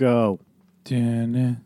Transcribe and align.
Go. 0.00 0.40
Dun, 0.84 1.62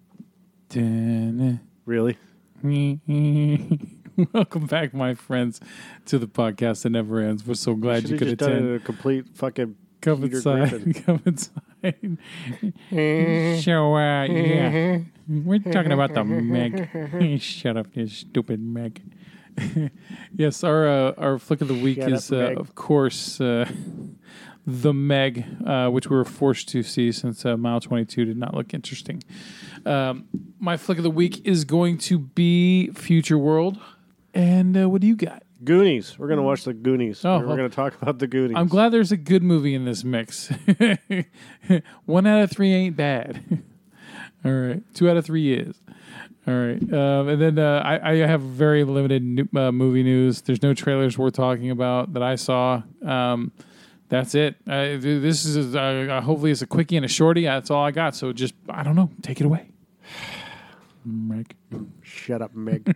dun, 0.69 1.61
Really? 1.87 2.19
Welcome 4.33 4.67
back, 4.67 4.93
my 4.93 5.15
friends, 5.15 5.61
to 6.07 6.19
the 6.19 6.27
podcast 6.27 6.83
that 6.83 6.91
never 6.91 7.21
ends. 7.21 7.47
We're 7.47 7.55
so 7.55 7.77
glad 7.77 8.09
you 8.09 8.19
could 8.19 8.27
just 8.27 8.39
done 8.39 8.51
it 8.51 8.55
attend. 8.55 8.69
in 8.71 8.75
a 8.75 8.81
complete 8.81 9.29
fucking. 9.37 9.77
Come 10.01 10.23
Peter 10.23 10.39
inside. 10.39 10.69
Griffin. 10.69 10.95
Come 11.05 11.23
inside. 11.25 12.19
so, 13.63 13.95
uh, 13.95 14.25
yeah, 14.25 14.99
we're 15.29 15.61
talking 15.61 15.93
about 15.93 16.15
the 16.15 16.25
Meg. 16.25 17.41
Shut 17.41 17.77
up, 17.77 17.87
you 17.95 18.09
stupid 18.09 18.59
Meg. 18.61 19.01
yes, 20.37 20.65
our 20.65 20.89
uh, 20.89 21.13
our 21.19 21.39
flick 21.39 21.61
of 21.61 21.69
the 21.69 21.81
week 21.81 22.01
Shut 22.01 22.11
is, 22.11 22.33
up, 22.33 22.57
uh, 22.57 22.61
of 22.61 22.75
course, 22.75 23.41
uh, 23.41 23.71
the 24.67 24.95
Meg, 24.95 25.45
uh, 25.67 25.89
which 25.91 26.09
we 26.09 26.17
were 26.17 26.25
forced 26.25 26.69
to 26.71 26.83
see 26.83 27.13
since 27.13 27.45
uh, 27.45 27.57
Mile 27.57 27.81
Twenty 27.81 28.05
Two 28.05 28.25
did 28.25 28.37
not 28.37 28.55
look 28.55 28.73
interesting. 28.75 29.23
Um, 29.85 30.27
my 30.59 30.77
flick 30.77 30.99
of 30.99 31.05
the 31.05 31.11
week 31.11 31.47
is 31.47 31.65
going 31.65 31.99
to 31.99 32.19
be 32.19 32.91
Future 32.93 33.39
World. 33.39 33.79
And 34.33 34.77
uh, 34.77 34.89
what 34.89 35.01
do 35.01 35.07
you 35.07 35.15
got? 35.17 35.45
Goonies. 35.63 36.19
We're 36.19 36.29
gonna 36.29 36.43
watch 36.43 36.65
the 36.65 36.75
Goonies. 36.75 37.25
Oh, 37.25 37.39
we're 37.39 37.47
well. 37.47 37.57
gonna 37.57 37.69
talk 37.69 38.01
about 38.01 38.19
the 38.19 38.27
Goonies. 38.27 38.57
I'm 38.57 38.69
glad 38.69 38.91
there's 38.91 39.13
a 39.13 39.17
good 39.17 39.43
movie 39.43 39.75
in 39.75 39.85
this 39.85 40.05
mix. 40.05 40.53
One 42.05 42.27
out 42.27 42.43
of 42.43 42.51
three 42.51 42.73
ain't 42.73 42.97
bad. 42.97 43.63
All 44.45 44.53
right, 44.53 44.83
two 44.95 45.09
out 45.09 45.17
of 45.17 45.25
three 45.25 45.55
is. 45.55 45.81
All 46.47 46.55
right, 46.55 46.83
um, 46.93 47.29
and 47.29 47.41
then 47.41 47.59
uh, 47.59 47.81
I, 47.83 48.11
I 48.11 48.15
have 48.17 48.43
very 48.43 48.85
limited 48.85 49.23
new, 49.23 49.49
uh, 49.57 49.73
movie 49.73 50.03
news. 50.03 50.43
There's 50.43 50.63
no 50.63 50.75
trailers 50.75 51.17
we're 51.17 51.31
talking 51.31 51.71
about 51.71 52.13
that 52.13 52.23
I 52.23 52.35
saw. 52.35 52.83
Um, 53.03 53.53
that's 54.15 54.35
it. 54.35 54.57
Uh, 54.69 54.97
this 54.99 55.45
is 55.45 55.75
uh, 55.75 56.21
hopefully 56.23 56.51
it's 56.51 56.63
a 56.63 56.67
quickie 56.67 56.97
and 56.97 57.05
a 57.05 57.09
shorty. 57.09 57.45
That's 57.45 57.71
all 57.71 57.85
I 57.85 57.91
got. 57.91 58.15
So 58.15 58.33
just 58.33 58.55
I 58.69 58.83
don't 58.83 58.95
know. 58.95 59.11
Take 59.23 59.41
it 59.41 59.45
away, 59.45 59.71
Mike. 61.05 61.57
Shut 62.03 62.41
up, 62.41 62.55
Meg. 62.55 62.95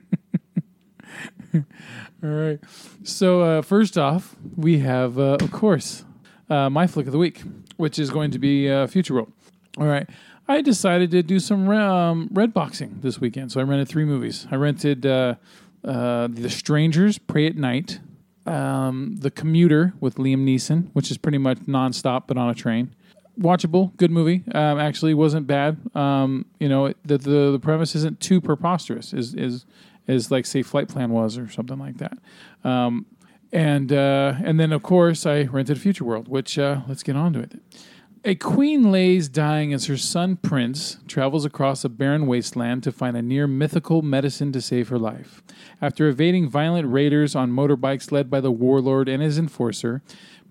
All 1.54 2.30
right. 2.30 2.60
So 3.02 3.40
uh, 3.40 3.62
first 3.62 3.96
off, 3.96 4.36
we 4.56 4.80
have, 4.80 5.18
uh, 5.18 5.38
of 5.40 5.50
course, 5.50 6.04
uh, 6.50 6.68
my 6.68 6.86
flick 6.86 7.06
of 7.06 7.12
the 7.12 7.18
week, 7.18 7.42
which 7.76 7.98
is 7.98 8.10
going 8.10 8.30
to 8.32 8.38
be 8.38 8.70
uh, 8.70 8.86
Future 8.86 9.14
World. 9.14 9.32
All 9.78 9.86
right. 9.86 10.08
I 10.46 10.62
decided 10.62 11.10
to 11.12 11.22
do 11.22 11.40
some 11.40 11.68
um, 11.68 12.28
red 12.32 12.54
boxing 12.54 12.98
this 13.02 13.20
weekend, 13.20 13.52
so 13.52 13.60
I 13.60 13.64
rented 13.64 13.88
three 13.88 14.04
movies. 14.04 14.46
I 14.50 14.56
rented 14.56 15.04
uh, 15.04 15.34
uh, 15.84 16.28
The 16.30 16.48
Strangers, 16.48 17.18
Prey 17.18 17.46
at 17.46 17.56
Night, 17.56 18.00
um, 18.48 19.16
The 19.18 19.30
Commuter 19.30 19.94
with 20.00 20.16
Liam 20.16 20.44
Neeson, 20.44 20.88
which 20.92 21.10
is 21.10 21.18
pretty 21.18 21.38
much 21.38 21.58
nonstop 21.60 22.24
but 22.26 22.36
on 22.36 22.48
a 22.48 22.54
train. 22.54 22.94
Watchable, 23.38 23.96
good 23.96 24.10
movie. 24.10 24.42
Um, 24.52 24.80
actually, 24.80 25.14
wasn't 25.14 25.46
bad. 25.46 25.78
Um, 25.94 26.46
you 26.58 26.68
know, 26.68 26.92
the, 27.04 27.18
the 27.18 27.52
the 27.52 27.60
premise 27.60 27.94
isn't 27.94 28.18
too 28.18 28.40
preposterous. 28.40 29.12
Is 29.12 29.34
is 29.34 29.64
is 30.08 30.30
like 30.30 30.44
say 30.44 30.62
Flight 30.62 30.88
Plan 30.88 31.10
was 31.10 31.38
or 31.38 31.48
something 31.48 31.78
like 31.78 31.98
that. 31.98 32.18
Um, 32.64 33.06
and 33.52 33.92
uh, 33.92 34.34
and 34.42 34.58
then 34.58 34.72
of 34.72 34.82
course 34.82 35.24
I 35.24 35.42
rented 35.44 35.80
Future 35.80 36.04
World, 36.04 36.26
which 36.26 36.58
uh, 36.58 36.80
let's 36.88 37.04
get 37.04 37.14
on 37.14 37.32
to 37.34 37.40
it. 37.40 37.52
A 38.24 38.34
queen 38.34 38.90
lays 38.90 39.28
dying 39.28 39.72
as 39.72 39.86
her 39.86 39.96
son 39.96 40.36
Prince 40.36 40.98
travels 41.06 41.44
across 41.44 41.84
a 41.84 41.88
barren 41.88 42.26
wasteland 42.26 42.82
to 42.82 42.90
find 42.90 43.16
a 43.16 43.22
near 43.22 43.46
mythical 43.46 44.02
medicine 44.02 44.50
to 44.52 44.60
save 44.60 44.88
her 44.88 44.98
life. 44.98 45.42
After 45.80 46.08
evading 46.08 46.48
violent 46.48 46.90
raiders 46.90 47.36
on 47.36 47.52
motorbikes 47.52 48.10
led 48.10 48.28
by 48.28 48.40
the 48.40 48.50
warlord 48.50 49.08
and 49.08 49.22
his 49.22 49.38
enforcer, 49.38 50.02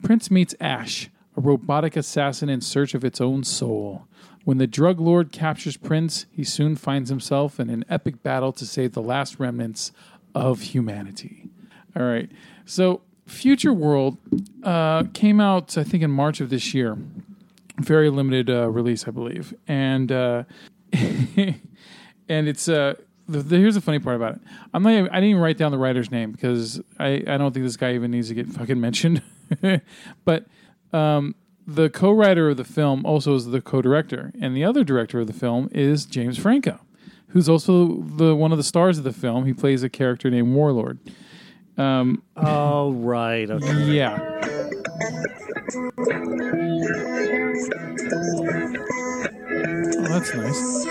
Prince 0.02 0.32
meets 0.32 0.56
Ash, 0.62 1.10
a 1.36 1.42
robotic 1.42 1.98
assassin 1.98 2.48
in 2.48 2.62
search 2.62 2.94
of 2.94 3.04
its 3.04 3.20
own 3.20 3.44
soul. 3.44 4.08
When 4.46 4.60
the 4.60 4.68
drug 4.68 5.02
lord 5.02 5.34
captures 5.34 5.76
Prince, 5.76 6.26
he 6.32 6.46
soon 6.46 6.78
finds 6.78 7.10
himself 7.10 7.60
in 7.60 7.70
an 7.70 7.84
epic 7.90 8.24
battle 8.24 8.54
to 8.54 8.66
save 8.66 8.94
the 8.94 9.02
last 9.02 9.40
remnants 9.40 9.92
of 10.34 10.62
humanity. 10.62 11.50
All 11.98 12.04
right. 12.04 12.32
So, 12.66 13.02
Future 13.26 13.74
World 13.74 14.18
uh, 14.64 15.04
came 15.14 15.42
out, 15.42 15.78
I 15.78 15.84
think, 15.84 16.02
in 16.02 16.12
March 16.12 16.40
of 16.40 16.50
this 16.50 16.74
year. 16.74 16.98
Very 17.80 18.10
limited 18.10 18.50
uh, 18.50 18.70
release, 18.70 19.08
I 19.08 19.12
believe. 19.12 19.54
And 19.68 20.12
uh, 20.12 20.44
and 20.94 21.58
it's 22.28 22.68
uh, 22.68 22.96
the, 23.28 23.40
the, 23.40 23.58
here's 23.58 23.76
the 23.76 23.82
funny 23.82 24.00
part 24.00 24.16
about 24.16 24.36
it. 24.36 24.42
I'm 24.74 24.84
not. 24.84 24.92
I 24.92 25.02
didn't 25.02 25.24
even 25.26 25.42
write 25.42 25.58
down 25.58 25.72
the 25.72 25.78
writer's 25.78 26.12
name 26.12 26.32
because 26.32 26.82
I, 27.00 27.24
I 27.28 27.38
don't 27.38 27.54
think 27.54 27.66
this 27.66 27.78
guy 27.78 27.94
even 27.94 28.12
needs 28.12 28.30
to 28.30 28.34
get 28.34 28.48
fucking 28.48 28.80
mentioned. 28.80 29.22
but 30.26 30.46
um, 30.94 31.36
the 31.66 31.90
co-writer 31.90 32.50
of 32.50 32.58
the 32.58 32.64
film 32.64 33.06
also 33.06 33.36
is 33.36 33.46
the 33.46 33.62
co-director, 33.62 34.32
and 34.42 34.56
the 34.56 34.64
other 34.64 34.84
director 34.84 35.20
of 35.20 35.28
the 35.28 35.34
film 35.34 35.70
is 35.72 36.06
James 36.06 36.38
Franco, 36.38 36.80
who's 37.30 37.50
also 37.50 38.02
the 38.02 38.36
one 38.36 38.52
of 38.52 38.58
the 38.58 38.64
stars 38.64 38.98
of 38.98 39.04
the 39.04 39.14
film. 39.14 39.46
He 39.46 39.54
plays 39.54 39.84
a 39.84 39.90
character 39.90 40.30
named 40.30 40.54
Warlord. 40.54 41.00
Um, 41.78 42.24
oh 42.36 42.92
right. 42.94 43.50
Okay. 43.50 43.94
yeah. 43.94 44.57
Oh, 45.00 45.04
that's 50.10 50.34
nice. 50.34 50.88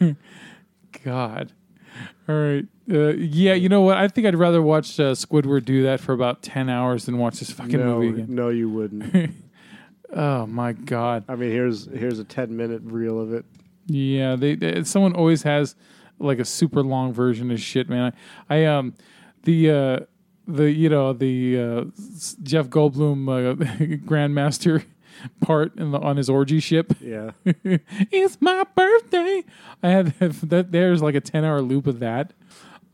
God. 1.04 1.52
All 2.28 2.34
right. 2.34 2.66
Uh, 2.90 3.14
yeah, 3.14 3.54
you 3.54 3.68
know 3.68 3.80
what? 3.80 3.96
I 3.96 4.08
think 4.08 4.26
I'd 4.26 4.34
rather 4.34 4.60
watch 4.60 5.00
uh, 5.00 5.12
Squidward 5.12 5.64
do 5.64 5.82
that 5.84 6.00
for 6.00 6.12
about 6.12 6.42
10 6.42 6.68
hours 6.68 7.06
than 7.06 7.16
watch 7.18 7.38
this 7.38 7.50
fucking 7.50 7.78
no, 7.78 8.00
movie 8.00 8.22
again. 8.22 8.34
no, 8.34 8.50
you 8.50 8.68
wouldn't. 8.68 9.34
Oh, 10.16 10.46
my 10.46 10.72
God. 10.72 11.24
I 11.28 11.34
mean, 11.34 11.50
here's 11.50 11.86
here's 11.86 12.20
a 12.20 12.24
ten 12.24 12.56
minute 12.56 12.82
reel 12.84 13.20
of 13.20 13.32
it. 13.32 13.44
Yeah, 13.86 14.36
they, 14.36 14.54
they 14.54 14.84
someone 14.84 15.12
always 15.12 15.42
has 15.42 15.74
like 16.24 16.38
a 16.38 16.44
super 16.44 16.82
long 16.82 17.12
version 17.12 17.50
of 17.50 17.60
shit, 17.60 17.88
man. 17.88 18.12
I, 18.48 18.56
I 18.56 18.64
um 18.64 18.94
the 19.44 19.70
uh 19.70 20.00
the 20.46 20.70
you 20.70 20.88
know 20.88 21.12
the 21.12 21.58
uh, 21.58 21.84
Jeff 22.42 22.68
Goldblum 22.68 23.28
uh, 23.28 23.54
Grandmaster 24.06 24.84
part 25.40 25.76
in 25.76 25.92
the, 25.92 25.98
on 25.98 26.16
his 26.16 26.28
orgy 26.28 26.60
ship. 26.60 26.94
Yeah. 27.00 27.30
it's 27.44 28.38
my 28.40 28.64
birthday. 28.74 29.44
I 29.82 29.88
had 29.88 30.06
that. 30.20 30.72
There's 30.72 31.02
like 31.02 31.14
a 31.14 31.20
ten 31.20 31.44
hour 31.44 31.62
loop 31.62 31.86
of 31.86 32.00
that 32.00 32.32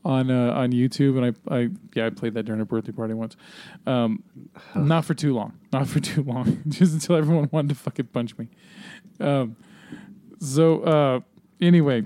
on 0.04 0.30
uh, 0.30 0.52
on 0.52 0.72
YouTube, 0.72 1.16
and 1.22 1.36
I, 1.50 1.54
I 1.56 1.70
yeah 1.94 2.06
I 2.06 2.10
played 2.10 2.34
that 2.34 2.44
during 2.44 2.60
a 2.60 2.64
birthday 2.64 2.92
party 2.92 3.14
once. 3.14 3.36
Um, 3.86 4.22
not 4.74 5.04
for 5.04 5.14
too 5.14 5.34
long. 5.34 5.58
Not 5.72 5.88
for 5.88 6.00
too 6.00 6.22
long. 6.22 6.62
Just 6.68 6.92
until 6.92 7.16
everyone 7.16 7.48
wanted 7.52 7.70
to 7.70 7.74
fucking 7.74 8.06
punch 8.06 8.36
me. 8.38 8.48
Um, 9.18 9.56
so 10.40 10.82
uh, 10.82 11.20
anyway, 11.60 12.04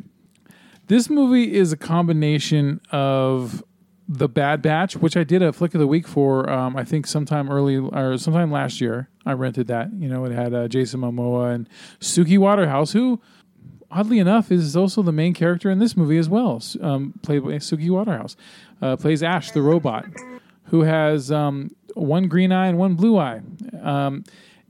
this 0.95 1.11
movie 1.11 1.53
is 1.53 1.73
a 1.73 1.77
combination 1.77 2.81
of 2.93 3.65
the 4.07 4.29
Bad 4.29 4.63
Batch, 4.63 4.97
which 4.97 5.17
I 5.17 5.25
did 5.25 5.43
a 5.43 5.53
flick 5.53 5.75
of 5.75 5.81
the 5.81 5.89
week 5.89 6.07
for. 6.07 6.49
Um, 6.49 6.77
I 6.77 6.85
think 6.85 7.09
sometime 7.09 7.51
early 7.51 7.77
or 7.79 8.17
sometime 8.17 8.53
last 8.53 8.81
year. 8.81 9.09
I 9.27 9.33
rented 9.33 9.67
that. 9.67 9.93
You 9.93 10.09
know, 10.09 10.25
it 10.25 10.31
had 10.31 10.55
uh, 10.55 10.69
Jason 10.69 11.01
Momoa 11.01 11.53
and 11.53 11.69
Suki 11.99 12.39
Waterhouse, 12.39 12.93
who 12.93 13.21
oddly 13.91 14.21
enough 14.21 14.53
is 14.53 14.77
also 14.77 15.03
the 15.03 15.11
main 15.11 15.35
character 15.35 15.69
in 15.69 15.81
this 15.81 15.97
movie 15.97 16.17
as 16.17 16.29
well. 16.29 16.63
Um, 16.81 17.15
played 17.23 17.43
by 17.43 17.55
Suki 17.55 17.91
Waterhouse, 17.91 18.37
uh, 18.81 18.95
plays 18.95 19.21
Ash 19.25 19.51
the 19.51 19.63
robot, 19.63 20.05
who 20.67 20.83
has 20.83 21.33
um, 21.33 21.75
one 21.95 22.29
green 22.29 22.53
eye 22.53 22.69
and 22.69 22.79
one 22.79 22.95
blue 22.95 23.19
eye. 23.19 23.41
Um, 23.83 24.23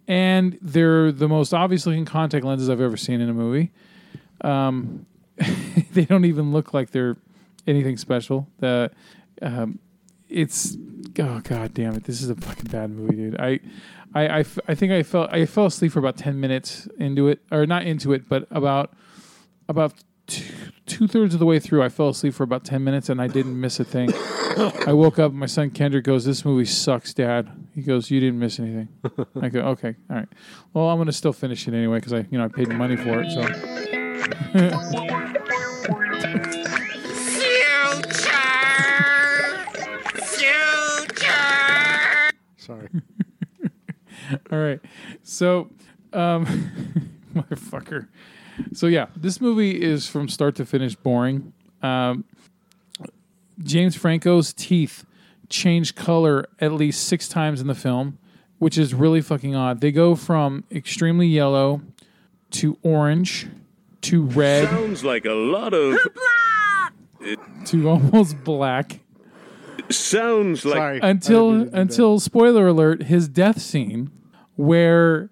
and 0.09 0.59
they're 0.63 1.13
the 1.13 1.29
most 1.29 1.53
obvious 1.53 1.85
looking 1.85 2.07
contact 2.07 2.47
lenses 2.47 2.71
I've 2.71 2.81
ever 2.81 2.97
seen 2.97 3.21
in 3.21 3.29
a 3.29 3.35
movie. 3.35 3.73
Um, 4.41 5.05
they 5.93 6.05
don't 6.05 6.25
even 6.25 6.53
look 6.53 6.75
like 6.75 6.91
they're 6.91 7.17
anything 7.67 7.97
special. 7.97 8.49
The 8.59 8.91
um, 9.43 9.79
it's 10.29 10.77
oh 11.19 11.41
god 11.41 11.75
damn 11.75 11.95
it, 11.95 12.05
this 12.05 12.23
is 12.23 12.31
a 12.31 12.35
fucking 12.35 12.71
bad 12.71 12.91
movie, 12.91 13.17
dude. 13.17 13.41
I. 13.41 13.61
I, 14.17 14.29
I, 14.29 14.39
f- 14.41 14.61
I 14.69 14.77
think 14.77 14.93
I 14.93 15.03
fell 15.03 15.27
I 15.33 15.45
fell 15.45 15.67
asleep 15.67 15.91
for 15.91 15.99
about 15.99 16.17
ten 16.17 16.39
minutes 16.39 16.87
into 17.01 17.27
it, 17.27 17.41
or 17.51 17.67
not 17.67 17.83
into 17.83 18.13
it, 18.13 18.29
but 18.29 18.47
about 18.53 18.93
about 19.69 19.93
two 20.29 21.09
thirds 21.09 21.35
of 21.35 21.41
the 21.41 21.47
way 21.47 21.59
through. 21.59 21.83
I 21.83 21.89
fell 21.89 22.11
asleep 22.11 22.35
for 22.35 22.45
about 22.45 22.65
ten 22.65 22.85
minutes, 22.85 23.09
and 23.09 23.21
I 23.21 23.27
didn't 23.27 23.61
miss 23.61 23.81
a 23.81 23.85
thing. 23.85 24.11
I 24.87 24.93
woke 24.93 25.19
up. 25.19 25.33
My 25.33 25.47
son 25.47 25.71
Kendrick 25.71 26.05
goes, 26.05 26.25
"This 26.25 26.45
movie 26.45 26.65
sucks, 26.65 27.13
Dad." 27.13 27.51
He 27.75 27.83
goes, 27.83 28.09
"You 28.09 28.21
didn't 28.21 28.39
miss 28.39 28.61
anything." 28.61 28.89
I 29.43 29.49
go, 29.49 29.63
"Okay, 29.63 29.97
all 30.09 30.17
right. 30.17 30.29
Well, 30.73 30.89
I'm 30.91 30.99
gonna 30.99 31.11
still 31.11 31.33
finish 31.33 31.67
it 31.67 31.75
anyway 31.75 31.99
because 31.99 32.13
I, 32.13 32.25
you 32.31 32.39
know, 32.39 32.45
I 32.45 32.49
paid 32.49 32.69
money 32.69 32.95
for 32.95 33.21
it." 33.21 33.33
So, 33.33 33.41
Sorry. 42.57 42.89
all 44.51 44.59
right. 44.59 44.81
So, 45.23 45.71
um, 46.15 46.47
motherfucker. 47.35 48.09
So 48.73 48.87
yeah, 48.87 49.09
this 49.15 49.41
movie 49.41 49.83
is 49.83 50.09
from 50.09 50.29
start 50.29 50.55
to 50.57 50.65
finish 50.65 50.95
boring. 50.95 51.53
Um, 51.83 52.25
James 53.63 53.95
Franco's 53.97 54.55
teeth 54.55 55.05
change 55.51 55.95
color 55.95 56.47
at 56.61 56.73
least 56.73 57.05
six 57.07 57.29
times 57.29 57.61
in 57.61 57.67
the 57.67 57.75
film, 57.75 58.19
which 58.59 58.79
is 58.79 58.95
really 58.95 59.21
fucking 59.21 59.55
odd. 59.55 59.81
They 59.81 59.93
go 59.93 60.15
from 60.15 60.65
extremely 60.73 61.27
yellow 61.27 61.83
to 62.53 62.79
orange 62.83 63.47
to 64.05 64.23
red 64.25 64.69
Sounds 64.69 65.05
like 65.05 65.25
a 65.27 65.33
lot 65.33 65.75
of. 65.75 65.99
to 67.67 67.89
almost 67.89 68.43
black 68.45 69.01
Sounds 69.91 70.65
like. 70.65 70.77
Sorry. 70.77 71.03
I 71.03 71.09
until 71.11 71.51
didn't 71.51 71.57
mean 71.59 71.59
to 71.59 71.65
do 71.67 71.71
that. 71.73 71.81
until 71.81 72.21
spoiler 72.21 72.69
alert 72.69 73.03
his 73.05 73.29
death 73.29 73.61
scene 73.61 74.11
where 74.57 75.31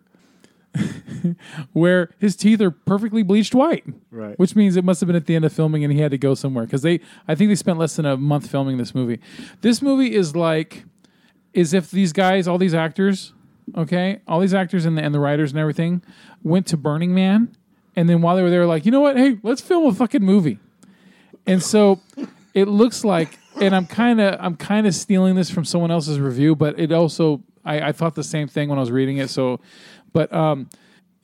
where 1.73 2.11
his 2.19 2.35
teeth 2.37 2.61
are 2.61 2.71
perfectly 2.71 3.23
bleached 3.23 3.55
white 3.55 3.85
Right. 4.11 4.39
which 4.39 4.57
means 4.57 4.77
it 4.77 4.85
must 4.85 5.01
have 5.01 5.07
been 5.07 5.17
at 5.17 5.27
the 5.27 5.35
end 5.37 5.45
of 5.45 5.53
filming 5.53 5.85
and 5.85 5.93
he 5.93 6.01
had 6.01 6.11
to 6.13 6.19
go 6.19 6.35
somewhere 6.35 6.65
because 6.65 6.81
they 6.83 7.01
i 7.29 7.35
think 7.35 7.51
they 7.51 7.55
spent 7.55 7.79
less 7.79 7.97
than 7.97 8.07
a 8.07 8.17
month 8.17 8.49
filming 8.51 8.79
this 8.79 8.95
movie 8.95 9.21
this 9.61 9.83
movie 9.83 10.15
is 10.15 10.35
like 10.35 10.85
is 11.53 11.75
if 11.75 11.91
these 11.91 12.13
guys 12.15 12.49
all 12.49 12.57
these 12.59 12.73
actors 12.75 13.35
okay 13.77 14.21
all 14.27 14.41
these 14.41 14.55
actors 14.55 14.87
and 14.87 14.97
the, 14.97 15.03
and 15.03 15.15
the 15.15 15.21
writers 15.21 15.51
and 15.53 15.59
everything 15.61 16.03
went 16.43 16.67
to 16.67 16.77
burning 16.79 17.15
man 17.15 17.55
and 17.97 18.09
then 18.09 18.23
while 18.23 18.37
they 18.37 18.43
were 18.43 18.51
there 18.51 18.67
like 18.67 18.85
you 18.85 18.91
know 18.91 19.01
what? 19.01 19.17
Hey 19.17 19.39
let's 19.43 19.61
film 19.61 19.87
a 19.87 19.95
fucking 19.95 20.23
movie. 20.23 20.59
And 21.47 21.63
so 21.63 22.01
it 22.55 22.69
looks 22.69 23.05
like 23.05 23.39
and 23.61 23.75
i'm 23.75 23.87
kind 23.87 24.21
of 24.21 24.37
i'm 24.41 24.57
kind 24.57 24.87
of 24.87 24.95
stealing 24.95 25.35
this 25.35 25.51
from 25.51 25.65
someone 25.65 25.91
else's 25.91 26.19
review 26.19 26.55
but 26.55 26.79
it 26.79 26.93
also 26.93 27.43
I, 27.65 27.89
I 27.89 27.93
thought 27.93 28.15
the 28.15 28.25
same 28.25 28.49
thing 28.49 28.69
when 28.69 28.79
i 28.79 28.81
was 28.81 28.91
reading 28.91 29.19
it 29.19 29.31
so 29.31 29.61
but 30.13 30.33
um 30.33 30.69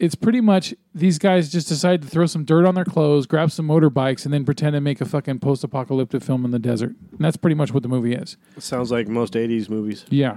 it's 0.00 0.14
pretty 0.14 0.40
much 0.40 0.74
these 0.94 1.18
guys 1.18 1.50
just 1.50 1.68
decide 1.68 2.02
to 2.02 2.08
throw 2.08 2.24
some 2.26 2.44
dirt 2.44 2.64
on 2.64 2.74
their 2.74 2.84
clothes 2.84 3.26
grab 3.26 3.50
some 3.50 3.66
motorbikes 3.66 4.24
and 4.24 4.32
then 4.32 4.44
pretend 4.44 4.74
to 4.74 4.80
make 4.80 5.00
a 5.00 5.04
fucking 5.04 5.38
post-apocalyptic 5.40 6.22
film 6.22 6.44
in 6.44 6.50
the 6.52 6.58
desert 6.58 6.90
and 7.12 7.18
that's 7.18 7.36
pretty 7.36 7.54
much 7.54 7.72
what 7.72 7.82
the 7.82 7.88
movie 7.88 8.14
is 8.14 8.36
Sounds 8.58 8.90
like 8.90 9.08
most 9.08 9.34
'80s 9.34 9.68
movies. 9.68 10.04
yeah. 10.10 10.36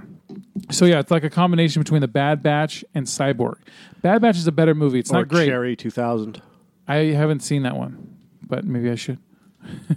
So 0.70 0.84
yeah, 0.86 0.98
it's 1.00 1.10
like 1.10 1.24
a 1.24 1.30
combination 1.30 1.82
between 1.82 2.00
the 2.00 2.08
Bad 2.08 2.42
Batch 2.42 2.84
and 2.94 3.06
Cyborg. 3.06 3.56
Bad 4.00 4.22
Batch 4.22 4.36
is 4.36 4.46
a 4.46 4.52
better 4.52 4.74
movie. 4.74 4.98
It's 5.00 5.10
or 5.10 5.18
not 5.18 5.28
great. 5.28 5.46
Cherry 5.46 5.76
2000. 5.76 6.40
I 6.88 6.96
haven't 6.96 7.40
seen 7.40 7.62
that 7.64 7.76
one, 7.76 8.16
but 8.46 8.64
maybe 8.64 8.90
I 8.90 8.94
should. 8.94 9.18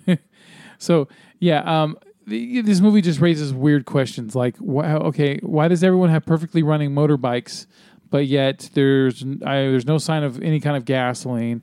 so 0.77 1.07
yeah, 1.39 1.62
um, 1.62 1.97
the, 2.27 2.62
this 2.62 2.81
movie 2.81 3.01
just 3.01 3.19
raises 3.19 3.53
weird 3.53 3.85
questions 3.85 4.35
like, 4.35 4.56
okay, 4.62 5.38
why 5.41 5.67
does 5.67 5.83
everyone 5.83 6.09
have 6.09 6.25
perfectly 6.25 6.63
running 6.63 6.91
motorbikes, 6.91 7.65
but 8.15 8.27
yet 8.27 8.69
there's 8.75 9.25
I, 9.45 9.56
there's 9.67 9.85
no 9.85 9.97
sign 9.97 10.23
of 10.23 10.41
any 10.41 10.62
kind 10.62 10.77
of 10.77 10.85
gasoline, 10.85 11.62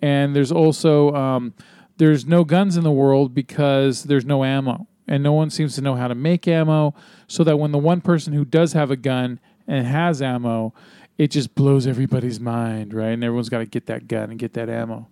and 0.00 0.36
there's 0.36 0.52
also 0.52 1.12
um, 1.12 1.54
there's 1.96 2.24
no 2.24 2.44
guns 2.44 2.76
in 2.76 2.84
the 2.84 2.92
world 2.92 3.34
because 3.34 4.04
there's 4.04 4.24
no 4.24 4.44
ammo, 4.44 4.86
and 5.08 5.24
no 5.24 5.32
one 5.32 5.50
seems 5.50 5.74
to 5.74 5.80
know 5.80 5.96
how 5.96 6.06
to 6.06 6.14
make 6.14 6.46
ammo, 6.46 6.94
so 7.26 7.42
that 7.42 7.56
when 7.56 7.72
the 7.72 7.78
one 7.78 8.00
person 8.00 8.32
who 8.32 8.44
does 8.44 8.74
have 8.74 8.92
a 8.92 8.96
gun 8.96 9.40
and 9.66 9.88
has 9.88 10.22
ammo, 10.22 10.72
it 11.16 11.32
just 11.32 11.56
blows 11.56 11.84
everybody's 11.84 12.38
mind, 12.38 12.94
right? 12.94 13.08
And 13.08 13.24
everyone's 13.24 13.48
got 13.48 13.58
to 13.58 13.66
get 13.66 13.86
that 13.86 14.06
gun 14.06 14.30
and 14.30 14.38
get 14.38 14.52
that 14.52 14.70
ammo. 14.70 15.08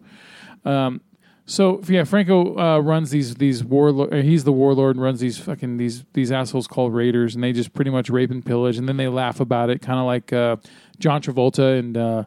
Um, 0.65 1.01
so 1.47 1.81
yeah, 1.89 2.03
Franco 2.05 2.59
uh, 2.59 2.79
runs 2.81 3.11
these 3.11 3.37
these 3.37 3.63
warlord. 3.63 4.13
uh, 4.13 4.17
He's 4.17 4.43
the 4.45 4.53
warlord 4.53 4.97
and 4.97 5.03
runs 5.03 5.21
these 5.21 5.39
fucking 5.39 5.77
these 5.77 6.05
these 6.13 6.33
assholes 6.33 6.67
called 6.67 6.93
raiders, 6.93 7.35
and 7.37 7.45
they 7.45 7.53
just 7.53 7.73
pretty 7.73 7.91
much 7.91 8.11
rape 8.11 8.31
and 8.33 8.45
pillage, 8.45 8.77
and 8.79 8.89
then 8.89 8.97
they 8.97 9.09
laugh 9.09 9.39
about 9.41 9.71
it, 9.71 9.81
kind 9.81 9.99
of 10.01 10.07
like 10.07 10.33
uh, 10.33 10.57
John 10.99 11.23
Travolta 11.23 11.79
and 11.79 11.97
uh, 11.97 12.25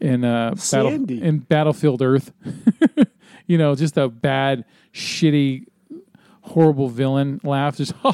in 0.00 0.24
uh, 0.24 0.54
battle 0.70 1.10
in 1.10 1.38
Battlefield 1.38 2.02
Earth. 2.02 2.32
you 3.46 3.56
know, 3.58 3.74
just 3.74 3.96
a 3.96 4.08
bad, 4.08 4.64
shitty, 4.92 5.66
horrible 6.42 6.88
villain 6.88 7.40
laugh. 7.42 7.76
Just 7.78 7.94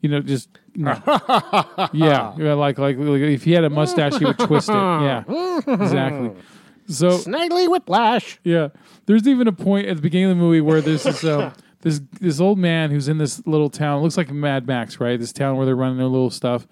you 0.00 0.08
know, 0.08 0.20
just 0.20 0.48
no. 0.74 1.00
yeah, 1.92 2.34
yeah, 2.38 2.54
like, 2.54 2.78
like 2.78 2.96
like 2.98 3.20
if 3.20 3.44
he 3.44 3.52
had 3.52 3.64
a 3.64 3.70
mustache, 3.70 4.16
he 4.18 4.24
would 4.24 4.38
twist 4.38 4.68
it. 4.68 4.72
Yeah, 4.72 5.24
exactly. 5.66 6.30
So 6.88 7.18
Snidely 7.18 7.68
Whiplash. 7.68 8.38
yeah, 8.44 8.68
there's 9.06 9.26
even 9.26 9.48
a 9.48 9.52
point 9.52 9.86
at 9.86 9.96
the 9.96 10.02
beginning 10.02 10.30
of 10.30 10.36
the 10.36 10.42
movie 10.42 10.60
where 10.60 10.80
there's 10.80 11.02
this 11.02 11.24
um, 11.24 11.52
this 11.80 12.00
this 12.20 12.40
old 12.40 12.58
man 12.58 12.90
who's 12.90 13.08
in 13.08 13.18
this 13.18 13.44
little 13.46 13.70
town. 13.70 13.98
It 13.98 14.02
looks 14.02 14.16
like 14.16 14.30
Mad 14.30 14.66
Max, 14.66 15.00
right? 15.00 15.18
This 15.18 15.32
town 15.32 15.56
where 15.56 15.66
they're 15.66 15.76
running 15.76 15.98
their 15.98 16.06
little 16.06 16.30
stuff, 16.30 16.66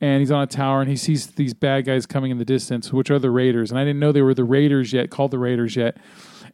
and 0.00 0.20
he's 0.20 0.30
on 0.30 0.42
a 0.42 0.46
tower 0.46 0.80
and 0.80 0.90
he 0.90 0.96
sees 0.96 1.26
these 1.28 1.54
bad 1.54 1.84
guys 1.84 2.06
coming 2.06 2.30
in 2.30 2.38
the 2.38 2.44
distance, 2.44 2.92
which 2.92 3.10
are 3.10 3.18
the 3.18 3.30
Raiders. 3.30 3.70
And 3.70 3.78
I 3.78 3.84
didn't 3.84 4.00
know 4.00 4.12
they 4.12 4.22
were 4.22 4.34
the 4.34 4.44
Raiders 4.44 4.92
yet, 4.92 5.10
called 5.10 5.30
the 5.30 5.38
Raiders 5.38 5.76
yet. 5.76 5.96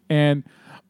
And 0.09 0.45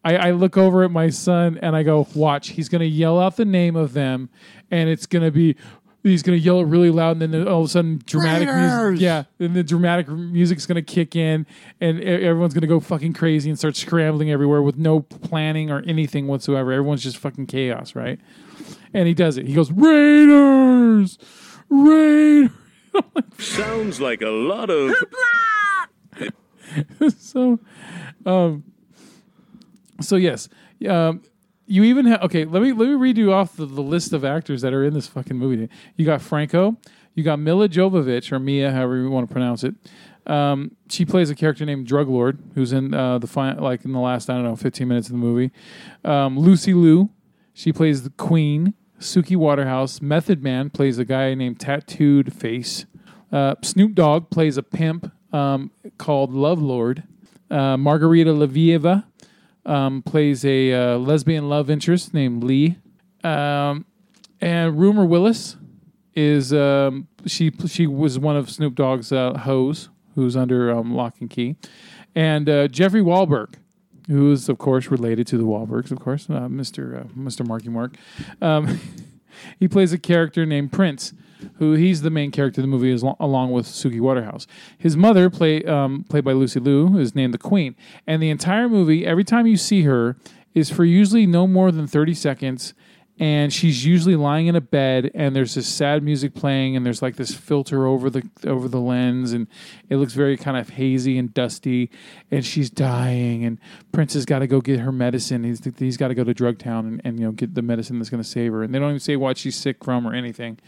I, 0.05 0.17
I 0.17 0.31
look 0.33 0.57
over 0.57 0.83
at 0.83 0.91
my 0.91 1.11
son 1.11 1.59
and 1.63 1.77
I 1.77 1.83
go, 1.83 2.07
"Watch, 2.15 2.51
he's 2.51 2.69
gonna 2.69 2.85
yell 2.85 3.21
out 3.21 3.37
the 3.37 3.45
name 3.45 3.77
of 3.77 3.93
them, 3.93 4.31
and 4.71 4.89
it's 4.89 5.07
gonna 5.07 5.31
be." 5.31 5.57
He's 6.03 6.23
gonna 6.23 6.39
yell 6.39 6.59
it 6.59 6.65
really 6.65 6.91
loud, 6.91 7.23
and 7.23 7.33
then 7.33 7.47
all 7.47 7.61
of 7.61 7.67
a 7.67 7.69
sudden, 7.69 8.03
dramatic 8.05 8.49
music. 8.49 9.01
Yeah, 9.01 9.25
then 9.39 9.53
the 9.53 9.63
dramatic 9.63 10.09
music's 10.09 10.67
gonna 10.67 10.83
kick 10.83 11.15
in, 11.15 11.47
and 11.81 12.01
everyone's 12.03 12.55
gonna 12.55 12.67
go 12.67 12.81
fucking 12.81 13.13
crazy 13.13 13.49
and 13.49 13.59
start 13.59 13.77
scrambling 13.77 14.31
everywhere 14.31 14.63
with 14.63 14.77
no 14.77 15.01
planning 15.01 15.71
or 15.71 15.81
anything 15.87 16.27
whatsoever. 16.27 16.73
Everyone's 16.73 17.05
just 17.05 17.19
fucking 17.19 17.47
chaos, 17.47 17.95
right? 17.95 18.19
And 18.93 19.07
he 19.07 19.15
does 19.15 19.39
it. 19.39 19.47
He 19.47 19.55
goes, 19.55 19.71
Raiders, 19.71 21.19
Raiders. 21.69 22.51
Sounds 23.39 24.01
like 24.01 24.23
a 24.23 24.29
lot 24.29 24.71
of. 24.71 24.95
so, 27.17 27.61
um, 28.27 28.65
so 30.01 30.17
yes, 30.17 30.49
um, 30.89 31.23
you 31.67 31.85
even 31.85 32.07
have 32.07 32.23
okay. 32.23 32.45
Let 32.45 32.63
me 32.63 32.73
let 32.73 32.89
me 32.89 32.95
read 32.95 33.17
you 33.19 33.33
off 33.33 33.57
the, 33.57 33.67
the 33.67 33.83
list 33.83 34.13
of 34.13 34.25
actors 34.25 34.63
that 34.63 34.73
are 34.73 34.85
in 34.85 34.95
this 34.95 35.07
fucking 35.07 35.37
movie. 35.37 35.69
You 35.97 36.05
got 36.05 36.21
Franco, 36.23 36.77
you 37.15 37.23
got 37.23 37.39
Milla 37.39 37.69
Jovovich 37.69 38.33
or 38.33 38.39
Mia, 38.39 38.73
however 38.73 38.97
you 38.97 39.11
want 39.11 39.29
to 39.29 39.33
pronounce 39.33 39.65
it. 39.65 39.75
Um, 40.27 40.77
she 40.89 41.05
plays 41.05 41.31
a 41.31 41.35
character 41.35 41.65
named 41.65 41.87
Drug 41.87 42.09
Lord, 42.09 42.39
who's 42.55 42.73
in 42.73 42.95
uh, 42.95 43.19
the 43.19 43.27
fi- 43.27 43.55
like 43.55 43.85
in 43.85 43.93
the 43.93 43.99
last 43.99 44.31
I 44.31 44.35
don't 44.35 44.45
know 44.45 44.57
fifteen 44.57 44.89
minutes 44.89 45.09
of 45.09 45.13
the 45.13 45.19
movie. 45.19 45.51
Um, 46.05 46.39
Lucy 46.39 46.75
Liu, 46.75 47.11
she 47.53 47.73
plays 47.73 48.03
the 48.03 48.11
Queen. 48.11 48.75
Suki 48.99 49.37
Waterhouse, 49.37 50.01
Method 50.01 50.45
Man 50.45 50.71
plays 50.71 50.97
a 50.97 51.05
guy 51.05 51.35
named 51.35 51.59
Tattooed 51.59 52.33
Face. 52.33 52.87
Uh, 53.33 53.57
Snoop 53.61 53.95
Dogg 53.95 54.31
plays 54.31 54.57
a 54.57 54.63
pimp 54.63 55.11
um, 55.35 55.73
called 55.99 56.33
Love 56.33 56.63
Lord. 56.63 57.03
Uh, 57.51 57.77
Margarita 57.77 58.31
Levieva 58.33 59.05
um, 59.65 60.03
plays 60.03 60.45
a 60.45 60.73
uh, 60.73 60.99
lesbian 60.99 61.49
love 61.49 61.71
interest 61.71 62.13
named 62.15 62.45
Lee. 62.45 62.77
Um, 63.25 63.87
and 64.41 64.79
Rumor 64.79 65.05
Willis 65.05 65.57
is 66.15 66.53
um, 66.53 67.09
she 67.27 67.53
she 67.67 67.87
was 67.87 68.19
one 68.19 68.37
of 68.37 68.51
Snoop 68.51 68.75
Dogg's 68.75 69.13
uh, 69.13 69.35
hoes 69.39 69.89
who's 70.15 70.37
under 70.37 70.71
um, 70.71 70.95
lock 70.95 71.15
and 71.21 71.31
key, 71.31 71.57
and 72.15 72.49
uh, 72.49 72.69
Jeffrey 72.69 73.01
Wahlberg, 73.01 73.55
who 74.09 74.33
is 74.33 74.49
of 74.49 74.59
course 74.59 74.89
related 74.89 75.27
to 75.29 75.39
the 75.39 75.45
Wahlbergs, 75.45 75.91
of 75.91 76.01
course, 76.01 76.29
uh, 76.29 76.49
Mister 76.49 76.97
uh, 76.97 77.05
Mister 77.15 77.45
Marky 77.45 77.69
Mark. 77.69 77.95
Um, 78.41 78.81
he 79.59 79.69
plays 79.69 79.93
a 79.93 79.99
character 79.99 80.45
named 80.45 80.73
Prince, 80.73 81.15
who 81.57 81.75
he's 81.75 82.03
the 82.03 82.11
main 82.11 82.31
character 82.31 82.61
of 82.61 82.63
the 82.63 82.69
movie, 82.69 82.93
as 82.93 83.03
lo- 83.03 83.17
along 83.21 83.53
with 83.53 83.67
Suki 83.67 84.01
Waterhouse. 84.01 84.47
His 84.79 84.97
mother, 84.97 85.31
play 85.31 85.63
um, 85.65 86.05
played 86.09 86.25
by 86.25 86.33
Lucy 86.33 86.61
Liu, 86.61 86.99
is 86.99 87.15
named 87.15 87.35
the 87.35 87.39
Queen, 87.39 87.77
and 88.07 88.23
the 88.23 88.31
entire 88.31 88.69
movie, 88.69 89.07
every 89.07 89.25
time 89.25 89.47
you 89.47 89.57
see 89.57 89.83
her, 89.83 90.17
is 90.55 90.71
for 90.71 90.85
usually 90.85 91.27
no 91.27 91.47
more 91.47 91.71
than 91.71 91.87
thirty 91.87 92.15
seconds. 92.15 92.75
And 93.19 93.53
she's 93.53 93.85
usually 93.85 94.17
lying 94.17 94.47
in 94.47 94.57
a 94.57 94.61
bed, 94.61 95.11
and 95.15 95.37
there's 95.37 95.55
this 95.55 95.69
sad 95.69 96.03
music 96.03 96.35
playing, 96.35 96.77
and 96.77 96.85
there's 96.85 97.03
like 97.03 97.17
this 97.17 97.33
filter 97.33 97.87
over 97.87 98.09
the 98.09 98.29
over 98.47 98.69
the 98.69 98.81
lens, 98.81 99.33
and 99.33 99.49
it 99.91 99.97
looks 99.97 100.15
very 100.15 100.37
kind 100.37 100.57
of 100.57 100.71
hazy 100.71 101.19
and 101.19 101.33
dusty. 101.33 101.91
And 102.31 102.45
she's 102.45 102.71
dying, 102.71 103.45
and 103.45 103.59
Prince 103.93 104.15
has 104.15 104.25
got 104.25 104.39
to 104.39 104.47
go 104.47 104.63
get 104.63 104.81
her 104.81 104.91
medicine. 104.91 105.45
He's 105.45 105.61
he's 105.79 105.99
got 105.99 106.09
to 106.09 106.15
go 106.15 106.25
to 106.25 106.33
Drug 106.33 106.59
Town 106.59 106.87
and, 106.87 107.03
and 107.05 107.21
you 107.21 107.27
know 107.27 107.33
get 107.33 107.55
the 107.55 107.63
medicine 107.63 107.99
that's 107.99 108.11
going 108.11 108.23
to 108.23 108.29
save 108.29 108.51
her. 108.53 108.63
And 108.63 108.75
they 108.75 108.79
don't 108.79 108.89
even 108.89 108.99
say 108.99 109.17
what 109.17 109.37
she's 109.37 109.57
sick 109.57 109.85
from 109.85 110.07
or 110.09 110.15
anything. 110.15 110.59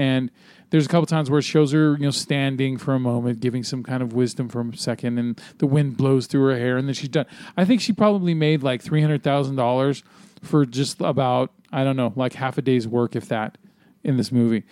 And 0.00 0.30
there's 0.70 0.86
a 0.86 0.88
couple 0.88 1.04
times 1.04 1.28
where 1.28 1.40
it 1.40 1.44
shows 1.44 1.72
her, 1.72 1.92
you 1.92 2.04
know, 2.04 2.10
standing 2.10 2.78
for 2.78 2.94
a 2.94 2.98
moment, 2.98 3.40
giving 3.40 3.62
some 3.62 3.82
kind 3.82 4.02
of 4.02 4.14
wisdom 4.14 4.48
for 4.48 4.62
a 4.62 4.76
second, 4.76 5.18
and 5.18 5.38
the 5.58 5.66
wind 5.66 5.98
blows 5.98 6.26
through 6.26 6.46
her 6.46 6.56
hair, 6.56 6.78
and 6.78 6.88
then 6.88 6.94
she's 6.94 7.10
done. 7.10 7.26
I 7.54 7.66
think 7.66 7.82
she 7.82 7.92
probably 7.92 8.32
made 8.32 8.62
like 8.62 8.80
three 8.80 9.02
hundred 9.02 9.22
thousand 9.22 9.56
dollars 9.56 10.02
for 10.42 10.64
just 10.64 11.02
about 11.02 11.52
I 11.70 11.84
don't 11.84 11.96
know, 11.96 12.14
like 12.16 12.32
half 12.32 12.56
a 12.56 12.62
day's 12.62 12.88
work, 12.88 13.14
if 13.14 13.28
that, 13.28 13.58
in 14.02 14.16
this 14.16 14.32
movie. 14.32 14.64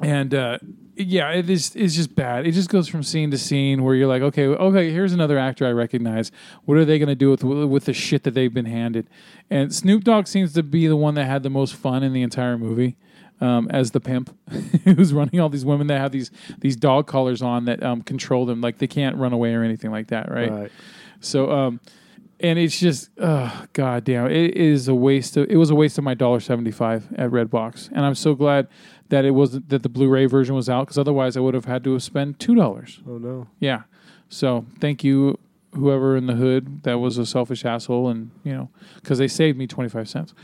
And 0.00 0.32
uh, 0.32 0.58
yeah, 0.94 1.30
it 1.30 1.50
is 1.50 1.74
it's 1.74 1.96
just 1.96 2.14
bad. 2.14 2.46
It 2.46 2.52
just 2.52 2.68
goes 2.68 2.86
from 2.86 3.02
scene 3.02 3.32
to 3.32 3.38
scene 3.38 3.82
where 3.82 3.96
you're 3.96 4.06
like, 4.06 4.22
okay, 4.22 4.46
okay, 4.46 4.92
here's 4.92 5.12
another 5.12 5.36
actor 5.36 5.66
I 5.66 5.72
recognize. 5.72 6.30
What 6.64 6.76
are 6.76 6.84
they 6.84 7.00
going 7.00 7.08
to 7.08 7.16
do 7.16 7.30
with 7.30 7.42
with 7.42 7.86
the 7.86 7.92
shit 7.92 8.22
that 8.22 8.34
they've 8.34 8.54
been 8.54 8.66
handed? 8.66 9.08
And 9.50 9.74
Snoop 9.74 10.04
Dogg 10.04 10.28
seems 10.28 10.52
to 10.52 10.62
be 10.62 10.86
the 10.86 10.96
one 10.96 11.14
that 11.14 11.24
had 11.24 11.42
the 11.42 11.50
most 11.50 11.74
fun 11.74 12.04
in 12.04 12.12
the 12.12 12.22
entire 12.22 12.56
movie. 12.56 12.96
Um, 13.38 13.68
as 13.70 13.90
the 13.90 14.00
pimp 14.00 14.34
who's 14.84 15.12
running 15.12 15.40
all 15.40 15.50
these 15.50 15.66
women 15.66 15.88
that 15.88 16.00
have 16.00 16.10
these 16.10 16.30
these 16.60 16.74
dog 16.74 17.06
collars 17.06 17.42
on 17.42 17.66
that 17.66 17.82
um, 17.82 18.00
control 18.00 18.46
them, 18.46 18.62
like 18.62 18.78
they 18.78 18.86
can't 18.86 19.14
run 19.16 19.34
away 19.34 19.52
or 19.52 19.62
anything 19.62 19.90
like 19.90 20.06
that, 20.08 20.30
right? 20.30 20.50
Right. 20.50 20.72
So, 21.20 21.50
um, 21.50 21.80
and 22.40 22.58
it's 22.58 22.78
just, 22.78 23.10
uh, 23.18 23.66
god 23.72 24.04
damn, 24.04 24.30
it 24.30 24.56
is 24.56 24.88
a 24.88 24.94
waste. 24.94 25.36
Of, 25.36 25.50
it 25.50 25.56
was 25.56 25.70
a 25.70 25.74
waste 25.74 25.98
of 25.98 26.04
my 26.04 26.14
dollar 26.14 26.40
seventy 26.40 26.70
five 26.70 27.12
at 27.14 27.30
Redbox, 27.30 27.90
and 27.92 28.04
I'm 28.04 28.14
so 28.14 28.34
glad 28.34 28.68
that 29.08 29.24
it 29.24 29.30
wasn't 29.32 29.68
that 29.68 29.82
the 29.82 29.88
Blu-ray 29.88 30.26
version 30.26 30.54
was 30.54 30.68
out 30.68 30.86
because 30.86 30.98
otherwise 30.98 31.36
I 31.36 31.40
would 31.40 31.54
have 31.54 31.64
had 31.64 31.84
to 31.84 31.92
have 31.92 32.02
spent 32.02 32.38
two 32.38 32.54
dollars. 32.54 33.00
Oh 33.08 33.18
no. 33.18 33.48
Yeah. 33.58 33.82
So 34.28 34.66
thank 34.80 35.04
you, 35.04 35.38
whoever 35.74 36.16
in 36.16 36.26
the 36.26 36.34
hood 36.34 36.82
that 36.82 36.98
was 36.98 37.16
a 37.16 37.26
selfish 37.26 37.64
asshole, 37.64 38.08
and 38.08 38.30
you 38.44 38.52
know, 38.52 38.68
because 38.96 39.18
they 39.18 39.28
saved 39.28 39.56
me 39.56 39.66
twenty 39.66 39.88
five 39.88 40.08
cents. 40.08 40.34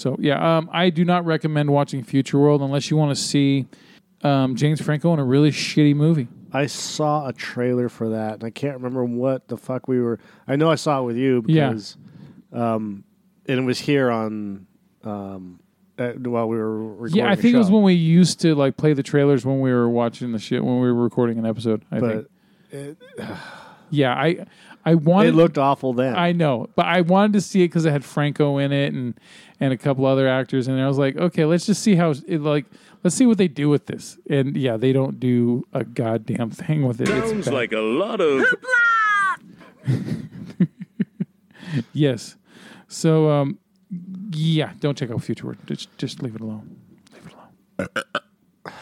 So 0.00 0.16
yeah, 0.18 0.56
um, 0.58 0.70
I 0.72 0.90
do 0.90 1.04
not 1.04 1.26
recommend 1.26 1.70
watching 1.70 2.02
Future 2.02 2.38
World 2.38 2.62
unless 2.62 2.90
you 2.90 2.96
want 2.96 3.14
to 3.16 3.22
see 3.22 3.66
um, 4.22 4.56
James 4.56 4.80
Franco 4.80 5.12
in 5.12 5.18
a 5.18 5.24
really 5.24 5.50
shitty 5.50 5.94
movie. 5.94 6.28
I 6.52 6.66
saw 6.66 7.28
a 7.28 7.32
trailer 7.32 7.88
for 7.88 8.08
that, 8.10 8.34
and 8.34 8.44
I 8.44 8.50
can't 8.50 8.74
remember 8.76 9.04
what 9.04 9.46
the 9.48 9.56
fuck 9.56 9.86
we 9.88 10.00
were. 10.00 10.18
I 10.48 10.56
know 10.56 10.70
I 10.70 10.74
saw 10.74 11.00
it 11.00 11.04
with 11.04 11.16
you 11.16 11.44
Yeah. 11.46 11.68
because, 11.68 11.96
um, 12.52 13.04
and 13.46 13.60
it 13.60 13.62
was 13.62 13.78
here 13.78 14.10
on, 14.10 14.66
um, 15.04 15.60
uh, 15.98 16.12
while 16.12 16.48
we 16.48 16.56
were 16.56 16.78
recording. 16.92 17.16
Yeah, 17.18 17.30
I 17.30 17.36
think 17.36 17.54
it 17.54 17.58
was 17.58 17.70
when 17.70 17.82
we 17.82 17.92
used 17.94 18.40
to 18.40 18.54
like 18.54 18.76
play 18.76 18.94
the 18.94 19.02
trailers 19.02 19.44
when 19.44 19.60
we 19.60 19.70
were 19.70 19.88
watching 19.88 20.32
the 20.32 20.38
shit 20.38 20.64
when 20.64 20.80
we 20.80 20.90
were 20.90 21.02
recording 21.04 21.38
an 21.38 21.44
episode. 21.46 21.84
I 21.92 22.00
think. 22.00 22.26
it, 22.72 22.96
Yeah, 23.92 24.14
I 24.14 24.46
I 24.84 24.94
wanted. 24.94 25.30
it 25.30 25.32
looked 25.34 25.58
awful 25.58 25.92
then. 25.92 26.14
I 26.14 26.30
know, 26.32 26.68
but 26.76 26.86
I 26.86 27.00
wanted 27.00 27.32
to 27.34 27.40
see 27.40 27.62
it 27.62 27.68
because 27.68 27.84
it 27.86 27.90
had 27.90 28.04
Franco 28.04 28.58
in 28.58 28.70
it 28.72 28.92
and 28.94 29.14
and 29.60 29.72
a 29.72 29.76
couple 29.76 30.06
other 30.06 30.26
actors, 30.26 30.66
and 30.68 30.80
I 30.80 30.88
was 30.88 30.98
like, 30.98 31.16
okay, 31.16 31.44
let's 31.44 31.66
just 31.66 31.82
see 31.82 31.94
how 31.94 32.10
it 32.10 32.40
like. 32.40 32.66
Let's 33.02 33.16
see 33.16 33.24
what 33.26 33.38
they 33.38 33.48
do 33.48 33.68
with 33.70 33.86
this. 33.86 34.18
And 34.28 34.56
yeah, 34.56 34.76
they 34.76 34.92
don't 34.92 35.18
do 35.18 35.64
a 35.72 35.84
goddamn 35.84 36.50
thing 36.50 36.86
with 36.86 37.00
it. 37.00 37.08
It's 37.08 37.30
Sounds 37.30 37.44
bad. 37.46 37.54
like 37.54 37.72
a 37.72 37.78
lot 37.80 38.20
of 38.20 38.44
yes. 41.92 42.36
So 42.88 43.30
um, 43.30 43.58
yeah, 44.32 44.72
don't 44.80 44.96
check 44.98 45.10
out 45.10 45.22
Future 45.22 45.46
World. 45.46 45.58
Just 45.66 45.96
just 45.98 46.22
leave 46.22 46.34
it 46.34 46.40
alone. 46.40 46.76
Leave 47.12 47.26
it 47.26 47.32
alone. 47.32 48.74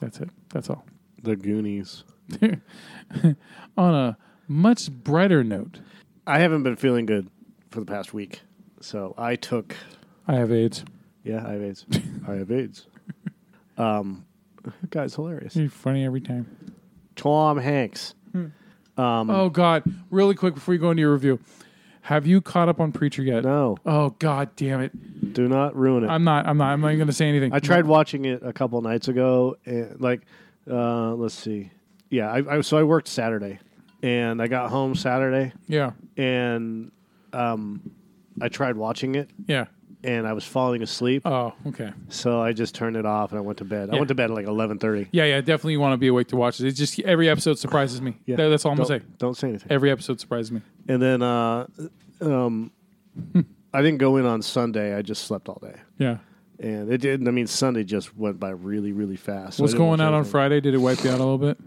That's 0.00 0.20
it. 0.20 0.30
That's 0.50 0.70
all. 0.70 0.84
the 1.22 1.36
Goonies. 1.36 2.04
On 3.76 3.94
a 3.94 4.16
much 4.46 4.90
brighter 4.90 5.42
note, 5.42 5.80
I 6.26 6.38
haven't 6.38 6.62
been 6.62 6.76
feeling 6.76 7.06
good 7.06 7.28
for 7.70 7.80
the 7.80 7.86
past 7.86 8.14
week, 8.14 8.40
so 8.80 9.14
I 9.18 9.36
took. 9.36 9.74
I 10.30 10.36
have 10.38 10.52
AIDS. 10.52 10.84
Yeah, 11.24 11.44
I 11.46 11.52
have 11.52 11.62
AIDS. 11.62 11.86
I 12.28 12.32
have 12.34 12.50
AIDS. 12.50 12.86
Um, 13.78 14.26
guy's 14.90 15.14
hilarious. 15.14 15.56
You're 15.56 15.70
funny 15.70 16.04
every 16.04 16.20
time. 16.20 16.74
Tom 17.16 17.56
Hanks. 17.56 18.14
Um, 18.34 18.50
Oh 19.30 19.48
God! 19.48 19.84
Really 20.10 20.34
quick 20.34 20.54
before 20.54 20.74
you 20.74 20.80
go 20.80 20.90
into 20.90 21.00
your 21.00 21.14
review, 21.14 21.40
have 22.02 22.26
you 22.26 22.42
caught 22.42 22.68
up 22.68 22.78
on 22.78 22.92
Preacher 22.92 23.22
yet? 23.22 23.42
no, 23.44 23.78
Oh 23.86 24.10
God 24.18 24.50
damn 24.56 24.80
it! 24.82 25.32
do 25.32 25.48
not 25.48 25.74
ruin 25.74 26.04
it. 26.04 26.08
I'm 26.08 26.24
not. 26.24 26.46
I'm 26.46 26.58
not. 26.58 26.72
I'm 26.72 26.80
not 26.82 26.88
even 26.88 26.98
going 26.98 27.06
to 27.08 27.12
say 27.14 27.26
anything. 27.30 27.54
I 27.54 27.58
tried 27.58 27.86
watching 27.86 28.26
it 28.26 28.42
a 28.44 28.52
couple 28.52 28.82
nights 28.82 29.08
ago, 29.08 29.56
and 29.64 29.98
like, 29.98 30.22
uh, 30.70 31.14
let's 31.14 31.34
see, 31.34 31.70
yeah. 32.10 32.30
I, 32.30 32.58
I 32.58 32.60
so 32.60 32.76
I 32.76 32.82
worked 32.82 33.08
Saturday, 33.08 33.60
and 34.02 34.42
I 34.42 34.46
got 34.48 34.68
home 34.68 34.94
Saturday, 34.94 35.52
Yeah. 35.68 35.92
and 36.18 36.92
um, 37.32 37.80
I 38.42 38.48
tried 38.50 38.76
watching 38.76 39.14
it, 39.14 39.30
Yeah. 39.46 39.66
And 40.02 40.26
I 40.26 40.32
was 40.32 40.44
falling 40.44 40.82
asleep, 40.82 41.22
Oh. 41.26 41.52
Okay. 41.66 41.92
so 42.08 42.40
I 42.40 42.52
just 42.52 42.74
turned 42.74 42.96
it 42.96 43.04
off 43.06 43.30
and 43.32 43.38
I 43.38 43.42
went 43.42 43.58
to 43.58 43.64
bed. 43.64 43.90
I 43.90 43.96
went 43.96 44.08
to 44.08 44.14
bed 44.14 44.30
at 44.30 44.34
like 44.34 44.46
eleven 44.46 44.78
thirty. 44.78 45.08
Yeah. 45.12 45.24
Yeah. 45.24 45.40
Definitely 45.40 45.76
want 45.76 45.92
to 45.92 45.96
be 45.98 46.08
awake 46.08 46.28
to 46.28 46.36
watch 46.36 46.60
it. 46.60 46.66
It's 46.66 46.78
just 46.78 46.98
every 47.00 47.28
episode 47.28 47.58
surprises 47.58 48.00
me. 48.00 48.16
Yeah. 48.26 48.36
That- 48.36 48.48
that's 48.48 48.64
all 48.64 48.72
I'm 48.72 48.78
Don't, 48.78 48.88
gonna 48.88 49.00
say. 49.00 49.06
don't 49.18 49.36
say 49.36 49.48
anything. 49.50 49.70
Every 49.70 49.90
episode 49.90 50.20
surprises 50.20 50.52
me. 50.52 50.62
And 50.88 51.00
then, 51.02 51.22
uh, 51.22 51.66
um, 52.20 52.70
I 53.72 53.82
didn't 53.82 53.98
go 53.98 54.16
in 54.16 54.26
on 54.26 54.42
Sunday. 54.42 54.94
I 54.94 55.02
just 55.02 55.24
slept 55.24 55.48
all 55.48 55.58
day, 55.62 55.76
Yeah. 55.98 56.18
and 56.58 56.90
it 56.92 56.98
didn't. 56.98 57.28
I 57.28 57.30
mean, 57.30 57.46
Sunday 57.46 57.84
just 57.84 58.16
went 58.16 58.40
by 58.40 58.50
really, 58.50 58.92
really 58.92 59.16
fast. 59.16 59.58
So 59.58 59.62
What's 59.62 59.72
didn't 59.74 59.86
going 59.86 60.00
out 60.00 60.12
on. 60.14 60.24
Friday? 60.24 60.60
Did 60.60 60.74
it 60.74 60.78
wipe 60.78 61.02
you 61.04 61.10
out 61.10 61.16
a 61.20 61.24
little 61.24 61.38
bit? 61.38 61.58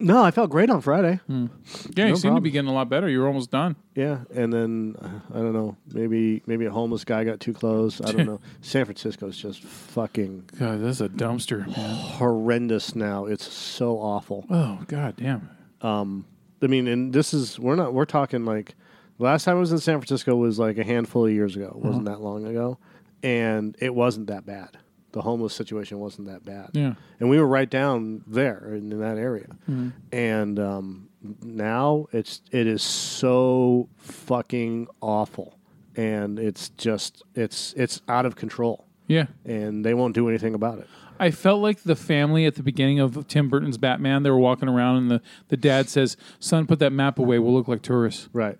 No, 0.00 0.22
I 0.22 0.30
felt 0.30 0.50
great 0.50 0.70
on 0.70 0.80
Friday. 0.80 1.18
Yeah. 1.28 1.34
You 1.34 1.48
No 1.48 1.50
seem 1.94 2.14
to 2.14 2.20
problem. 2.20 2.42
be 2.44 2.50
getting 2.50 2.70
a 2.70 2.72
lot 2.72 2.88
better. 2.88 3.08
You 3.08 3.20
were 3.20 3.26
almost 3.26 3.50
done. 3.50 3.74
Yeah, 3.94 4.20
and 4.34 4.52
then 4.52 4.94
uh, 5.00 5.20
I 5.34 5.38
don't 5.38 5.52
know. 5.52 5.76
Maybe 5.92 6.42
maybe 6.46 6.66
a 6.66 6.70
homeless 6.70 7.04
guy 7.04 7.24
got 7.24 7.40
too 7.40 7.52
close. 7.52 8.00
I 8.00 8.12
don't 8.12 8.26
know. 8.32 8.40
San 8.60 8.84
Francisco's 8.84 9.36
just 9.36 9.62
fucking 9.62 10.50
God, 10.58 10.80
that's 10.82 11.00
a 11.00 11.08
dumpster. 11.08 11.66
Man. 11.66 11.96
horrendous 11.96 12.94
now. 12.94 13.24
It's 13.26 13.52
so 13.52 13.98
awful. 13.98 14.46
Oh 14.50 14.80
God 14.86 15.16
damn. 15.16 15.50
Um, 15.82 16.26
I 16.62 16.66
mean, 16.68 16.86
and 16.88 17.12
this 17.12 17.34
is 17.34 17.58
we're 17.58 17.76
not 17.76 17.92
we're 17.94 18.04
talking 18.04 18.44
like 18.44 18.74
last 19.18 19.44
time 19.44 19.56
I 19.56 19.60
was 19.60 19.72
in 19.72 19.78
San 19.78 19.98
Francisco 19.98 20.36
was 20.36 20.58
like 20.58 20.78
a 20.78 20.84
handful 20.84 21.26
of 21.26 21.32
years 21.32 21.56
ago. 21.56 21.72
It 21.76 21.84
wasn't 21.84 22.06
Uh-huh. 22.06 22.16
that 22.18 22.22
long 22.22 22.46
ago, 22.46 22.78
and 23.22 23.76
it 23.80 23.94
wasn't 23.94 24.28
that 24.28 24.46
bad. 24.46 24.78
The 25.12 25.22
homeless 25.22 25.54
situation 25.54 25.98
wasn't 25.98 26.28
that 26.28 26.44
bad. 26.44 26.70
Yeah. 26.74 26.94
and 27.18 27.30
we 27.30 27.38
were 27.38 27.46
right 27.46 27.68
down 27.70 28.22
there 28.26 28.74
in, 28.74 28.92
in 28.92 29.00
that 29.00 29.16
area. 29.18 29.46
Mm-hmm. 29.68 29.88
And 30.12 30.58
um, 30.58 31.08
now 31.42 32.06
it's 32.12 32.42
it 32.52 32.66
is 32.66 32.82
so 32.82 33.88
fucking 33.96 34.88
awful, 35.00 35.58
and 35.96 36.38
it's 36.38 36.68
just 36.70 37.22
it's 37.34 37.72
it's 37.76 38.02
out 38.08 38.26
of 38.26 38.36
control, 38.36 38.86
Yeah. 39.06 39.26
and 39.44 39.84
they 39.84 39.94
won't 39.94 40.14
do 40.14 40.28
anything 40.28 40.54
about 40.54 40.78
it. 40.78 40.88
I 41.20 41.30
felt 41.30 41.60
like 41.60 41.82
the 41.82 41.96
family 41.96 42.46
at 42.46 42.54
the 42.54 42.62
beginning 42.62 43.00
of 43.00 43.26
Tim 43.28 43.48
Burton's 43.48 43.78
Batman. 43.78 44.22
They 44.22 44.30
were 44.30 44.38
walking 44.38 44.68
around, 44.68 44.96
and 44.96 45.10
the, 45.10 45.22
the 45.48 45.56
dad 45.56 45.88
says, 45.88 46.16
"Son, 46.38 46.66
put 46.66 46.78
that 46.80 46.92
map 46.92 47.18
away. 47.18 47.38
We'll 47.38 47.52
look 47.54 47.68
like 47.68 47.82
tourists." 47.82 48.28
Right? 48.38 48.56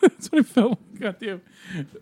That's 0.00 0.30
what 0.32 0.40
I 0.40 0.42
felt. 0.42 0.70
like. 0.92 1.00
God 1.00 1.16
damn. 1.20 1.42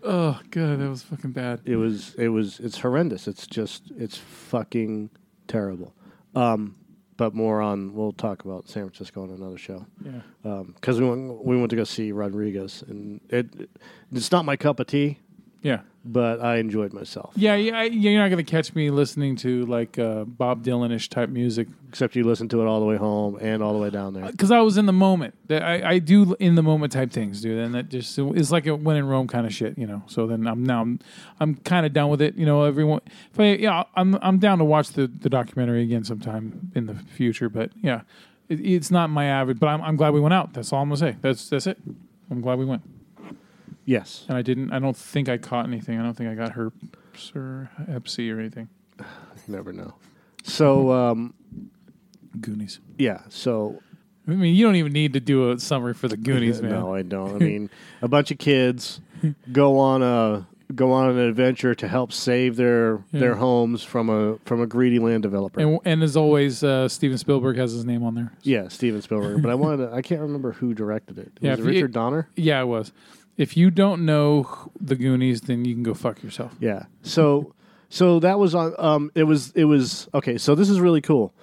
Oh 0.03 0.39
god, 0.51 0.79
that 0.79 0.89
was 0.89 1.03
fucking 1.03 1.31
bad. 1.31 1.61
it 1.65 1.75
was 1.75 2.13
it 2.15 2.29
was 2.29 2.59
it's 2.59 2.79
horrendous. 2.79 3.27
It's 3.27 3.45
just 3.47 3.91
it's 3.97 4.17
fucking 4.17 5.09
terrible. 5.47 5.93
Um, 6.35 6.75
but 7.17 7.33
more 7.33 7.61
on 7.61 7.93
we'll 7.93 8.11
talk 8.13 8.43
about 8.45 8.67
San 8.69 8.83
Francisco 8.83 9.23
on 9.23 9.29
another 9.31 9.57
show. 9.57 9.85
Yeah. 10.03 10.63
because 10.75 10.99
we 10.99 11.07
went 11.09 11.43
we 11.45 11.57
went 11.57 11.69
to 11.71 11.75
go 11.75 11.83
see 11.83 12.11
Rodriguez, 12.11 12.83
and 12.87 13.21
it 13.29 13.69
it's 14.11 14.31
not 14.31 14.45
my 14.45 14.55
cup 14.55 14.79
of 14.79 14.87
tea, 14.87 15.19
Yeah. 15.61 15.81
But 16.05 16.39
I 16.41 16.57
enjoyed 16.57 16.93
myself. 16.93 17.33
Yeah, 17.35 17.55
yeah, 17.55 17.83
you're 17.83 18.21
not 18.21 18.29
going 18.29 18.43
to 18.43 18.49
catch 18.49 18.73
me 18.75 18.89
listening 18.91 19.35
to 19.37 19.65
like 19.65 19.97
uh, 19.97 20.23
Bob 20.25 20.63
Dylan-ish 20.63 21.09
type 21.09 21.29
music 21.29 21.67
Except 21.95 22.13
you 22.13 22.25
listen 22.25 22.49
to 22.49 22.61
it 22.61 22.65
all 22.65 22.81
the 22.81 22.85
way 22.85 22.97
home 22.97 23.37
and 23.39 23.63
all 23.63 23.71
the 23.71 23.79
way 23.79 23.89
down 23.89 24.13
there. 24.13 24.29
because 24.29 24.51
I 24.51 24.59
was 24.59 24.77
in 24.77 24.85
the 24.85 24.91
moment. 24.91 25.33
That 25.47 25.63
I, 25.63 25.91
I 25.91 25.99
do 25.99 26.35
in 26.41 26.55
the 26.55 26.61
moment 26.61 26.91
type 26.91 27.09
things, 27.09 27.41
dude, 27.41 27.57
and 27.57 27.73
that 27.73 27.87
just 27.87 28.19
it's 28.19 28.51
like 28.51 28.67
a 28.67 28.75
when 28.75 28.97
in 28.97 29.07
Rome 29.07 29.29
kind 29.29 29.45
of 29.45 29.53
shit, 29.53 29.77
you 29.77 29.87
know. 29.87 30.03
So 30.07 30.27
then 30.27 30.45
I'm 30.45 30.61
now 30.61 30.81
I'm 30.81 30.99
I'm 31.39 31.55
kind 31.55 31.85
of 31.85 31.93
down 31.93 32.09
with 32.09 32.21
it, 32.21 32.35
you 32.35 32.45
know. 32.45 32.63
Everyone, 32.63 32.99
if 33.31 33.39
I, 33.39 33.53
yeah, 33.53 33.83
I'm 33.95 34.19
I'm 34.21 34.39
down 34.39 34.57
to 34.57 34.65
watch 34.65 34.89
the 34.89 35.07
the 35.07 35.29
documentary 35.29 35.83
again 35.83 36.03
sometime 36.03 36.69
in 36.75 36.87
the 36.87 36.95
future, 36.95 37.47
but 37.47 37.71
yeah, 37.81 38.01
it, 38.49 38.59
it's 38.59 38.91
not 38.91 39.09
my 39.09 39.23
average. 39.23 39.57
But 39.59 39.67
I'm 39.67 39.81
I'm 39.81 39.95
glad 39.95 40.13
we 40.13 40.19
went 40.19 40.33
out. 40.33 40.51
That's 40.51 40.73
all 40.73 40.81
I'm 40.81 40.89
gonna 40.89 40.97
say. 40.97 41.15
That's 41.21 41.47
that's 41.47 41.65
it. 41.65 41.77
I'm 42.29 42.41
glad 42.41 42.59
we 42.59 42.65
went, 42.65 42.81
Yes, 43.85 44.25
and 44.27 44.37
I 44.37 44.41
didn't. 44.41 44.71
I 44.73 44.79
don't 44.79 44.97
think 44.97 45.29
I 45.29 45.37
caught 45.37 45.65
anything. 45.67 45.99
I 45.99 46.03
don't 46.03 46.15
think 46.15 46.29
I 46.29 46.33
got 46.35 46.53
herpes 46.53 47.31
or 47.35 47.69
hep 47.87 48.07
C 48.07 48.31
or 48.31 48.39
anything. 48.39 48.67
never 49.47 49.71
know. 49.71 49.93
So 50.43 50.91
um, 50.91 51.33
Goonies. 52.41 52.79
yeah, 52.97 53.21
so 53.29 53.81
I 54.27 54.31
mean, 54.31 54.55
you 54.55 54.65
don't 54.65 54.75
even 54.75 54.91
need 54.93 55.13
to 55.13 55.19
do 55.19 55.51
a 55.51 55.59
summary 55.59 55.93
for 55.93 56.07
the 56.07 56.17
Goonies, 56.29 56.61
man. 56.61 56.71
no, 56.71 56.93
I 56.93 57.01
don't. 57.03 57.35
I 57.35 57.37
mean, 57.45 57.69
a 58.01 58.07
bunch 58.07 58.31
of 58.31 58.37
kids 58.37 59.01
go 59.51 59.77
on 59.79 60.01
a 60.03 60.47
go 60.73 60.91
on 60.91 61.11
an 61.11 61.19
adventure 61.19 61.75
to 61.75 61.87
help 61.87 62.11
save 62.11 62.55
their 62.55 63.03
their 63.11 63.33
Yeah. 63.33 63.37
homes 63.37 63.83
from 63.83 64.09
a 64.09 64.37
from 64.45 64.61
a 64.61 64.67
greedy 64.67 64.97
land 64.99 65.21
developer. 65.23 65.59
And, 65.61 65.79
and 65.85 66.01
as 66.03 66.17
always, 66.17 66.63
uh, 66.63 66.89
Steven 66.89 67.17
Spielberg 67.19 67.57
has 67.57 67.71
his 67.71 67.85
name 67.85 68.03
on 68.03 68.15
there. 68.15 68.33
yeah, 68.41 68.67
Steven 68.67 69.01
Spielberg. 69.01 69.41
but 69.43 69.51
I 69.51 69.55
wanted 69.55 69.85
to, 69.87 69.93
I 69.93 70.01
can't 70.01 70.21
remember 70.21 70.53
who 70.53 70.73
directed 70.73 71.17
it. 71.19 71.31
Yeah, 71.39 71.51
Was 71.51 71.59
it 71.59 71.61
if 71.61 71.67
you- 71.67 71.73
Richard 71.81 71.91
Donner? 71.93 72.27
Yeah, 72.35 72.61
it 72.61 72.65
was. 72.65 72.91
If 73.37 73.57
you 73.57 73.69
don't 73.69 74.05
know 74.05 74.71
the 74.79 74.95
Goonies, 74.95 75.41
then 75.41 75.65
you 75.65 75.73
can 75.73 75.83
go 75.83 75.93
fuck 75.93 76.23
yourself. 76.23 76.55
Yeah. 76.59 76.85
So 77.03 77.53
so 77.89 78.19
that 78.19 78.39
was 78.39 78.55
on 78.55 78.73
um 78.77 79.11
it 79.15 79.23
was 79.23 79.51
it 79.51 79.65
was 79.65 80.07
okay, 80.13 80.37
so 80.37 80.55
this 80.55 80.69
is 80.69 80.79
really 80.79 81.01
cool. 81.01 81.33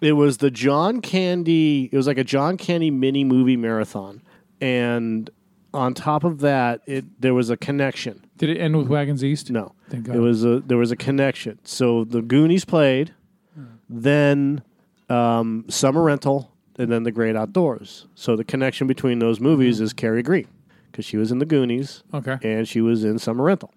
It 0.00 0.12
was 0.12 0.38
the 0.38 0.50
John 0.50 1.00
Candy 1.00 1.88
it 1.92 1.96
was 1.96 2.06
like 2.06 2.18
a 2.18 2.24
John 2.24 2.56
Candy 2.56 2.90
mini 2.90 3.24
movie 3.24 3.56
marathon. 3.56 4.22
And 4.60 5.28
on 5.74 5.94
top 5.94 6.24
of 6.24 6.40
that, 6.40 6.82
it 6.86 7.20
there 7.20 7.34
was 7.34 7.50
a 7.50 7.56
connection. 7.56 8.24
Did 8.36 8.50
it 8.50 8.58
end 8.58 8.76
with 8.76 8.88
Wagons 8.88 9.24
East? 9.24 9.50
No. 9.50 9.74
Thank 9.88 10.04
God. 10.04 10.16
It 10.16 10.20
was 10.20 10.44
a 10.44 10.60
there 10.60 10.78
was 10.78 10.90
a 10.90 10.96
connection. 10.96 11.58
So 11.64 12.04
the 12.04 12.20
Goonies 12.20 12.64
played, 12.64 13.14
then 13.88 14.62
um, 15.08 15.64
Summer 15.68 16.02
Rental, 16.02 16.52
and 16.78 16.90
then 16.90 17.02
The 17.02 17.12
Great 17.12 17.36
Outdoors. 17.36 18.06
So 18.14 18.36
the 18.36 18.44
connection 18.44 18.86
between 18.86 19.18
those 19.18 19.40
movies 19.40 19.80
is 19.80 19.92
Kerri 19.92 20.22
Green 20.24 20.48
because 20.92 21.04
she 21.04 21.16
was 21.16 21.32
in 21.32 21.38
the 21.38 21.46
Goonies 21.46 22.04
okay. 22.14 22.36
and 22.42 22.68
she 22.68 22.80
was 22.80 23.02
in 23.02 23.18
Summer 23.18 23.42
Rental, 23.44 23.72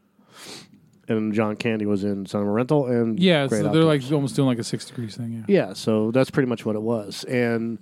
and 1.07 1.34
John 1.34 1.55
Candy 1.55 1.86
was 1.86 2.03
in 2.03 2.25
Summer 2.25 2.51
Rental 2.51 2.88
and 2.88 3.19
Yeah, 3.19 3.48
so 3.48 3.72
they're 3.72 3.84
like 3.84 4.01
almost 4.12 4.36
doing 4.36 4.48
like 4.48 4.60
a 4.60 4.63
six 4.63 4.86
degrees 4.86 5.15
thing. 5.15 5.45
Yeah. 5.48 5.67
yeah. 5.67 5.74
So 5.74 6.12
that's 6.12 6.29
pretty 6.31 6.50
much 6.50 6.65
what 6.65 6.75
it 6.75 6.81
was, 6.81 7.24
and 7.25 7.79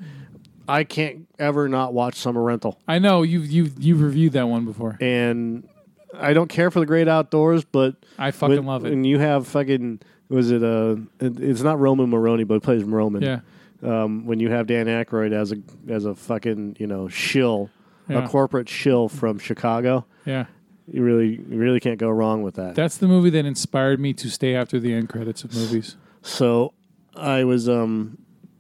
I 0.68 0.84
can't 0.84 1.28
ever 1.40 1.68
not 1.68 1.94
watch 1.94 2.16
Summer 2.16 2.42
Rental, 2.42 2.80
I 2.88 3.00
know 3.00 3.22
you've 3.24 3.50
you've 3.52 3.82
you've 3.84 4.02
reviewed 4.02 4.34
that 4.34 4.48
one 4.48 4.66
before. 4.66 4.98
and 5.02 5.68
I 6.16 6.34
don't 6.34 6.48
care 6.48 6.70
for 6.70 6.80
the 6.80 6.86
great 6.86 7.08
outdoors, 7.08 7.64
but 7.66 7.96
I 8.20 8.32
fucking 8.32 8.58
when, 8.58 8.66
love 8.66 8.86
it. 8.86 8.94
And 8.94 9.06
you 9.06 9.18
have 9.20 9.48
fucking 9.48 10.02
was 10.30 10.52
it 10.52 10.64
uh 10.64 10.98
it- 11.20 11.40
it's 11.40 11.62
not 11.62 11.80
Roman 11.80 12.10
Maroney, 12.10 12.44
but 12.44 12.56
it 12.56 12.64
plays 12.64 12.84
Roman. 12.84 13.22
Yeah, 13.24 13.40
Um, 13.82 14.26
when 14.26 14.40
you 14.40 14.50
have 14.52 14.68
Dan 14.68 14.86
Aykroyd 14.86 15.34
as 15.34 15.52
a 15.52 15.56
as 15.90 16.06
a 16.06 16.14
fucking 16.14 16.78
you 16.80 16.88
know 16.88 17.08
shill, 17.08 17.70
Yeah. 18.10 18.26
a 18.26 18.28
corporate 18.28 18.68
shill 18.70 19.08
from 19.10 19.40
Chicago, 19.40 20.06
yeah. 20.26 20.46
you 20.92 21.04
really 21.04 21.36
you 21.50 21.58
really 21.58 21.80
can't 21.80 21.98
go 21.98 22.10
wrong 22.10 22.44
with 22.44 22.56
that. 22.56 22.76
That's 22.76 22.98
the 22.98 23.08
movie 23.08 23.30
that 23.32 23.46
inspired 23.46 24.00
me 24.00 24.14
to 24.16 24.30
stay 24.30 24.56
after 24.56 24.80
the 24.80 24.94
end 24.94 25.10
credits 25.10 25.44
of 25.44 25.54
movies. 25.56 25.96
So 26.22 26.74
I 27.16 27.44
was 27.46 27.70
um 27.70 28.18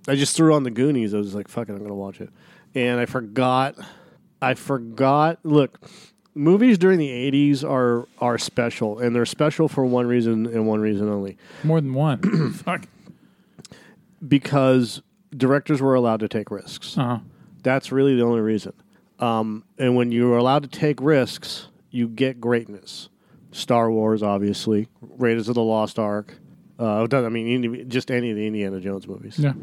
I 0.08 0.16
just 0.16 0.36
threw 0.36 0.54
on 0.54 0.64
the 0.64 0.72
Goonies. 0.72 1.14
I 1.14 1.18
was 1.18 1.36
like, 1.36 1.48
fuck 1.48 1.68
it, 1.70 1.74
I'm 1.74 1.80
gonna 1.82 1.94
watch 1.96 2.22
it. 2.22 2.30
And 2.76 3.00
I 3.00 3.06
forgot 3.06 3.76
I 4.42 4.54
forgot 4.54 5.40
look, 5.44 5.80
movies 6.36 6.78
during 6.78 6.98
the 7.00 7.10
eighties 7.12 7.64
are 7.64 8.08
are 8.20 8.38
special 8.38 9.00
and 9.00 9.14
they're 9.16 9.26
special 9.26 9.68
for 9.68 9.86
one 9.86 10.08
reason 10.08 10.46
and 10.46 10.66
one 10.68 10.80
reason 10.80 11.10
only. 11.10 11.38
More 11.64 11.82
than 11.82 11.94
one. 11.94 12.52
Fuck. 12.54 12.88
Because 14.26 15.02
directors 15.36 15.82
were 15.82 15.96
allowed 15.96 16.22
to 16.22 16.28
take 16.30 16.50
risks. 16.52 16.98
Uh 16.98 17.04
huh. 17.04 17.20
That's 17.62 17.92
really 17.92 18.16
the 18.16 18.24
only 18.24 18.42
reason. 18.42 18.74
Um, 19.24 19.64
and 19.78 19.96
when 19.96 20.12
you're 20.12 20.38
allowed 20.38 20.64
to 20.64 20.70
take 20.70 21.00
risks, 21.02 21.68
you 21.92 22.08
get 22.08 22.42
greatness. 22.42 23.10
Star 23.52 23.92
Wars, 23.92 24.24
obviously, 24.24 24.88
Raiders 25.02 25.48
of 25.48 25.56
the 25.56 25.64
Lost 25.64 26.00
Ark. 26.00 26.38
Uh, 26.80 27.08
I 27.12 27.30
mean, 27.30 27.88
just 27.90 28.10
any 28.12 28.32
of 28.32 28.36
the 28.36 28.46
Indiana 28.48 28.80
Jones 28.80 29.08
movies. 29.08 29.38
Yeah. 29.40 29.54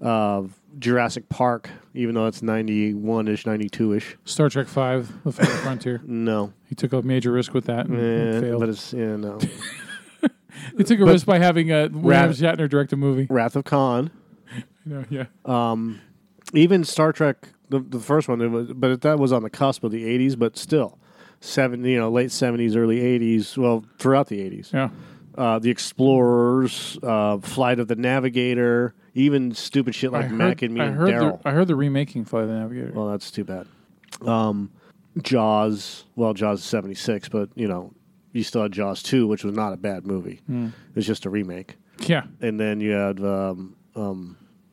uh, 0.00 0.44
Jurassic 0.78 1.28
Park, 1.28 1.68
even 1.92 2.14
though 2.14 2.26
it's 2.26 2.40
91 2.40 3.28
ish, 3.28 3.44
92 3.44 3.92
ish. 3.94 4.16
Star 4.24 4.48
Trek 4.48 4.68
Five: 4.68 5.12
The 5.24 5.32
Final 5.32 5.52
Frontier. 5.56 6.00
No. 6.06 6.52
He 6.68 6.74
took 6.74 6.92
a 6.94 7.02
major 7.02 7.32
risk 7.32 7.52
with 7.52 7.66
that 7.66 7.86
and 7.86 7.98
Eh, 7.98 8.40
failed. 8.40 8.60
but 8.60 8.68
it's, 8.70 8.92
yeah, 8.92 9.16
no. 9.16 9.38
He 10.76 10.84
took 10.84 11.00
a 11.00 11.04
risk 11.04 11.26
by 11.26 11.38
having 11.38 11.72
uh, 11.72 11.88
William 11.90 12.30
Shatner 12.30 12.68
direct 12.68 12.92
a 12.92 12.96
movie. 12.96 13.26
Wrath 13.28 13.56
of 13.56 13.64
Khan. 13.64 14.10
No, 14.84 15.04
yeah. 15.10 15.76
Even 16.54 16.84
Star 16.84 17.12
Trek, 17.12 17.48
the, 17.72 17.80
the 17.80 17.98
first 18.00 18.28
one, 18.28 18.40
it 18.40 18.48
was, 18.48 18.72
but 18.72 19.00
that 19.00 19.18
was 19.18 19.32
on 19.32 19.42
the 19.42 19.50
cusp 19.50 19.82
of 19.82 19.90
the 19.90 20.04
80s, 20.04 20.38
but 20.38 20.56
still. 20.56 20.98
Seven, 21.40 21.84
you 21.84 21.98
know, 21.98 22.08
late 22.08 22.28
70s, 22.28 22.76
early 22.76 23.00
80s, 23.00 23.58
well, 23.58 23.84
throughout 23.98 24.28
the 24.28 24.38
80s. 24.48 24.72
Yeah. 24.72 24.90
Uh, 25.36 25.58
the 25.58 25.70
Explorers, 25.70 26.98
uh, 27.02 27.38
Flight 27.38 27.80
of 27.80 27.88
the 27.88 27.96
Navigator, 27.96 28.94
even 29.14 29.52
stupid 29.54 29.94
shit 29.94 30.12
like 30.12 30.26
I 30.26 30.28
Mac 30.28 30.62
and 30.62 30.72
Me 30.74 30.80
I 30.82 30.84
and 30.86 30.94
heard, 30.94 31.08
Daryl. 31.08 31.42
the, 31.42 31.48
I 31.48 31.52
heard 31.52 31.66
the 31.66 31.74
remaking 31.74 32.24
Flight 32.26 32.44
of 32.44 32.48
the 32.50 32.54
Navigator. 32.54 32.92
Well, 32.94 33.08
that's 33.10 33.30
too 33.32 33.42
bad. 33.44 33.66
Um, 34.24 34.70
Jaws, 35.20 36.04
well, 36.16 36.32
Jaws 36.34 36.60
is 36.60 36.64
76, 36.66 37.28
but, 37.28 37.48
you 37.54 37.66
know, 37.66 37.92
you 38.32 38.42
still 38.42 38.62
had 38.62 38.72
Jaws 38.72 39.02
2, 39.02 39.26
which 39.26 39.42
was 39.44 39.54
not 39.54 39.72
a 39.72 39.76
bad 39.76 40.06
movie. 40.06 40.40
It's 40.94 41.06
just 41.06 41.26
a 41.26 41.30
remake. 41.30 41.76
yeah. 42.06 42.24
And 42.40 42.58
then 42.60 42.80
you 42.80 42.92
had 42.92 43.20
um, 43.20 43.76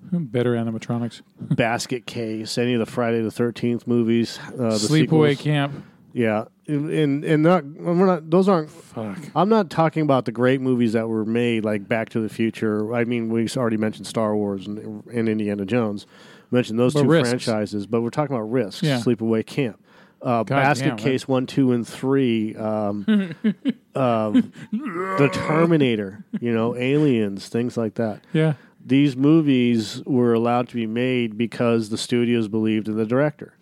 Better 0.02 0.56
animatronics. 0.56 1.22
Basket 1.40 2.06
Case, 2.06 2.58
any 2.58 2.74
of 2.74 2.80
the 2.80 2.86
Friday 2.86 3.22
the 3.22 3.30
13th 3.30 3.86
movies. 3.86 4.40
Uh, 4.48 4.52
the 4.52 4.70
Sleepaway 4.76 5.32
sequels. 5.32 5.42
Camp. 5.42 5.86
Yeah. 6.14 6.46
And, 6.68 7.24
and 7.24 7.44
not, 7.44 7.66
we're 7.66 8.06
not, 8.06 8.30
those 8.30 8.48
aren't, 8.48 8.70
Fuck. 8.70 9.18
I'm 9.36 9.50
not 9.50 9.70
talking 9.70 10.04
about 10.04 10.26
the 10.26 10.32
great 10.32 10.62
movies 10.62 10.94
that 10.94 11.08
were 11.08 11.26
made, 11.26 11.66
like 11.66 11.88
Back 11.88 12.10
to 12.10 12.20
the 12.22 12.30
Future. 12.30 12.94
I 12.94 13.04
mean, 13.06 13.30
we 13.30 13.48
already 13.58 13.78
mentioned 13.78 14.08
Star 14.08 14.36
Wars 14.36 14.68
and, 14.68 15.06
and 15.08 15.30
Indiana 15.30 15.66
Jones. 15.66 16.06
mentioned 16.52 16.80
those 16.80 16.94
But 16.94 17.04
two 17.04 17.10
risks. 17.10 17.30
franchises, 17.30 17.88
but 17.88 18.02
we're 18.02 18.10
talking 18.10 18.36
about 18.36 18.50
risks. 18.52 18.82
Yeah. 18.84 19.00
Sleepaway 19.00 19.46
Camp, 19.46 19.84
uh, 20.22 20.44
Basket 20.44 20.90
damn, 20.90 20.98
Case 20.98 21.28
one, 21.28 21.46
two, 21.46 21.72
and 21.72 21.88
three. 21.88 22.56
Um, 22.56 23.06
um, 23.96 24.52
the 24.72 25.30
Terminator. 25.32 26.24
You 26.40 26.52
know, 26.54 26.76
Aliens, 26.76 27.50
things 27.50 27.78
like 27.78 27.96
that. 27.96 28.24
Yeah. 28.34 28.54
These 28.90 29.16
movies 29.16 30.02
were 30.06 30.34
allowed 30.34 30.68
to 30.70 30.76
be 30.76 30.88
made 30.88 31.38
because 31.38 31.90
the 31.90 31.98
studios 31.98 32.48
believed 32.48 32.88
in 32.88 32.98
the 32.98 33.06
director. 33.06 33.54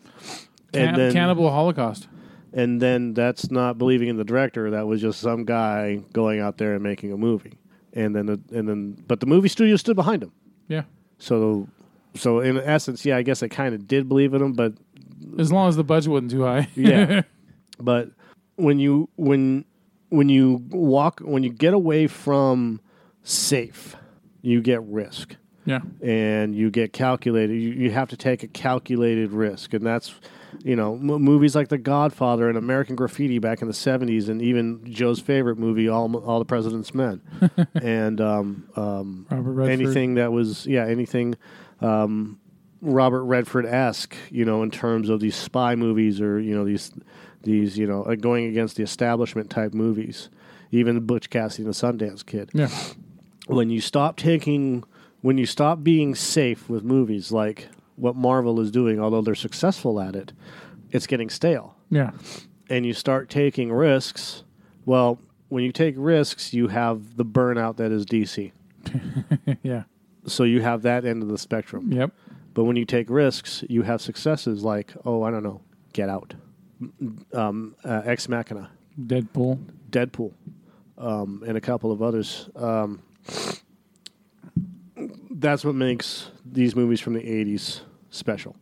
Can- 0.73 0.95
then, 0.95 1.11
Cannibal 1.13 1.49
Holocaust. 1.51 2.07
and 2.53 2.81
then 2.81 3.13
that's 3.13 3.51
not 3.51 3.77
believing 3.77 4.07
in 4.07 4.17
the 4.17 4.23
director. 4.23 4.71
That 4.71 4.87
was 4.87 5.01
just 5.01 5.19
some 5.19 5.43
guy 5.45 6.01
going 6.13 6.39
out 6.39 6.57
there 6.57 6.73
and 6.73 6.81
making 6.83 7.11
a 7.11 7.17
movie. 7.17 7.57
And 7.93 8.15
then, 8.15 8.25
the, 8.27 8.39
and 8.51 8.67
then, 8.69 9.03
but 9.07 9.19
the 9.19 9.25
movie 9.25 9.47
studio 9.49 9.75
stood 9.75 9.95
behind 9.95 10.23
him. 10.23 10.31
Yeah. 10.67 10.83
So, 11.19 11.67
so 12.15 12.39
in 12.39 12.57
essence, 12.57 13.05
yeah, 13.05 13.17
I 13.17 13.21
guess 13.21 13.41
I 13.43 13.47
kind 13.47 13.73
of 13.75 13.87
did 13.87 14.07
believe 14.07 14.33
in 14.33 14.41
him, 14.41 14.53
but 14.53 14.73
As 15.39 15.51
long 15.51 15.67
as 15.67 15.75
the 15.75 15.83
budget 15.83 16.11
wasn't 16.11 16.31
too 16.31 16.43
high. 16.43 16.67
Yeah. 16.75 17.21
but 17.79 18.11
when 18.55 18.79
you 18.79 19.09
when 19.17 19.65
when 20.09 20.29
you 20.29 20.63
walk 20.69 21.19
when 21.19 21.43
you 21.43 21.49
get 21.49 21.73
away 21.73 22.07
from 22.07 22.79
safe, 23.23 23.95
you 24.47 24.61
get 24.61 24.81
risk 24.83 25.35
yeah. 25.65 25.81
and 26.01 26.55
you 26.55 26.71
get 26.71 26.93
calculated. 26.93 27.53
You, 27.53 27.71
you 27.71 27.91
have 27.91 28.09
to 28.09 28.17
take 28.17 28.41
a 28.43 28.47
calculated 28.47 29.31
risk, 29.31 29.73
and 29.73 29.85
that's 29.85 30.15
you 30.63 30.75
know 30.75 30.93
m- 30.93 31.05
movies 31.05 31.55
like 31.55 31.67
The 31.67 31.77
Godfather 31.77 32.47
and 32.47 32.57
American 32.57 32.95
Graffiti 32.95 33.37
back 33.37 33.61
in 33.61 33.67
the 33.67 33.73
'70s, 33.73 34.29
and 34.29 34.41
even 34.41 34.81
Joe's 34.85 35.19
favorite 35.19 35.59
movie, 35.59 35.89
All 35.89 36.15
All 36.17 36.39
the 36.39 36.45
President's 36.45 36.93
Men, 36.93 37.21
and 37.75 38.21
um, 38.21 38.69
um, 38.77 39.27
Robert 39.29 39.51
Redford. 39.51 39.81
anything 39.81 40.15
that 40.15 40.31
was 40.31 40.65
yeah 40.65 40.85
anything 40.85 41.35
um, 41.81 42.39
Robert 42.81 43.23
Redford 43.23 43.65
esque, 43.65 44.15
you 44.31 44.45
know, 44.45 44.63
in 44.63 44.71
terms 44.71 45.09
of 45.09 45.19
these 45.19 45.35
spy 45.35 45.75
movies 45.75 46.21
or 46.21 46.39
you 46.39 46.55
know 46.55 46.63
these 46.63 46.93
these 47.43 47.77
you 47.77 47.87
know 47.87 48.03
uh, 48.03 48.15
going 48.15 48.45
against 48.45 48.77
the 48.77 48.83
establishment 48.83 49.49
type 49.49 49.73
movies, 49.73 50.29
even 50.71 51.01
Butch 51.01 51.29
Cassidy 51.29 51.65
and 51.65 51.73
the 51.73 51.77
Sundance 51.77 52.25
Kid 52.25 52.51
Yeah. 52.53 52.69
When 53.47 53.69
you 53.69 53.81
stop 53.81 54.17
taking 54.17 54.83
when 55.21 55.37
you 55.37 55.45
stop 55.45 55.83
being 55.83 56.15
safe 56.15 56.69
with 56.69 56.83
movies 56.83 57.31
like 57.31 57.69
what 57.95 58.15
Marvel 58.15 58.59
is 58.59 58.69
doing, 58.69 58.99
although 58.99 59.21
they're 59.21 59.35
successful 59.35 59.99
at 59.99 60.15
it, 60.15 60.31
it's 60.91 61.07
getting 61.07 61.29
stale. 61.29 61.75
Yeah. 61.89 62.11
And 62.69 62.85
you 62.85 62.93
start 62.93 63.29
taking 63.29 63.71
risks. 63.71 64.43
Well, 64.85 65.19
when 65.49 65.63
you 65.63 65.71
take 65.71 65.95
risks, 65.97 66.53
you 66.53 66.67
have 66.67 67.17
the 67.17 67.25
burnout 67.25 67.77
that 67.77 67.91
is 67.91 68.05
DC. 68.05 68.51
yeah. 69.63 69.83
So 70.27 70.43
you 70.43 70.61
have 70.61 70.83
that 70.83 71.05
end 71.05 71.23
of 71.23 71.29
the 71.29 71.37
spectrum. 71.37 71.91
Yep. 71.91 72.11
But 72.53 72.65
when 72.65 72.75
you 72.75 72.85
take 72.85 73.09
risks, 73.09 73.63
you 73.69 73.83
have 73.83 74.01
successes 74.01 74.63
like, 74.63 74.93
oh, 75.05 75.23
I 75.23 75.31
don't 75.31 75.43
know, 75.43 75.61
Get 75.93 76.09
Out, 76.09 76.33
um, 77.33 77.75
uh, 77.83 78.01
Ex 78.03 78.27
Machina, 78.27 78.69
Deadpool. 78.99 79.63
Deadpool, 79.91 80.33
um, 80.97 81.43
and 81.45 81.55
a 81.55 81.61
couple 81.61 81.91
of 81.91 82.01
others. 82.01 82.49
Um, 82.55 83.03
that's 85.31 85.63
what 85.63 85.75
makes 85.75 86.31
these 86.45 86.75
movies 86.75 86.99
from 86.99 87.13
the 87.13 87.21
80s 87.21 87.81
special. 88.09 88.55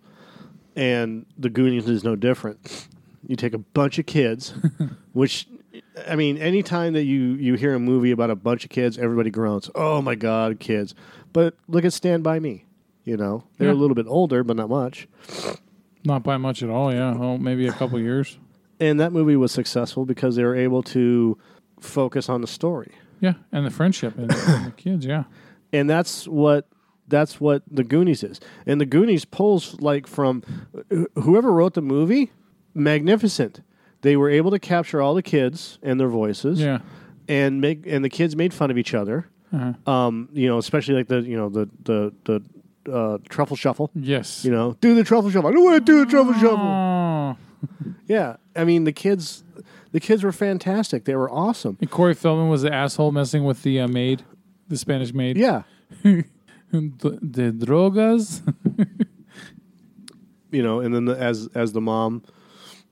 And 0.76 1.26
The 1.38 1.50
Goonies 1.50 1.88
is 1.88 2.04
no 2.04 2.16
different. 2.16 2.88
You 3.28 3.36
take 3.36 3.54
a 3.54 3.58
bunch 3.60 3.98
of 3.98 4.06
kids, 4.06 4.54
which, 5.14 5.48
I 6.08 6.16
mean, 6.16 6.38
anytime 6.38 6.94
that 6.94 7.04
you, 7.04 7.20
you 7.36 7.54
hear 7.56 7.74
a 7.74 7.80
movie 7.80 8.12
about 8.12 8.30
a 8.30 8.36
bunch 8.36 8.66
of 8.66 8.70
kids, 8.70 8.98
everybody 8.98 9.30
groans, 9.30 9.70
oh 9.74 10.02
my 10.02 10.16
God, 10.16 10.60
kids. 10.60 10.94
But 11.34 11.56
look 11.68 11.86
at 11.86 11.94
Stand 11.94 12.24
By 12.24 12.40
Me. 12.40 12.66
You 13.06 13.18
know, 13.18 13.44
they're 13.58 13.68
Yeah. 13.70 13.74
a 13.74 13.78
little 13.78 13.96
bit 13.96 14.08
older, 14.08 14.44
but 14.44 14.58
not 14.58 14.70
much. 14.70 15.08
Not 16.04 16.24
by 16.24 16.38
much 16.38 16.62
at 16.64 16.70
all. 16.70 16.92
Yeah. 16.94 17.14
Oh, 17.18 17.38
maybe 17.38 17.68
a 17.68 17.72
couple 17.72 18.00
years. 18.00 18.38
And 18.80 19.00
that 19.00 19.14
movie 19.14 19.36
was 19.36 19.52
successful 19.52 20.06
because 20.06 20.36
they 20.36 20.44
were 20.44 20.56
able 20.56 20.84
to 20.84 21.38
focus 21.80 22.28
on 22.30 22.42
the 22.42 22.48
story. 22.48 22.92
Yeah. 23.26 23.34
And 23.52 23.66
the 23.66 23.72
friendship 23.72 24.18
and, 24.18 24.32
and 24.32 24.66
the 24.68 24.72
kids. 24.78 25.06
Yeah. 25.06 25.24
and 25.74 25.90
that's 25.90 26.28
what 26.28 26.68
that's 27.08 27.40
what 27.40 27.62
the 27.70 27.84
Goonies 27.84 28.24
is. 28.24 28.40
And 28.66 28.80
the 28.82 28.86
Goonies 28.86 29.26
pulls 29.26 29.80
like 29.80 30.08
from 30.08 30.42
wh- 30.92 31.04
whoever 31.24 31.52
wrote 31.52 31.74
the 31.76 31.82
movie, 31.82 32.32
magnificent. 32.74 33.62
They 34.02 34.16
were 34.18 34.30
able 34.30 34.52
to 34.52 34.60
capture 34.60 35.02
all 35.02 35.16
the 35.16 35.24
kids 35.24 35.80
and 35.82 36.00
their 36.00 36.10
voices, 36.10 36.60
Yeah. 36.60 36.80
and 37.28 37.60
make 37.62 37.88
and 37.88 38.04
the 38.06 38.10
kids 38.10 38.36
made 38.36 38.54
fun 38.54 38.70
of 38.72 38.78
each 38.78 38.94
other. 38.94 39.28
Uh-huh. 39.54 39.92
Um, 39.92 40.30
you 40.34 40.48
know, 40.48 40.58
especially 40.58 40.96
like 40.96 41.08
the 41.08 41.22
you 41.22 41.38
know 41.38 41.50
the 41.50 41.70
the 41.84 42.14
the 42.26 42.92
uh, 42.94 43.18
truffle 43.30 43.56
shuffle. 43.56 43.90
Yes. 43.96 44.44
You 44.46 44.52
know, 44.52 44.76
do 44.82 44.94
the 44.94 45.04
truffle 45.04 45.30
shuffle. 45.32 45.50
I 45.50 45.54
don't 45.54 45.64
want 45.64 45.84
to 45.86 45.92
do 45.92 46.06
the 46.06 46.12
truffle 46.12 46.34
shuffle. 46.34 46.58
Oh. 46.60 47.38
Yeah, 48.08 48.36
I 48.56 48.64
mean 48.64 48.84
the 48.84 48.92
kids, 48.94 49.44
the 49.96 50.02
kids 50.02 50.26
were 50.26 50.34
fantastic. 50.34 51.06
They 51.06 51.16
were 51.16 51.32
awesome. 51.32 51.78
And 51.80 51.90
Corey 51.90 52.14
Feldman 52.14 52.50
was 52.50 52.64
the 52.64 52.74
asshole 52.74 53.14
messing 53.14 53.46
with 53.46 53.64
the 53.64 53.80
uh, 53.80 53.88
maid, 53.88 54.24
the 54.68 54.76
Spanish 54.76 55.14
maid. 55.14 55.38
Yeah, 55.38 55.64
the, 56.04 56.26
the 56.74 57.54
drogas. 57.54 58.42
you 60.52 60.62
know, 60.62 60.82
and 60.82 60.94
then 60.94 61.06
the, 61.06 61.18
as 61.18 61.48
as 61.56 61.72
the 61.72 61.80
mom, 61.80 62.24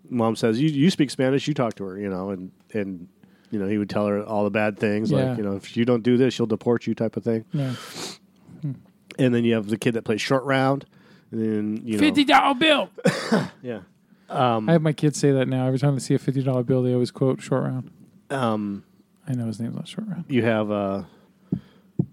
mom 0.09 0.37
says, 0.37 0.61
"You 0.61 0.69
you 0.69 0.89
speak 0.89 1.11
Spanish, 1.11 1.45
you 1.45 1.53
talk 1.53 1.75
to 1.75 1.83
her," 1.83 1.99
you 1.99 2.09
know, 2.09 2.29
and 2.29 2.53
and 2.73 3.09
you 3.51 3.59
know 3.59 3.67
he 3.67 3.77
would 3.77 3.89
tell 3.89 4.07
her 4.07 4.23
all 4.23 4.45
the 4.45 4.49
bad 4.49 4.79
things, 4.79 5.11
Yeah. 5.11 5.31
like 5.31 5.37
you 5.39 5.43
know, 5.43 5.57
if 5.57 5.75
you 5.75 5.83
don't 5.83 6.03
do 6.03 6.15
this, 6.15 6.33
she'll 6.33 6.45
deport 6.45 6.87
you, 6.87 6.95
type 6.95 7.17
of 7.17 7.25
thing. 7.25 7.43
yeah. 7.51 7.75
And 9.19 9.35
then 9.35 9.43
you 9.43 9.55
have 9.55 9.67
the 9.67 9.77
kid 9.77 9.95
that 9.95 10.03
plays 10.03 10.21
short 10.21 10.45
round, 10.45 10.85
and 11.31 11.41
then 11.41 11.81
you 11.85 11.97
know, 11.97 11.99
Fifty 11.99 12.23
dollar 12.23 12.55
bill. 12.55 12.89
yeah. 13.61 13.81
I 14.29 14.71
have 14.71 14.81
my 14.81 14.93
kids 14.93 15.19
say 15.19 15.31
that 15.31 15.47
now. 15.47 15.67
Every 15.67 15.79
time 15.79 15.93
they 15.95 15.99
see 15.99 16.13
a 16.15 16.19
fifty 16.19 16.41
dollar 16.43 16.63
bill, 16.63 16.81
they 16.83 16.93
always 16.93 17.11
quote 17.11 17.41
Short 17.41 17.63
Round. 17.63 17.91
Um, 18.29 18.83
I 19.27 19.33
know 19.33 19.45
his 19.45 19.59
name's 19.59 19.75
not 19.75 19.87
Short 19.87 20.07
Round. 20.07 20.25
you 20.27 20.43
have 20.43 20.71
uh, 20.71 21.03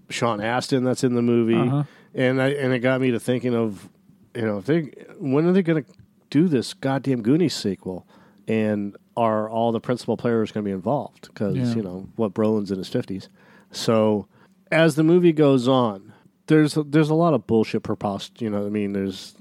Sean 0.08 0.40
Astin 0.40 0.84
that's 0.84 1.04
in 1.04 1.14
the 1.14 1.22
movie, 1.22 1.54
Uh-huh. 1.54 1.84
and 2.14 2.40
I 2.42 2.48
and 2.48 2.72
it 2.72 2.80
got 2.80 3.00
me 3.00 3.10
to 3.12 3.20
thinking 3.20 3.54
of, 3.54 3.88
you 4.34 4.42
know, 4.42 4.60
they 4.60 4.92
when 5.18 5.46
are 5.46 5.52
they 5.52 5.62
going 5.62 5.84
to 5.84 5.90
do 6.30 6.46
this 6.48 6.74
goddamn 6.74 7.22
Goonies 7.22 7.54
sequel, 7.54 8.06
and 8.48 8.96
are 9.16 9.48
all 9.48 9.72
the 9.72 9.80
principal 9.80 10.16
players 10.16 10.52
going 10.52 10.64
to 10.64 10.68
be 10.68 10.72
involved? 10.74 11.28
Because 11.28 11.56
Yeah. 11.56 11.74
you 11.74 11.82
know 11.82 12.08
what 12.16 12.34
Brolin's 12.34 12.70
in 12.70 12.78
his 12.78 12.88
fifties, 12.88 13.28
so 13.70 14.26
as 14.70 14.94
the 14.96 15.02
movie 15.04 15.32
goes 15.32 15.66
on, 15.68 16.12
there's 16.48 16.74
there's 16.86 17.10
a 17.10 17.14
lot 17.14 17.34
of 17.34 17.46
bullshit 17.46 17.82
prepost. 17.82 18.40
You 18.40 18.50
know, 18.50 18.66
I 18.66 18.68
mean, 18.68 18.92
there's. 18.92 19.34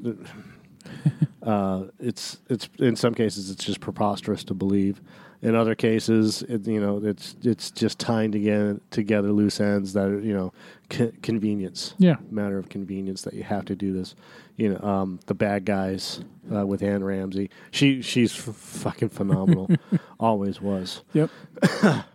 Uh, 1.42 1.86
it's 2.00 2.40
it's 2.50 2.70
in 2.80 2.96
some 2.96 3.14
cases 3.14 3.50
it's 3.50 3.64
just 3.64 3.80
preposterous 3.80 4.44
to 4.46 4.54
believe. 4.54 5.02
In 5.42 5.56
other 5.56 5.74
cases, 5.74 6.42
it, 6.44 6.68
you 6.68 6.82
know, 6.82 7.00
it's 7.02 7.36
it's 7.44 7.72
just 7.72 7.98
tying 7.98 8.32
together 8.32 8.82
together 8.92 9.32
loose 9.32 9.62
ends 9.62 9.94
that 9.94 10.08
are, 10.08 10.20
you 10.20 10.34
know, 10.34 10.52
co- 10.90 11.14
convenience. 11.22 11.94
Yeah. 11.98 12.18
matter 12.30 12.58
of 12.58 12.68
convenience 12.68 13.22
that 13.22 13.34
you 13.34 13.44
have 13.44 13.64
to 13.66 13.76
do 13.76 13.94
this. 13.94 14.16
You 14.58 14.74
know, 14.74 14.80
um, 14.86 15.20
the 15.28 15.34
bad 15.34 15.64
guys 15.64 16.20
uh, 16.54 16.68
with 16.68 16.84
Anne 16.84 17.06
Ramsey. 17.06 17.50
She 17.72 18.02
she's 18.02 18.34
f- 18.38 18.54
fucking 18.54 19.10
phenomenal. 19.10 19.70
Always 20.20 20.60
was. 20.60 21.04
Yep. 21.14 21.30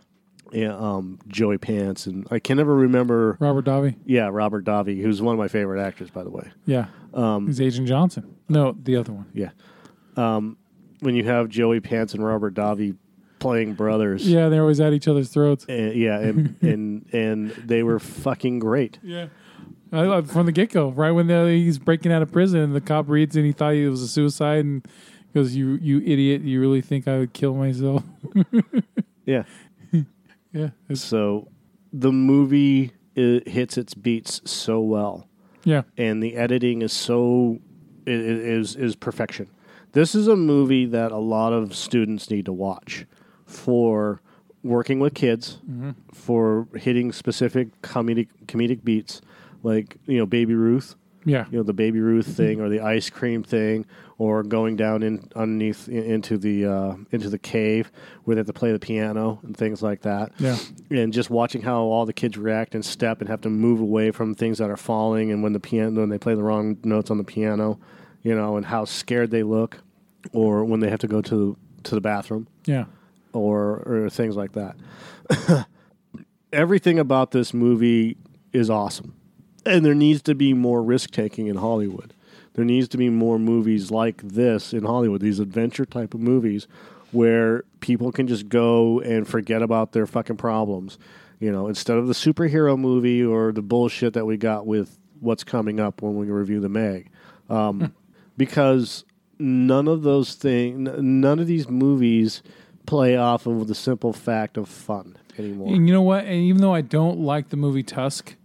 Yeah, 0.55 0.75
um, 0.75 1.19
Joey 1.27 1.57
Pants 1.57 2.07
and 2.07 2.25
I 2.31 2.39
can 2.39 2.57
never 2.57 2.73
remember. 2.73 3.37
Robert 3.39 3.65
Davi. 3.65 3.95
Yeah, 4.05 4.29
Robert 4.31 4.63
Davi, 4.63 5.01
who's 5.01 5.21
one 5.21 5.33
of 5.33 5.39
my 5.39 5.49
favorite 5.49 5.81
actors, 5.81 6.09
by 6.09 6.23
the 6.23 6.29
way. 6.29 6.49
Yeah. 6.65 6.85
Um, 7.13 7.47
He's 7.47 7.59
Agent 7.59 7.87
Johnson. 7.87 8.35
No, 8.47 8.75
the 8.81 8.95
other 8.95 9.11
one. 9.11 9.25
Yeah. 9.33 9.49
Um, 10.15 10.57
when 11.01 11.15
you 11.15 11.25
have 11.25 11.49
Joey 11.49 11.81
Pants 11.81 12.13
and 12.13 12.23
Robert 12.25 12.53
Davi 12.53 12.95
playing 13.39 13.73
brothers. 13.73 14.27
Yeah, 14.27 14.47
they're 14.47 14.61
always 14.61 14.79
at 14.79 14.93
each 14.93 15.07
other's 15.09 15.29
throats. 15.29 15.65
And, 15.67 15.93
yeah, 15.93 16.19
and, 16.19 16.55
and 16.61 17.05
and 17.11 17.51
they 17.51 17.83
were 17.83 17.99
fucking 17.99 18.59
great. 18.59 18.99
Yeah. 19.03 19.27
I 19.91 20.01
love 20.03 20.31
from 20.31 20.45
the 20.45 20.51
get 20.51 20.71
go, 20.71 20.89
right 20.89 21.11
when 21.11 21.27
the, 21.27 21.47
he's 21.49 21.77
breaking 21.79 22.11
out 22.11 22.21
of 22.21 22.31
prison, 22.31 22.59
and 22.61 22.75
the 22.75 22.81
cop 22.81 23.07
reads 23.07 23.35
and 23.35 23.45
he 23.45 23.51
thought 23.51 23.75
it 23.75 23.89
was 23.89 24.01
a 24.01 24.07
suicide, 24.07 24.65
and 24.65 24.85
goes, 25.33 25.55
"You, 25.55 25.79
you 25.81 25.99
idiot! 25.99 26.41
You 26.41 26.59
really 26.59 26.81
think 26.81 27.07
I 27.07 27.19
would 27.19 27.33
kill 27.33 27.53
myself?" 27.53 28.03
Yeah. 29.25 29.43
Yeah, 30.55 30.69
So 30.95 31.47
the 31.93 32.11
movie 32.11 32.91
it 33.15 33.47
hits 33.47 33.77
its 33.77 33.93
beats 33.93 34.41
so 34.45 34.79
well, 34.79 35.27
yeah, 35.63 35.83
and 35.97 36.21
the 36.23 36.35
editing 36.35 36.81
is 36.81 36.91
so 36.93 37.59
i- 38.07 38.11
i- 38.11 38.13
is 38.13 38.75
is 38.75 38.95
perfection. 38.95 39.47
This 39.93 40.15
is 40.15 40.27
a 40.27 40.35
movie 40.35 40.85
that 40.87 41.11
a 41.11 41.17
lot 41.17 41.53
of 41.53 41.73
students 41.75 42.29
need 42.29 42.45
to 42.45 42.53
watch 42.53 43.05
for 43.45 44.21
working 44.63 44.99
with 44.99 45.13
kids, 45.13 45.59
mm-hmm. 45.69 45.91
for 46.11 46.67
hitting 46.75 47.11
specific 47.13 47.81
comedic 47.81 48.27
comedic 48.47 48.83
beats, 48.83 49.21
like 49.63 49.97
you 50.07 50.17
know 50.17 50.25
Baby 50.25 50.55
Ruth. 50.55 50.95
Yeah, 51.25 51.45
you 51.51 51.57
know 51.57 51.63
the 51.63 51.73
baby 51.73 51.99
Ruth 51.99 52.27
thing 52.27 52.61
or 52.61 52.69
the 52.69 52.79
ice 52.79 53.09
cream 53.09 53.43
thing 53.43 53.85
or 54.17 54.43
going 54.43 54.75
down 54.77 55.03
in 55.03 55.29
underneath 55.35 55.89
in, 55.89 56.03
into 56.03 56.37
the 56.37 56.65
uh, 56.65 56.95
into 57.11 57.29
the 57.29 57.39
cave 57.39 57.91
where 58.23 58.35
they 58.35 58.39
have 58.39 58.47
to 58.47 58.53
play 58.53 58.71
the 58.71 58.79
piano 58.79 59.39
and 59.43 59.57
things 59.57 59.81
like 59.81 60.01
that. 60.03 60.31
yeah, 60.39 60.57
And 60.89 61.11
just 61.11 61.29
watching 61.29 61.61
how 61.61 61.81
all 61.81 62.05
the 62.05 62.13
kids 62.13 62.37
react 62.37 62.75
and 62.75 62.85
step 62.85 63.19
and 63.19 63.29
have 63.29 63.41
to 63.41 63.49
move 63.49 63.79
away 63.81 64.11
from 64.11 64.35
things 64.35 64.59
that 64.59 64.69
are 64.69 64.77
falling 64.77 65.31
and 65.31 65.43
when 65.43 65.53
the 65.53 65.59
piano 65.59 65.99
when 65.99 66.09
they 66.09 66.17
play 66.19 66.35
the 66.35 66.43
wrong 66.43 66.77
notes 66.83 67.11
on 67.11 67.17
the 67.17 67.23
piano, 67.23 67.79
you 68.23 68.35
know, 68.35 68.55
and 68.55 68.65
how 68.67 68.85
scared 68.85 69.31
they 69.31 69.43
look 69.43 69.79
or 70.31 70.63
when 70.63 70.79
they 70.79 70.89
have 70.89 70.99
to 70.99 71.07
go 71.07 71.21
to 71.21 71.57
to 71.83 71.95
the 71.95 72.01
bathroom 72.01 72.47
yeah, 72.65 72.85
or 73.33 73.83
or 73.85 74.09
things 74.09 74.35
like 74.35 74.53
that. 74.53 74.75
Everything 76.53 76.99
about 76.99 77.31
this 77.31 77.53
movie 77.53 78.17
is 78.53 78.69
awesome. 78.69 79.14
And 79.65 79.85
there 79.85 79.95
needs 79.95 80.21
to 80.23 80.35
be 80.35 80.53
more 80.53 80.83
risk 80.83 81.11
taking 81.11 81.47
in 81.47 81.57
Hollywood. 81.57 82.13
There 82.53 82.65
needs 82.65 82.87
to 82.89 82.97
be 82.97 83.09
more 83.09 83.37
movies 83.37 83.91
like 83.91 84.21
this 84.21 84.73
in 84.73 84.83
Hollywood, 84.83 85.21
these 85.21 85.39
adventure 85.39 85.85
type 85.85 86.13
of 86.13 86.21
movies 86.21 86.67
where 87.11 87.63
people 87.79 88.11
can 88.11 88.27
just 88.27 88.49
go 88.49 88.99
and 89.01 89.27
forget 89.27 89.61
about 89.61 89.91
their 89.91 90.05
fucking 90.05 90.37
problems. 90.37 90.97
You 91.39 91.51
know, 91.51 91.67
instead 91.67 91.97
of 91.97 92.07
the 92.07 92.13
superhero 92.13 92.77
movie 92.77 93.23
or 93.23 93.51
the 93.51 93.61
bullshit 93.61 94.13
that 94.13 94.25
we 94.25 94.37
got 94.37 94.65
with 94.65 94.97
what's 95.19 95.43
coming 95.43 95.79
up 95.79 96.01
when 96.01 96.15
we 96.15 96.27
review 96.27 96.59
the 96.59 96.69
Meg. 96.69 97.09
Um, 97.49 97.93
because 98.37 99.03
none 99.37 99.87
of 99.87 100.03
those 100.03 100.35
things, 100.35 100.89
none 100.99 101.39
of 101.39 101.47
these 101.47 101.69
movies 101.69 102.41
play 102.85 103.17
off 103.17 103.45
of 103.47 103.67
the 103.67 103.75
simple 103.75 104.13
fact 104.13 104.57
of 104.57 104.69
fun 104.69 105.17
anymore. 105.37 105.73
And 105.73 105.87
you 105.87 105.93
know 105.93 106.01
what? 106.01 106.25
And 106.25 106.35
even 106.35 106.61
though 106.61 106.73
I 106.73 106.81
don't 106.81 107.19
like 107.19 107.49
the 107.49 107.57
movie 107.57 107.83
Tusk 107.83 108.35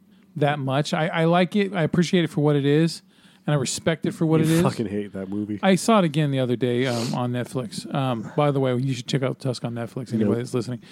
that 0.40 0.59
much, 0.59 0.92
I, 0.94 1.09
I 1.09 1.24
like 1.24 1.57
it. 1.57 1.72
I 1.72 1.83
appreciate 1.83 2.24
it 2.24 2.29
for 2.29 2.40
what 2.40 2.57
it 2.57 2.64
is, 2.64 3.03
and 3.46 3.55
I 3.55 3.59
respect 3.59 4.07
it 4.07 4.12
for 4.12 4.26
what 4.26 4.40
it 4.40 4.48
is. 4.50 4.62
fucking 4.62 4.87
hate 4.87 5.12
that 5.12 5.29
movie. 5.29 5.59
I 5.62 5.74
saw 5.74 5.98
it 5.98 6.05
again 6.05 6.31
the 6.31 6.40
other 6.40 6.57
day 6.57 6.87
um, 6.87 7.14
on 7.14 7.33
Netflix. 7.33 7.92
Um, 7.94 8.31
by 8.37 8.50
the 8.50 8.61
way, 8.61 8.74
you 8.76 8.94
should 8.94 9.07
check 9.07 9.22
out 9.22 9.38
Tusk 9.38 9.64
on 9.64 9.74
Netflix. 9.74 10.12
Anybody 10.12 10.38
that's 10.38 10.55
listening, 10.55 10.83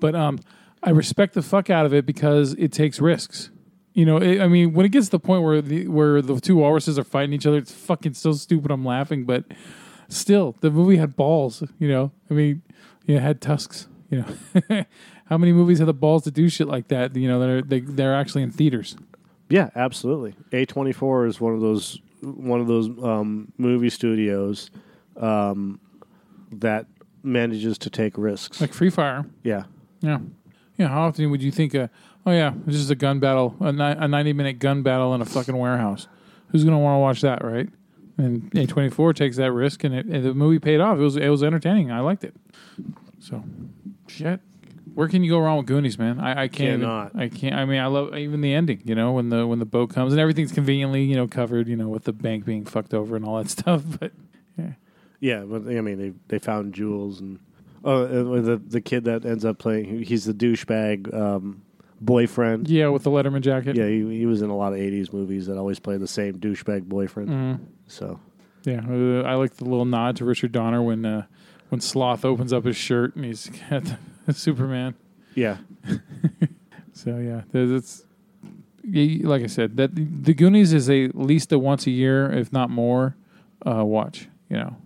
but 0.00 0.14
um, 0.14 0.38
I 0.82 0.90
respect 0.90 1.34
the 1.34 1.42
fuck 1.42 1.70
out 1.70 1.86
of 1.86 1.94
it 1.94 2.06
because 2.06 2.54
it 2.54 2.72
takes 2.72 3.00
risks. 3.00 3.50
You 3.94 4.06
know, 4.06 4.16
it, 4.16 4.40
I 4.40 4.48
mean, 4.48 4.72
when 4.72 4.86
it 4.86 4.88
gets 4.88 5.06
to 5.06 5.12
the 5.12 5.20
point 5.20 5.42
where 5.42 5.60
the 5.60 5.86
where 5.88 6.22
the 6.22 6.40
two 6.40 6.56
walruses 6.56 6.98
are 6.98 7.04
fighting 7.04 7.32
each 7.32 7.46
other, 7.46 7.58
it's 7.58 7.72
fucking 7.72 8.14
so 8.14 8.32
stupid. 8.32 8.70
I'm 8.70 8.84
laughing, 8.84 9.24
but 9.24 9.44
still, 10.08 10.56
the 10.60 10.70
movie 10.70 10.96
had 10.96 11.14
balls. 11.14 11.62
You 11.78 11.88
know, 11.88 12.12
I 12.30 12.34
mean, 12.34 12.62
yeah, 13.06 13.18
it 13.18 13.22
had 13.22 13.40
tusks. 13.40 13.88
You 14.10 14.24
know, 14.70 14.84
how 15.32 15.38
many 15.38 15.52
movies 15.52 15.78
have 15.78 15.86
the 15.86 15.94
balls 15.94 16.24
to 16.24 16.30
do 16.30 16.48
shit 16.50 16.68
like 16.68 16.88
that? 16.88 17.16
You 17.16 17.26
know, 17.26 17.40
that 17.40 17.48
are 17.48 17.62
they, 17.62 17.80
they're 17.80 18.14
actually 18.14 18.42
in 18.42 18.50
theaters. 18.50 18.96
yeah, 19.48 19.70
absolutely. 19.74 20.34
A 20.52 20.66
twenty 20.66 20.92
four 20.92 21.24
is 21.26 21.40
one 21.40 21.54
of 21.54 21.60
those 21.62 21.98
one 22.20 22.60
of 22.60 22.66
those 22.66 22.88
um, 23.02 23.50
movie 23.56 23.88
studios 23.90 24.70
um, 25.16 25.80
that 26.52 26.84
manages 27.22 27.78
to 27.78 27.88
take 27.90 28.18
risks. 28.18 28.60
Like 28.60 28.72
Free 28.74 28.90
Fire. 28.90 29.24
yeah, 29.42 29.64
Yeah. 30.00 30.18
Yeah. 30.76 30.88
How 30.88 31.02
often 31.02 31.30
would 31.30 31.42
you 31.42 31.50
think, 31.50 31.74
uh, 31.74 31.88
oh, 32.26 32.30
yeah, 32.32 32.52
this 32.66 32.76
is 32.76 32.90
a 32.90 32.94
gun 32.94 33.20
battle, 33.20 33.54
a, 33.60 33.72
ni- 33.72 33.80
a 34.04 34.08
90 34.08 34.32
minute 34.34 34.58
gun 34.58 34.82
battle 34.82 35.14
in 35.14 35.20
a 35.20 35.24
fucking 35.24 35.56
warehouse? 35.56 36.08
Who's 36.48 36.64
going 36.64 36.74
to 36.74 36.78
want 36.78 36.96
to 36.96 36.98
watch 37.00 37.20
that, 37.22 37.44
right? 37.44 37.68
And 38.18 38.50
A24 38.52 39.14
takes 39.14 39.36
that 39.36 39.52
risk, 39.52 39.84
and, 39.84 39.94
it, 39.94 40.06
and 40.06 40.24
the 40.24 40.34
movie 40.34 40.58
paid 40.58 40.80
off. 40.80 40.98
It 40.98 41.02
was, 41.02 41.16
it 41.16 41.28
was 41.28 41.42
entertaining. 41.42 41.90
I 41.90 42.00
liked 42.00 42.24
it. 42.24 42.34
So, 43.20 43.42
shit. 44.06 44.40
Where 44.94 45.08
can 45.08 45.24
you 45.24 45.30
go 45.30 45.38
wrong 45.38 45.58
with 45.58 45.66
Goonies, 45.66 45.98
man? 45.98 46.20
I, 46.20 46.42
I 46.42 46.48
can't. 46.48 46.82
Cannot. 46.82 47.16
I 47.16 47.28
can't. 47.28 47.54
I 47.54 47.64
mean, 47.64 47.80
I 47.80 47.86
love 47.86 48.14
even 48.16 48.40
the 48.40 48.54
ending. 48.54 48.82
You 48.84 48.94
know, 48.94 49.12
when 49.12 49.28
the 49.28 49.46
when 49.46 49.58
the 49.58 49.64
boat 49.66 49.90
comes 49.90 50.12
and 50.12 50.20
everything's 50.20 50.52
conveniently, 50.52 51.04
you 51.04 51.16
know, 51.16 51.26
covered. 51.26 51.68
You 51.68 51.76
know, 51.76 51.88
with 51.88 52.04
the 52.04 52.12
bank 52.12 52.44
being 52.44 52.64
fucked 52.64 52.94
over 52.94 53.16
and 53.16 53.24
all 53.24 53.38
that 53.38 53.50
stuff. 53.58 53.82
But 53.98 54.12
yeah, 54.58 54.72
yeah. 55.20 55.40
But 55.40 55.62
I 55.68 55.80
mean, 55.80 55.98
they 55.98 56.12
they 56.28 56.38
found 56.38 56.74
jewels 56.74 57.20
and 57.20 57.38
oh, 57.84 58.04
and 58.04 58.44
the 58.44 58.56
the 58.56 58.80
kid 58.80 59.04
that 59.04 59.24
ends 59.24 59.44
up 59.44 59.58
playing, 59.58 60.02
he's 60.02 60.24
the 60.24 60.34
douchebag 60.34 61.12
um, 61.14 61.62
boyfriend. 62.00 62.68
yeah, 62.68 62.88
with 62.88 63.04
the 63.04 63.10
Letterman 63.10 63.42
jacket. 63.42 63.76
Yeah, 63.76 63.86
he, 63.86 64.18
he 64.18 64.26
was 64.26 64.42
in 64.42 64.50
a 64.50 64.56
lot 64.56 64.72
of 64.72 64.78
'80s 64.78 65.12
movies 65.12 65.46
that 65.46 65.56
always 65.56 65.78
play 65.78 65.96
the 65.96 66.08
same 66.08 66.38
douchebag 66.38 66.84
boyfriend. 66.84 67.28
Mm-hmm. 67.28 67.64
So 67.86 68.20
Yeah, 68.64 68.82
uh, 68.88 69.22
I 69.22 69.34
like 69.34 69.56
the 69.56 69.64
little 69.64 69.84
nod 69.84 70.16
to 70.16 70.24
Richard 70.24 70.52
Donner 70.52 70.82
when 70.82 71.04
uh, 71.04 71.26
when 71.68 71.80
Sloth 71.80 72.24
opens 72.24 72.52
up 72.52 72.64
his 72.64 72.76
shirt 72.76 73.16
and 73.16 73.24
he's 73.24 73.50
got 73.70 73.84
the 73.84 73.98
Superman. 74.32 74.94
yeah, 75.34 75.58
So 76.92 77.18
yeah, 77.18 77.42
there's 77.52 77.70
it's 77.70 78.04
like 79.24 79.42
I 79.42 79.46
said 79.46 79.76
that 79.76 79.94
the 79.94 80.34
Goonies 80.34 80.72
is 80.72 80.90
a 80.90 81.04
at 81.04 81.14
least 81.16 81.52
a 81.52 81.58
once 81.58 81.86
a 81.86 81.90
year, 81.90 82.30
if 82.30 82.52
not 82.52 82.68
more, 82.70 83.16
uh, 83.66 83.84
watch. 83.84 84.28
You 84.50 84.56
know, 84.58 84.76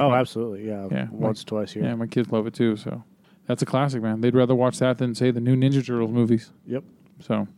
oh, 0.00 0.12
absolutely, 0.12 0.66
yeah, 0.66 0.86
Yeah, 0.90 1.06
once 1.10 1.44
twice 1.44 1.74
a 1.74 1.78
year. 1.78 1.88
yeah, 1.88 1.94
my 1.94 2.06
kids 2.06 2.30
love 2.30 2.46
it 2.46 2.54
too. 2.54 2.76
So 2.76 3.02
that's 3.46 3.62
a 3.62 3.66
classic, 3.66 4.02
man. 4.02 4.20
They'd 4.20 4.34
rather 4.34 4.54
watch 4.54 4.78
that 4.80 4.98
than 4.98 5.14
say 5.14 5.30
the 5.30 5.40
new 5.40 5.56
Ninja 5.56 5.84
Turtles 5.86 6.10
movies. 6.10 6.50
Yep. 6.66 6.84
So 7.20 7.48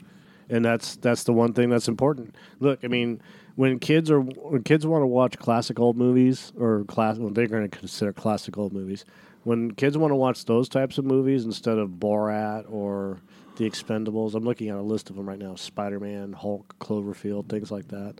and 0.49 0.65
that's 0.65 0.97
that's 0.97 1.25
the 1.25 1.33
one 1.33 1.53
thing 1.53 1.71
that's 1.71 1.89
important. 1.89 2.37
Look, 2.61 2.85
I 2.85 2.89
mean, 2.89 3.21
when 3.57 3.79
kids 3.81 4.11
are 4.11 4.21
when 4.21 4.63
kids 4.63 4.87
want 4.87 5.03
to 5.03 5.07
watch 5.07 5.39
classic 5.39 5.81
old 5.81 5.97
movies 5.97 6.53
or 6.57 6.85
class, 6.85 7.17
well, 7.19 7.31
they're 7.31 7.49
going 7.49 7.69
to 7.69 7.79
consider 7.79 8.13
classic 8.13 8.57
old 8.57 8.73
movies. 8.73 9.05
When 9.47 9.71
kids 9.71 9.97
want 9.97 10.11
to 10.11 10.17
watch 10.17 10.45
those 10.45 10.69
types 10.69 10.99
of 10.99 11.05
movies 11.05 11.45
instead 11.45 11.79
of 11.79 11.91
Borat 11.91 12.69
or 12.69 13.21
The 13.59 13.71
Expendables, 13.71 14.35
I'm 14.35 14.43
looking 14.43 14.71
at 14.71 14.77
a 14.77 14.83
list 14.83 15.09
of 15.09 15.15
them 15.15 15.29
right 15.29 15.39
now: 15.39 15.55
Spider 15.55 16.01
Man, 16.01 16.33
Hulk, 16.33 16.75
Cloverfield, 16.81 17.49
things 17.49 17.71
like 17.71 17.87
that. 17.87 18.17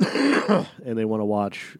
and 0.82 0.96
they 0.96 1.04
want 1.04 1.20
to 1.20 1.26
watch, 1.26 1.76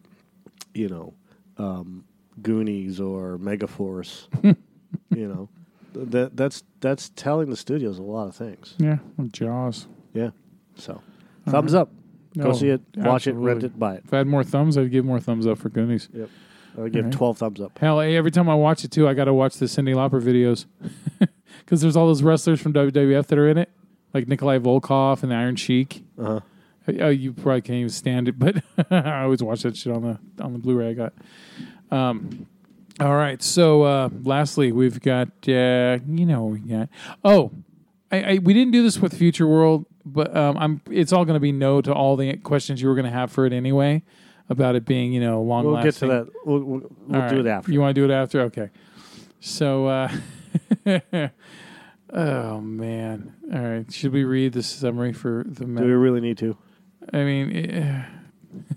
you 0.75 0.89
know, 0.89 1.15
um, 1.57 2.03
Goonies 2.43 2.99
or 2.99 3.39
Megaforce. 3.39 4.27
you 5.09 5.27
know, 5.27 5.49
that 5.93 6.37
that's 6.37 6.63
that's 6.79 7.09
telling 7.15 7.49
the 7.49 7.57
studios 7.57 7.97
a 7.97 8.03
lot 8.03 8.27
of 8.27 8.35
things. 8.35 8.75
yeah, 8.77 8.99
Jaws. 9.31 9.87
Yeah. 10.13 10.29
So, 10.75 11.01
thumbs 11.47 11.73
up. 11.73 11.89
Go 12.37 12.49
Oh, 12.49 12.53
see 12.53 12.69
it, 12.69 12.81
watch 12.95 13.25
it, 13.25 13.33
rent 13.33 13.63
it, 13.63 13.79
buy 13.79 13.95
it. 13.95 14.03
If 14.05 14.13
I 14.13 14.17
had 14.17 14.27
more 14.27 14.43
thumbs, 14.43 14.77
I'd 14.77 14.91
give 14.91 15.03
more 15.03 15.19
thumbs 15.19 15.47
up 15.47 15.57
for 15.57 15.69
Goonies. 15.69 16.09
I 16.83 16.89
give. 16.89 17.09
12 17.09 17.37
thumbs 17.37 17.61
up. 17.61 17.77
Hell, 17.79 17.99
every 17.99 18.31
time 18.31 18.49
I 18.49 18.55
watch 18.55 18.83
it 18.83 18.91
too, 18.91 19.07
I 19.07 19.13
got 19.13 19.25
to 19.25 19.33
watch 19.33 19.57
the 19.57 19.65
Cyndi 19.65 19.95
Lauper 19.95 20.21
videos 20.21 20.65
because 21.59 21.81
there's 21.81 21.95
all 21.95 22.07
those 22.07 22.23
wrestlers 22.23 22.61
from 22.61 22.73
WWF 22.73 23.27
that 23.27 23.37
are 23.37 23.47
in 23.47 23.57
it, 23.57 23.69
like 24.13 24.27
Nikolai 24.27 24.59
Volkov 24.59 25.23
and 25.23 25.31
the 25.31 25.35
Iron 25.35 25.55
Sheik. 25.55 26.03
Uh-huh. 26.17 26.39
Oh, 27.01 27.09
you 27.09 27.33
probably 27.33 27.61
can't 27.61 27.77
even 27.77 27.89
stand 27.89 28.29
it, 28.29 28.39
but 28.39 28.63
I 28.91 29.23
always 29.23 29.43
watch 29.43 29.63
that 29.63 29.75
shit 29.75 29.91
on 29.91 30.03
the 30.03 30.43
on 30.43 30.53
the 30.53 30.59
Blu-ray 30.59 30.89
I 30.89 30.93
got. 30.93 31.13
Um, 31.91 32.47
all 32.99 33.15
right, 33.15 33.43
so 33.43 33.83
uh, 33.83 34.09
lastly, 34.23 34.71
we've 34.71 35.01
got 35.01 35.27
uh, 35.47 35.99
you 36.07 36.25
know 36.25 36.45
we 36.45 36.59
got. 36.59 36.89
Oh, 37.25 37.51
I, 38.11 38.21
I 38.21 38.37
we 38.37 38.53
didn't 38.53 38.71
do 38.71 38.83
this 38.83 38.99
with 38.99 39.17
Future 39.17 39.47
World, 39.47 39.85
but 40.05 40.35
um, 40.35 40.57
I'm 40.57 40.81
it's 40.89 41.11
all 41.11 41.25
going 41.25 41.35
to 41.35 41.41
be 41.41 41.51
no 41.51 41.81
to 41.81 41.93
all 41.93 42.15
the 42.15 42.37
questions 42.37 42.81
you 42.81 42.87
were 42.87 42.95
going 42.95 43.05
to 43.05 43.11
have 43.11 43.31
for 43.31 43.45
it 43.45 43.51
anyway 43.51 44.03
about 44.49 44.75
it 44.75 44.85
being 44.85 45.13
you 45.13 45.19
know 45.19 45.41
long. 45.41 45.65
We'll 45.65 45.83
get 45.83 45.95
to 45.95 46.07
that. 46.07 46.27
We'll, 46.45 46.59
we'll, 46.59 46.81
we'll 47.07 47.21
All 47.21 47.29
do 47.29 47.37
right. 47.37 47.45
it 47.45 47.47
after. 47.47 47.71
You 47.71 47.81
want 47.81 47.95
to 47.95 48.01
do 48.01 48.05
it 48.05 48.13
after? 48.13 48.41
Okay. 48.41 48.69
So, 49.39 49.87
uh, 49.87 50.11
oh 52.13 52.61
man. 52.61 53.35
All 53.53 53.61
right. 53.61 53.91
Should 53.91 54.13
we 54.13 54.23
read 54.23 54.53
the 54.53 54.63
summary 54.63 55.13
for 55.13 55.45
the? 55.47 55.65
do 55.65 55.83
we 55.83 55.91
really 55.91 56.21
need 56.21 56.37
to? 56.39 56.57
I 57.13 57.23
mean, 57.23 58.05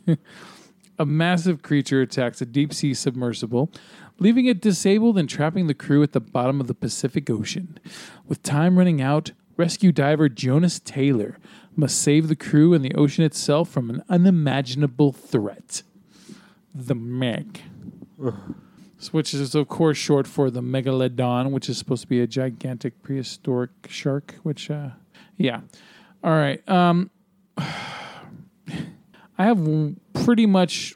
eh, 0.08 0.16
a 0.98 1.06
massive 1.06 1.62
creature 1.62 2.02
attacks 2.02 2.40
a 2.40 2.46
deep 2.46 2.72
sea 2.74 2.94
submersible, 2.94 3.72
leaving 4.18 4.46
it 4.46 4.60
disabled 4.60 5.18
and 5.18 5.28
trapping 5.28 5.66
the 5.66 5.74
crew 5.74 6.02
at 6.02 6.12
the 6.12 6.20
bottom 6.20 6.60
of 6.60 6.66
the 6.66 6.74
Pacific 6.74 7.28
Ocean. 7.30 7.78
With 8.28 8.42
time 8.42 8.78
running 8.78 9.00
out, 9.00 9.32
rescue 9.56 9.92
diver 9.92 10.28
Jonas 10.28 10.78
Taylor 10.78 11.38
must 11.80 12.00
save 12.00 12.28
the 12.28 12.36
crew 12.36 12.74
and 12.74 12.84
the 12.84 12.94
ocean 12.94 13.24
itself 13.24 13.68
from 13.68 13.90
an 13.90 14.02
unimaginable 14.08 15.12
threat. 15.12 15.82
The 16.74 16.94
Meg. 16.94 17.62
Which 19.10 19.32
is, 19.32 19.54
of 19.54 19.66
course, 19.68 19.96
short 19.96 20.26
for 20.26 20.50
the 20.50 20.60
Megalodon, 20.60 21.50
which 21.50 21.68
is 21.70 21.78
supposed 21.78 22.02
to 22.02 22.08
be 22.08 22.20
a 22.20 22.26
gigantic 22.26 23.02
prehistoric 23.02 23.70
shark. 23.88 24.36
Which, 24.42 24.70
uh, 24.70 24.90
yeah. 25.38 25.62
All 26.22 26.32
right. 26.32 26.66
Um, 26.68 27.10
I 27.58 28.84
have 29.38 29.66
pretty 30.12 30.44
much, 30.44 30.94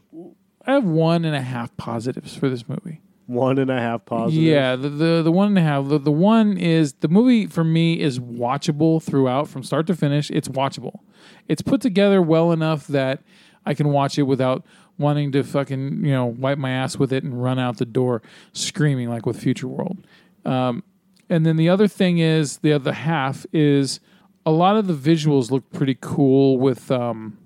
I 0.66 0.74
have 0.74 0.84
one 0.84 1.24
and 1.24 1.34
a 1.34 1.40
half 1.40 1.74
positives 1.78 2.36
for 2.36 2.50
this 2.50 2.68
movie. 2.68 3.00
One 3.26 3.58
and 3.58 3.70
a 3.70 3.78
half 3.78 4.04
positive. 4.04 4.42
Yeah, 4.42 4.76
the, 4.76 4.90
the 4.90 5.22
the 5.22 5.32
one 5.32 5.48
and 5.48 5.58
a 5.58 5.62
half. 5.62 5.88
The, 5.88 5.98
the 5.98 6.12
one 6.12 6.58
is 6.58 6.92
the 6.94 7.08
movie 7.08 7.46
for 7.46 7.64
me 7.64 8.00
is 8.00 8.20
watchable 8.20 9.02
throughout 9.02 9.48
from 9.48 9.62
start 9.62 9.86
to 9.86 9.96
finish. 9.96 10.30
It's 10.30 10.48
watchable. 10.48 11.00
It's 11.48 11.62
put 11.62 11.80
together 11.80 12.20
well 12.20 12.52
enough 12.52 12.86
that 12.88 13.22
I 13.64 13.72
can 13.72 13.88
watch 13.88 14.18
it 14.18 14.24
without 14.24 14.64
wanting 14.98 15.32
to 15.32 15.42
fucking 15.42 16.04
you 16.04 16.12
know 16.12 16.26
wipe 16.26 16.58
my 16.58 16.70
ass 16.70 16.98
with 16.98 17.12
it 17.12 17.24
and 17.24 17.42
run 17.42 17.58
out 17.58 17.78
the 17.78 17.86
door 17.86 18.20
screaming 18.52 19.08
like 19.08 19.24
with 19.24 19.40
Future 19.40 19.68
World. 19.68 20.06
Um, 20.44 20.84
and 21.30 21.46
then 21.46 21.56
the 21.56 21.70
other 21.70 21.88
thing 21.88 22.18
is 22.18 22.58
the 22.58 22.74
other 22.74 22.92
half 22.92 23.46
is 23.54 24.00
a 24.44 24.50
lot 24.50 24.76
of 24.76 24.86
the 24.86 24.94
visuals 24.94 25.50
look 25.50 25.72
pretty 25.72 25.96
cool 25.98 26.58
with 26.58 26.90
um, 26.90 27.38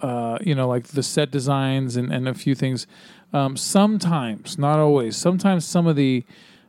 uh, 0.00 0.38
you 0.40 0.54
know, 0.54 0.68
like 0.68 0.88
the 0.88 1.02
set 1.02 1.30
designs 1.30 1.96
and, 1.96 2.12
and 2.12 2.28
a 2.28 2.34
few 2.34 2.54
things. 2.54 2.86
Um, 3.34 3.56
sometimes, 3.56 4.58
not 4.58 4.78
always. 4.78 5.16
Sometimes 5.16 5.66
some 5.66 5.88
of 5.88 5.96
the 5.96 6.24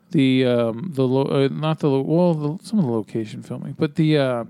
the 0.10 0.46
um, 0.46 0.92
the 0.94 1.04
lo- 1.04 1.46
uh, 1.46 1.48
not 1.52 1.80
the 1.80 1.90
lo- 1.90 2.02
well 2.02 2.34
the, 2.34 2.64
some 2.64 2.80
of 2.80 2.86
the 2.86 2.92
location 2.92 3.44
filming, 3.44 3.74
but 3.74 3.96
the 3.96 4.18
uh, 4.18 4.46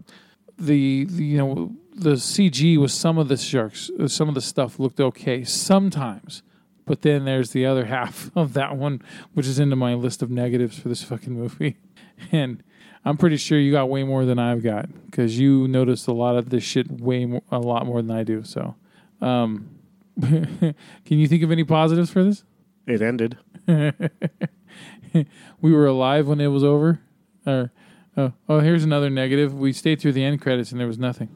the, 0.58 1.04
the 1.04 1.24
you 1.26 1.38
know 1.38 1.76
the 1.94 2.12
CG 2.12 2.80
with 2.80 2.92
some 2.92 3.18
of 3.18 3.28
the 3.28 3.36
sharks, 3.36 3.92
uh, 4.00 4.08
some 4.08 4.30
of 4.30 4.36
the 4.36 4.42
stuff 4.42 4.80
looked 4.80 5.02
okay 5.02 5.44
sometimes. 5.44 6.42
But 6.86 7.02
then 7.02 7.26
there's 7.26 7.52
the 7.52 7.66
other 7.66 7.86
half 7.98 8.32
of 8.34 8.54
that 8.54 8.78
one, 8.78 9.02
which 9.34 9.46
is 9.46 9.60
into 9.60 9.76
my 9.76 9.94
list 9.94 10.22
of 10.22 10.32
negatives 10.32 10.80
for 10.80 10.88
this 10.88 11.04
fucking 11.04 11.34
movie, 11.34 11.76
and 12.32 12.64
I'm 13.04 13.18
pretty 13.18 13.38
sure 13.38 13.60
you 13.60 13.74
got 13.74 13.90
way 13.90 14.04
more 14.06 14.24
than 14.24 14.40
I've 14.40 14.64
got 14.64 14.88
because 15.06 15.38
you 15.38 15.68
noticed 15.68 16.08
a 16.08 16.14
lot 16.14 16.38
of 16.38 16.50
this 16.50 16.64
shit 16.64 16.90
way 16.90 17.26
more, 17.26 17.44
a 17.52 17.60
lot 17.60 17.86
more 17.86 18.02
than 18.02 18.16
I 18.16 18.24
do. 18.24 18.44
So, 18.44 18.76
um, 19.20 19.75
can 20.22 20.76
you 21.20 21.28
think 21.28 21.44
of 21.44 21.52
any 21.52 21.64
positives 21.64 22.10
for 22.10 22.24
this? 22.24 22.44
It 22.88 23.02
ended. 23.02 23.38
We 25.62 25.72
were 25.72 25.86
alive 25.88 26.28
when 26.28 26.42
it 26.42 26.48
was 26.48 26.64
over. 26.64 27.00
Or, 27.46 27.72
oh, 28.18 28.34
oh, 28.50 28.60
here's 28.60 28.84
another 28.84 29.10
negative. 29.10 29.54
We 29.54 29.72
stayed 29.74 30.02
through 30.02 30.14
the 30.14 30.24
end 30.24 30.42
credits 30.42 30.72
and 30.72 30.80
there 30.80 30.88
was 30.88 31.00
nothing. 31.00 31.30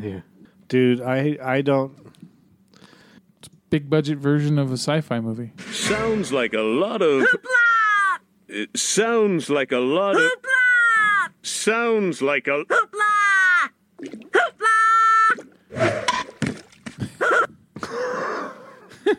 Yeah. 0.00 0.20
Dude, 0.68 1.00
I 1.00 1.38
I 1.42 1.60
don't. 1.62 1.96
Big 3.70 3.88
budget 3.88 4.18
version 4.18 4.58
of 4.58 4.70
a 4.70 4.76
sci-fi 4.76 5.20
movie. 5.20 5.52
Sounds 5.72 6.32
like 6.32 6.52
a 6.52 6.60
lot 6.60 7.00
of. 7.02 7.22
Hoopla! 7.22 8.18
It 8.48 8.76
sounds 8.76 9.48
like 9.48 9.72
a 9.72 9.78
lot 9.78 10.16
of. 10.16 10.22
Hoopla! 10.22 11.32
Sounds 11.42 12.20
like 12.22 12.48
a. 12.48 12.64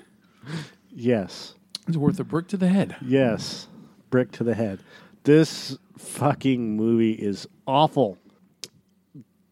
Yes. 0.95 1.55
It's 1.87 1.97
worth 1.97 2.19
a 2.19 2.23
brick 2.23 2.47
to 2.49 2.57
the 2.57 2.69
head. 2.69 2.95
Yes. 3.01 3.67
Brick 4.09 4.31
to 4.33 4.43
the 4.43 4.53
head. 4.53 4.79
This 5.23 5.77
fucking 5.97 6.75
movie 6.77 7.13
is 7.13 7.47
awful. 7.65 8.17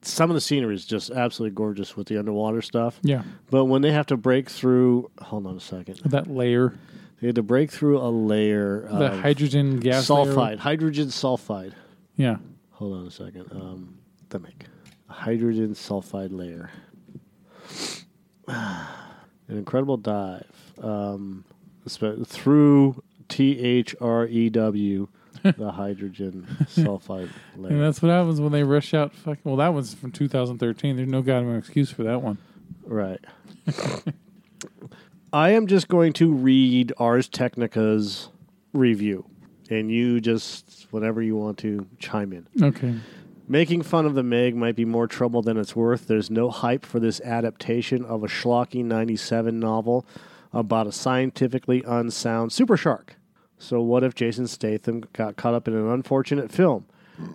Some 0.04 0.30
of 0.30 0.36
the 0.36 0.42
scenery 0.42 0.76
is 0.76 0.86
just 0.86 1.10
absolutely 1.12 1.56
gorgeous 1.56 1.96
with 1.98 2.08
the 2.08 2.18
underwater 2.18 2.62
stuff. 2.62 3.00
Yeah, 3.04 3.24
But 3.50 3.66
when 3.66 3.82
they 3.82 3.92
have 3.92 4.06
to 4.08 4.18
break 4.18 4.50
through, 4.50 5.10
hold 5.20 5.46
on 5.48 5.58
a 5.58 5.60
second. 5.60 5.98
that 6.06 6.28
layer, 6.28 6.74
They 7.20 7.28
had 7.28 7.36
to 7.36 7.44
break 7.44 7.72
through 7.72 8.00
a 8.00 8.10
layer 8.10 8.88
the 8.90 9.14
of 9.14 9.20
hydrogen 9.20 9.80
gas 9.80 10.10
layer. 10.10 10.26
sulfide, 10.26 10.58
hydrogen 10.60 11.08
sulfide. 11.08 11.74
Yeah, 12.16 12.38
Hold 12.72 12.98
on 12.98 13.08
a 13.08 13.12
second. 13.12 13.48
Um, 13.52 13.98
the 14.30 14.40
make 14.40 14.66
a 15.10 15.14
hydrogen 15.14 15.74
sulfide 15.76 16.32
layer. 16.32 16.72
An 18.52 19.58
incredible 19.58 19.98
dive 19.98 20.46
um, 20.82 21.44
through 21.88 23.04
T 23.28 23.60
H 23.60 23.96
R 24.00 24.26
E 24.28 24.50
W, 24.50 25.08
the 25.44 25.72
hydrogen 25.72 26.48
sulfide 26.66 27.30
and 27.56 27.82
that's 27.82 28.02
what 28.02 28.10
happens 28.10 28.40
when 28.40 28.52
they 28.52 28.64
rush 28.64 28.94
out. 28.94 29.14
Fucking 29.14 29.42
well, 29.44 29.58
that 29.58 29.74
was 29.74 29.94
from 29.94 30.12
2013. 30.12 30.96
There's 30.96 31.08
no 31.08 31.22
goddamn 31.22 31.58
excuse 31.58 31.92
for 31.92 32.04
that 32.04 32.22
one. 32.22 32.38
Right. 32.86 33.20
I 35.34 35.52
am 35.52 35.68
just 35.68 35.88
going 35.88 36.14
to 36.14 36.32
read 36.32 36.92
Ars 36.98 37.30
Technica's 37.30 38.30
review, 38.74 39.26
and 39.70 39.90
you 39.90 40.20
just 40.20 40.88
whenever 40.92 41.22
you 41.22 41.36
want 41.36 41.58
to 41.60 41.88
chime 42.00 42.34
in. 42.34 42.48
Okay. 42.62 42.96
Making 43.52 43.82
fun 43.82 44.06
of 44.06 44.16
the 44.16 44.24
Meg 44.24 44.56
might 44.56 44.78
be 44.78 44.86
more 44.86 45.08
trouble 45.08 45.42
than 45.42 45.58
it's 45.58 45.76
worth. 45.76 46.08
There's 46.08 46.32
no 46.32 46.50
hype 46.50 46.86
for 46.86 47.02
this 47.02 47.20
adaptation 47.20 48.06
of 48.06 48.24
a 48.24 48.28
schlocky 48.28 48.82
97 48.82 49.60
novel 49.60 50.06
about 50.54 50.88
a 50.88 50.94
scientifically 50.94 51.84
unsound 51.86 52.54
super 52.54 52.78
shark. 52.78 53.18
So, 53.58 53.82
what 53.82 54.06
if 54.06 54.16
Jason 54.16 54.48
Statham 54.48 55.04
got 55.12 55.36
caught 55.36 55.54
up 55.54 55.68
in 55.68 55.76
an 55.76 55.86
unfortunate 55.90 56.50
film? 56.50 56.86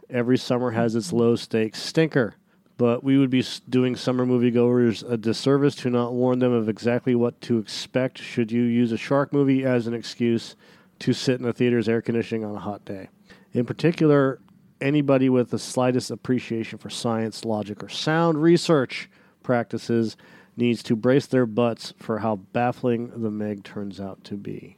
Every 0.08 0.38
summer 0.38 0.70
has 0.70 0.94
its 0.94 1.12
low 1.12 1.36
stakes 1.36 1.82
stinker, 1.82 2.36
but 2.78 3.04
we 3.04 3.18
would 3.18 3.28
be 3.28 3.44
doing 3.68 3.94
summer 3.94 4.24
moviegoers 4.24 5.06
a 5.06 5.18
disservice 5.18 5.74
to 5.74 5.90
not 5.90 6.14
warn 6.14 6.38
them 6.38 6.52
of 6.52 6.66
exactly 6.66 7.14
what 7.14 7.38
to 7.42 7.58
expect 7.58 8.16
should 8.16 8.50
you 8.50 8.62
use 8.62 8.90
a 8.90 8.96
shark 8.96 9.34
movie 9.34 9.66
as 9.66 9.86
an 9.86 9.92
excuse 9.92 10.56
to 11.00 11.12
sit 11.12 11.38
in 11.38 11.44
the 11.44 11.52
theater's 11.52 11.90
air 11.90 12.00
conditioning 12.00 12.42
on 12.42 12.56
a 12.56 12.60
hot 12.60 12.86
day. 12.86 13.10
In 13.52 13.66
particular, 13.66 14.40
anybody 14.80 15.28
with 15.28 15.50
the 15.50 15.58
slightest 15.58 16.10
appreciation 16.10 16.78
for 16.78 16.90
science, 16.90 17.44
logic, 17.44 17.82
or 17.82 17.88
sound 17.88 18.42
research 18.42 19.08
practices 19.42 20.16
needs 20.56 20.82
to 20.82 20.96
brace 20.96 21.26
their 21.26 21.46
butts 21.46 21.92
for 21.98 22.18
how 22.18 22.36
baffling 22.36 23.12
the 23.22 23.30
Meg 23.30 23.64
turns 23.64 24.00
out 24.00 24.24
to 24.24 24.34
be. 24.34 24.76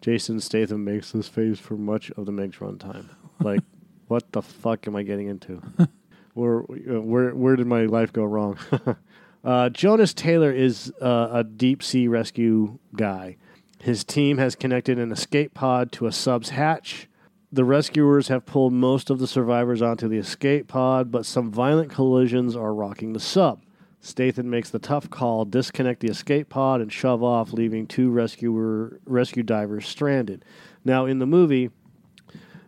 Jason 0.00 0.40
Statham 0.40 0.84
makes 0.84 1.12
this 1.12 1.28
face 1.28 1.58
for 1.58 1.76
much 1.76 2.10
of 2.12 2.26
the 2.26 2.32
Meg's 2.32 2.58
runtime. 2.58 3.08
Like, 3.40 3.60
what 4.08 4.30
the 4.32 4.42
fuck 4.42 4.86
am 4.86 4.96
I 4.96 5.02
getting 5.02 5.28
into? 5.28 5.62
where, 6.34 6.58
where, 6.58 7.34
where 7.34 7.56
did 7.56 7.66
my 7.66 7.86
life 7.86 8.12
go 8.12 8.24
wrong? 8.24 8.58
uh, 9.44 9.70
Jonas 9.70 10.12
Taylor 10.14 10.52
is 10.52 10.92
uh, 11.00 11.28
a 11.32 11.44
deep 11.44 11.82
sea 11.82 12.06
rescue 12.06 12.78
guy. 12.94 13.36
His 13.80 14.04
team 14.04 14.38
has 14.38 14.54
connected 14.54 14.98
an 14.98 15.10
escape 15.10 15.54
pod 15.54 15.90
to 15.92 16.06
a 16.06 16.12
sub's 16.12 16.50
hatch. 16.50 17.08
The 17.54 17.64
rescuers 17.64 18.26
have 18.28 18.46
pulled 18.46 18.72
most 18.72 19.10
of 19.10 19.20
the 19.20 19.28
survivors 19.28 19.80
onto 19.80 20.08
the 20.08 20.16
escape 20.16 20.66
pod, 20.66 21.12
but 21.12 21.24
some 21.24 21.52
violent 21.52 21.88
collisions 21.88 22.56
are 22.56 22.74
rocking 22.74 23.12
the 23.12 23.20
sub. 23.20 23.62
Statham 24.00 24.50
makes 24.50 24.70
the 24.70 24.80
tough 24.80 25.08
call, 25.08 25.44
disconnect 25.44 26.00
the 26.00 26.08
escape 26.08 26.48
pod, 26.48 26.80
and 26.80 26.92
shove 26.92 27.22
off, 27.22 27.52
leaving 27.52 27.86
two 27.86 28.10
rescuer 28.10 28.98
rescue 29.06 29.44
divers 29.44 29.86
stranded. 29.86 30.44
Now, 30.84 31.06
in 31.06 31.20
the 31.20 31.26
movie, 31.26 31.70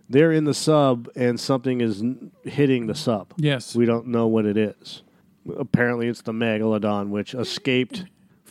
they're 0.08 0.30
in 0.30 0.44
the 0.44 0.54
sub, 0.54 1.08
and 1.16 1.40
something 1.40 1.80
is 1.80 2.00
n- 2.00 2.30
hitting 2.44 2.86
the 2.86 2.94
sub. 2.94 3.34
Yes. 3.36 3.74
We 3.74 3.86
don't 3.86 4.06
know 4.06 4.28
what 4.28 4.46
it 4.46 4.56
is. 4.56 5.02
apparently 5.58 6.06
it's 6.06 6.22
the 6.22 6.32
megalodon 6.32 7.08
which 7.08 7.34
escaped 7.34 8.04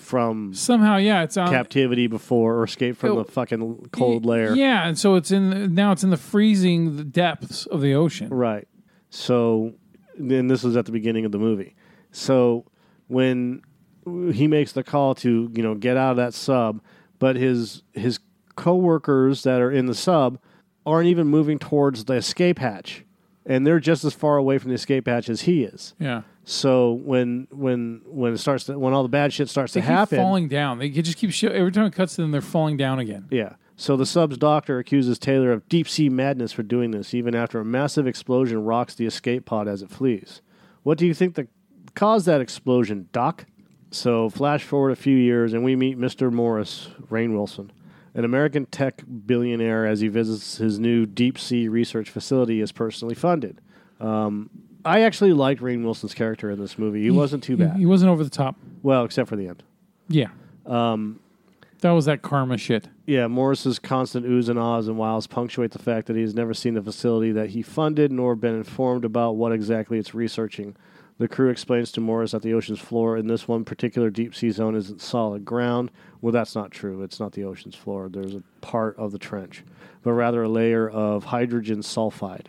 from 0.06 0.54
Somehow, 0.54 0.98
yeah, 0.98 1.24
it's 1.24 1.36
on 1.36 1.50
captivity 1.50 2.08
before 2.08 2.56
or 2.56 2.64
escape 2.64 2.96
from 2.98 3.12
Oh. 3.12 3.24
the 3.24 3.32
fucking 3.32 3.90
cold 3.92 4.26
layer. 4.26 4.54
Yeah, 4.56 4.88
and 4.88 4.98
so 4.98 5.16
it's 5.16 5.32
in 5.32 5.74
now 5.74 5.92
it's 5.92 6.04
in 6.04 6.12
the 6.12 6.18
freezing 6.18 7.10
depths 7.10 7.66
of 7.66 7.82
the 7.82 7.94
ocean. 7.96 8.30
Right. 8.30 8.68
So 9.10 9.74
then 10.18 10.48
this 10.48 10.64
was 10.64 10.78
at 10.78 10.86
the 10.86 10.92
beginning 10.92 11.26
of 11.26 11.32
the 11.32 11.38
movie. 11.40 11.76
So 12.12 12.66
when 13.08 13.62
he 14.32 14.48
makes 14.48 14.72
the 14.72 14.84
call 14.84 15.16
to, 15.16 15.52
you 15.54 15.64
know, 15.64 15.76
get 15.76 15.98
out 15.98 16.12
of 16.12 16.18
that 16.18 16.34
sub, 16.34 16.82
but 17.20 17.36
his 17.36 17.84
his 17.94 18.20
coworkers 18.56 19.44
that 19.44 19.62
are 19.62 19.72
in 19.72 19.86
the 19.88 19.96
sub 19.96 20.40
aren't 20.86 21.08
even 21.08 21.28
moving 21.28 21.60
towards 21.60 22.06
the 22.06 22.14
escape 22.14 22.60
hatch. 22.60 23.04
And 23.46 23.66
they're 23.66 23.80
just 23.80 24.04
as 24.06 24.14
far 24.14 24.38
away 24.38 24.58
from 24.58 24.70
the 24.70 24.76
escape 24.76 25.08
hatch 25.08 25.30
as 25.30 25.42
he 25.42 25.64
is. 25.64 25.94
Yeah, 26.00 26.22
So 26.46 26.94
when 26.94 27.48
when 27.50 28.02
when 28.06 28.34
it 28.34 28.38
starts 28.38 28.66
to, 28.66 28.78
when 28.78 28.94
all 28.94 29.02
the 29.02 29.10
bad 29.10 29.34
shit 29.34 29.50
starts 29.50 29.74
they 29.74 29.82
to 29.82 29.88
happen, 29.88 30.20
falling 30.20 30.48
down. 30.48 30.78
They 30.78 30.90
just 30.90 31.18
keep 31.18 31.32
show, 31.32 31.50
every 31.50 31.72
time 31.72 31.88
it 31.88 31.94
cuts 31.94 32.16
to 32.16 32.22
them, 32.22 32.32
they're 32.32 32.42
falling 32.42 32.78
down 32.78 33.00
again. 33.00 33.28
Yeah. 33.32 33.56
So 33.76 33.98
the 33.98 34.06
sub's 34.06 34.38
doctor 34.38 34.78
accuses 34.80 35.20
Taylor 35.20 35.52
of 35.52 35.68
deep 35.68 35.90
sea 35.90 36.08
madness 36.08 36.54
for 36.54 36.64
doing 36.64 36.92
this, 36.92 37.14
even 37.14 37.36
after 37.36 37.60
a 37.60 37.66
massive 37.66 38.08
explosion 38.08 38.64
rocks 38.64 38.96
the 38.96 39.06
escape 39.08 39.46
pod 39.46 39.68
as 39.68 39.82
it 39.82 39.90
flees. 39.90 40.42
What 40.84 40.98
do 40.98 41.08
you 41.08 41.14
think 41.14 41.34
that 41.36 41.48
caused 41.96 42.28
that 42.28 42.42
explosion, 42.42 43.10
Doc? 43.12 43.48
So 43.92 44.30
flash 44.30 44.64
forward 44.64 44.92
a 44.92 44.96
few 44.96 45.18
years, 45.18 45.52
and 45.54 45.64
we 45.64 45.76
meet 45.76 45.98
Mr. 45.98 46.32
Morris, 46.32 46.90
Rainn 47.10 47.34
Wilson, 47.34 47.72
an 48.14 48.24
American 48.24 48.66
tech 48.68 49.04
billionaire, 49.26 49.86
as 49.86 50.00
he 50.00 50.10
visits 50.10 50.58
his 50.58 50.80
new 50.80 51.06
deep 51.06 51.40
sea 51.40 51.68
research 51.68 52.10
facility 52.10 52.62
is 52.62 52.72
personally 52.72 53.16
funded. 53.16 53.60
Um, 54.00 54.50
I 54.86 55.02
actually 55.02 55.34
liked 55.34 55.62
Rainn 55.62 55.84
Wilson's 55.84 56.14
character 56.14 56.52
in 56.52 56.60
this 56.60 56.78
movie. 56.78 57.02
He 57.02 57.12
wasn't 57.12 57.44
too 57.44 57.58
bad. 57.58 57.78
he 57.78 57.86
wasn't 57.86 58.12
over 58.12 58.24
the 58.24 58.30
top. 58.30 58.56
Well, 58.84 59.04
except 59.04 59.28
for 59.30 59.36
the 59.36 59.48
end. 59.48 59.64
Yeah. 60.08 60.30
Um, 60.66 61.20
that 61.82 61.92
was 61.92 62.06
that 62.06 62.22
karma 62.22 62.58
shit. 62.58 62.88
Yeah, 63.06 63.28
Morris's 63.28 63.80
constant 63.80 64.26
oohs 64.26 64.50
and 64.50 64.58
ahs 64.58 64.88
and 64.88 64.98
wows 64.98 65.28
punctuate 65.28 65.72
the 65.72 65.80
fact 65.80 66.08
that 66.08 66.16
he 66.16 66.22
has 66.22 66.34
never 66.34 66.54
seen 66.54 66.76
the 66.76 66.82
facility 66.82 67.32
that 67.32 67.50
he 67.50 67.62
funded 67.62 68.12
nor 68.12 68.36
been 68.36 68.56
informed 68.56 69.06
about 69.06 69.36
what 69.36 69.52
exactly 69.52 69.98
it's 69.98 70.14
researching. 70.14 70.76
The 71.18 71.28
crew 71.28 71.50
explains 71.50 71.92
to 71.94 72.02
Morris 72.02 72.32
that 72.32 72.42
the 72.42 72.54
ocean's 72.54 72.80
floor 72.80 73.18
in 73.18 73.28
this 73.28 73.48
one 73.48 73.64
particular 73.64 74.10
deep 74.10 74.36
sea 74.36 74.52
zone 74.52 74.76
isn't 74.76 75.02
solid 75.02 75.46
ground. 75.46 75.90
Well, 76.22 76.34
that's 76.34 76.56
not 76.56 76.72
true. 76.72 77.04
It's 77.04 77.20
not 77.20 77.32
the 77.32 77.44
ocean's 77.46 77.76
floor. 77.76 78.10
There's 78.10 78.36
a 78.36 78.44
part 78.62 78.98
of 78.98 79.12
the 79.12 79.20
trench, 79.20 79.64
but 80.04 80.12
rather 80.14 80.44
a 80.44 80.50
layer 80.50 80.90
of 80.90 81.26
hydrogen 81.26 81.80
sulfide. 81.80 82.48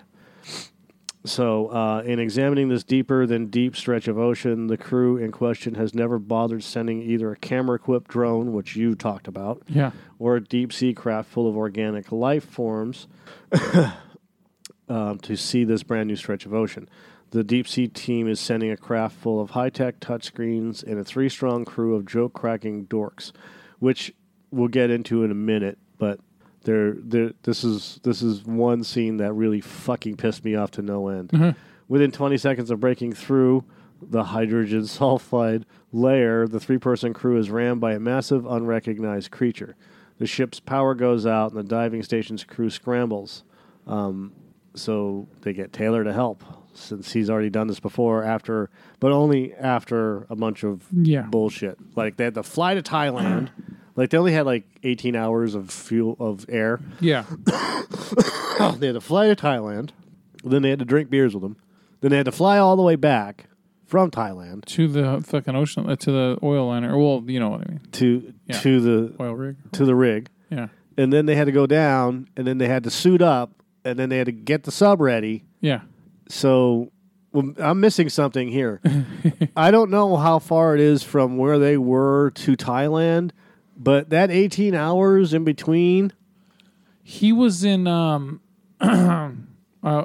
So, 1.26 1.66
uh, 1.68 2.02
in 2.06 2.18
examining 2.18 2.68
this 2.68 2.84
deeper 2.84 3.26
than 3.26 3.46
deep 3.46 3.76
stretch 3.76 4.08
of 4.08 4.18
ocean, 4.18 4.68
the 4.68 4.76
crew 4.76 5.16
in 5.16 5.32
question 5.32 5.74
has 5.74 5.94
never 5.94 6.18
bothered 6.18 6.62
sending 6.62 7.02
either 7.02 7.32
a 7.32 7.36
camera 7.36 7.76
equipped 7.76 8.08
drone, 8.10 8.52
which 8.52 8.76
you 8.76 8.94
talked 8.94 9.26
about, 9.28 9.62
Yeah. 9.68 9.90
or 10.18 10.36
a 10.36 10.40
deep 10.42 10.72
sea 10.72 10.94
craft 10.94 11.28
full 11.30 11.48
of 11.48 11.56
organic 11.56 12.12
life 12.12 12.44
forms 12.44 13.08
um, 14.88 15.18
to 15.18 15.36
see 15.36 15.64
this 15.64 15.82
brand 15.82 16.08
new 16.08 16.16
stretch 16.16 16.46
of 16.46 16.54
ocean. 16.54 16.88
The 17.30 17.42
deep 17.44 17.66
sea 17.66 17.88
team 17.88 18.28
is 18.28 18.38
sending 18.38 18.70
a 18.70 18.76
craft 18.76 19.16
full 19.16 19.40
of 19.40 19.50
high 19.50 19.70
tech 19.70 19.98
touchscreens 20.00 20.82
and 20.84 20.98
a 20.98 21.04
three 21.04 21.28
strong 21.28 21.64
crew 21.64 21.94
of 21.96 22.06
joke 22.06 22.32
cracking 22.34 22.86
dorks, 22.86 23.32
which 23.80 24.14
we'll 24.50 24.68
get 24.68 24.90
into 24.90 25.24
in 25.24 25.30
a 25.30 25.34
minute. 25.34 25.78
But 25.98 26.20
there, 26.66 26.92
there, 26.98 27.30
this 27.44 27.64
is 27.64 27.98
this 28.02 28.20
is 28.22 28.44
one 28.44 28.84
scene 28.84 29.16
that 29.16 29.32
really 29.32 29.60
fucking 29.60 30.16
pissed 30.16 30.44
me 30.44 30.54
off 30.54 30.70
to 30.72 30.82
no 30.82 31.08
end. 31.08 31.54
Within 31.88 32.10
20 32.10 32.36
seconds 32.36 32.70
of 32.70 32.80
breaking 32.80 33.12
through 33.14 33.64
the 34.02 34.24
hydrogen 34.24 34.80
sulfide 34.96 35.62
layer, 35.92 36.46
the 36.46 36.60
three 36.60 36.78
person 36.78 37.14
crew 37.14 37.38
is 37.38 37.48
rammed 37.50 37.80
by 37.80 37.92
a 37.94 38.00
massive 38.00 38.44
unrecognized 38.44 39.30
creature. 39.30 39.76
The 40.18 40.26
ship's 40.26 40.60
power 40.60 40.94
goes 40.94 41.24
out, 41.26 41.52
and 41.52 41.58
the 41.60 41.64
diving 41.68 42.02
station's 42.02 42.42
crew 42.44 42.70
scrambles. 42.70 43.44
Um, 43.86 44.32
so 44.74 45.28
they 45.42 45.52
get 45.52 45.72
Taylor 45.72 46.04
to 46.04 46.12
help, 46.12 46.42
since 46.74 47.12
he's 47.12 47.30
already 47.30 47.50
done 47.50 47.66
this 47.68 47.80
before. 47.80 48.24
After, 48.24 48.68
but 48.98 49.12
only 49.12 49.54
after 49.54 50.26
a 50.28 50.34
bunch 50.36 50.64
of 50.64 50.86
Yeah. 50.92 51.22
bullshit. 51.22 51.78
Like 51.96 52.16
they 52.16 52.24
had 52.24 52.34
to 52.34 52.42
fly 52.42 52.74
to 52.74 52.82
Thailand. 52.82 53.50
like 53.96 54.10
they 54.10 54.18
only 54.18 54.32
had 54.32 54.46
like 54.46 54.64
18 54.82 55.16
hours 55.16 55.54
of 55.54 55.70
fuel 55.70 56.16
of 56.20 56.44
air. 56.48 56.78
Yeah. 57.00 57.24
they 58.78 58.86
had 58.86 58.94
to 58.94 59.00
fly 59.00 59.28
to 59.28 59.36
Thailand. 59.36 59.90
Then 60.44 60.62
they 60.62 60.70
had 60.70 60.78
to 60.78 60.84
drink 60.84 61.10
beers 61.10 61.34
with 61.34 61.42
them. 61.42 61.56
Then 62.00 62.10
they 62.10 62.16
had 62.16 62.26
to 62.26 62.32
fly 62.32 62.58
all 62.58 62.76
the 62.76 62.82
way 62.82 62.96
back 62.96 63.46
from 63.86 64.10
Thailand 64.10 64.64
to 64.66 64.88
the 64.88 65.22
fucking 65.26 65.54
ocean, 65.56 65.88
uh, 65.88 65.96
to 65.96 66.10
the 66.12 66.38
oil 66.42 66.68
liner. 66.68 66.96
Well, 66.98 67.22
you 67.26 67.40
know 67.40 67.50
what 67.50 67.62
I 67.66 67.70
mean. 67.70 67.80
to 67.92 68.32
Yeah. 68.46 68.58
to 68.60 68.80
the 68.80 69.14
Oil 69.22 69.34
rig. 69.34 69.56
to 69.72 69.84
the 69.84 69.94
rig, 69.94 70.28
Yeah. 70.50 70.68
and 70.98 71.12
then 71.12 71.26
they 71.26 71.34
had 71.36 71.44
to 71.46 71.52
go 71.52 71.66
down, 71.66 72.28
and 72.36 72.46
then 72.46 72.58
they 72.58 72.68
had 72.68 72.84
to 72.84 72.90
suit 72.90 73.22
up, 73.22 73.52
and 73.84 73.98
then 73.98 74.08
they 74.08 74.18
had 74.18 74.26
to 74.26 74.32
get 74.32 74.64
the 74.64 74.70
sub 74.72 75.00
ready. 75.00 75.44
Yeah. 75.60 75.80
So 76.28 76.90
well, 77.32 77.52
I'm 77.58 77.80
missing 77.80 78.08
something 78.08 78.48
here. 78.48 78.80
I 79.56 79.70
don't 79.70 79.90
know 79.90 80.16
how 80.16 80.38
far 80.40 80.74
it 80.74 80.80
is 80.80 81.02
from 81.02 81.36
where 81.36 81.58
they 81.58 81.76
were 81.76 82.30
to 82.36 82.56
Thailand, 82.56 83.30
but 83.76 84.10
that 84.10 84.30
18 84.30 84.74
hours 84.74 85.32
in 85.34 85.44
between. 85.44 86.12
He 87.02 87.32
was 87.32 87.62
in, 87.62 87.86
um, 87.86 88.40
uh, 88.80 89.30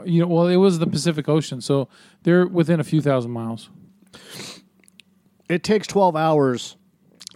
you 0.05 0.21
know, 0.21 0.27
well, 0.27 0.47
it 0.47 0.57
was 0.57 0.77
the 0.79 0.85
Pacific 0.87 1.27
Ocean, 1.27 1.59
so 1.61 1.87
they're 2.23 2.45
within 2.45 2.79
a 2.79 2.83
few 2.83 3.01
thousand 3.01 3.31
miles. 3.31 3.69
It 5.49 5.63
takes 5.63 5.87
12 5.87 6.15
hours 6.15 6.77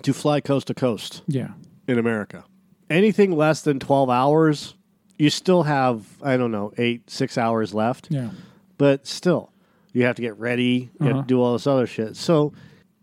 to 0.03 0.13
fly 0.13 0.39
coast 0.39 0.67
to 0.67 0.73
coast 0.73 1.23
Yeah. 1.27 1.49
in 1.87 1.97
America. 1.97 2.45
Anything 2.89 3.31
less 3.35 3.61
than 3.61 3.79
12 3.79 4.09
hours, 4.09 4.75
you 5.17 5.29
still 5.29 5.63
have, 5.63 6.05
I 6.21 6.37
don't 6.37 6.51
know, 6.51 6.71
eight, 6.77 7.09
six 7.09 7.37
hours 7.37 7.73
left. 7.73 8.07
Yeah. 8.11 8.29
But 8.77 9.07
still, 9.07 9.51
you 9.93 10.03
have 10.03 10.15
to 10.17 10.21
get 10.21 10.37
ready, 10.37 10.91
you 10.99 11.07
have 11.07 11.11
Uh-huh. 11.15 11.21
to 11.23 11.27
do 11.27 11.41
all 11.41 11.53
this 11.53 11.65
other 11.67 11.87
shit. 11.87 12.15
So 12.15 12.53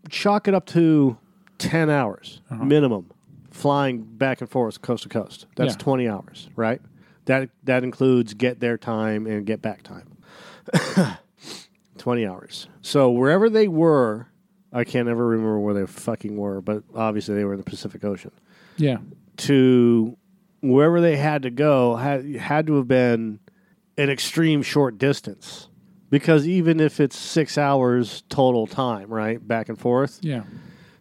chalk 0.09 0.47
it 0.47 0.53
up 0.53 0.65
to 0.67 1.17
10 1.57 1.89
hours 1.89 2.41
Uh-huh. 2.49 2.63
minimum 2.63 3.09
flying 3.53 4.01
back 4.01 4.41
and 4.41 4.49
forth 4.49 4.81
coast 4.81 5.03
to 5.03 5.09
coast. 5.09 5.45
That's 5.55 5.73
Yeah. 5.75 5.77
20 5.77 6.07
hours, 6.09 6.49
right? 6.55 6.81
That 7.25 7.49
that 7.63 7.83
includes 7.85 8.33
get 8.33 8.59
there 8.59 8.77
time 8.77 9.25
and 9.27 9.45
get 9.45 9.61
back 9.61 9.83
time. 9.83 10.17
20 11.97 12.25
hours. 12.25 12.67
So 12.81 13.11
wherever 13.11 13.49
they 13.49 13.67
were, 13.67 14.27
I 14.73 14.83
can't 14.83 15.07
ever 15.07 15.25
remember 15.27 15.59
where 15.59 15.73
they 15.73 15.85
fucking 15.85 16.35
were, 16.35 16.59
but 16.61 16.83
obviously 16.95 17.35
they 17.35 17.45
were 17.45 17.53
in 17.53 17.59
the 17.59 17.63
Pacific 17.63 18.03
Ocean. 18.03 18.31
Yeah. 18.77 18.97
To 19.37 20.17
wherever 20.61 20.99
they 20.99 21.15
had 21.15 21.43
to 21.43 21.49
go 21.49 21.95
had 21.95 22.25
had 22.35 22.67
to 22.67 22.75
have 22.77 22.87
been 22.87 23.39
an 23.97 24.09
extreme 24.09 24.61
short 24.63 24.97
distance. 24.97 25.69
Because 26.09 26.47
even 26.47 26.79
if 26.79 26.99
it's 26.99 27.17
six 27.17 27.57
hours 27.57 28.23
total 28.29 28.67
time, 28.67 29.09
right? 29.11 29.45
Back 29.47 29.69
and 29.69 29.79
forth. 29.79 30.19
Yeah. 30.21 30.43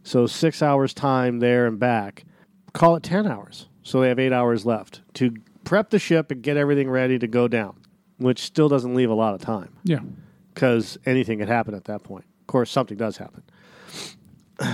So 0.04 0.26
six 0.26 0.62
hours 0.62 0.94
time 0.94 1.38
there 1.40 1.66
and 1.66 1.78
back. 1.78 2.24
Call 2.72 2.96
it 2.96 3.02
10 3.02 3.26
hours. 3.26 3.66
So 3.82 4.00
they 4.00 4.08
have 4.08 4.18
eight 4.18 4.32
hours 4.32 4.64
left 4.64 5.00
to 5.14 5.35
prep 5.64 5.90
the 5.90 5.98
ship 5.98 6.30
and 6.30 6.42
get 6.42 6.56
everything 6.56 6.88
ready 6.88 7.18
to 7.18 7.26
go 7.26 7.48
down, 7.48 7.76
which 8.18 8.40
still 8.40 8.68
doesn't 8.68 8.94
leave 8.94 9.11
a 9.11 9.14
lot 9.14 9.35
of 9.35 9.40
time 9.40 9.70
Yeah. 9.85 10.00
because 10.54 10.98
anything 11.04 11.38
could 11.40 11.48
happen 11.48 11.74
at 11.74 11.85
that 11.85 12.02
point. 12.04 12.24
Of 12.42 12.46
course, 12.46 12.70
something 12.70 12.96
does 12.96 13.16
happen. 13.16 13.42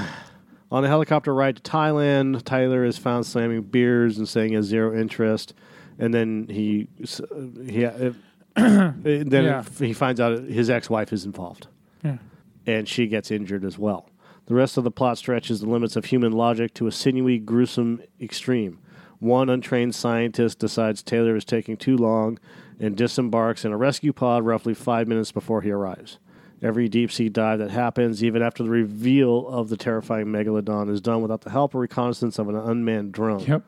On 0.70 0.84
a 0.84 0.88
helicopter 0.88 1.34
ride 1.34 1.56
to 1.56 1.62
Thailand, 1.62 2.42
Tyler 2.44 2.84
is 2.84 2.98
found 2.98 3.24
slamming 3.24 3.62
beers 3.62 4.18
and 4.18 4.28
saying 4.28 4.50
he 4.50 4.54
has 4.56 4.66
zero 4.66 4.94
interest, 4.98 5.54
and 5.98 6.12
then 6.12 6.46
he 6.50 6.88
s- 7.02 7.22
he 7.66 7.86
uh, 7.86 8.12
then 8.56 9.30
Yeah. 9.30 9.62
he 9.78 9.94
finds 9.94 10.20
out 10.20 10.38
his 10.42 10.68
ex-wife 10.68 11.10
is 11.12 11.24
involved 11.24 11.68
Yeah. 12.04 12.18
and 12.66 12.86
she 12.86 13.06
gets 13.06 13.30
injured 13.30 13.64
as 13.64 13.78
well. 13.78 14.10
The 14.48 14.54
rest 14.54 14.78
of 14.78 14.84
the 14.84 14.90
plot 14.90 15.18
stretches 15.18 15.60
the 15.60 15.68
limits 15.68 15.94
of 15.94 16.06
human 16.06 16.32
logic 16.32 16.72
to 16.74 16.86
a 16.86 16.92
sinewy, 16.92 17.38
gruesome 17.38 18.02
extreme. 18.18 18.78
One 19.18 19.50
untrained 19.50 19.94
scientist 19.94 20.58
decides 20.58 21.02
Taylor 21.02 21.36
is 21.36 21.44
taking 21.44 21.76
too 21.76 21.98
long 21.98 22.38
and 22.80 22.96
disembarks 22.96 23.66
in 23.66 23.72
a 23.72 23.76
rescue 23.76 24.14
pod 24.14 24.46
roughly 24.46 24.72
five 24.72 25.06
minutes 25.06 25.32
before 25.32 25.60
he 25.60 25.70
arrives. 25.70 26.18
Every 26.62 26.88
deep 26.88 27.12
sea 27.12 27.28
dive 27.28 27.58
that 27.58 27.70
happens, 27.70 28.24
even 28.24 28.40
after 28.40 28.62
the 28.62 28.70
reveal 28.70 29.46
of 29.48 29.68
the 29.68 29.76
terrifying 29.76 30.28
megalodon, 30.28 30.90
is 30.90 31.02
done 31.02 31.20
without 31.20 31.42
the 31.42 31.50
help 31.50 31.74
or 31.74 31.80
reconnaissance 31.80 32.38
of 32.38 32.48
an 32.48 32.56
unmanned 32.56 33.12
drone. 33.12 33.40
Yep. 33.40 33.64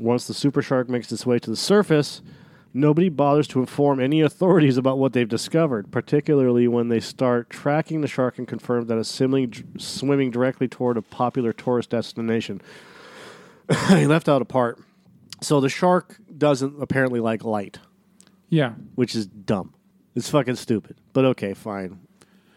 Once 0.00 0.26
the 0.26 0.34
super 0.34 0.62
shark 0.62 0.88
makes 0.88 1.12
its 1.12 1.24
way 1.24 1.38
to 1.38 1.48
the 1.48 1.56
surface, 1.56 2.22
nobody 2.74 3.08
bothers 3.08 3.46
to 3.48 3.60
inform 3.60 4.00
any 4.00 4.20
authorities 4.20 4.76
about 4.76 4.98
what 4.98 5.12
they've 5.12 5.28
discovered, 5.28 5.90
particularly 5.90 6.66
when 6.68 6.88
they 6.88 7.00
start 7.00 7.50
tracking 7.50 8.00
the 8.00 8.08
shark 8.08 8.38
and 8.38 8.46
confirm 8.48 8.86
that 8.86 8.98
it's 8.98 9.08
swimming, 9.08 9.52
swimming 9.78 10.30
directly 10.30 10.68
toward 10.68 10.96
a 10.96 11.02
popular 11.02 11.52
tourist 11.52 11.90
destination. 11.90 12.60
he 13.88 14.06
left 14.06 14.28
out 14.28 14.42
a 14.42 14.46
part. 14.46 14.78
So 15.40 15.60
the 15.60 15.68
shark 15.68 16.16
doesn't 16.38 16.80
apparently 16.80 17.20
like 17.20 17.44
light, 17.44 17.78
Yeah. 18.48 18.72
which 18.94 19.14
is 19.14 19.26
dumb. 19.26 19.74
It's 20.14 20.28
fucking 20.30 20.56
stupid. 20.56 20.96
But 21.12 21.24
okay, 21.24 21.54
fine. 21.54 21.98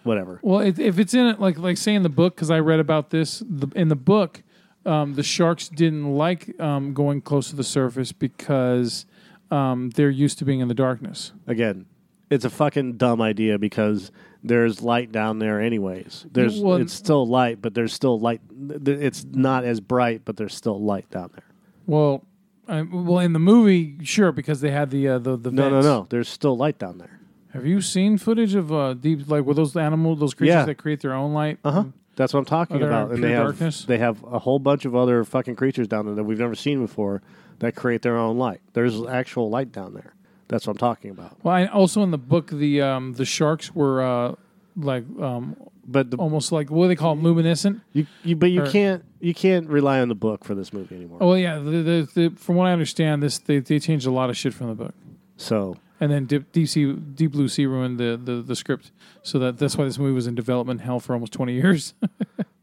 whatever. 0.03 0.39
Well, 0.43 0.59
if, 0.59 0.77
if 0.77 0.99
it's 0.99 1.13
in 1.13 1.25
it, 1.25 1.39
like 1.39 1.57
like 1.57 1.77
say 1.77 1.95
in 1.95 2.03
the 2.03 2.09
book, 2.09 2.35
because 2.35 2.51
I 2.51 2.59
read 2.59 2.79
about 2.79 3.09
this 3.09 3.41
the, 3.49 3.67
in 3.75 3.87
the 3.87 3.95
book, 3.95 4.43
um, 4.85 5.15
the 5.15 5.23
sharks 5.23 5.67
didn't 5.67 6.13
like 6.13 6.59
um, 6.59 6.93
going 6.93 7.21
close 7.21 7.49
to 7.49 7.55
the 7.55 7.63
surface 7.63 8.11
because 8.11 9.05
um, 9.51 9.89
they're 9.91 10.09
used 10.09 10.39
to 10.39 10.45
being 10.45 10.59
in 10.59 10.67
the 10.67 10.73
darkness. 10.73 11.31
Again, 11.47 11.85
it's 12.29 12.45
a 12.45 12.49
fucking 12.49 12.97
dumb 12.97 13.21
idea 13.21 13.57
because 13.59 14.11
there's 14.43 14.81
light 14.81 15.11
down 15.11 15.39
there 15.39 15.61
anyways. 15.61 16.25
There's 16.31 16.59
Well, 16.59 16.77
it's 16.77 16.93
still 16.93 17.25
light, 17.27 17.61
but 17.61 17.73
there's 17.73 17.93
still 17.93 18.19
light. 18.19 18.41
It's 18.85 19.23
not 19.25 19.63
as 19.63 19.79
bright, 19.79 20.21
but 20.25 20.37
there's 20.37 20.53
still 20.55 20.81
light 20.81 21.09
down 21.11 21.29
there. 21.33 21.45
Well, 21.85 22.23
I, 22.67 22.81
well, 22.81 23.19
in 23.19 23.33
the 23.33 23.39
movie, 23.39 23.97
sure, 24.03 24.31
because 24.31 24.61
they 24.61 24.71
had 24.71 24.89
the 24.89 25.07
uh, 25.07 25.19
the 25.19 25.37
the 25.37 25.51
No, 25.51 25.69
no, 25.69 25.75
vents. 25.75 25.85
no. 25.85 26.07
There's 26.09 26.29
still 26.29 26.57
light 26.57 26.79
down 26.79 26.97
there. 26.97 27.19
Have 27.53 27.65
you 27.65 27.79
seen 27.79 28.17
footage 28.17 28.55
of 28.55 28.73
uh, 28.73 28.95
deep 28.95 29.29
like 29.29 29.45
with 29.45 29.57
those 29.57 29.77
animals, 29.77 30.19
those 30.19 30.33
creatures 30.33 30.55
Yeah. 30.55 30.65
that 30.65 30.75
create 30.75 31.01
their 31.01 31.13
own 31.13 31.33
light? 31.33 31.59
Uh 31.63 31.71
huh. 31.71 31.83
That's 32.15 32.33
what 32.33 32.39
I'm 32.39 32.45
talking 32.45 32.81
about. 32.81 33.11
And 33.11 33.23
they 33.23 33.31
have 33.33 33.43
darkness? 33.47 33.85
they 33.85 33.97
have 33.99 34.23
a 34.23 34.39
whole 34.39 34.57
bunch 34.57 34.85
of 34.85 34.95
other 34.95 35.23
fucking 35.25 35.55
creatures 35.57 35.87
down 35.87 36.05
there 36.07 36.15
that 36.15 36.23
we've 36.23 36.39
never 36.39 36.55
seen 36.55 36.79
before 36.81 37.21
that 37.59 37.75
create 37.75 38.01
their 38.01 38.17
own 38.17 38.37
light. 38.37 38.61
There's 38.73 39.01
actual 39.05 39.49
light 39.49 39.71
down 39.71 39.93
there. 39.93 40.13
That's 40.47 40.67
what 40.67 40.73
I'm 40.73 40.77
talking 40.77 41.11
about. 41.11 41.37
Well, 41.43 41.55
I, 41.55 41.65
also 41.65 42.03
in 42.03 42.11
the 42.11 42.17
book, 42.17 42.51
the 42.51 42.81
um, 42.81 43.13
the 43.13 43.25
sharks 43.25 43.73
were 43.73 44.01
uh, 44.01 44.35
like 44.75 45.03
um, 45.19 45.55
But 45.87 46.11
the, 46.11 46.17
almost 46.17 46.51
like 46.51 46.69
what 46.69 46.85
do 46.85 46.87
they 46.89 46.95
call 46.95 47.13
it, 47.13 47.23
luminescent. 47.23 47.81
you, 47.93 48.05
you 48.23 48.35
but 48.35 48.51
you 48.51 48.61
or- 48.63 48.69
can't 48.69 49.03
you 49.19 49.33
can't 49.33 49.67
rely 49.67 49.99
on 50.01 50.07
the 50.09 50.15
book 50.15 50.43
for 50.43 50.53
this 50.53 50.71
movie 50.71 50.95
anymore. 50.95 51.17
Oh 51.21 51.29
well, 51.29 51.37
yeah. 51.37 51.57
The, 51.57 51.71
the, 51.71 52.09
the, 52.13 52.35
from 52.37 52.55
what 52.55 52.67
I 52.67 52.73
understand, 52.73 53.23
this 53.23 53.39
they, 53.39 53.59
they 53.59 53.79
changed 53.79 54.05
a 54.05 54.11
lot 54.11 54.29
of 54.29 54.37
shit 54.37 54.53
from 54.53 54.67
the 54.67 54.75
book, 54.75 54.93
So 55.37 55.77
and 55.99 56.11
then 56.11 56.25
Deep, 56.25 56.51
Deep 56.51 56.67
Sea 56.67 56.93
Deep 56.93 57.31
Blue 57.31 57.47
Sea 57.47 57.65
ruined 57.65 57.97
the, 57.97 58.19
the, 58.21 58.43
the 58.43 58.55
script, 58.55 58.91
so 59.23 59.39
that 59.39 59.57
that's 59.57 59.77
why 59.77 59.85
this 59.85 59.97
movie 59.97 60.13
was 60.13 60.27
in 60.27 60.35
development 60.35 60.81
hell 60.81 60.99
for 60.99 61.13
almost 61.13 61.33
twenty 61.33 61.53
years. 61.53 61.93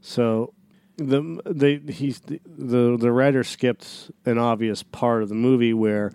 So 0.05 0.53
the 1.09 1.41
they 1.47 1.77
he's 1.93 2.21
the 2.21 2.97
the 2.99 3.11
writer 3.13 3.43
skipped 3.45 4.11
an 4.25 4.39
obvious 4.39 4.83
part 4.83 5.23
of 5.23 5.29
the 5.29 5.35
movie 5.35 5.73
where 5.75 6.13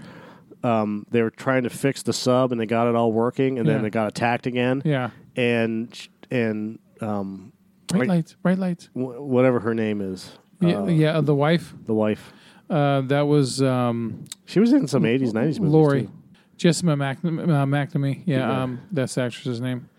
um, 0.64 1.06
they 1.12 1.22
were 1.22 1.30
trying 1.30 1.64
to 1.64 1.70
fix 1.70 2.02
the 2.04 2.14
sub 2.14 2.52
and 2.52 2.60
they 2.60 2.66
got 2.66 2.88
it 2.88 2.96
all 2.96 3.12
working 3.12 3.60
and 3.60 3.68
Yeah. 3.68 3.76
then 3.76 3.86
it 3.86 3.92
got 3.92 4.08
attacked 4.08 4.48
again 4.48 4.82
yeah, 4.86 5.12
and 5.36 5.96
and 6.32 6.80
um, 7.02 7.54
bright 7.88 8.00
Right. 8.02 8.10
lights, 8.10 8.36
bright 8.42 8.58
lights. 8.60 8.90
wh- 8.94 9.22
whatever 9.22 9.60
her 9.62 9.74
name 9.74 10.02
is 10.02 10.32
Yeah, 10.60 10.80
uh, 10.82 10.86
yeah. 10.88 11.22
The 11.22 11.36
wife, 11.36 11.74
the 11.86 11.94
wife 11.94 12.34
uh, 12.70 13.02
that 13.02 13.22
was 13.28 13.62
um, 13.62 14.26
she 14.46 14.60
was 14.60 14.74
in 14.74 14.88
some 14.88 15.04
80s 15.04 15.32
90s 15.32 15.34
movies 15.34 15.60
Lori, 15.62 16.02
too. 16.04 16.12
Jessica 16.58 16.96
Mac- 16.98 17.20
uh, 17.24 17.30
McNamee. 17.30 18.24
Yeah, 18.26 18.38
Yeah. 18.40 18.64
Um, 18.64 18.82
that's 18.92 19.14
the 19.16 19.22
actress's 19.22 19.62
name. 19.62 19.90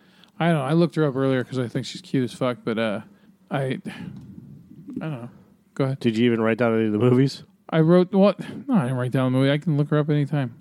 I 0.40 0.46
don't 0.48 0.56
know. 0.56 0.62
I 0.64 0.72
looked 0.72 0.96
her 0.96 1.04
up 1.06 1.14
earlier 1.16 1.42
because 1.44 1.58
I 1.60 1.66
think 1.68 1.86
she's 1.86 2.00
cute 2.00 2.24
as 2.24 2.32
fuck, 2.34 2.58
but 2.64 2.78
uh, 2.78 3.00
I, 3.50 3.80
I 5.02 5.06
don't 5.06 5.22
know. 5.22 5.28
Go 5.74 5.84
ahead. 5.84 6.00
Did 6.00 6.16
you 6.16 6.26
even 6.26 6.40
write 6.40 6.58
down 6.58 6.74
any 6.74 6.86
of 6.86 6.92
the 6.92 6.98
movies? 6.98 7.44
I 7.70 7.80
wrote 7.80 8.12
what? 8.12 8.38
No, 8.66 8.74
I 8.74 8.82
didn't 8.82 8.96
write 8.96 9.12
down 9.12 9.32
the 9.32 9.38
movie. 9.38 9.50
I 9.50 9.58
can 9.58 9.76
look 9.76 9.90
her 9.90 9.98
up 9.98 10.08
anytime. 10.08 10.58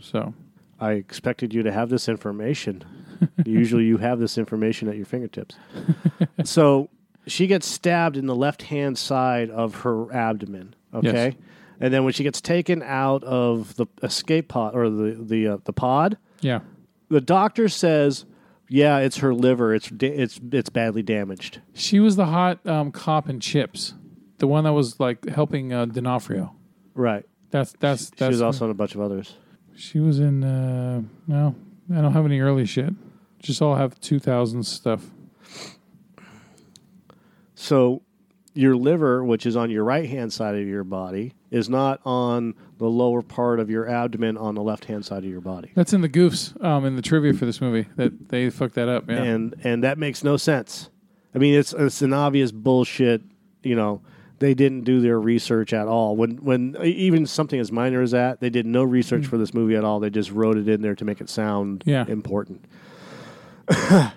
So 0.00 0.34
I 0.80 0.92
expected 0.92 1.54
you 1.54 1.62
to 1.62 1.72
have 1.72 1.88
this 1.88 2.08
information. 2.08 2.84
Usually 3.46 3.84
you 3.84 3.98
have 3.98 4.18
this 4.18 4.36
information 4.36 4.88
at 4.88 4.96
your 4.96 5.06
fingertips. 5.06 5.56
so 6.44 6.90
she 7.26 7.46
gets 7.46 7.66
stabbed 7.66 8.16
in 8.16 8.26
the 8.26 8.34
left 8.34 8.62
hand 8.62 8.98
side 8.98 9.50
of 9.50 9.82
her 9.82 10.12
abdomen. 10.12 10.74
Okay. 10.92 11.26
Yes. 11.28 11.34
And 11.80 11.92
then 11.92 12.04
when 12.04 12.12
she 12.12 12.22
gets 12.22 12.40
taken 12.40 12.82
out 12.82 13.22
of 13.24 13.76
the 13.76 13.86
escape 14.02 14.48
pod 14.48 14.74
or 14.74 14.88
the 14.88 15.12
the 15.20 15.48
uh, 15.48 15.56
the 15.64 15.72
pod, 15.74 16.16
yeah, 16.40 16.60
the 17.08 17.20
doctor 17.20 17.68
says, 17.68 18.24
"Yeah, 18.68 18.98
it's 18.98 19.18
her 19.18 19.34
liver. 19.34 19.74
It's 19.74 19.88
da- 19.88 20.08
it's 20.16 20.40
it's 20.52 20.70
badly 20.70 21.02
damaged." 21.02 21.60
she 21.74 22.00
was 22.00 22.16
the 22.16 22.26
hot 22.26 22.64
um, 22.66 22.90
cop 22.92 23.28
in 23.28 23.40
Chips, 23.40 23.94
the 24.38 24.46
one 24.46 24.64
that 24.64 24.72
was 24.72 24.98
like 25.00 25.26
helping 25.28 25.72
uh, 25.72 25.84
D'Onofrio. 25.86 26.54
Right. 26.94 27.24
That's 27.50 27.72
that's 27.78 28.06
She 28.06 28.10
that's. 28.16 28.30
was 28.30 28.42
also 28.42 28.64
in 28.66 28.70
a 28.70 28.74
bunch 28.74 28.94
of 28.94 29.00
others. 29.00 29.36
She 29.74 30.00
was 30.00 30.18
in. 30.18 30.42
Uh, 30.42 31.02
no, 31.26 31.54
I 31.94 32.00
don't 32.00 32.12
have 32.12 32.24
any 32.24 32.40
early 32.40 32.66
shit. 32.66 32.92
Just 33.38 33.60
all 33.62 33.76
have 33.76 34.00
two 34.00 34.18
thousand 34.18 34.64
stuff. 34.64 35.04
So 37.54 38.02
your 38.56 38.76
liver, 38.76 39.22
which 39.24 39.46
is 39.46 39.56
on 39.56 39.70
your 39.70 39.84
right 39.84 40.08
hand 40.08 40.32
side 40.32 40.54
of 40.54 40.66
your 40.66 40.84
body, 40.84 41.34
is 41.50 41.68
not 41.68 42.00
on 42.04 42.54
the 42.78 42.86
lower 42.86 43.22
part 43.22 43.60
of 43.60 43.70
your 43.70 43.88
abdomen 43.88 44.36
on 44.36 44.54
the 44.54 44.62
left 44.62 44.86
hand 44.86 45.04
side 45.04 45.24
of 45.24 45.30
your 45.30 45.40
body. 45.40 45.70
That's 45.74 45.92
in 45.92 46.00
the 46.00 46.08
goofs 46.08 46.62
um, 46.64 46.84
in 46.84 46.96
the 46.96 47.02
trivia 47.02 47.32
for 47.34 47.46
this 47.46 47.60
movie. 47.60 47.86
That 47.96 48.28
they 48.28 48.50
fucked 48.50 48.74
that 48.74 48.88
up. 48.88 49.08
Yeah. 49.08 49.22
And 49.22 49.54
and 49.64 49.84
that 49.84 49.98
makes 49.98 50.24
no 50.24 50.36
sense. 50.36 50.90
I 51.34 51.38
mean 51.38 51.54
it's 51.54 51.72
it's 51.72 52.02
an 52.02 52.12
obvious 52.12 52.52
bullshit, 52.52 53.22
you 53.62 53.76
know. 53.76 54.00
They 54.38 54.52
didn't 54.52 54.82
do 54.82 55.00
their 55.00 55.18
research 55.18 55.72
at 55.72 55.88
all. 55.88 56.14
When 56.14 56.36
when 56.44 56.76
even 56.82 57.24
something 57.24 57.58
as 57.58 57.72
minor 57.72 58.02
as 58.02 58.10
that, 58.10 58.38
they 58.40 58.50
did 58.50 58.66
no 58.66 58.82
research 58.84 59.24
for 59.26 59.38
this 59.38 59.54
movie 59.54 59.76
at 59.76 59.82
all. 59.84 59.98
They 59.98 60.10
just 60.10 60.30
wrote 60.30 60.58
it 60.58 60.68
in 60.68 60.82
there 60.82 60.94
to 60.94 61.04
make 61.06 61.22
it 61.22 61.30
sound 61.30 61.82
Yeah. 61.86 62.04
important. 62.06 62.66
at 63.80 64.10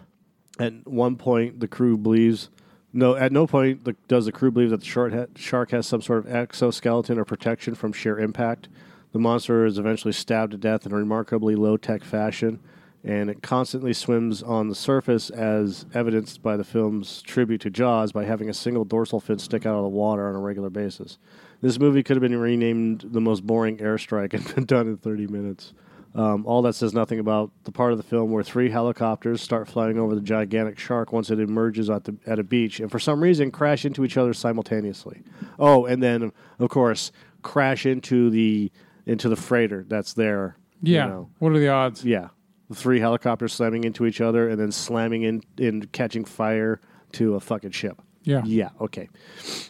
one 0.85 1.15
point, 1.15 1.59
the 1.59 1.67
crew 1.67 1.97
believes. 1.97 2.49
No, 2.91 3.15
at 3.15 3.31
no 3.31 3.45
point 3.45 3.85
the, 3.85 3.95
does 4.07 4.25
the 4.25 4.31
crew 4.31 4.51
believe 4.51 4.71
that 4.71 4.81
the 4.81 5.31
shark 5.35 5.71
has 5.71 5.87
some 5.87 6.01
sort 6.01 6.19
of 6.19 6.33
exoskeleton 6.33 7.19
or 7.19 7.25
protection 7.25 7.75
from 7.75 7.93
sheer 7.93 8.17
impact. 8.17 8.67
The 9.11 9.19
monster 9.19 9.65
is 9.65 9.77
eventually 9.77 10.13
stabbed 10.13 10.51
to 10.51 10.57
death 10.57 10.85
in 10.85 10.91
a 10.91 10.95
remarkably 10.95 11.55
low 11.55 11.77
tech 11.77 12.03
fashion, 12.03 12.59
and 13.03 13.29
it 13.29 13.41
constantly 13.41 13.93
swims 13.93 14.43
on 14.43 14.69
the 14.69 14.75
surface, 14.75 15.29
as 15.29 15.85
evidenced 15.93 16.43
by 16.43 16.57
the 16.57 16.63
film's 16.63 17.21
tribute 17.21 17.61
to 17.61 17.69
Jaws 17.69 18.11
by 18.11 18.25
having 18.25 18.49
a 18.49 18.53
single 18.53 18.85
dorsal 18.85 19.19
fin 19.19 19.39
stick 19.39 19.65
out 19.65 19.75
of 19.75 19.83
the 19.83 19.89
water 19.89 20.27
on 20.27 20.35
a 20.35 20.39
regular 20.39 20.69
basis. 20.69 21.17
This 21.61 21.79
movie 21.79 22.03
could 22.03 22.17
have 22.17 22.21
been 22.21 22.39
renamed 22.39 23.05
The 23.11 23.21
Most 23.21 23.45
Boring 23.45 23.77
Airstrike 23.77 24.33
and 24.33 24.55
been 24.55 24.65
done 24.65 24.87
in 24.87 24.97
30 24.97 25.27
minutes. 25.27 25.73
Um, 26.15 26.45
all 26.45 26.63
that 26.63 26.73
says 26.73 26.93
nothing 26.93 27.19
about 27.19 27.51
the 27.65 27.71
part 27.71 27.91
of 27.91 27.97
the 27.97 28.03
film 28.03 28.31
where 28.31 28.43
three 28.43 28.69
helicopters 28.71 29.41
start 29.41 29.67
flying 29.67 29.99
over 29.99 30.15
the 30.15 30.21
gigantic 30.21 30.79
shark 30.79 31.13
once 31.13 31.29
it 31.29 31.39
emerges 31.39 31.89
at, 31.89 32.05
the, 32.05 32.17
at 32.25 32.39
a 32.39 32.43
beach, 32.43 32.79
and 32.79 32.91
for 32.91 32.97
some 32.99 33.21
reason 33.21 33.51
crash 33.51 33.85
into 33.85 34.03
each 34.03 34.17
other 34.17 34.33
simultaneously. 34.33 35.21
Oh, 35.59 35.85
and 35.85 36.01
then 36.01 36.31
of 36.57 36.69
course 36.69 37.11
crash 37.41 37.85
into 37.85 38.29
the 38.29 38.71
into 39.05 39.29
the 39.29 39.35
freighter 39.35 39.85
that's 39.87 40.13
there. 40.13 40.57
you 40.81 40.95
yeah. 40.95 41.07
know. 41.07 41.29
What 41.39 41.51
are 41.51 41.59
the 41.59 41.69
odds? 41.69 42.03
yeah. 42.03 42.29
The 42.69 42.75
three 42.75 42.99
helicopters 42.99 43.53
slamming 43.53 43.83
into 43.83 44.05
each 44.05 44.21
other 44.21 44.47
and 44.49 44.59
then 44.59 44.71
slamming 44.71 45.23
in 45.23 45.43
in 45.57 45.87
catching 45.91 46.25
fire 46.25 46.79
to 47.13 47.35
a 47.35 47.39
fucking 47.39 47.71
ship. 47.71 48.01
Yeah. 48.23 48.41
Yeah, 48.45 48.69
okay. 48.81 49.09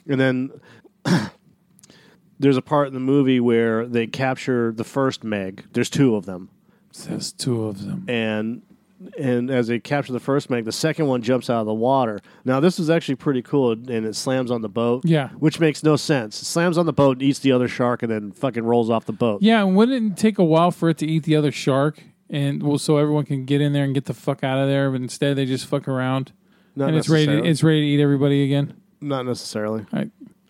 And 0.07 0.19
then 0.19 0.51
there's 2.39 2.57
a 2.57 2.61
part 2.61 2.87
in 2.87 2.93
the 2.93 2.99
movie 2.99 3.39
where 3.39 3.85
they 3.85 4.07
capture 4.07 4.71
the 4.71 4.83
first 4.83 5.23
Meg. 5.23 5.65
There's 5.73 5.89
two 5.89 6.15
of 6.15 6.25
them. 6.25 6.49
There's 7.05 7.31
two 7.31 7.65
of 7.65 7.85
them. 7.85 8.05
And 8.07 8.61
and 9.17 9.49
as 9.49 9.67
they 9.67 9.79
capture 9.79 10.11
the 10.11 10.19
first 10.19 10.49
Meg, 10.49 10.65
the 10.65 10.73
second 10.73 11.07
one 11.07 11.21
jumps 11.21 11.49
out 11.49 11.61
of 11.61 11.65
the 11.65 11.73
water. 11.73 12.19
Now 12.43 12.59
this 12.59 12.79
is 12.79 12.89
actually 12.89 13.15
pretty 13.15 13.41
cool 13.41 13.71
and 13.71 13.89
it 13.89 14.15
slams 14.15 14.51
on 14.51 14.61
the 14.61 14.69
boat. 14.69 15.05
Yeah. 15.05 15.29
Which 15.29 15.59
makes 15.59 15.83
no 15.83 15.95
sense. 15.95 16.41
It 16.41 16.45
slams 16.45 16.77
on 16.77 16.85
the 16.85 16.93
boat 16.93 17.17
and 17.17 17.21
eats 17.21 17.39
the 17.39 17.51
other 17.51 17.67
shark 17.67 18.03
and 18.03 18.11
then 18.11 18.31
fucking 18.31 18.63
rolls 18.63 18.89
off 18.89 19.05
the 19.05 19.13
boat. 19.13 19.41
Yeah, 19.41 19.63
and 19.63 19.75
wouldn't 19.75 20.13
it 20.13 20.17
take 20.17 20.37
a 20.37 20.43
while 20.43 20.71
for 20.71 20.89
it 20.89 20.97
to 20.97 21.07
eat 21.07 21.23
the 21.23 21.35
other 21.35 21.51
shark? 21.51 22.01
And 22.29 22.61
well, 22.61 22.77
so 22.77 22.97
everyone 22.97 23.25
can 23.25 23.45
get 23.45 23.59
in 23.61 23.73
there 23.73 23.83
and 23.83 23.93
get 23.93 24.05
the 24.05 24.13
fuck 24.13 24.43
out 24.43 24.59
of 24.59 24.67
there, 24.67 24.91
but 24.91 25.01
instead 25.01 25.35
they 25.35 25.45
just 25.45 25.65
fuck 25.65 25.87
around, 25.87 26.31
Not 26.75 26.89
and 26.89 26.97
it's 26.97 27.09
ready. 27.09 27.25
To, 27.25 27.43
it's 27.43 27.63
ready 27.63 27.81
to 27.81 27.87
eat 27.87 28.01
everybody 28.01 28.43
again. 28.43 28.75
Not 29.01 29.25
necessarily. 29.25 29.85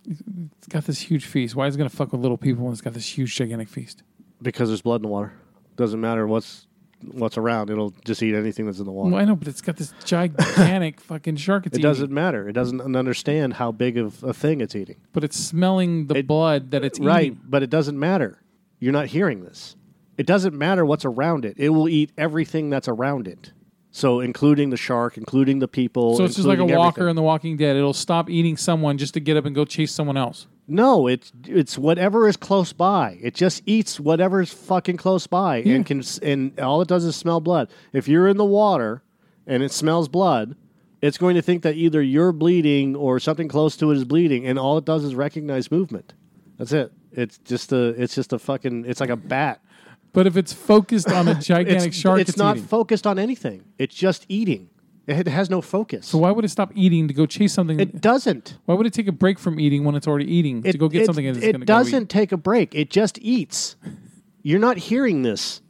It's 0.05 0.67
got 0.67 0.85
this 0.85 0.99
huge 1.01 1.25
feast. 1.25 1.55
Why 1.55 1.67
is 1.67 1.75
it 1.75 1.77
gonna 1.77 1.89
fuck 1.89 2.11
with 2.11 2.21
little 2.21 2.37
people 2.37 2.63
when 2.63 2.71
it's 2.73 2.81
got 2.81 2.93
this 2.93 3.17
huge 3.17 3.35
gigantic 3.35 3.67
feast? 3.69 4.03
Because 4.41 4.69
there's 4.69 4.81
blood 4.81 4.97
in 4.97 5.01
the 5.03 5.07
water. 5.09 5.33
Doesn't 5.75 5.99
matter 6.01 6.25
what's 6.27 6.67
what's 7.11 7.37
around. 7.37 7.69
It'll 7.69 7.91
just 8.05 8.21
eat 8.21 8.35
anything 8.35 8.65
that's 8.65 8.79
in 8.79 8.85
the 8.85 8.91
water. 8.91 9.11
Well, 9.11 9.21
I 9.21 9.25
know, 9.25 9.35
but 9.35 9.47
it's 9.47 9.61
got 9.61 9.77
this 9.77 9.93
gigantic 10.03 10.99
fucking 11.01 11.37
shark. 11.37 11.65
It's 11.65 11.75
It 11.75 11.79
eating. 11.79 11.89
doesn't 11.89 12.11
matter. 12.11 12.49
It 12.49 12.53
doesn't 12.53 12.81
understand 12.95 13.53
how 13.53 13.71
big 13.71 13.97
of 13.97 14.21
a 14.23 14.33
thing 14.33 14.59
it's 14.61 14.75
eating. 14.75 14.97
but 15.13 15.23
it's 15.23 15.37
smelling 15.37 16.07
the 16.07 16.17
It- 16.17 16.27
blood 16.27 16.71
that 16.71 16.83
it's 16.83 16.97
eating. 16.99 17.07
right, 17.07 17.25
eating. 17.27 17.39
but 17.47 17.63
it 17.63 17.69
doesn't 17.69 17.97
matter. 17.97 18.41
You're 18.79 18.93
not 18.93 19.07
hearing 19.07 19.43
this. 19.43 19.75
It 20.17 20.25
doesn't 20.25 20.57
matter 20.57 20.85
what's 20.85 21.05
around 21.05 21.45
it. 21.45 21.55
It 21.57 21.69
will 21.69 21.87
eat 21.87 22.11
everything 22.17 22.69
that's 22.69 22.89
around 22.89 23.27
it. 23.29 23.53
So, 23.99 24.21
including 24.21 24.69
the 24.69 24.77
shark, 24.77 25.17
including 25.17 25.59
the 25.59 25.67
people. 25.67 26.15
So 26.15 26.23
it's 26.23 26.35
just 26.35 26.47
like 26.47 26.59
a 26.59 26.65
walker 26.65 27.01
everything. 27.01 27.09
in 27.09 27.15
The 27.17 27.21
Walking 27.21 27.57
Dead. 27.57 27.75
It'll 27.75 27.93
stop 27.93 28.29
eating 28.29 28.55
someone 28.55 28.97
just 28.97 29.13
to 29.15 29.19
get 29.19 29.35
up 29.35 29.43
and 29.43 29.53
go 29.53 29.65
chase 29.65 29.91
someone 29.91 30.15
else. 30.15 30.47
No, 30.69 31.07
it's 31.07 31.33
it's 31.45 31.77
whatever 31.77 32.27
is 32.27 32.37
close 32.37 32.71
by. 32.71 33.17
It 33.21 33.33
just 33.33 33.61
eats 33.65 33.99
whatever's 33.99 34.53
fucking 34.53 34.95
close 34.97 35.27
by, 35.27 35.57
and 35.57 35.85
can 35.85 36.01
and 36.23 36.57
all 36.59 36.81
it 36.81 36.87
does 36.87 37.03
is 37.03 37.17
smell 37.17 37.41
blood. 37.41 37.69
If 37.91 38.07
you're 38.07 38.27
in 38.27 38.37
the 38.37 38.45
water 38.45 39.03
and 39.45 39.63
it 39.63 39.71
smells 39.73 40.07
blood, 40.07 40.55
it's 41.01 41.17
going 41.17 41.35
to 41.35 41.41
think 41.41 41.63
that 41.63 41.75
either 41.75 42.01
you're 42.01 42.31
bleeding 42.31 42.95
or 42.95 43.19
something 43.19 43.49
close 43.49 43.75
to 43.77 43.91
it 43.91 43.97
is 43.97 44.05
bleeding, 44.05 44.45
and 44.45 44.57
all 44.57 44.77
it 44.77 44.85
does 44.85 45.03
is 45.03 45.13
recognize 45.13 45.71
movement. 45.71 46.13
That's 46.57 46.71
it. 46.71 46.93
It's 47.11 47.37
just 47.39 47.73
a 47.73 47.87
it's 48.01 48.15
just 48.15 48.31
a 48.31 48.39
fucking 48.39 48.85
it's 48.85 49.01
like 49.01 49.09
a 49.09 49.17
bat. 49.17 49.61
But 50.11 50.27
if 50.27 50.37
it's 50.37 50.53
focused 50.53 51.09
on 51.11 51.27
a 51.27 51.35
gigantic 51.41 51.89
it's, 51.89 51.97
shark, 51.97 52.19
it's, 52.21 52.31
it's, 52.31 52.37
not 52.37 52.57
eating. 52.57 52.67
focused 52.67 53.05
on 53.05 53.19
anything. 53.19 53.63
It's 53.77 53.95
just 53.95 54.25
eating. 54.29 54.69
It 55.07 55.27
has 55.27 55.49
no 55.49 55.61
focus. 55.61 56.05
So 56.07 56.19
why 56.19 56.29
would 56.29 56.45
it 56.45 56.49
stop 56.49 56.71
eating 56.75 57.07
to 57.07 57.13
go 57.15 57.25
chase 57.25 57.53
something? 57.53 57.79
it 57.79 57.99
doesn't. 57.99 58.57
why 58.65 58.75
would 58.75 58.85
it 58.85 58.93
take 58.93 59.07
a 59.07 59.11
break 59.11 59.39
from 59.39 59.59
eating 59.59 59.83
when 59.83 59.95
it's 59.95 60.07
already 60.07 60.31
eating 60.31 60.61
It, 60.63 60.73
to 60.73 60.77
go 60.77 60.87
get 60.87 61.01
it- 61.01 61.05
something? 61.07 61.25
It's 61.25 61.39
it 61.39 61.65
doesn't 61.65 62.09
take 62.09 62.31
a 62.31 62.37
break. 62.37 62.75
It 62.75 62.91
just 62.91 63.17
eats. 63.19 63.75
You're 64.43 64.59
not 64.59 64.77
hearing 64.77 65.23
this. 65.23 65.61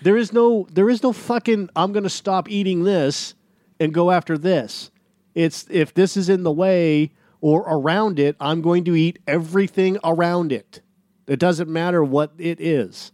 There 0.00 0.16
is 0.16 0.32
no. 0.32 0.66
There 0.72 0.90
is 0.90 1.02
no 1.02 1.12
fucking. 1.12 1.70
I'm 1.76 1.92
going 1.92 2.02
to 2.02 2.10
stop 2.10 2.50
eating 2.50 2.82
this 2.82 3.34
and 3.78 3.94
go 3.94 4.10
after 4.10 4.36
this. 4.36 4.90
It's 5.34 5.66
if 5.70 5.94
this 5.94 6.16
is 6.16 6.28
in 6.28 6.42
the 6.42 6.50
way 6.50 7.12
or 7.40 7.60
around 7.60 8.18
it, 8.18 8.36
I'm 8.40 8.62
going 8.62 8.84
to 8.84 8.96
eat 8.96 9.18
everything 9.26 9.98
around 10.02 10.50
it. 10.50 10.80
It 11.26 11.38
doesn't 11.38 11.68
matter 11.70 12.02
what 12.02 12.32
it 12.38 12.60
is. 12.60 13.12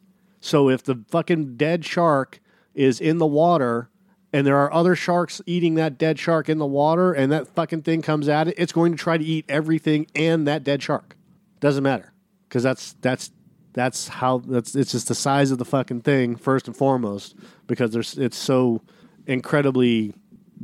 So 0.48 0.70
if 0.70 0.82
the 0.82 1.04
fucking 1.10 1.58
dead 1.58 1.84
shark 1.84 2.40
is 2.74 3.00
in 3.00 3.18
the 3.18 3.26
water 3.26 3.90
and 4.32 4.46
there 4.46 4.56
are 4.56 4.72
other 4.72 4.96
sharks 4.96 5.42
eating 5.44 5.74
that 5.74 5.98
dead 5.98 6.18
shark 6.18 6.48
in 6.48 6.56
the 6.56 6.66
water 6.66 7.12
and 7.12 7.30
that 7.32 7.48
fucking 7.48 7.82
thing 7.82 8.00
comes 8.00 8.30
at 8.30 8.48
it, 8.48 8.54
it's 8.56 8.72
going 8.72 8.92
to 8.92 8.98
try 8.98 9.18
to 9.18 9.24
eat 9.24 9.44
everything 9.46 10.06
and 10.14 10.48
that 10.48 10.64
dead 10.64 10.82
shark. 10.82 11.16
Doesn't 11.60 11.82
matter 11.82 12.14
because 12.48 12.62
that's 12.62 12.94
that's 13.02 13.30
that's 13.74 14.08
how 14.08 14.38
that's 14.38 14.74
it's 14.74 14.92
just 14.92 15.08
the 15.08 15.14
size 15.14 15.50
of 15.50 15.58
the 15.58 15.66
fucking 15.66 16.00
thing 16.00 16.34
first 16.34 16.66
and 16.66 16.74
foremost 16.74 17.36
because 17.66 17.90
there's 17.90 18.16
it's 18.16 18.38
so 18.38 18.80
incredibly 19.26 20.14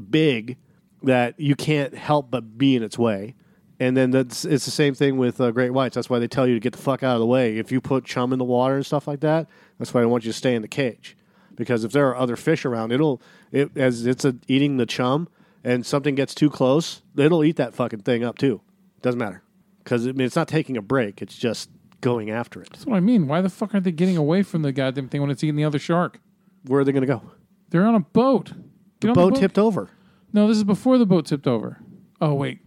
big 0.08 0.56
that 1.02 1.38
you 1.38 1.54
can't 1.54 1.94
help 1.94 2.30
but 2.30 2.56
be 2.56 2.74
in 2.74 2.82
its 2.82 2.98
way. 2.98 3.34
And 3.80 3.96
then 3.96 4.12
that's 4.12 4.44
it's 4.44 4.64
the 4.64 4.70
same 4.70 4.94
thing 4.94 5.16
with 5.16 5.40
uh, 5.40 5.50
great 5.50 5.70
whites. 5.70 5.94
That's 5.94 6.08
why 6.08 6.20
they 6.20 6.28
tell 6.28 6.46
you 6.46 6.54
to 6.54 6.60
get 6.60 6.72
the 6.72 6.78
fuck 6.78 7.02
out 7.02 7.14
of 7.14 7.20
the 7.20 7.26
way. 7.26 7.58
If 7.58 7.72
you 7.72 7.80
put 7.80 8.04
chum 8.04 8.32
in 8.32 8.38
the 8.38 8.44
water 8.44 8.76
and 8.76 8.86
stuff 8.86 9.08
like 9.08 9.20
that, 9.20 9.48
that's 9.78 9.94
why 9.94 10.02
I 10.02 10.06
want 10.06 10.24
you 10.24 10.32
to 10.32 10.36
stay 10.36 10.54
in 10.54 10.62
the 10.62 10.68
cage. 10.68 11.16
Because 11.54 11.84
if 11.84 11.92
there 11.92 12.08
are 12.08 12.16
other 12.16 12.36
fish 12.36 12.64
around, 12.64 12.92
it'll 12.92 13.22
it 13.52 13.76
as 13.76 14.06
it's 14.06 14.24
a, 14.24 14.36
eating 14.48 14.76
the 14.76 14.86
chum 14.86 15.28
and 15.62 15.86
something 15.86 16.14
gets 16.14 16.34
too 16.34 16.50
close, 16.50 17.02
it'll 17.16 17.44
eat 17.44 17.56
that 17.56 17.74
fucking 17.74 18.00
thing 18.00 18.24
up 18.24 18.38
too. 18.38 18.60
Doesn't 19.02 19.18
matter 19.18 19.42
because 19.84 20.06
I 20.06 20.12
mean, 20.12 20.26
it's 20.26 20.36
not 20.36 20.48
taking 20.48 20.76
a 20.76 20.82
break; 20.82 21.22
it's 21.22 21.36
just 21.36 21.70
going 22.00 22.30
after 22.30 22.60
it. 22.60 22.70
That's 22.72 22.86
what 22.86 22.96
I 22.96 23.00
mean. 23.00 23.28
Why 23.28 23.40
the 23.40 23.48
fuck 23.48 23.74
aren't 23.74 23.84
they 23.84 23.92
getting 23.92 24.16
away 24.16 24.42
from 24.42 24.62
the 24.62 24.72
goddamn 24.72 25.08
thing 25.08 25.20
when 25.20 25.30
it's 25.30 25.44
eating 25.44 25.56
the 25.56 25.64
other 25.64 25.78
shark? 25.78 26.20
Where 26.66 26.80
are 26.80 26.84
they 26.84 26.92
going 26.92 27.06
to 27.06 27.06
go? 27.06 27.22
They're 27.70 27.86
on 27.86 27.94
a 27.94 28.00
boat. 28.00 28.52
Get 29.00 29.08
on 29.08 29.14
Boat 29.14 29.36
tipped 29.36 29.58
over. 29.58 29.90
No, 30.32 30.48
this 30.48 30.56
is 30.56 30.64
before 30.64 30.98
the 30.98 31.06
boat 31.06 31.26
tipped 31.26 31.46
over. 31.46 31.78
Oh 32.20 32.34
wait, 32.34 32.60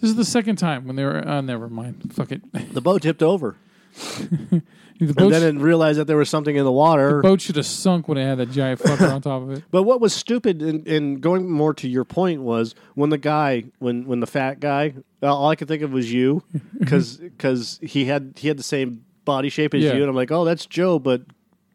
this 0.00 0.10
is 0.10 0.16
the 0.16 0.24
second 0.24 0.56
time 0.56 0.86
when 0.86 0.96
they 0.96 1.04
were. 1.04 1.26
Uh, 1.26 1.40
never 1.40 1.68
mind. 1.68 2.12
Fuck 2.12 2.32
it. 2.32 2.42
The 2.74 2.80
boat 2.80 3.02
tipped 3.02 3.22
over, 3.22 3.56
the 5.06 5.10
and 5.10 5.16
boat, 5.16 5.30
then 5.30 5.56
it 5.56 5.60
realized 5.60 5.98
that 5.98 6.06
there 6.06 6.16
was 6.16 6.28
something 6.28 6.54
in 6.56 6.64
the 6.64 6.72
water. 6.72 7.16
The 7.16 7.22
boat 7.22 7.40
should 7.40 7.56
have 7.56 7.66
sunk 7.66 8.08
when 8.08 8.18
it 8.18 8.24
had 8.24 8.38
that 8.38 8.50
giant 8.50 8.80
fucker 8.80 9.12
on 9.12 9.20
top 9.22 9.42
of 9.42 9.50
it. 9.52 9.64
But 9.70 9.84
what 9.84 10.00
was 10.00 10.12
stupid, 10.12 10.62
and, 10.62 10.86
and 10.86 11.20
going 11.20 11.50
more 11.50 11.72
to 11.74 11.88
your 11.88 12.04
point, 12.04 12.42
was 12.42 12.74
when 12.94 13.10
the 13.10 13.18
guy, 13.18 13.64
when 13.78 14.06
when 14.06 14.20
the 14.20 14.26
fat 14.26 14.60
guy, 14.60 14.94
uh, 15.22 15.34
all 15.34 15.48
I 15.48 15.56
could 15.56 15.68
think 15.68 15.82
of 15.82 15.92
was 15.92 16.12
you, 16.12 16.42
because 16.78 17.78
he 17.82 18.04
had 18.06 18.34
he 18.36 18.48
had 18.48 18.58
the 18.58 18.62
same 18.62 19.04
body 19.24 19.48
shape 19.48 19.74
as 19.74 19.82
Yeah. 19.82 19.94
you, 19.94 20.00
and 20.02 20.08
I'm 20.10 20.16
like, 20.16 20.30
oh, 20.30 20.44
that's 20.44 20.66
Joe, 20.66 20.98
but 20.98 21.22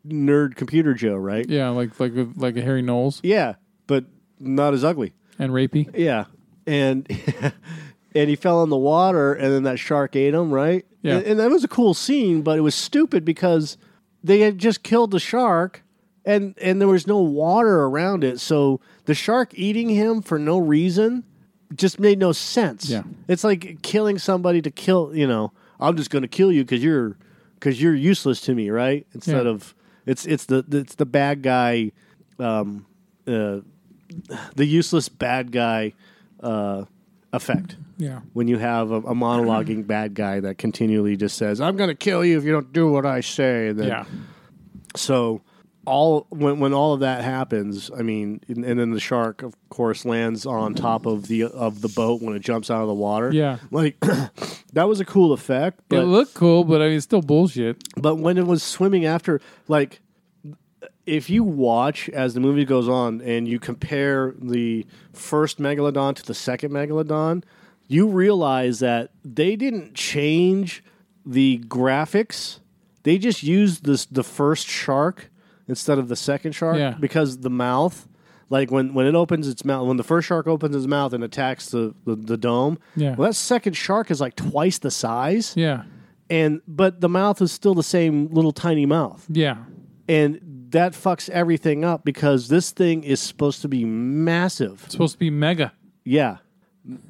nerd 0.08 0.56
computer 0.56 0.94
Joe, 0.94 1.16
right? 1.16 1.48
Yeah, 1.50 1.70
like 1.70 2.00
like 2.00 2.14
like 2.36 2.58
a 2.58 2.62
Harry 2.62 2.82
Knowles 2.82 3.22
Yeah, 3.24 3.56
but 3.88 4.06
not 4.40 4.74
as 4.74 4.84
ugly. 4.84 5.14
and 5.40 5.52
rapey. 5.52 5.90
Yeah, 5.98 6.26
and 6.68 7.08
and 8.16 8.30
he 8.30 8.36
fell 8.36 8.64
in 8.64 8.70
the 8.70 8.78
water, 8.78 9.34
and 9.34 9.54
then 9.54 9.64
that 9.64 9.78
shark 9.78 10.16
ate 10.16 10.34
him, 10.34 10.52
right? 10.52 10.86
Yeah. 11.02 11.18
and, 11.18 11.26
and 11.26 11.40
that 11.40 11.50
was 11.52 11.64
a 11.64 11.68
cool 11.68 11.94
scene, 11.94 12.42
but 12.42 12.58
it 12.58 12.62
was 12.62 12.74
stupid 12.74 13.24
because 13.26 13.78
they 14.24 14.40
had 14.40 14.58
just 14.58 14.82
killed 14.82 15.12
the 15.12 15.20
shark, 15.20 15.84
and 16.26 16.56
and 16.60 16.80
there 16.82 16.88
was 16.88 17.06
no 17.06 17.20
water 17.20 17.82
around 17.84 18.24
it, 18.24 18.40
so 18.40 18.80
the 19.06 19.14
shark 19.14 19.52
eating 19.54 19.90
him 19.90 20.22
for 20.22 20.40
no 20.40 20.58
reason 20.58 21.24
just 21.76 22.00
made 22.00 22.18
no 22.20 22.32
sense. 22.32 22.90
Yeah. 22.90 23.04
it's 23.28 23.44
like 23.44 23.82
killing 23.82 24.18
somebody 24.18 24.62
to 24.62 24.72
kill. 24.72 25.16
You 25.16 25.28
know, 25.28 25.52
I'm 25.80 25.98
just 25.98 26.10
going 26.10 26.22
to 26.22 26.28
kill 26.28 26.52
you 26.52 26.64
because 26.64 26.84
you're 26.84 27.18
because 27.56 27.82
you're 27.82 27.94
useless 27.96 28.40
to 28.42 28.56
me, 28.56 28.70
right? 28.70 29.06
Instead 29.14 29.46
Yeah. 29.46 29.52
of 29.52 29.76
it's 30.06 30.26
it's 30.26 30.46
the 30.46 30.64
it's 30.72 30.96
the 30.96 31.06
bad 31.06 31.42
guy. 31.44 31.92
Um, 32.40 32.86
uh, 33.28 33.60
the 34.56 34.66
useless 34.66 35.10
bad 35.10 35.52
guy 35.52 35.94
uh, 36.42 36.86
effect 37.34 37.76
Yeah. 37.98 38.20
when 38.34 38.48
you 38.48 38.58
have 38.58 38.92
a, 38.92 38.96
a 38.98 39.14
monologuing 39.16 39.88
bad 39.96 40.14
guy 40.14 40.40
that 40.42 40.58
continually 40.58 41.16
just 41.18 41.38
says, 41.38 41.62
"I'm 41.62 41.78
going 41.78 41.90
to 41.90 41.96
kill 41.96 42.26
you 42.26 42.38
if 42.38 42.44
you 42.44 42.52
don't 42.52 42.74
do 42.74 42.92
what 42.92 43.06
I 43.06 43.22
say." 43.22 43.72
Then, 43.72 43.88
Yeah. 43.88 44.06
So 44.96 45.42
all 45.86 46.26
when 46.30 46.60
when 46.60 46.74
all 46.74 46.94
of 46.94 47.02
that 47.02 47.24
happens, 47.24 47.92
I 47.98 48.02
mean, 48.02 48.42
and, 48.48 48.66
and 48.66 48.80
then 48.80 48.92
the 48.92 49.00
shark, 49.00 49.44
of 49.44 49.56
course, 49.70 50.04
lands 50.04 50.46
on 50.46 50.74
top 50.74 51.06
of 51.06 51.28
the 51.28 51.44
of 51.44 51.82
the 51.82 51.90
boat 51.90 52.22
when 52.22 52.36
it 52.36 52.42
jumps 52.42 52.72
out 52.72 52.82
of 52.82 52.88
the 52.88 52.94
water. 52.94 53.32
Yeah. 53.32 53.60
like 53.72 54.00
that 54.74 54.88
was 54.88 55.00
a 55.00 55.06
cool 55.06 55.32
effect. 55.32 55.82
But 55.90 56.00
it 56.00 56.06
looked 56.06 56.34
cool, 56.34 56.64
but 56.64 56.82
I 56.82 56.88
mean, 56.88 56.98
it's 56.98 57.04
still 57.06 57.22
bullshit. 57.22 57.84
but 57.96 58.16
when 58.16 58.38
it 58.38 58.46
was 58.48 58.64
swimming 58.64 59.06
after, 59.06 59.40
like, 59.68 60.02
if 61.06 61.30
you 61.30 61.44
watch 61.44 62.10
as 62.10 62.34
the 62.34 62.40
movie 62.40 62.66
goes 62.66 62.90
on 62.90 63.22
and 63.22 63.48
you 63.48 63.60
compare 63.60 64.34
the 64.42 64.86
first 65.14 65.60
megalodon 65.60 66.16
to 66.16 66.24
the 66.26 66.34
second 66.34 66.72
megalodon, 66.72 67.44
you 67.88 68.08
realize 68.08 68.80
that 68.80 69.12
they 69.24 69.56
didn't 69.56 69.94
change 69.96 70.84
the 71.26 71.60
graphics. 71.68 72.60
They 73.04 73.18
just 73.18 73.44
used 73.44 73.84
this 73.86 74.06
the 74.06 74.24
first 74.24 74.68
shark 74.68 75.30
instead 75.68 75.98
of 76.00 76.08
the 76.08 76.16
second 76.16 76.54
shark 76.54 76.78
Yeah. 76.78 76.96
because 77.00 77.40
the 77.40 77.50
mouth. 77.50 78.08
Like 78.48 78.70
when, 78.70 78.94
when 78.94 79.08
it 79.08 79.16
opens 79.16 79.48
its 79.48 79.66
mouth, 79.66 79.88
when 79.88 79.98
the 79.98 80.04
first 80.04 80.28
shark 80.28 80.46
opens 80.46 80.76
its 80.76 80.86
mouth 80.86 81.14
and 81.14 81.24
attacks 81.24 81.70
the, 81.72 81.96
the, 82.06 82.16
the 82.16 82.38
dome, 82.38 82.78
Yeah. 82.96 83.16
well, 83.16 83.30
that 83.30 83.34
second 83.34 83.74
shark 83.74 84.12
is 84.12 84.22
like 84.22 84.36
twice 84.36 84.78
the 84.78 84.92
size 84.92 85.56
Yeah. 85.58 85.84
and 86.30 86.62
but 86.68 87.02
the 87.02 87.10
mouth 87.10 87.42
is 87.42 87.52
still 87.52 87.74
the 87.74 87.82
same 87.82 88.28
little 88.32 88.52
tiny 88.52 88.86
mouth 88.86 89.26
Yeah. 89.32 89.58
and 90.08 90.40
that 90.70 90.94
fucks 90.94 91.28
everything 91.32 91.84
up 91.84 92.06
because 92.06 92.48
this 92.48 92.70
thing 92.70 93.04
is 93.04 93.20
supposed 93.20 93.64
to 93.64 93.68
be 93.68 93.84
massive 93.84 94.84
It's 94.84 94.92
supposed 94.92 95.14
to 95.14 95.20
be 95.20 95.32
mega. 95.32 95.74
yeah 96.04 96.38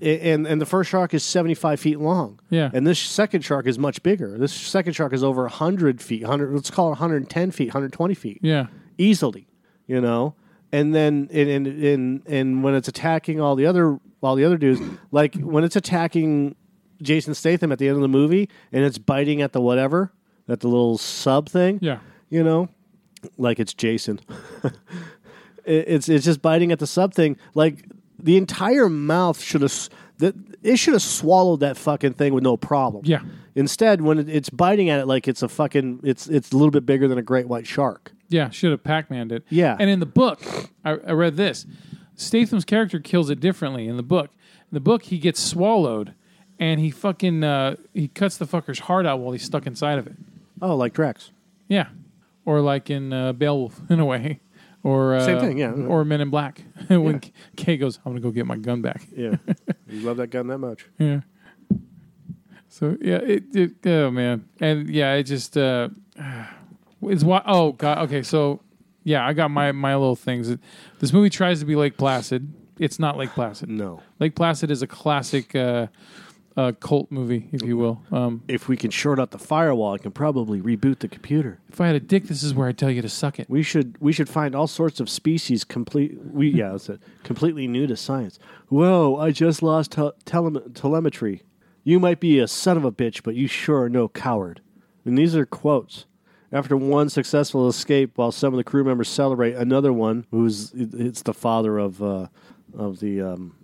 and 0.01 0.47
and 0.47 0.61
the 0.61 0.65
first 0.65 0.89
shark 0.89 1.13
is 1.13 1.23
75 1.23 1.79
feet 1.79 1.99
long. 1.99 2.39
Yeah. 2.49 2.69
and 2.73 2.85
this 2.87 2.99
second 2.99 3.41
shark 3.43 3.67
is 3.67 3.77
much 3.77 4.01
bigger. 4.03 4.37
This 4.37 4.53
second 4.53 4.93
shark 4.93 5.13
is 5.13 5.23
over 5.23 5.41
100 5.43 6.01
feet 6.01 6.21
100 6.23 6.53
let's 6.53 6.69
call 6.71 6.87
it 6.87 6.91
110 6.91 7.51
feet 7.51 7.67
120 7.67 8.13
feet. 8.13 8.39
Yeah. 8.41 8.67
easily 8.97 9.47
you 9.87 9.99
know? 10.01 10.35
And 10.71 10.93
then 10.95 11.29
and 11.31 11.49
and 11.49 11.67
and, 11.67 12.21
and 12.27 12.63
when 12.63 12.73
it's 12.75 12.87
attacking 12.87 13.39
all 13.41 13.55
the 13.55 13.65
other 13.65 13.99
all 14.21 14.35
the 14.35 14.45
other 14.45 14.57
dudes 14.57 14.81
like 15.11 15.35
when 15.35 15.63
it's 15.63 15.75
attacking 15.75 16.55
Jason 17.01 17.33
Statham 17.35 17.71
at 17.71 17.79
the 17.79 17.87
end 17.87 17.95
of 17.97 18.01
the 18.01 18.07
movie 18.07 18.49
and 18.71 18.83
it's 18.83 18.97
biting 18.97 19.41
at 19.41 19.51
the 19.53 19.61
whatever 19.61 20.11
at 20.47 20.61
the 20.61 20.67
little 20.67 20.97
sub 20.97 21.49
thing 21.49 21.79
Yeah. 21.81 21.99
you 22.29 22.43
know? 22.43 22.69
Like 23.37 23.59
it's 23.59 23.73
Jason. 23.73 24.19
It- 25.65 25.85
it's 25.87 26.09
it's 26.09 26.23
just 26.25 26.41
biting 26.43 26.71
at 26.71 26.77
the 26.79 26.85
sub 26.87 27.13
thing. 27.13 27.37
Like 27.55 27.85
the 28.19 28.37
entire 28.37 28.89
mouth 28.89 29.41
should 29.41 29.61
have 29.61 29.89
it 30.63 30.77
should 30.77 30.93
have 30.93 31.01
swallowed 31.01 31.59
that 31.59 31.75
fucking 31.77 32.13
thing 32.13 32.33
with 32.33 32.43
no 32.43 32.55
problem 32.57 33.03
Yeah. 33.05 33.21
instead 33.53 34.01
when 34.01 34.17
it, 34.19 34.29
it's 34.29 34.49
biting 34.49 34.89
at 34.89 34.99
it 35.01 35.05
like 35.07 35.27
it's 35.27 35.43
a 35.43 35.47
fucking 35.49 35.99
it's 36.03 36.27
it's 36.27 36.51
a 36.51 36.55
little 36.57 36.71
bit 36.71 36.85
bigger 36.85 37.07
than 37.07 37.17
a 37.17 37.21
great 37.21 37.47
white 37.47 37.67
shark 37.67 38.13
Yeah. 38.29 38.49
Should 38.49 38.71
have 38.71 38.83
Pac 38.83 39.09
Man 39.11 39.29
it. 39.31 39.43
Yeah. 39.49 39.75
And 39.79 39.89
in 39.89 39.99
the 39.99 40.05
book, 40.05 40.41
I, 40.83 40.91
I 40.91 41.11
read 41.11 41.35
this. 41.37 41.65
Statham's 42.15 42.63
character 42.65 42.99
kills 42.99 43.29
it 43.29 43.39
differently 43.39 43.87
in 43.87 43.97
the 43.97 44.03
book. 44.03 44.29
In 44.71 44.73
the 44.73 44.79
book, 44.79 45.03
he 45.03 45.17
gets 45.19 45.39
swallowed, 45.41 46.13
and 46.57 46.79
he 46.79 46.89
fucking 46.91 47.43
uh, 47.43 47.75
he 47.93 48.07
cuts 48.07 48.37
the 48.37 48.45
fucker's 48.45 48.79
heart 48.79 49.05
out 49.05 49.19
while 49.19 49.31
he's 49.33 49.43
stuck 49.43 49.67
inside 49.67 49.99
of 49.99 50.07
it. 50.07 50.15
oh 50.61 50.75
like 50.75 50.93
Drax 50.93 51.31
Yeah, 51.67 51.87
or 52.45 52.61
like 52.61 52.89
in 52.89 53.11
uh, 53.13 53.33
Beowulf 53.33 53.81
in 53.89 53.99
a 53.99 54.05
way, 54.05 54.39
or 54.85 55.15
uh, 55.15 55.25
Same 55.25 55.39
thing, 55.39 55.57
yeah. 55.57 55.71
or 55.71 56.05
Men 56.05 56.21
in 56.21 56.29
Black 56.29 56.61
when 56.87 57.19
Kay 57.57 57.75
goes, 57.75 57.97
"I'm 58.05 58.11
gonna 58.11 58.21
go 58.21 58.29
get 58.29 58.45
my 58.45 58.55
gun 58.55 58.83
back." 58.83 59.07
Yeah, 59.11 59.35
you 59.89 60.01
love 60.01 60.17
that 60.17 60.27
gun 60.27 60.45
that 60.47 60.59
much. 60.59 60.85
Yeah. 60.99 61.21
So 62.69 62.95
yeah, 63.01 63.15
it, 63.15 63.55
it 63.55 63.87
oh 63.87 64.11
man, 64.11 64.47
and 64.61 64.87
yeah, 64.87 65.15
it 65.15 65.23
just 65.23 65.57
uh, 65.57 65.89
it's 67.01 67.23
why. 67.23 67.41
Oh 67.47 67.71
god, 67.71 67.97
okay, 68.05 68.21
so 68.21 68.61
yeah, 69.03 69.25
I 69.25 69.33
got 69.33 69.49
my 69.49 69.71
my 69.71 69.95
little 69.95 70.15
things. 70.15 70.55
This 70.99 71.11
movie 71.11 71.31
tries 71.31 71.61
to 71.61 71.65
be 71.65 71.75
Lake 71.75 71.97
Placid. 71.97 72.53
It's 72.77 72.99
not 72.99 73.17
Lake 73.17 73.31
Placid. 73.31 73.69
No, 73.69 74.03
Lake 74.19 74.35
Placid 74.35 74.69
is 74.69 74.83
a 74.83 74.87
classic 74.87 75.55
uh, 75.55 75.87
uh, 76.57 76.71
cult 76.79 77.11
movie, 77.11 77.49
if 77.51 77.61
you 77.63 77.77
will. 77.77 78.01
Um, 78.11 78.43
if 78.47 78.67
we 78.67 78.77
can 78.77 78.91
short 78.91 79.19
out 79.19 79.31
the 79.31 79.37
firewall, 79.39 79.93
I 79.93 79.97
can 79.97 80.11
probably 80.11 80.61
reboot 80.61 80.99
the 80.99 81.07
computer. 81.07 81.59
if 81.67 81.81
I 81.81 81.87
had 81.87 81.95
a 81.95 81.99
dick, 81.99 82.25
this 82.25 82.43
is 82.43 82.53
where 82.53 82.67
I 82.67 82.71
tell 82.71 82.89
you 82.89 83.01
to 83.01 83.09
suck 83.09 83.39
it. 83.39 83.49
We 83.49 83.61
should 83.61 83.97
we 83.99 84.13
should 84.13 84.29
find 84.29 84.55
all 84.55 84.67
sorts 84.67 84.99
of 84.99 85.09
species 85.09 85.63
complete. 85.63 86.17
We 86.23 86.49
yeah, 86.49 86.71
that's 86.71 86.89
it. 86.89 87.01
Completely 87.23 87.67
new 87.67 87.87
to 87.87 87.97
science. 87.97 88.39
Whoa! 88.69 89.17
I 89.17 89.31
just 89.31 89.61
lost 89.61 89.91
tel- 89.91 90.13
telem- 90.25 90.73
telemetry. 90.73 91.43
You 91.83 91.99
might 91.99 92.19
be 92.19 92.39
a 92.39 92.47
son 92.47 92.77
of 92.77 92.85
a 92.85 92.91
bitch, 92.91 93.21
but 93.21 93.35
you 93.35 93.47
sure 93.47 93.83
are 93.83 93.89
no 93.89 94.07
coward. 94.07 94.61
And 95.03 95.17
these 95.17 95.35
are 95.35 95.45
quotes. 95.45 96.05
After 96.51 96.77
one 96.77 97.09
successful 97.09 97.67
escape, 97.67 98.13
while 98.15 98.31
some 98.31 98.53
of 98.53 98.57
the 98.57 98.63
crew 98.63 98.83
members 98.83 99.09
celebrate, 99.09 99.55
another 99.55 99.91
one, 99.91 100.25
who's 100.31 100.71
it's 100.73 101.21
the 101.21 101.33
father 101.33 101.77
of 101.77 102.01
uh, 102.01 102.27
of 102.73 103.01
the 103.01 103.21
um, 103.21 103.55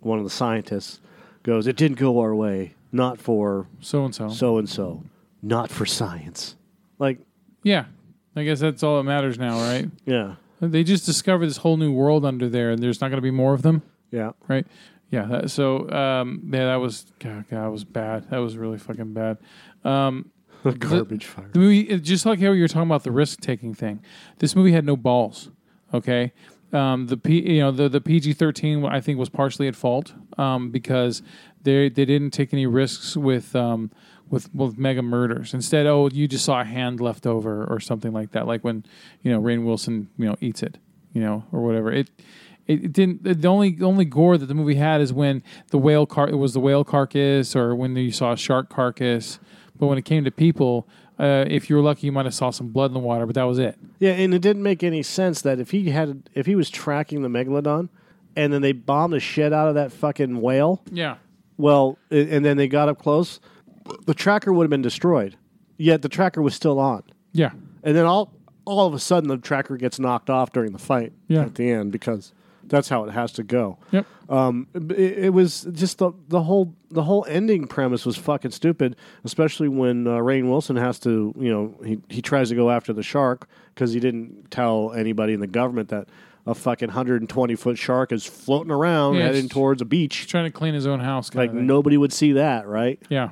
one 0.00 0.18
of 0.18 0.24
the 0.24 0.30
scientists 0.30 1.00
goes, 1.42 1.66
"It 1.66 1.76
didn't 1.76 1.98
go 1.98 2.18
our 2.20 2.34
way, 2.34 2.74
not 2.92 3.18
for 3.18 3.66
So 3.80 4.04
and 4.04 4.14
so. 4.14 4.28
so 4.28 4.58
and 4.58 4.68
so, 4.68 5.04
not 5.42 5.70
for 5.70 5.86
science." 5.86 6.56
Like, 6.98 7.18
Yeah. 7.62 7.86
I 8.34 8.44
guess 8.44 8.60
that's 8.60 8.82
all 8.82 8.96
that 8.96 9.02
matters 9.04 9.38
now, 9.38 9.58
right? 9.60 9.90
yeah, 10.06 10.36
They 10.60 10.84
just 10.84 11.04
discovered 11.04 11.46
this 11.46 11.58
whole 11.58 11.76
new 11.76 11.92
world 11.92 12.24
under 12.24 12.48
there, 12.48 12.70
and 12.70 12.82
there's 12.82 13.00
not 13.02 13.08
going 13.08 13.18
to 13.18 13.22
be 13.22 13.30
more 13.30 13.52
of 13.52 13.60
them, 13.62 13.82
yeah, 14.10 14.32
right? 14.48 14.66
Yeah. 15.10 15.26
That, 15.26 15.50
so, 15.50 15.90
um, 15.90 16.48
yeah, 16.50 16.64
that 16.66 16.76
was 16.76 17.04
God, 17.18 17.44
God, 17.50 17.64
that 17.66 17.70
was 17.70 17.84
bad. 17.84 18.30
That 18.30 18.38
was 18.38 18.56
really 18.56 18.78
fucking 18.78 19.12
bad. 19.12 19.36
Um, 19.84 20.30
garbage 20.78 21.26
fire. 21.26 21.50
the 21.52 21.58
movie, 21.58 21.98
just 22.00 22.24
like 22.24 22.40
how 22.40 22.52
you 22.52 22.62
were 22.62 22.68
talking 22.68 22.88
about 22.88 23.02
the 23.04 23.10
risk 23.10 23.40
taking 23.40 23.74
thing, 23.74 24.00
this 24.38 24.56
movie 24.56 24.72
had 24.72 24.86
no 24.86 24.96
balls. 24.96 25.50
Okay, 25.92 26.32
um, 26.72 27.06
the 27.06 27.16
P, 27.16 27.54
you 27.54 27.60
know, 27.60 27.70
the 27.70 27.88
the 27.88 28.00
PG 28.00 28.34
thirteen 28.34 28.84
I 28.84 29.00
think 29.00 29.18
was 29.18 29.28
partially 29.28 29.68
at 29.68 29.76
fault 29.76 30.14
um, 30.38 30.70
because 30.70 31.22
they 31.62 31.88
they 31.88 32.04
didn't 32.04 32.30
take 32.30 32.52
any 32.52 32.66
risks 32.66 33.16
with 33.16 33.54
um, 33.54 33.90
with 34.30 34.52
with 34.54 34.78
mega 34.78 35.02
murders. 35.02 35.54
Instead, 35.54 35.86
oh, 35.86 36.08
you 36.08 36.26
just 36.26 36.44
saw 36.44 36.60
a 36.60 36.64
hand 36.64 37.00
left 37.00 37.26
over 37.26 37.64
or 37.64 37.78
something 37.78 38.12
like 38.12 38.32
that, 38.32 38.46
like 38.46 38.64
when 38.64 38.84
you 39.22 39.30
know 39.30 39.40
Rainn 39.40 39.64
Wilson 39.64 40.08
you 40.16 40.26
know 40.26 40.36
eats 40.40 40.62
it, 40.62 40.78
you 41.12 41.20
know, 41.20 41.44
or 41.52 41.62
whatever. 41.62 41.92
It 41.92 42.08
it, 42.66 42.84
it 42.84 42.92
didn't. 42.92 43.22
The 43.22 43.48
only 43.48 43.76
only 43.82 44.04
gore 44.04 44.38
that 44.38 44.46
the 44.46 44.54
movie 44.54 44.76
had 44.76 45.00
is 45.00 45.12
when 45.12 45.42
the 45.68 45.78
whale 45.78 46.06
car 46.06 46.28
it 46.28 46.36
was 46.36 46.54
the 46.54 46.60
whale 46.60 46.84
carcass, 46.84 47.54
or 47.54 47.74
when 47.74 47.94
you 47.96 48.12
saw 48.12 48.32
a 48.32 48.36
shark 48.36 48.68
carcass. 48.68 49.38
But 49.76 49.86
when 49.86 49.98
it 49.98 50.04
came 50.04 50.24
to 50.24 50.30
people, 50.30 50.86
uh, 51.22 51.44
if 51.48 51.70
you 51.70 51.76
were 51.76 51.82
lucky, 51.82 52.06
you 52.06 52.12
might 52.12 52.24
have 52.26 52.34
saw 52.34 52.50
some 52.50 52.68
blood 52.68 52.90
in 52.90 52.94
the 52.94 52.98
water, 53.00 53.24
but 53.26 53.34
that 53.36 53.44
was 53.44 53.58
it. 53.58 53.78
Yeah, 54.00 54.10
and 54.12 54.34
it 54.34 54.40
didn't 54.42 54.62
make 54.62 54.82
any 54.82 55.02
sense 55.02 55.40
that 55.42 55.58
if 55.60 55.70
he 55.70 55.90
had 55.90 56.28
if 56.34 56.46
he 56.46 56.54
was 56.56 56.68
tracking 56.68 57.22
the 57.22 57.28
megalodon, 57.28 57.88
and 58.36 58.52
then 58.52 58.60
they 58.62 58.72
bombed 58.72 59.12
the 59.12 59.20
shit 59.20 59.52
out 59.52 59.68
of 59.68 59.74
that 59.76 59.92
fucking 59.92 60.40
whale. 60.40 60.82
Yeah, 60.90 61.16
Well, 61.56 61.96
and 62.10 62.44
then 62.44 62.56
they 62.56 62.66
got 62.68 62.88
up 62.88 62.98
close, 62.98 63.40
the 64.06 64.14
tracker 64.14 64.52
would 64.52 64.64
have 64.64 64.70
been 64.70 64.82
destroyed. 64.82 65.36
Yet 65.78 66.02
the 66.02 66.08
tracker 66.08 66.42
was 66.42 66.54
still 66.54 66.78
on, 66.78 67.02
yeah, 67.32 67.50
and 67.82 67.96
then 67.96 68.04
all 68.04 68.32
all 68.64 68.86
of 68.86 68.94
a 68.94 68.98
sudden 68.98 69.28
the 69.28 69.36
tracker 69.38 69.76
gets 69.76 69.98
knocked 69.98 70.30
off 70.30 70.52
during 70.52 70.72
the 70.72 70.78
fight 70.78 71.12
Yeah. 71.28 71.42
at 71.42 71.54
the 71.56 71.68
end 71.70 71.90
because 71.92 72.32
that's 72.64 72.88
how 72.88 73.04
it 73.04 73.10
has 73.12 73.32
to 73.32 73.42
go. 73.42 73.78
yep. 73.90 74.06
Um, 74.28 74.66
it, 74.74 74.90
it 75.26 75.32
was 75.34 75.62
just 75.72 75.98
the 75.98 76.12
the 76.28 76.42
whole 76.42 76.74
the 76.90 77.02
whole 77.02 77.24
ending 77.28 77.66
premise 77.66 78.06
was 78.06 78.16
fucking 78.16 78.50
stupid, 78.52 78.96
especially 79.24 79.68
when 79.68 80.06
uh, 80.06 80.12
Rainn 80.12 80.48
Wilson 80.48 80.76
has 80.76 80.98
to, 81.00 81.34
you 81.38 81.50
know, 81.52 81.74
he 81.84 81.98
he 82.08 82.22
tries 82.22 82.48
to 82.48 82.54
go 82.54 82.70
after 82.70 82.92
the 82.92 83.02
shark 83.02 83.46
because 83.74 83.92
he 83.92 84.00
didn't 84.00 84.50
tell 84.50 84.92
anybody 84.92 85.32
in 85.34 85.40
the 85.40 85.46
government 85.46 85.90
that 85.90 86.08
a 86.46 86.54
fucking 86.54 86.88
120 86.88 87.54
foot 87.56 87.78
shark 87.78 88.10
is 88.10 88.24
floating 88.26 88.72
around 88.72 89.14
Yeah, 89.16 89.24
heading 89.24 89.48
towards 89.48 89.80
a 89.82 89.84
beach. 89.84 90.16
He's 90.16 90.26
trying 90.26 90.44
to 90.44 90.50
clean 90.50 90.74
his 90.74 90.86
own 90.86 91.00
house. 91.00 91.34
Like 91.34 91.52
nobody 91.52 91.96
would 91.96 92.12
see 92.12 92.32
that, 92.32 92.66
right? 92.66 93.00
Yeah, 93.10 93.30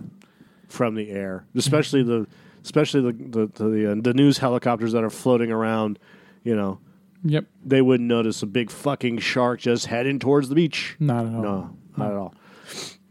From 0.68 0.94
the 0.94 1.10
air, 1.10 1.44
especially 1.54 2.02
the 2.02 2.26
especially 2.62 3.00
the 3.00 3.46
the 3.46 3.64
the, 3.64 3.92
uh, 3.92 3.94
the 4.00 4.12
news 4.14 4.38
helicopters 4.38 4.92
that 4.92 5.02
are 5.02 5.10
floating 5.10 5.50
around, 5.50 5.98
you 6.44 6.54
know, 6.54 6.78
yep. 7.24 7.44
they 7.64 7.82
wouldn't 7.82 8.08
notice 8.08 8.42
a 8.42 8.46
big 8.46 8.70
fucking 8.70 9.18
shark 9.18 9.60
just 9.60 9.86
heading 9.86 10.18
towards 10.18 10.48
the 10.48 10.54
beach. 10.54 10.96
Not 10.98 11.26
at 11.26 11.34
all. 11.34 11.42
No, 11.42 11.76
not 11.96 12.10
at 12.10 12.16
all. 12.16 12.34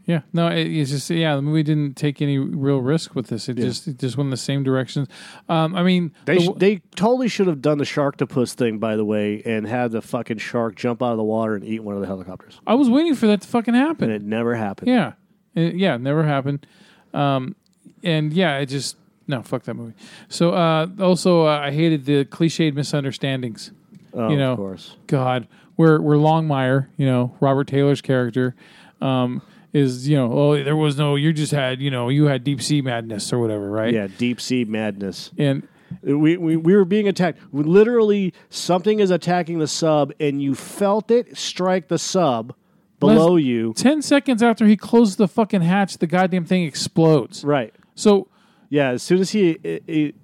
Yeah, 0.06 0.22
no, 0.32 0.48
it, 0.48 0.66
it's 0.66 0.90
just 0.90 1.08
yeah. 1.10 1.36
The 1.36 1.42
movie 1.42 1.62
didn't 1.62 1.94
take 1.96 2.20
any 2.20 2.36
real 2.36 2.80
risk 2.80 3.14
with 3.14 3.28
this. 3.28 3.48
It 3.48 3.58
Yeah. 3.58 3.66
just 3.66 3.86
it 3.86 3.98
just 3.98 4.16
went 4.16 4.26
in 4.26 4.30
the 4.30 4.36
same 4.36 4.64
directions. 4.64 5.06
Um, 5.48 5.76
I 5.76 5.84
mean, 5.84 6.12
They 6.24 6.38
the- 6.38 6.42
sh- 6.42 6.48
they 6.56 6.76
totally 6.96 7.28
should 7.28 7.46
have 7.46 7.62
done 7.62 7.78
the 7.78 7.84
sharktopus 7.84 8.54
thing, 8.54 8.78
by 8.78 8.96
the 8.96 9.04
way, 9.04 9.40
and 9.44 9.68
had 9.68 9.92
the 9.92 10.02
fucking 10.02 10.38
shark 10.38 10.74
jump 10.74 11.00
out 11.00 11.12
of 11.12 11.16
the 11.16 11.22
water 11.22 11.54
and 11.54 11.64
eat 11.64 11.84
one 11.84 11.94
of 11.94 12.00
the 12.00 12.08
helicopters. 12.08 12.60
I 12.66 12.74
was 12.74 12.90
waiting 12.90 13.14
for 13.14 13.28
that 13.28 13.42
to 13.42 13.48
fucking 13.48 13.74
happen. 13.74 14.10
And 14.10 14.12
it 14.12 14.26
never 14.26 14.56
happened. 14.56 14.88
Yeah, 14.88 15.12
It- 15.54 15.74
yeah, 15.76 15.94
it 15.94 16.00
never 16.00 16.24
happened. 16.24 16.66
Um, 17.14 17.54
and 18.02 18.32
yeah, 18.32 18.58
it 18.58 18.66
just 18.66 18.96
no 19.28 19.42
fuck 19.42 19.62
that 19.64 19.74
movie. 19.74 19.94
So 20.28 20.54
uh, 20.54 20.88
also, 20.98 21.46
uh, 21.46 21.60
I 21.60 21.70
hated 21.70 22.04
the 22.06 22.24
cliched 22.24 22.74
misunderstandings. 22.74 23.70
Oh, 24.14 24.28
you 24.30 24.36
know, 24.36 24.52
of 24.52 24.58
course. 24.58 24.96
God, 25.06 25.48
where 25.76 26.00
where 26.00 26.16
Longmire, 26.18 26.88
you 26.96 27.06
know, 27.06 27.36
Robert 27.40 27.66
Taylor's 27.66 28.00
character, 28.00 28.54
um, 29.00 29.42
is 29.72 30.08
you 30.08 30.16
know, 30.16 30.32
oh, 30.32 30.62
there 30.64 30.76
was 30.76 30.96
no, 30.98 31.14
you 31.16 31.32
just 31.32 31.52
had, 31.52 31.80
you 31.80 31.90
know, 31.90 32.08
you 32.08 32.24
had 32.26 32.42
deep 32.44 32.60
sea 32.62 32.82
madness 32.82 33.32
or 33.32 33.38
whatever, 33.38 33.70
right? 33.70 33.92
Yeah, 33.94 34.08
deep 34.18 34.40
sea 34.40 34.64
madness. 34.64 35.30
And 35.38 35.66
We, 36.02 36.36
we 36.36 36.56
we 36.56 36.74
were 36.76 36.84
being 36.84 37.08
attacked. 37.08 37.38
We- 37.52 37.64
literally, 37.64 38.32
something 38.48 39.00
is 39.00 39.10
attacking 39.10 39.58
the 39.58 39.66
sub, 39.66 40.12
and 40.20 40.40
you 40.42 40.54
felt 40.54 41.10
it 41.10 41.36
strike 41.36 41.88
the 41.88 41.98
sub 41.98 42.54
below 43.00 43.36
you. 43.36 43.72
ten 43.74 44.02
seconds 44.02 44.42
after 44.42 44.66
he 44.66 44.76
closes 44.76 45.16
the 45.16 45.26
fucking 45.28 45.62
hatch, 45.62 45.98
the 45.98 46.06
goddamn 46.06 46.44
thing 46.44 46.64
explodes. 46.64 47.44
Right. 47.44 47.74
So 47.94 48.28
Yeah. 48.68 48.90
As 48.90 49.02
soon 49.02 49.20
as 49.20 49.30
he 49.30 49.50
it, 49.62 49.82
it 49.88 50.14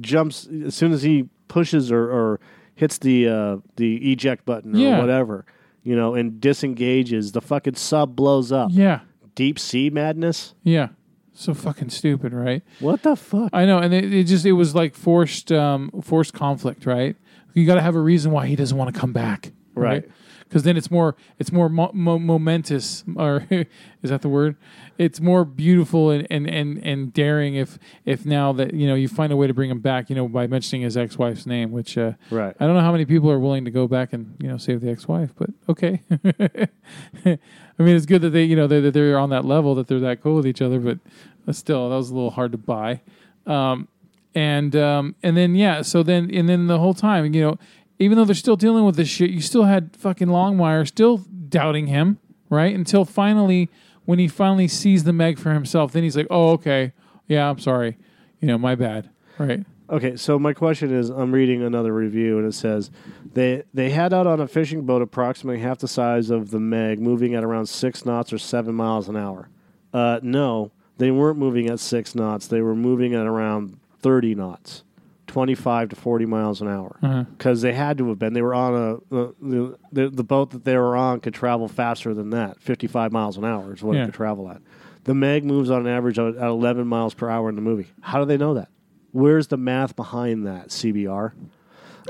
jumps, 0.00 0.46
as 0.66 0.74
soon 0.74 0.92
as 0.92 1.02
he 1.02 1.28
pushes 1.48 1.90
or, 1.92 2.10
or 2.10 2.40
hits 2.74 2.98
the 2.98 3.28
uh, 3.28 3.56
the 3.76 4.12
eject 4.12 4.44
button 4.44 4.74
or 4.74 4.78
Yeah. 4.78 4.98
whatever, 5.00 5.44
you 5.82 5.94
know, 5.96 6.14
and 6.14 6.40
disengages, 6.40 7.32
the 7.32 7.40
fucking 7.40 7.74
sub 7.74 8.14
blows 8.16 8.50
up. 8.52 8.70
yeah, 8.72 9.00
Deep 9.34 9.58
sea 9.58 9.90
madness. 9.90 10.54
yeah, 10.62 10.88
so 11.32 11.54
fucking 11.54 11.90
stupid, 11.90 12.32
right? 12.32 12.62
What 12.80 13.02
the 13.02 13.16
fuck? 13.16 13.50
I 13.52 13.66
know, 13.66 13.78
and 13.78 13.92
it, 13.92 14.12
it 14.12 14.24
just 14.24 14.46
it 14.46 14.52
was 14.52 14.74
like 14.74 14.94
forced 14.94 15.50
um, 15.52 15.90
forced 16.02 16.32
conflict, 16.32 16.86
right? 16.86 17.16
You 17.54 17.66
got 17.66 17.74
to 17.76 17.82
have 17.82 17.94
a 17.94 18.00
reason 18.00 18.32
why 18.32 18.46
he 18.46 18.56
doesn't 18.56 18.76
want 18.76 18.92
to 18.94 18.98
come 19.00 19.12
back, 19.12 19.52
Right. 19.74 20.08
Because 20.54 20.62
then 20.62 20.76
it's 20.76 20.88
more 20.88 21.16
it's 21.36 21.50
more 21.50 21.68
mo- 21.68 21.90
mo- 21.92 22.20
momentous, 22.20 23.02
or 23.16 23.44
is 23.50 24.10
that 24.10 24.22
the 24.22 24.28
word? 24.28 24.54
It's 24.98 25.20
more 25.20 25.44
beautiful 25.44 26.10
and, 26.10 26.28
and, 26.30 26.48
and, 26.48 26.78
and 26.78 27.12
daring 27.12 27.56
if 27.56 27.76
if 28.04 28.24
now 28.24 28.52
that 28.52 28.72
you 28.72 28.86
know 28.86 28.94
you 28.94 29.08
find 29.08 29.32
a 29.32 29.36
way 29.36 29.48
to 29.48 29.52
bring 29.52 29.68
him 29.68 29.80
back, 29.80 30.08
you 30.08 30.14
know, 30.14 30.28
by 30.28 30.46
mentioning 30.46 30.82
his 30.82 30.96
ex 30.96 31.18
wife's 31.18 31.44
name, 31.44 31.72
which 31.72 31.98
uh, 31.98 32.12
Right. 32.30 32.54
I 32.60 32.66
don't 32.66 32.76
know 32.76 32.82
how 32.82 32.92
many 32.92 33.04
people 33.04 33.32
are 33.32 33.40
willing 33.40 33.64
to 33.64 33.72
go 33.72 33.88
back 33.88 34.12
and 34.12 34.36
you 34.38 34.46
know 34.46 34.56
save 34.56 34.80
the 34.80 34.90
ex 34.92 35.08
wife, 35.08 35.30
but 35.36 35.50
okay. 35.68 36.02
I 36.12 37.82
mean, 37.82 37.96
it's 37.96 38.06
good 38.06 38.22
that 38.22 38.30
they 38.30 38.44
you 38.44 38.54
know 38.54 38.68
they 38.68 38.78
that 38.78 38.92
they're 38.92 39.18
on 39.18 39.30
that 39.30 39.44
level 39.44 39.74
that 39.74 39.88
they're 39.88 39.98
that 39.98 40.22
cool 40.22 40.36
with 40.36 40.46
each 40.46 40.62
other, 40.62 40.78
but 40.78 41.00
uh, 41.48 41.52
still 41.52 41.90
that 41.90 41.96
was 41.96 42.10
a 42.10 42.14
little 42.14 42.30
hard 42.30 42.52
to 42.52 42.58
buy. 42.58 43.00
Um, 43.44 43.88
and 44.36 44.76
um, 44.76 45.16
and 45.20 45.36
then 45.36 45.56
yeah, 45.56 45.82
so 45.82 46.04
then 46.04 46.30
and 46.32 46.48
then 46.48 46.68
the 46.68 46.78
whole 46.78 46.94
time, 46.94 47.34
you 47.34 47.42
know, 47.42 47.58
even 48.04 48.18
though 48.18 48.24
they're 48.24 48.34
still 48.34 48.56
dealing 48.56 48.84
with 48.84 48.96
this 48.96 49.08
shit, 49.08 49.30
you 49.30 49.40
still 49.40 49.64
had 49.64 49.96
fucking 49.96 50.28
Longmire 50.28 50.86
still 50.86 51.18
doubting 51.18 51.86
him, 51.86 52.18
right? 52.50 52.74
Until 52.74 53.04
finally, 53.04 53.70
when 54.04 54.18
he 54.18 54.28
finally 54.28 54.68
sees 54.68 55.04
the 55.04 55.12
Meg 55.12 55.38
for 55.38 55.52
himself, 55.52 55.92
then 55.92 56.02
he's 56.02 56.16
like, 56.16 56.26
oh 56.30 56.50
okay, 56.50 56.92
yeah, 57.26 57.48
I'm 57.48 57.58
sorry, 57.58 57.96
you 58.40 58.48
know, 58.48 58.58
my 58.58 58.74
bad, 58.74 59.08
right? 59.38 59.64
Okay, 59.88 60.16
so 60.16 60.38
my 60.38 60.52
question 60.52 60.94
is 60.94 61.10
I'm 61.10 61.32
reading 61.32 61.62
another 61.62 61.94
review 61.94 62.38
and 62.38 62.46
it 62.46 62.54
says 62.54 62.90
they 63.32 63.64
they 63.72 63.90
had 63.90 64.12
out 64.12 64.26
on 64.26 64.40
a 64.40 64.46
fishing 64.48 64.82
boat 64.86 65.02
approximately 65.02 65.60
half 65.60 65.78
the 65.78 65.88
size 65.88 66.30
of 66.30 66.50
the 66.50 66.60
Meg, 66.60 67.00
moving 67.00 67.34
at 67.34 67.44
around 67.44 67.66
six 67.66 68.04
knots 68.04 68.32
or 68.32 68.38
seven 68.38 68.74
miles 68.74 69.08
an 69.08 69.16
hour. 69.16 69.48
Uh, 69.92 70.20
no, 70.22 70.72
they 70.98 71.10
weren't 71.10 71.38
moving 71.38 71.68
at 71.68 71.80
six 71.80 72.14
knots. 72.14 72.46
They 72.46 72.60
were 72.60 72.74
moving 72.74 73.14
at 73.14 73.26
around 73.26 73.78
30 74.00 74.34
knots, 74.34 74.84
25 75.26 75.88
to 75.90 75.96
40 75.96 76.26
miles 76.26 76.60
an 76.60 76.68
hour. 76.68 76.98
Uh-huh. 77.02 77.24
Because 77.36 77.62
they 77.62 77.72
had 77.72 77.98
to 77.98 78.08
have 78.08 78.18
been. 78.18 78.32
They 78.34 78.42
were 78.42 78.54
on 78.54 78.74
a 78.74 78.94
uh, 78.94 79.32
the, 79.40 79.78
the 79.92 80.08
the 80.10 80.24
boat 80.24 80.50
that 80.50 80.64
they 80.64 80.76
were 80.76 80.96
on 80.96 81.20
could 81.20 81.34
travel 81.34 81.68
faster 81.68 82.12
than 82.14 82.30
that. 82.30 82.60
55 82.60 83.12
miles 83.12 83.36
an 83.36 83.44
hour 83.44 83.74
is 83.74 83.82
what 83.82 83.96
Yeah. 83.96 84.02
it 84.02 84.06
could 84.06 84.14
travel 84.14 84.50
at. 84.50 84.60
The 85.04 85.14
Meg 85.14 85.44
moves 85.44 85.70
on 85.70 85.86
average 85.86 86.18
at 86.18 86.36
at 86.36 86.48
11 86.48 86.86
miles 86.86 87.14
per 87.14 87.28
hour 87.30 87.48
in 87.48 87.54
the 87.56 87.62
movie. 87.62 87.88
How 88.00 88.18
do 88.20 88.24
they 88.24 88.36
know 88.36 88.54
that? 88.54 88.68
Where's 89.12 89.46
the 89.48 89.56
math 89.56 89.94
behind 89.96 90.46
that, 90.46 90.68
CBR? 90.68 91.32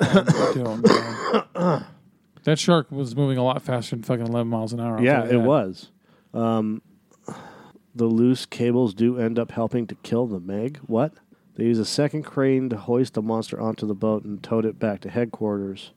That 2.44 2.58
shark 2.58 2.90
was 2.90 3.16
moving 3.16 3.38
a 3.38 3.42
lot 3.42 3.62
faster 3.62 3.96
than 3.96 4.02
fucking 4.02 4.26
11 4.26 4.48
miles 4.48 4.74
an 4.74 4.80
hour. 4.80 4.98
I'll 4.98 5.02
yeah, 5.02 5.24
it 5.24 5.28
that. 5.32 5.38
was. 5.40 5.90
Um, 6.34 6.82
the 7.94 8.04
loose 8.04 8.44
cables 8.44 8.92
do 8.92 9.18
end 9.18 9.38
up 9.38 9.50
helping 9.50 9.86
to 9.86 9.94
kill 9.96 10.26
the 10.26 10.40
Meg. 10.40 10.78
What? 10.86 11.14
They 11.56 11.64
used 11.64 11.80
a 11.80 11.84
second 11.84 12.24
crane 12.24 12.68
to 12.70 12.76
hoist 12.76 13.14
the 13.14 13.22
monster 13.22 13.60
onto 13.60 13.86
the 13.86 13.94
boat 13.94 14.24
and 14.24 14.42
towed 14.42 14.64
it 14.64 14.78
back 14.78 15.00
to 15.02 15.10
headquarters. 15.10 15.92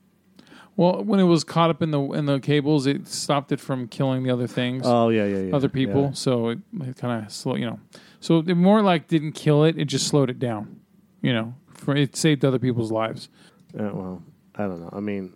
Well, 0.76 1.02
when 1.02 1.18
it 1.18 1.24
was 1.24 1.42
caught 1.42 1.70
up 1.70 1.82
in 1.82 1.90
the 1.90 2.00
in 2.12 2.26
the 2.26 2.38
cables, 2.38 2.86
it 2.86 3.08
stopped 3.08 3.50
it 3.50 3.58
from 3.58 3.88
killing 3.88 4.22
the 4.22 4.30
other 4.30 4.46
things, 4.46 4.82
Oh 4.86 5.08
yeah, 5.08 5.26
yeah, 5.26 5.38
yeah. 5.38 5.56
other 5.56 5.68
people. 5.68 6.02
yeah. 6.02 6.12
So 6.12 6.50
it, 6.50 6.58
it 6.82 6.96
kind 6.96 7.24
of 7.24 7.32
slow, 7.32 7.56
you 7.56 7.66
know. 7.66 7.80
So 8.20 8.38
it 8.38 8.54
more 8.54 8.80
like 8.82 9.08
didn't 9.08 9.32
kill 9.32 9.64
it; 9.64 9.76
it 9.76 9.86
just 9.86 10.06
slowed 10.06 10.30
it 10.30 10.38
down. 10.38 10.80
You 11.20 11.32
know, 11.32 11.54
for 11.74 11.96
it 11.96 12.14
saved 12.14 12.44
other 12.44 12.60
people's 12.60 12.92
lives. 12.92 13.28
Uh, 13.76 13.90
well, 13.92 14.22
I 14.54 14.62
don't 14.68 14.80
know. 14.80 14.90
I 14.92 15.00
mean, 15.00 15.32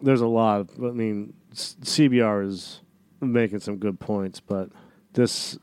there's 0.00 0.22
a 0.22 0.26
lot. 0.26 0.60
Of, 0.60 0.70
I 0.82 0.90
mean, 0.92 1.34
CBR 1.52 2.46
is 2.46 2.80
making 3.20 3.60
some 3.60 3.76
good 3.76 4.00
points, 4.00 4.40
but 4.40 4.70
this 5.12 5.58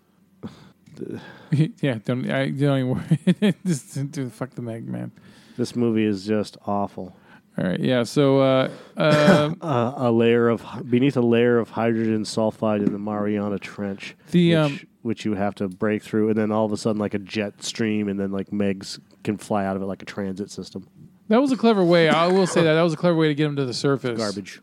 yeah, 1.82 2.00
don't 2.06 2.30
I 2.30 2.50
don't 2.50 2.80
even 2.80 2.90
worry. 2.90 3.56
just 3.66 4.12
do 4.12 4.30
fuck 4.30 4.52
the 4.52 4.62
Meg 4.62 4.88
man. 4.88 5.12
this 5.58 5.76
movie 5.76 6.06
is 6.06 6.26
just 6.26 6.58
awful. 6.66 7.16
All 7.56 7.66
right, 7.66 7.80
yeah. 7.80 8.02
So, 8.02 8.40
uh, 8.40 8.70
uh, 8.98 9.94
a 9.96 10.12
layer 10.12 10.50
of 10.50 10.66
beneath 10.90 11.16
a 11.18 11.22
layer 11.22 11.60
of 11.60 11.70
hydrogen 11.70 12.24
sulfide 12.24 12.84
in 12.84 12.92
the 12.92 12.98
Mariana 12.98 13.60
Trench, 13.60 14.16
The, 14.32 14.50
which, 14.50 14.58
um, 14.58 14.80
which 15.04 15.26
you 15.26 15.36
have 15.36 15.54
to 15.56 15.68
break 15.68 16.02
through, 16.02 16.30
and 16.30 16.38
then 16.38 16.52
all 16.52 16.66
of 16.66 16.72
a 16.72 16.78
sudden, 16.78 17.00
like 17.00 17.14
a 17.14 17.20
jet 17.20 17.64
stream, 17.64 18.08
and 18.10 18.20
then 18.20 18.32
like 18.32 18.50
Megs 18.50 19.00
can 19.24 19.38
fly 19.38 19.66
out 19.66 19.76
of 19.76 19.84
it 19.84 19.86
like 19.86 20.02
a 20.02 20.06
transit 20.06 20.50
system. 20.50 20.88
that 21.28 21.40
was 21.42 21.52
a 21.52 21.58
clever 21.58 21.84
way. 21.84 22.10
I 22.10 22.26
will 22.26 22.48
say 22.48 22.64
that 22.64 22.74
that 22.74 22.82
was 22.82 22.94
a 22.94 22.98
clever 22.98 23.18
way 23.18 23.28
to 23.28 23.36
get 23.36 23.46
him 23.46 23.56
to 23.58 23.66
the 23.66 23.74
surface. 23.74 24.18
Garbage. 24.18 24.60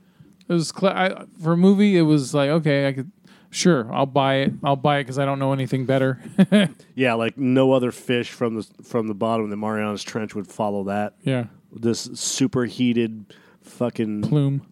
It 0.49 0.53
was 0.53 0.73
cle- 0.73 0.89
I, 0.89 1.27
for 1.41 1.53
a 1.53 1.57
movie. 1.57 1.97
It 1.97 2.03
was 2.03 2.35
like 2.35 2.51
okay, 2.51 2.89
I 2.89 2.93
could 2.93 3.13
sure 3.51 3.93
I'll 3.93 4.07
buy 4.07 4.37
it. 4.37 4.53
I'll 4.63 4.77
buy 4.77 4.99
it 4.99 5.05
because 5.05 5.19
I 5.19 5.25
don't 5.25 5.39
know 5.39 5.53
anything 5.53 5.85
better. 5.87 6.19
Yeah, 6.95 7.15
like 7.15 7.39
no 7.39 7.73
other 7.73 7.93
fish 7.93 8.31
from 8.31 8.57
the 8.57 8.63
from 8.85 9.07
the 9.07 9.15
bottom 9.15 9.45
of 9.45 9.51
the 9.51 9.57
Marianas 9.57 10.03
Trench 10.03 10.35
would 10.35 10.47
follow 10.47 10.85
that. 10.85 11.15
yeah, 11.23 11.45
This 11.73 12.09
superheated 12.15 13.25
fucking 13.63 14.23
plume. 14.23 14.63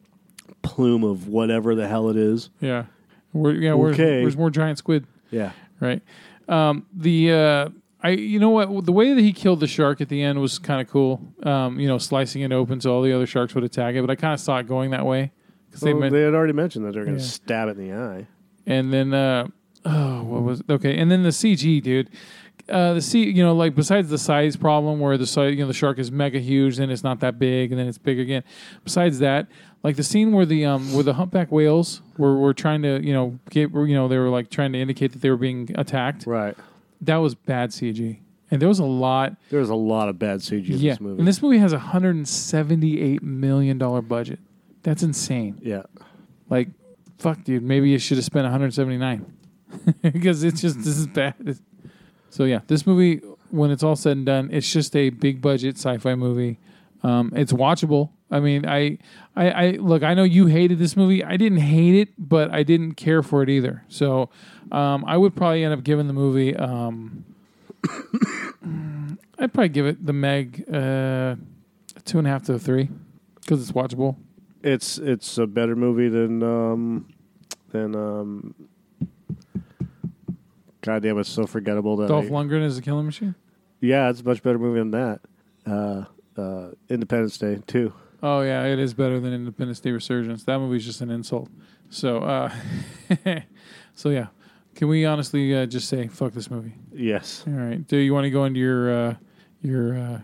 plume 0.63 1.05
of 1.05 1.27
whatever 1.29 1.75
the 1.75 1.89
hell 1.89 2.09
it 2.11 2.17
is. 2.17 2.51
Yeah, 2.61 2.87
Where, 3.33 3.53
yeah. 3.55 3.75
Where's, 3.75 3.95
Okay. 3.95 4.23
where's 4.23 4.37
more 4.37 4.51
giant 4.51 4.79
squid? 4.79 5.07
Yeah. 5.31 5.53
right? 5.81 6.03
Um, 6.49 6.87
the 6.93 7.33
uh, 7.33 7.69
I 8.03 8.11
you 8.11 8.39
know 8.39 8.51
what 8.51 8.85
the 8.85 8.93
way 8.93 9.13
that 9.15 9.21
he 9.23 9.33
killed 9.33 9.61
the 9.61 9.67
shark 9.67 10.01
at 10.01 10.09
the 10.09 10.23
end 10.23 10.41
was 10.41 10.59
kind 10.59 10.81
of 10.81 10.89
cool. 10.89 11.21
Um, 11.43 11.79
you 11.81 11.89
know, 11.89 11.99
slicing 11.99 12.43
it 12.43 12.53
open 12.53 12.81
so 12.81 12.93
all 12.93 13.03
the 13.03 13.13
other 13.13 13.27
sharks 13.27 13.55
would 13.55 13.65
attack 13.65 13.95
it, 13.95 14.01
but 14.03 14.11
I 14.11 14.17
kind 14.17 14.35
of 14.35 14.41
saw 14.41 14.59
it 14.59 14.67
going 14.69 14.91
that 14.91 15.07
way 15.07 15.31
because 15.67 15.81
they 15.81 15.93
Well, 15.93 16.03
meant. 16.03 16.13
they 16.13 16.23
had 16.23 16.35
already 16.35 16.53
mentioned 16.53 16.85
that 16.85 16.93
they're 16.95 17.05
going 17.05 17.17
to 17.17 17.23
Yeah. 17.23 17.29
stab 17.29 17.69
it 17.69 17.79
in 17.79 17.89
the 17.89 17.95
eye. 17.97 18.27
And 18.69 18.93
then 18.93 19.15
uh, 19.15 19.49
oh, 19.87 20.23
what 20.23 20.43
was 20.43 20.63
okay? 20.69 20.97
And 20.99 21.11
then 21.11 21.25
the 21.25 21.31
CG, 21.31 21.83
dude. 21.83 22.11
Uh, 22.69 22.93
the 22.93 23.01
C, 23.01 23.25
you 23.25 23.43
know, 23.43 23.55
like 23.55 23.75
besides 23.75 24.11
the 24.11 24.19
size 24.19 24.55
problem 24.55 25.01
where 25.01 25.17
the 25.17 25.27
size, 25.27 25.55
you 25.55 25.61
know, 25.61 25.67
the 25.69 25.73
shark 25.73 25.99
is 25.99 26.13
mega 26.13 26.39
huge, 26.39 26.77
then 26.77 26.91
it's 26.91 27.03
not 27.03 27.21
that 27.21 27.39
big, 27.39 27.73
and 27.73 27.81
then 27.81 27.87
it's 27.89 27.97
big 27.97 28.21
again. 28.21 28.45
Besides 28.85 29.21
that, 29.21 29.47
like 29.83 29.97
the 29.97 30.03
scene 30.03 30.33
where 30.33 30.45
the 30.45 30.67
um 30.67 30.93
where 30.93 31.03
the 31.03 31.15
humpback 31.15 31.51
whales 31.51 32.03
were, 32.19 32.37
were 32.37 32.53
trying 32.53 32.83
to, 32.83 33.03
you 33.03 33.15
know, 33.15 33.39
get, 33.49 33.71
you 33.73 33.95
know, 33.95 34.07
they 34.07 34.19
were 34.19 34.29
like 34.29 34.51
trying 34.51 34.73
to 34.73 34.79
indicate 34.79 35.13
that 35.13 35.23
they 35.23 35.31
were 35.31 35.39
being 35.39 35.71
attacked. 35.77 36.27
Right. 36.27 36.55
That 37.01 37.17
was 37.17 37.35
bad 37.35 37.71
CG, 37.71 38.19
and 38.51 38.61
there 38.61 38.69
was 38.69 38.81
a 38.81 38.85
lot. 38.85 39.37
There's 39.49 39.71
a 39.71 39.75
lot 39.75 40.11
of 40.11 40.19
bad 40.19 40.41
CG 40.41 40.69
in 40.69 40.79
yeah, 40.79 40.93
this 40.93 41.01
movie. 41.01 41.21
and 41.21 41.27
this 41.27 41.41
movie 41.41 41.59
has 41.59 41.73
a 41.73 41.79
hundred 41.79 42.17
and 42.17 42.29
seventy-eight 42.29 43.23
million 43.23 43.79
dollar 43.79 44.03
budget. 44.03 44.41
That's 44.83 45.03
insane. 45.03 45.59
yeah. 45.63 45.85
Like, 46.51 46.69
fuck, 47.19 47.45
dude. 47.45 47.63
Maybe 47.63 47.91
you 47.91 47.99
should 47.99 48.17
have 48.19 48.25
spent 48.25 48.45
one 48.45 48.53
hundred 48.53 48.73
seventy-nine 48.75 49.33
because 50.03 50.45
it's 50.45 50.61
just 50.61 50.79
this 50.79 50.97
is 50.99 51.07
bad. 51.09 51.59
So 52.31 52.45
yeah, 52.45 52.61
this 52.67 52.87
movie, 52.87 53.21
when 53.51 53.71
it's 53.71 53.83
all 53.83 53.97
said 53.97 54.17
and 54.17 54.27
done, 54.27 54.51
it's 54.53 54.71
just 54.71 54.95
a 54.97 55.11
big 55.11 55.41
budget 55.41 55.77
sci-fi 55.77 56.15
movie. 56.15 56.59
Um, 57.03 57.33
it's 57.35 57.53
watchable. 57.53 58.11
I 58.31 58.41
mean, 58.41 58.67
I, 58.67 58.99
I, 59.37 59.51
I 59.51 59.71
look. 59.73 60.03
I 60.03 60.15
know 60.15 60.25
you 60.25 60.47
hated 60.47 60.79
this 60.79 60.97
movie. 60.97 61.25
I 61.25 61.37
didn't 61.37 61.59
hate 61.59 61.95
it, 61.95 62.09
but 62.19 62.53
I 62.53 62.63
didn't 62.63 62.95
care 62.95 63.23
for 63.23 63.43
it 63.43 63.49
either. 63.49 63.85
So, 63.89 64.29
um, 64.71 65.05
I 65.07 65.17
would 65.17 65.35
probably 65.35 65.65
end 65.65 65.73
up 65.73 65.83
giving 65.83 66.09
the 66.09 66.13
movie. 66.13 66.55
Um, 66.55 67.25
I'd 69.39 69.53
probably 69.55 69.69
give 69.71 69.87
it 69.87 70.05
the 70.05 70.13
Meg 70.13 70.65
uh, 70.69 71.37
two 72.05 72.19
and 72.19 72.27
a 72.27 72.31
half 72.31 72.43
to 72.45 72.55
a 72.55 72.59
three 72.59 72.91
because 73.41 73.63
it's 73.63 73.73
watchable. 73.73 74.17
It's 74.73 74.99
it's 74.99 75.39
a 75.39 75.47
better 75.47 75.75
movie 75.75 76.09
than 76.09 76.43
um 76.43 77.09
than 77.71 77.95
um 77.97 78.55
God 80.83 81.03
damn 81.03 81.19
it's 81.19 81.29
so 81.29 81.47
forgettable 81.47 81.97
that 81.99 82.09
Dolph 82.09 82.27
I- 82.27 82.29
Lundgren 82.29 82.63
is 82.65 82.79
a 82.79 82.83
killing 82.83 83.07
machine. 83.07 83.35
Yeah, 83.81 84.11
it's 84.11 84.21
a 84.21 84.25
much 84.25 84.43
better 84.43 84.59
movie 84.59 84.79
than 84.81 84.91
that. 84.93 85.21
Uh 85.67 86.05
uh 86.41 86.71
Independence 86.89 87.39
Day 87.39 87.61
too. 87.67 87.93
Oh 88.23 88.41
yeah, 88.43 88.65
it 88.65 88.79
is 88.79 88.95
better 88.95 89.21
than 89.21 89.33
Independence 89.33 89.81
Day 89.81 89.91
Resurgence. 89.93 90.45
That 90.45 90.59
movie's 90.59 90.85
just 90.85 91.01
an 91.01 91.11
insult. 91.11 91.49
So, 91.89 92.19
uh, 92.19 92.53
so 93.95 94.09
yeah, 94.11 94.27
can 94.75 94.89
we 94.89 95.07
honestly 95.07 95.57
uh, 95.57 95.67
just 95.67 95.89
say 95.89 96.09
fuck 96.09 96.33
this 96.33 96.51
movie? 96.51 96.75
Yes. 96.93 97.45
All 97.47 97.53
right. 97.55 97.87
Do 97.87 97.97
you 97.97 98.13
want 98.13 98.25
to 98.25 98.31
go 98.31 98.45
into 98.45 98.59
your 98.61 98.93
uh, 98.93 99.15
your 99.63 99.97
uh, 99.99 100.21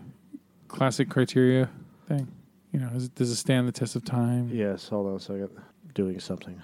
classic 0.67 1.09
criteria 1.09 1.69
thing? 2.07 2.27
You 2.75 2.81
know, 2.81 2.89
is 2.93 3.07
does 3.07 3.31
it 3.31 3.37
stand 3.37 3.69
the 3.69 3.71
test 3.71 3.95
of 3.95 4.03
time? 4.03 4.49
Yes, 4.51 4.89
hold 4.89 5.07
on 5.07 5.15
a 5.15 5.19
second. 5.21 5.49
Doing 5.93 6.19
something. 6.19 6.61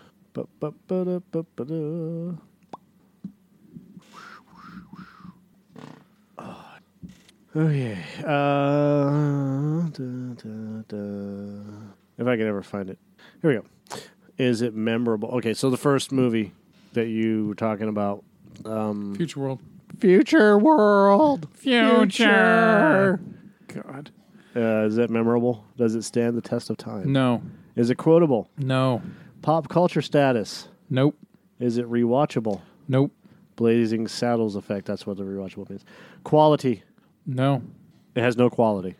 Oh 7.53 7.70
yeah. 7.70 7.95
Uh, 8.26 9.88
da, 9.88 10.34
da, 10.36 10.82
da. 10.89 10.97
If 12.18 12.28
I 12.28 12.36
can 12.36 12.45
ever 12.45 12.62
find 12.62 12.89
it. 12.89 12.99
Here 13.41 13.49
we 13.49 13.55
go. 13.55 13.66
Is 14.38 14.62
it 14.62 14.76
memorable? 14.76 15.30
Okay, 15.30 15.53
so 15.53 15.70
the 15.70 15.78
first 15.78 16.12
movie 16.12 16.51
that 16.91 17.07
you 17.07 17.47
were 17.47 17.55
talking 17.55 17.88
about, 17.88 18.26
um, 18.66 19.16
Future 19.16 19.39
World. 19.39 19.59
Future 19.99 20.57
World. 20.57 21.47
Future. 21.53 23.22
God. 23.68 24.12
Uh, 24.56 24.86
is 24.86 24.95
that 24.95 25.10
memorable? 25.10 25.64
Does 25.78 25.95
it 25.95 26.04
stand 26.04 26.38
the 26.38 26.41
test 26.41 26.70
of 26.70 26.78
time? 26.78 27.12
No. 27.12 27.41
Is 27.76 27.89
it 27.89 27.95
quotable? 27.95 28.49
No. 28.58 29.02
Pop 29.41 29.70
culture 29.70 30.02
status. 30.02 30.68
Nope. 30.89 31.18
Is 31.60 31.78
it 31.78 31.89
rewatchable? 31.89 32.62
Nope. 32.88 33.12
Blazing 33.56 34.08
Saddles 34.08 34.56
effect. 34.56 34.86
That's 34.88 35.06
what 35.08 35.18
the 35.18 35.24
rewatchable 35.24 35.70
means. 35.70 35.86
Quality. 36.24 36.84
No. 37.26 37.62
It 38.16 38.22
has 38.22 38.36
no 38.36 38.49
quality. 38.49 38.95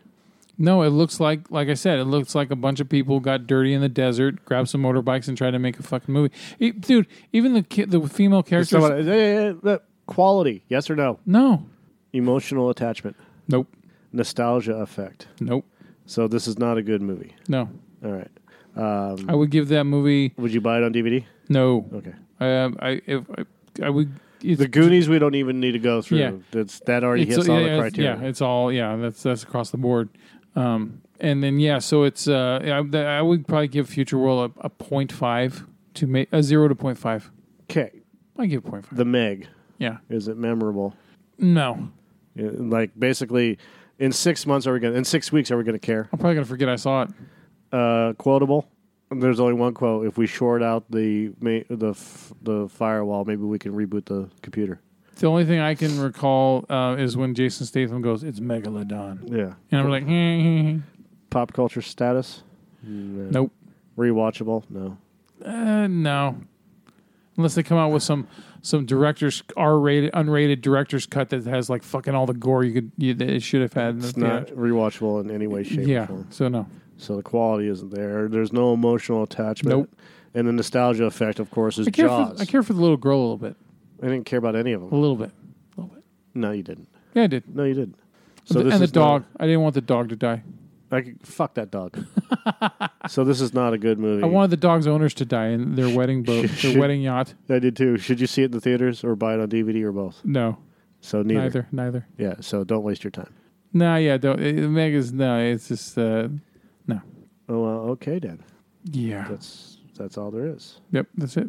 No, 0.58 0.82
it 0.82 0.90
looks 0.90 1.18
like, 1.18 1.50
like 1.50 1.68
I 1.68 1.74
said, 1.74 1.98
it 1.98 2.04
looks 2.04 2.34
like 2.34 2.50
a 2.50 2.56
bunch 2.56 2.78
of 2.80 2.88
people 2.88 3.20
got 3.20 3.46
dirty 3.46 3.72
in 3.74 3.80
the 3.80 3.88
desert, 3.88 4.44
grabbed 4.44 4.68
some 4.68 4.82
motorbikes, 4.82 5.26
and 5.26 5.36
tried 5.36 5.50
to 5.52 5.58
make 5.58 5.78
a 5.78 5.82
fucking 5.82 6.12
movie. 6.12 6.32
E- 6.60 6.70
dude, 6.70 7.06
even 7.32 7.54
the 7.54 7.62
ki- 7.62 7.84
the 7.86 8.00
female 8.06 8.42
characters. 8.42 8.84
eh, 8.84 9.10
eh, 9.10 9.54
eh, 9.70 9.78
quality. 10.06 10.62
Yes 10.68 10.88
or 10.90 10.94
no? 10.96 11.18
no, 11.26 11.64
Emotional 12.12 12.68
attachment. 12.70 13.16
nope, 13.48 13.66
Nostalgia 14.12 14.74
effect. 14.76 15.26
nope, 15.40 15.64
So 16.06 16.28
this 16.28 16.46
is 16.46 16.58
not 16.58 16.78
a 16.78 16.82
good 16.82 17.02
movie. 17.02 17.34
no. 17.48 17.68
All 18.04 18.10
right. 18.12 18.30
Um, 18.74 19.26
I 19.28 19.34
would 19.34 19.50
give 19.50 19.68
that 19.68 19.84
movie 19.84 20.32
would 20.36 20.52
you 20.52 20.60
buy 20.60 20.78
it 20.78 20.84
on 20.84 20.92
DVD? 20.92 21.24
no. 21.48 21.86
Okay. 21.92 22.14
Um, 22.40 22.76
I 22.80 23.00
if 23.06 23.24
I, 23.38 23.44
I 23.86 23.90
would. 23.90 24.12
The 24.40 24.66
Goonies 24.66 25.08
we 25.08 25.20
don't 25.20 25.36
even 25.36 25.60
need 25.60 25.72
to 25.72 25.78
go 25.78 26.02
through. 26.02 26.18
Yeah. 26.18 26.32
That's 26.50 26.80
that 26.80 27.04
already 27.04 27.22
it's- 27.22 27.36
hits 27.36 27.48
all 27.48 27.60
yeah, 27.60 27.76
the 27.76 27.80
criteria. 27.80 28.16
Yeah, 28.20 28.26
it's 28.28 28.40
all 28.40 28.72
yeah. 28.72 28.96
That's 28.96 29.22
that's 29.22 29.42
across 29.44 29.70
the 29.70 29.76
board. 29.78 30.08
Um, 30.56 31.00
and 31.20 31.42
then 31.44 31.60
yeah, 31.60 31.78
so 31.78 32.02
it's 32.02 32.26
uh, 32.26 32.58
I, 32.64 32.98
I 32.98 33.22
would 33.22 33.46
probably 33.46 33.68
give 33.68 33.88
Future 33.88 34.18
World 34.18 34.52
a, 34.58 34.66
a 34.66 34.70
0.5 34.70 35.66
to 35.94 36.06
make 36.08 36.28
a 36.32 36.42
zero 36.42 36.66
to 36.66 36.74
0.5. 36.74 37.30
Okay. 37.70 37.90
I 38.36 38.46
give 38.46 38.64
0.5. 38.64 38.86
The 38.96 39.04
Meg. 39.04 39.46
yeah, 39.78 39.98
Is 40.10 40.26
it 40.26 40.36
memorable? 40.36 40.96
no, 41.38 41.90
Yeah, 42.34 42.50
Like 42.54 42.90
basically, 42.98 43.58
in 44.02 44.10
six 44.12 44.44
months 44.46 44.66
are 44.66 44.72
we 44.72 44.80
gonna? 44.80 44.96
In 44.96 45.04
six 45.04 45.30
weeks 45.30 45.50
are 45.52 45.56
we 45.56 45.62
gonna 45.64 45.78
care? 45.78 46.08
I'm 46.12 46.18
probably 46.18 46.34
gonna 46.34 46.44
forget 46.46 46.68
I 46.68 46.76
saw 46.76 47.02
it. 47.02 47.10
Uh, 47.70 48.12
quotable. 48.18 48.68
There's 49.10 49.38
only 49.40 49.54
one 49.54 49.74
quote. 49.74 50.06
If 50.06 50.18
we 50.18 50.26
short 50.26 50.62
out 50.62 50.90
the 50.90 51.32
ma- 51.40 51.60
the 51.70 51.90
f- 51.90 52.32
the 52.42 52.68
firewall, 52.68 53.24
maybe 53.24 53.42
we 53.44 53.58
can 53.58 53.72
reboot 53.72 54.06
the 54.06 54.28
computer. 54.42 54.80
The 55.16 55.26
only 55.28 55.44
thing 55.44 55.60
I 55.60 55.74
can 55.74 56.00
recall 56.00 56.64
uh, 56.68 56.96
is 56.98 57.16
when 57.16 57.34
Jason 57.34 57.64
Statham 57.66 58.02
goes, 58.02 58.24
"It's 58.24 58.40
Megalodon," 58.40 59.30
Yeah. 59.30 59.54
and 59.70 59.80
I'm 59.80 59.88
like, 59.90 60.04
"Hmm, 60.04 60.78
Pop 61.30 61.52
culture 61.52 61.82
status. 61.82 62.42
No. 62.82 63.28
"Nope, 63.30 63.52
Rewatchable. 63.96 64.64
No. 64.68 64.96
uh, 65.44 65.86
no." 65.86 66.36
Unless 67.36 67.54
they 67.54 67.62
come 67.62 67.78
out 67.78 67.92
with 67.92 68.02
some 68.02 68.26
some 68.62 68.86
director's 68.86 69.42
R-rated, 69.56 70.12
unrated 70.12 70.60
director's 70.62 71.04
cut 71.06 71.28
that 71.30 71.44
has 71.46 71.68
like 71.68 71.82
fucking 71.82 72.14
all 72.14 72.26
the 72.26 72.34
gore 72.34 72.64
you 72.64 72.72
could 72.72 72.92
you, 72.96 73.12
that 73.14 73.28
it 73.28 73.42
should 73.42 73.60
have 73.62 73.72
had. 73.72 73.96
It's 73.98 74.12
the 74.12 74.20
not 74.20 74.46
theater. 74.46 74.60
rewatchable 74.60 75.20
in 75.20 75.30
any 75.30 75.46
way, 75.48 75.64
shape, 75.64 75.86
yeah. 75.86 76.04
or 76.04 76.06
form. 76.06 76.26
So 76.30 76.48
no, 76.48 76.66
So 76.96 77.16
the 77.16 77.22
quality 77.22 77.68
isn't 77.68 77.90
there. 77.92 78.28
There's 78.28 78.52
no 78.52 78.72
emotional 78.72 79.22
attachment. 79.24 79.76
Nope. 79.76 79.90
And 80.34 80.48
the 80.48 80.52
nostalgia 80.52 81.04
effect, 81.04 81.40
of 81.40 81.50
course, 81.50 81.76
is 81.78 81.88
I 81.88 81.90
care 81.90 82.06
Jaws. 82.06 82.36
for 82.38 82.42
I 82.42 82.46
care 82.46 82.62
for 82.62 82.72
the 82.72 82.80
little 82.80 82.96
girl 82.96 83.18
a 83.18 83.22
little 83.22 83.36
bit, 83.36 83.56
I 84.02 84.06
didn't 84.06 84.24
care 84.24 84.38
about 84.38 84.56
any 84.56 84.72
of 84.72 84.80
them. 84.80 84.90
a 84.92 84.96
little 84.96 85.16
bit, 85.16 85.30
a 85.76 85.80
little 85.80 85.94
bit. 85.94 86.04
No, 86.34 86.52
you 86.52 86.62
didn't. 86.62 86.88
Yeah, 87.14 87.24
I 87.24 87.26
did. 87.26 87.54
No, 87.54 87.64
you 87.64 87.74
didn't. 87.74 87.96
So 88.44 88.60
and 88.60 88.70
the 88.70 88.74
is 88.76 88.80
not- 88.80 88.92
dog. 88.92 89.24
I 89.38 89.46
didn't 89.46 89.60
want 89.60 89.74
the 89.74 89.80
dog 89.82 90.08
to 90.08 90.16
die. 90.16 90.42
I 90.92 91.14
fuck 91.22 91.54
that 91.54 91.70
dog. 91.70 91.98
so 93.08 93.24
this 93.24 93.40
is 93.40 93.54
not 93.54 93.72
a 93.72 93.78
good 93.78 93.98
movie. 93.98 94.22
I 94.22 94.26
wanted 94.26 94.50
the 94.50 94.56
dog's 94.58 94.86
owners 94.86 95.14
to 95.14 95.24
die 95.24 95.48
in 95.48 95.74
their 95.74 95.88
wedding 95.94 96.22
boat, 96.22 96.48
Should- 96.54 96.74
their 96.74 96.80
wedding 96.80 97.02
yacht. 97.02 97.34
I 97.48 97.58
did 97.58 97.76
too. 97.76 97.96
Should 97.98 98.20
you 98.20 98.26
see 98.26 98.42
it 98.42 98.46
in 98.46 98.50
the 98.52 98.60
theaters 98.60 99.02
or 99.02 99.16
buy 99.16 99.34
it 99.34 99.40
on 99.40 99.48
DVD 99.48 99.82
or 99.84 99.92
both? 99.92 100.20
No, 100.24 100.58
So 101.00 101.22
neither. 101.22 101.40
neither, 101.42 101.68
neither. 101.72 102.06
Yeah. 102.18 102.34
So 102.40 102.62
don't 102.64 102.82
waste 102.82 103.04
your 103.04 103.10
time. 103.10 103.32
Nah, 103.72 103.96
yeah, 103.96 104.18
don't. 104.18 104.38
It, 104.40 104.68
Meg 104.68 104.92
is 104.94 105.12
no. 105.12 105.38
It's 105.40 105.68
just 105.68 105.96
uh, 105.96 106.28
no. 106.86 107.00
Oh, 107.48 107.60
well, 107.62 107.78
okay 107.92 108.18
then. 108.18 108.42
Yeah. 108.84 109.26
That's 109.30 109.78
that's 109.96 110.18
all 110.18 110.30
there 110.30 110.46
is. 110.46 110.80
Yep, 110.90 111.06
that's 111.16 111.36
it. 111.36 111.46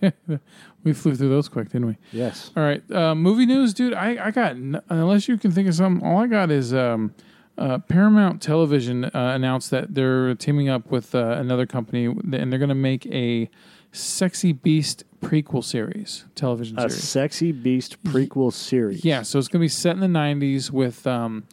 we 0.84 0.92
flew 0.92 1.14
through 1.14 1.28
those 1.30 1.48
quick, 1.48 1.70
didn't 1.70 1.88
we? 1.88 1.96
Yes. 2.12 2.50
All 2.56 2.62
right, 2.62 2.82
uh, 2.92 3.14
movie 3.14 3.46
news, 3.46 3.74
dude. 3.74 3.94
I, 3.94 4.26
I 4.26 4.30
got 4.30 4.52
n- 4.52 4.80
unless 4.88 5.26
you 5.28 5.36
can 5.38 5.50
think 5.50 5.68
of 5.68 5.74
something. 5.74 6.06
All 6.06 6.18
I 6.18 6.26
got 6.26 6.50
is 6.50 6.72
um, 6.74 7.14
uh, 7.58 7.78
Paramount 7.78 8.40
Television 8.40 9.04
uh, 9.06 9.10
announced 9.34 9.70
that 9.70 9.94
they're 9.94 10.34
teaming 10.34 10.68
up 10.68 10.90
with 10.90 11.14
uh, 11.14 11.36
another 11.38 11.66
company 11.66 12.06
and 12.06 12.32
they're 12.52 12.58
going 12.58 12.68
to 12.68 12.74
make 12.74 13.04
a 13.06 13.50
Sexy 13.92 14.52
Beast 14.52 15.04
prequel 15.20 15.64
series, 15.64 16.24
television 16.34 16.76
series. 16.76 16.92
A 16.92 16.96
series. 16.96 17.08
sexy 17.08 17.52
beast 17.52 18.02
prequel 18.04 18.52
series. 18.52 19.04
Yeah, 19.04 19.22
so 19.22 19.38
it's 19.38 19.48
going 19.48 19.60
to 19.60 19.64
be 19.64 19.68
set 19.68 19.94
in 19.94 20.00
the 20.00 20.06
'90s 20.06 20.70
with 20.70 21.06
um, 21.06 21.44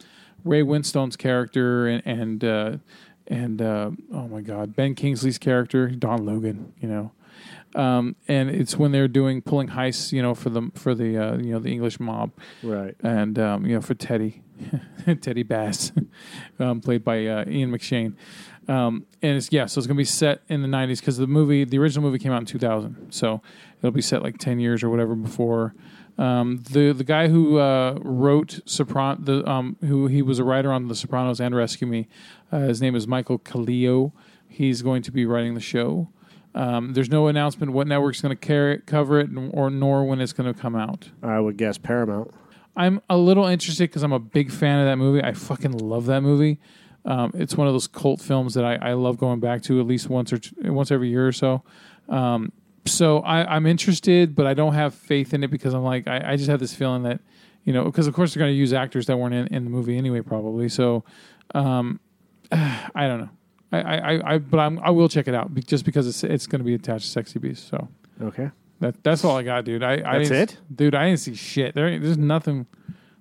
Ray 0.44 0.62
Winstone's 0.62 1.16
character 1.16 1.86
and 1.88 2.02
and 2.06 2.44
uh, 2.44 2.76
and 3.26 3.60
uh, 3.62 3.90
oh 4.12 4.28
my 4.28 4.42
God, 4.42 4.76
Ben 4.76 4.94
Kingsley's 4.94 5.38
character, 5.38 5.88
Don 5.88 6.24
Logan. 6.26 6.74
You 6.78 6.88
know, 6.88 7.12
um, 7.74 8.16
and 8.28 8.50
it's 8.50 8.76
when 8.76 8.92
they're 8.92 9.08
doing 9.08 9.40
pulling 9.42 9.68
heists, 9.68 10.12
you 10.12 10.20
know, 10.22 10.34
for 10.34 10.50
the 10.50 10.70
for 10.74 10.94
the 10.94 11.16
uh, 11.16 11.36
you 11.38 11.52
know 11.52 11.58
the 11.58 11.70
English 11.72 11.98
mob, 11.98 12.32
Right. 12.62 12.94
and 13.02 13.38
um, 13.38 13.66
you 13.66 13.74
know 13.74 13.80
for 13.80 13.94
Teddy, 13.94 14.42
Teddy 15.20 15.42
Bass, 15.42 15.92
um, 16.58 16.80
played 16.80 17.04
by 17.04 17.26
uh, 17.26 17.44
Ian 17.48 17.70
McShane. 17.70 18.14
Um, 18.68 19.06
and 19.22 19.36
it's 19.36 19.52
yeah, 19.52 19.66
so 19.66 19.78
it's 19.78 19.86
gonna 19.86 19.96
be 19.96 20.04
set 20.04 20.42
in 20.48 20.62
the 20.62 20.68
'90s 20.68 21.00
because 21.00 21.16
the 21.18 21.26
movie, 21.26 21.64
the 21.64 21.78
original 21.78 22.02
movie, 22.02 22.18
came 22.18 22.32
out 22.32 22.40
in 22.40 22.46
2000, 22.46 23.12
so 23.12 23.40
it'll 23.78 23.92
be 23.92 24.02
set 24.02 24.22
like 24.22 24.38
10 24.38 24.58
years 24.58 24.82
or 24.82 24.90
whatever 24.90 25.14
before. 25.14 25.74
Um, 26.18 26.62
the 26.70 26.92
the 26.92 27.04
guy 27.04 27.28
who 27.28 27.58
uh, 27.58 27.98
wrote 28.00 28.60
Sopran 28.66 29.24
the 29.24 29.48
um, 29.48 29.76
who 29.82 30.06
he 30.06 30.22
was 30.22 30.38
a 30.38 30.44
writer 30.44 30.72
on 30.72 30.88
The 30.88 30.94
Sopranos 30.94 31.40
and 31.40 31.54
Rescue 31.54 31.86
Me, 31.86 32.08
uh, 32.50 32.60
his 32.60 32.80
name 32.80 32.96
is 32.96 33.06
Michael 33.06 33.38
Caleo. 33.38 34.12
He's 34.48 34.82
going 34.82 35.02
to 35.02 35.12
be 35.12 35.26
writing 35.26 35.54
the 35.54 35.60
show. 35.60 36.08
Um, 36.54 36.94
there's 36.94 37.10
no 37.10 37.26
announcement 37.28 37.72
what 37.72 37.86
network's 37.86 38.22
going 38.22 38.34
to 38.34 38.78
cover 38.86 39.20
it, 39.20 39.28
or 39.50 39.68
nor 39.68 40.04
when 40.06 40.22
it's 40.22 40.32
going 40.32 40.52
to 40.52 40.58
come 40.58 40.74
out. 40.74 41.10
I 41.22 41.38
would 41.38 41.58
guess 41.58 41.76
Paramount. 41.76 42.32
I'm 42.76 43.00
a 43.08 43.16
little 43.16 43.46
interested 43.46 43.84
because 43.84 44.02
I'm 44.02 44.12
a 44.12 44.18
big 44.18 44.50
fan 44.50 44.80
of 44.80 44.86
that 44.86 44.96
movie. 44.96 45.22
I 45.22 45.32
fucking 45.32 45.72
love 45.72 46.06
that 46.06 46.22
movie. 46.22 46.58
Um, 47.04 47.30
it's 47.34 47.56
one 47.56 47.66
of 47.68 47.72
those 47.74 47.86
cult 47.86 48.20
films 48.20 48.54
that 48.54 48.64
I, 48.64 48.74
I 48.74 48.92
love 48.94 49.16
going 49.16 49.40
back 49.40 49.62
to 49.62 49.78
at 49.80 49.86
least 49.86 50.08
once 50.10 50.32
or 50.32 50.38
t- 50.38 50.54
once 50.68 50.90
every 50.90 51.08
year 51.08 51.26
or 51.26 51.32
so. 51.32 51.62
Um, 52.08 52.52
so 52.84 53.20
I, 53.20 53.54
I'm 53.56 53.64
interested, 53.66 54.34
but 54.34 54.46
I 54.46 54.54
don't 54.54 54.74
have 54.74 54.94
faith 54.94 55.32
in 55.32 55.42
it 55.44 55.50
because 55.50 55.72
I'm 55.74 55.84
like 55.84 56.06
I, 56.08 56.32
I 56.32 56.36
just 56.36 56.48
have 56.50 56.60
this 56.60 56.74
feeling 56.74 57.04
that 57.04 57.20
you 57.64 57.72
know 57.72 57.84
because 57.84 58.06
of 58.06 58.14
course 58.14 58.34
they're 58.34 58.40
going 58.40 58.52
to 58.52 58.56
use 58.58 58.72
actors 58.72 59.06
that 59.06 59.16
weren't 59.16 59.34
in, 59.34 59.46
in 59.48 59.64
the 59.64 59.70
movie 59.70 59.96
anyway 59.96 60.20
probably. 60.20 60.68
So 60.68 61.04
um, 61.54 62.00
I 62.52 63.06
don't 63.06 63.20
know. 63.20 63.30
I, 63.72 63.80
I, 63.80 63.96
I- 64.14 64.34
I 64.34 64.38
but 64.38 64.58
I'm, 64.60 64.78
I 64.80 64.90
will 64.90 65.08
check 65.08 65.26
it 65.28 65.34
out 65.34 65.52
just 65.66 65.84
because 65.84 66.06
it's 66.06 66.22
it's 66.24 66.46
going 66.46 66.60
to 66.60 66.64
be 66.64 66.74
attached 66.74 67.04
to 67.06 67.10
Sexy 67.10 67.38
Beast. 67.38 67.68
So 67.68 67.88
Okay. 68.20 68.50
That 68.80 69.02
that's 69.02 69.24
all 69.24 69.36
I 69.36 69.42
got, 69.42 69.64
dude. 69.64 69.82
I, 69.82 69.94
I 70.04 70.18
That's 70.18 70.28
didn't, 70.28 70.50
it? 70.52 70.58
dude. 70.74 70.94
I 70.94 71.06
didn't 71.06 71.20
see 71.20 71.34
shit. 71.34 71.74
There, 71.74 71.88
ain't- 71.88 72.02
there's 72.02 72.18
nothing 72.18 72.66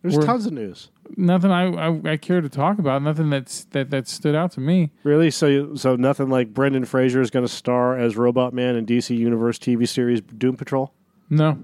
There's 0.01 0.15
We're- 0.15 0.25
tons 0.27 0.45
of 0.45 0.53
news. 0.53 0.89
nothing 1.17 1.51
I, 1.51 1.65
I 1.89 2.01
I 2.13 2.17
care 2.17 2.41
to 2.41 2.49
talk 2.49 2.77
about. 2.79 3.01
Nothing 3.01 3.29
that's 3.29 3.63
that 3.71 3.89
that 3.91 4.07
stood 4.07 4.35
out 4.35 4.51
to 4.53 4.59
me. 4.59 4.91
Really? 5.03 5.31
So, 5.31 5.47
you- 5.47 5.77
so 5.77 5.95
nothing 5.95 6.29
like 6.29 6.53
Brendan 6.53 6.85
Fraser 6.85 7.21
is 7.21 7.29
going 7.29 7.45
to 7.45 7.51
star 7.51 7.97
as 7.97 8.15
Robot 8.17 8.53
Man 8.53 8.75
in 8.75 8.85
DC 8.85 9.17
Universe 9.17 9.57
TV 9.57 9.87
series 9.87 10.21
Doom 10.21 10.57
Patrol. 10.57 10.93
No, 11.29 11.57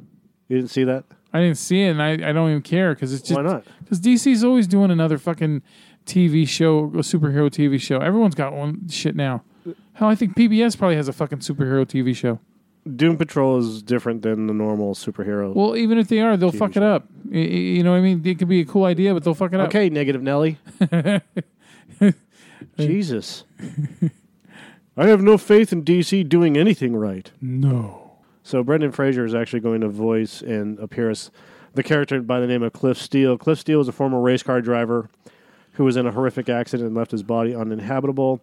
You 0.48 0.58
didn't 0.58 0.72
see 0.72 0.84
that? 0.86 1.04
I 1.34 1.40
didn't 1.40 1.58
see 1.60 1.84
it, 1.84 1.92
and 1.92 2.02
I, 2.02 2.12
I 2.14 2.34
don't 2.34 2.50
even 2.50 2.62
care 2.62 2.94
because 2.94 3.14
it's 3.14 3.22
just 3.22 3.38
Why 3.42 3.44
not? 3.50 3.66
because 3.84 4.02
DC's 4.02 4.44
always 4.44 4.68
doing 4.68 4.92
another 4.92 5.18
fucking 5.18 5.62
TV 6.06 6.46
show, 6.48 6.86
a 6.86 7.04
superhero 7.04 7.50
TV 7.50 7.80
show. 7.80 8.00
Everyone's 8.00 8.36
got 8.36 8.52
one 8.54 8.90
shit 8.90 9.16
now. 9.16 9.44
Hell, 9.94 10.08
I 10.10 10.16
think 10.16 10.36
PBS 10.36 10.78
probably 10.78 10.96
has 10.98 11.08
a 11.08 11.14
fucking 11.14 11.40
superhero 11.40 11.86
TV 11.86 12.14
show. 12.16 12.40
Doom 12.96 13.18
Patrol 13.18 13.58
is 13.60 13.82
different 13.84 14.22
than 14.24 14.48
the 14.48 14.54
normal 14.54 14.96
superhero. 14.96 15.54
Well, 15.54 15.76
even 15.78 15.98
if 16.00 16.08
they 16.08 16.20
are, 16.20 16.36
they'll 16.38 16.52
TV 16.52 16.58
fuck 16.58 16.72
it 16.72 16.80
show. 16.80 16.84
up. 16.96 17.08
Y- 17.26 17.32
y- 17.40 17.40
You 17.46 17.84
know 17.84 17.92
what 17.92 17.98
I 17.98 18.02
mean? 18.02 18.22
It 18.26 18.40
could 18.40 18.48
be 18.50 18.62
a 18.62 18.66
cool 18.66 18.86
idea, 18.86 19.14
but 19.14 19.24
they'll 19.24 19.36
fuck 19.36 19.54
it 19.54 19.60
up. 19.60 19.68
okay, 19.70 19.90
Negative 19.90 20.22
Nelly. 20.22 20.58
Jesus. 22.78 23.44
I 24.98 25.08
have 25.08 25.22
no 25.22 25.38
faith 25.38 25.72
in 25.72 25.84
DC 25.84 26.28
doing 26.28 26.58
anything 26.58 26.96
right. 26.96 27.32
No. 27.42 28.14
So 28.44 28.64
Brendan 28.64 28.92
Fraser 28.92 29.26
is 29.26 29.34
actually 29.36 29.60
going 29.62 29.82
to 29.82 29.88
voice 29.88 30.42
and 30.42 30.78
appear 30.80 31.10
as 31.10 31.32
the 31.74 31.84
character 31.84 32.22
by 32.22 32.40
the 32.40 32.48
name 32.48 32.64
of 32.64 32.74
Cliff 32.74 32.98
Steele. 32.98 33.38
Cliff 33.38 33.60
Steele 33.60 33.82
is 33.82 33.88
a 33.88 33.92
former 33.94 34.20
race 34.20 34.44
car 34.44 34.62
driver 34.62 35.10
who 35.74 35.84
was 35.86 35.96
in 35.96 36.06
a 36.06 36.12
horrific 36.12 36.50
accident 36.50 36.88
and 36.88 36.96
left 36.98 37.12
his 37.12 37.24
body 37.24 37.56
uninhabitable. 37.56 38.42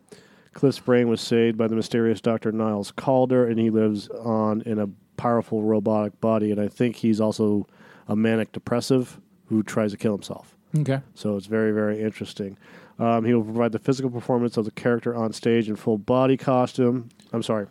Cliff's 0.59 0.81
brain 0.81 1.07
was 1.07 1.21
saved 1.21 1.57
by 1.57 1.69
the 1.69 1.77
mysterious 1.77 2.21
Dr. 2.21 2.51
Niles 2.51 2.91
Caulder, 2.91 3.47
and 3.47 3.61
he 3.61 3.71
lives 3.71 4.09
on 4.09 4.61
in 4.63 4.81
a 4.81 4.89
powerful 5.17 5.63
robotic 5.63 6.21
body. 6.21 6.51
And 6.51 6.61
I 6.61 6.67
think 6.67 6.97
he's 6.97 7.21
also 7.21 7.69
a 8.09 8.17
manic 8.17 8.51
depressive 8.51 9.21
who 9.47 9.63
tries 9.63 9.93
to 9.93 9.97
kill 9.97 10.15
himself. 10.15 10.57
Okay. 10.77 11.01
So 11.15 11.37
it's 11.37 11.47
very, 11.47 11.71
very 11.71 12.03
interesting. 12.03 12.59
Um, 12.99 13.25
he 13.25 13.35
will 13.35 13.45
provide 13.45 13.71
the 13.71 13.79
physical 13.79 14.11
performance 14.11 14.57
of 14.57 14.65
the 14.65 14.73
character 14.73 15.15
on 15.15 15.33
stage 15.33 15.69
in 15.69 15.77
full 15.77 15.97
body 15.97 16.37
costume. 16.37 17.09
I'm 17.33 17.45
sorry. 17.45 17.69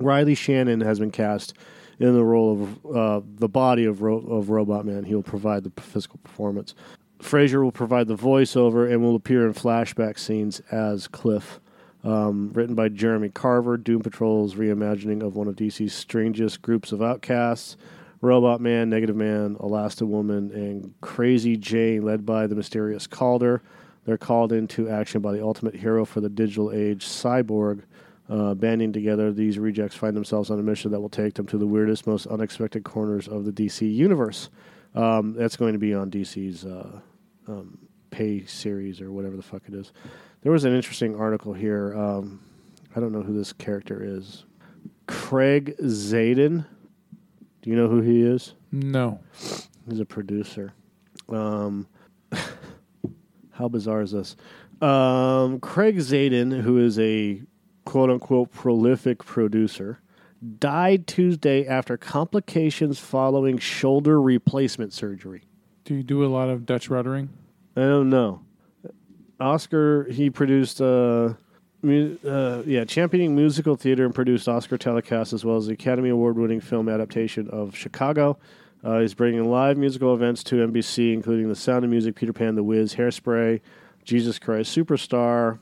Riley 0.00 0.34
Shanahan 0.34 0.80
has 0.80 0.98
been 0.98 1.12
cast 1.12 1.54
in 2.00 2.14
the 2.14 2.24
role 2.24 2.64
of 2.64 2.96
uh, 2.96 3.20
the 3.36 3.48
body 3.48 3.84
of, 3.84 4.02
Ro- 4.02 4.18
of 4.18 4.50
Robot 4.50 4.84
Man. 4.84 5.04
He 5.04 5.14
will 5.14 5.22
provide 5.22 5.62
the 5.62 5.80
physical 5.80 6.18
performance. 6.24 6.74
Fraser 7.22 7.62
will 7.62 7.70
provide 7.70 8.08
the 8.08 8.16
voiceover 8.16 8.90
and 8.90 9.04
will 9.04 9.14
appear 9.14 9.46
in 9.46 9.54
flashback 9.54 10.18
scenes 10.18 10.58
as 10.72 11.06
Cliff. 11.06 11.60
Um, 12.04 12.52
written 12.52 12.74
by 12.74 12.90
Jeremy 12.90 13.30
Carver, 13.30 13.78
Doom 13.78 14.02
Patrol's 14.02 14.54
reimagining 14.54 15.22
of 15.22 15.36
one 15.36 15.48
of 15.48 15.56
DC's 15.56 15.94
strangest 15.94 16.60
groups 16.60 16.92
of 16.92 17.00
outcasts. 17.00 17.78
Robot 18.20 18.60
Man, 18.60 18.90
Negative 18.90 19.16
Man, 19.16 19.56
Woman, 19.58 20.50
and 20.52 20.94
Crazy 21.00 21.56
Jane, 21.56 22.02
led 22.02 22.24
by 22.24 22.46
the 22.46 22.54
mysterious 22.54 23.06
Caulder. 23.06 23.62
They're 24.04 24.18
called 24.18 24.52
into 24.52 24.88
action 24.88 25.20
by 25.20 25.32
the 25.32 25.42
ultimate 25.42 25.74
hero 25.74 26.04
for 26.04 26.20
the 26.20 26.28
digital 26.28 26.72
age, 26.72 27.06
Cyborg. 27.06 27.82
Uh, 28.28 28.54
banding 28.54 28.92
together, 28.92 29.32
these 29.32 29.58
rejects 29.58 29.94
find 29.94 30.16
themselves 30.16 30.50
on 30.50 30.58
a 30.58 30.62
mission 30.62 30.90
that 30.90 31.00
will 31.00 31.10
take 31.10 31.34
them 31.34 31.46
to 31.46 31.58
the 31.58 31.66
weirdest, 31.66 32.06
most 32.06 32.26
unexpected 32.26 32.84
corners 32.84 33.28
of 33.28 33.44
the 33.44 33.52
DC 33.52 33.94
universe. 33.94 34.48
Um, 34.94 35.34
that's 35.34 35.56
going 35.56 35.74
to 35.74 35.78
be 35.78 35.92
on 35.92 36.10
DC's 36.10 36.64
uh, 36.64 37.00
um, 37.48 37.78
pay 38.10 38.46
series 38.46 39.00
or 39.00 39.12
whatever 39.12 39.36
the 39.36 39.42
fuck 39.42 39.62
it 39.68 39.74
is. 39.74 39.92
There 40.44 40.52
was 40.52 40.64
an 40.64 40.74
interesting 40.74 41.16
article 41.16 41.54
here. 41.54 41.94
Um, 41.96 42.38
I 42.94 43.00
don't 43.00 43.12
know 43.12 43.22
who 43.22 43.36
this 43.36 43.54
character 43.54 44.02
is. 44.04 44.44
Craig 45.06 45.74
Zadan. 45.82 46.66
Do 47.62 47.70
you 47.70 47.76
know 47.76 47.88
who 47.88 48.02
he 48.02 48.20
is? 48.20 48.52
No. 48.70 49.20
He's 49.88 50.00
a 50.00 50.04
producer. 50.04 50.74
Um, 51.30 51.88
how 53.52 53.68
bizarre 53.68 54.02
is 54.02 54.12
this? 54.12 54.36
Um, 54.82 55.60
Craig 55.60 55.96
Zadan, 55.96 56.60
who 56.60 56.76
is 56.76 56.98
a 56.98 57.40
quote 57.86 58.10
unquote 58.10 58.52
prolific 58.52 59.24
producer, 59.24 60.02
died 60.58 61.06
Tuesday 61.06 61.66
after 61.66 61.96
complications 61.96 62.98
following 62.98 63.56
shoulder 63.56 64.20
replacement 64.20 64.92
surgery. 64.92 65.44
Do 65.84 65.94
you 65.94 66.02
do 66.02 66.22
a 66.22 66.28
lot 66.28 66.50
of 66.50 66.66
Dutch 66.66 66.90
ruddering? 66.90 67.28
I 67.76 67.80
don't 67.80 68.10
know. 68.10 68.42
Oscar, 69.40 70.04
he 70.10 70.30
produced, 70.30 70.80
uh, 70.80 71.34
mu- 71.82 72.16
uh, 72.26 72.62
yeah, 72.66 72.84
championing 72.84 73.34
musical 73.34 73.76
theater 73.76 74.04
and 74.04 74.14
produced 74.14 74.48
Oscar 74.48 74.78
telecast 74.78 75.32
as 75.32 75.44
well 75.44 75.56
as 75.56 75.66
the 75.66 75.72
Academy 75.72 76.08
Award 76.08 76.36
winning 76.38 76.60
film 76.60 76.88
adaptation 76.88 77.48
of 77.50 77.76
Chicago. 77.76 78.38
Uh, 78.82 79.00
he's 79.00 79.14
bringing 79.14 79.50
live 79.50 79.78
musical 79.78 80.14
events 80.14 80.44
to 80.44 80.56
NBC, 80.56 81.12
including 81.14 81.48
The 81.48 81.56
Sound 81.56 81.84
of 81.84 81.90
Music, 81.90 82.14
Peter 82.14 82.32
Pan, 82.34 82.54
The 82.54 82.62
Wiz, 82.62 82.94
Hairspray, 82.94 83.60
Jesus 84.04 84.38
Christ 84.38 84.76
Superstar. 84.76 85.58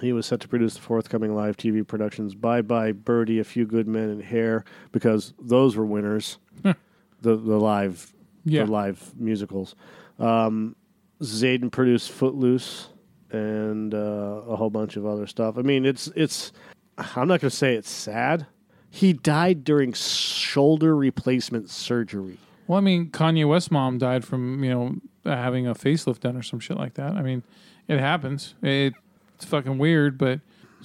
He 0.00 0.12
was 0.12 0.26
set 0.26 0.38
to 0.40 0.48
produce 0.48 0.74
the 0.74 0.80
forthcoming 0.80 1.34
live 1.34 1.56
TV 1.56 1.84
productions 1.84 2.34
Bye 2.34 2.62
Bye 2.62 2.92
Birdie, 2.92 3.40
A 3.40 3.44
Few 3.44 3.64
Good 3.66 3.88
Men, 3.88 4.10
and 4.10 4.22
Hair, 4.22 4.64
because 4.92 5.32
those 5.40 5.76
were 5.76 5.86
winners. 5.86 6.38
the 6.62 6.74
the 7.22 7.34
live 7.58 8.12
Yeah. 8.44 8.64
the 8.66 8.70
live 8.70 9.12
musicals. 9.16 9.74
Um, 10.20 10.76
Zadan 11.22 11.72
produced 11.72 12.12
Footloose 12.12 12.90
and 13.30 13.94
uh, 13.94 14.42
a 14.48 14.56
whole 14.56 14.70
bunch 14.70 14.96
of 14.96 15.06
other 15.06 15.26
stuff. 15.26 15.58
I 15.58 15.62
mean, 15.62 15.84
it's 15.84 16.08
it's. 16.14 16.52
I'm 16.96 17.28
not 17.28 17.40
going 17.40 17.50
to 17.50 17.56
say 17.56 17.74
it's 17.74 17.90
sad. 17.90 18.46
He 18.90 19.12
died 19.12 19.62
during 19.64 19.92
shoulder 19.92 20.96
replacement 20.96 21.70
surgery. 21.70 22.38
Well, 22.66 22.78
I 22.78 22.80
mean, 22.80 23.10
Kanye 23.10 23.48
West's 23.48 23.70
mom 23.70 23.98
died 23.98 24.24
from 24.24 24.62
you 24.64 24.70
know 24.70 24.96
having 25.24 25.66
a 25.66 25.74
facelift 25.74 26.20
done 26.20 26.36
or 26.36 26.42
some 26.42 26.60
shit 26.60 26.76
like 26.76 26.94
that. 26.94 27.12
I 27.12 27.22
mean, 27.22 27.42
it 27.86 27.98
happens. 27.98 28.54
It, 28.62 28.94
it's 29.36 29.44
fucking 29.44 29.78
weird, 29.78 30.18
but 30.18 30.40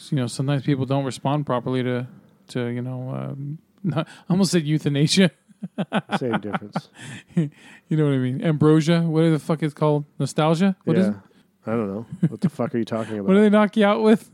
you 0.09 0.17
know 0.17 0.27
sometimes 0.27 0.63
people 0.63 0.85
don't 0.85 1.05
respond 1.05 1.45
properly 1.45 1.83
to 1.83 2.07
to 2.49 2.67
you 2.67 2.81
know 2.81 3.09
um, 3.09 3.57
not, 3.83 4.07
I 4.07 4.33
almost 4.33 4.51
said 4.51 4.63
euthanasia. 4.63 5.31
Same 6.19 6.39
difference. 6.39 6.89
you 7.35 7.49
know 7.89 8.05
what 8.05 8.13
I 8.13 8.17
mean? 8.17 8.43
Ambrosia. 8.43 9.01
What 9.01 9.29
the 9.29 9.39
fuck 9.39 9.63
is 9.63 9.73
called? 9.73 10.05
Nostalgia. 10.19 10.75
What 10.83 10.97
is 10.97 11.07
yeah. 11.07 11.11
it? 11.11 11.17
I 11.65 11.71
don't 11.71 11.87
know. 11.87 12.05
What 12.27 12.41
the 12.41 12.49
fuck 12.49 12.75
are 12.75 12.77
you 12.77 12.85
talking 12.85 13.15
about? 13.19 13.27
What 13.29 13.35
do 13.35 13.41
they 13.41 13.49
knock 13.49 13.77
you 13.77 13.85
out 13.85 14.01
with? 14.01 14.29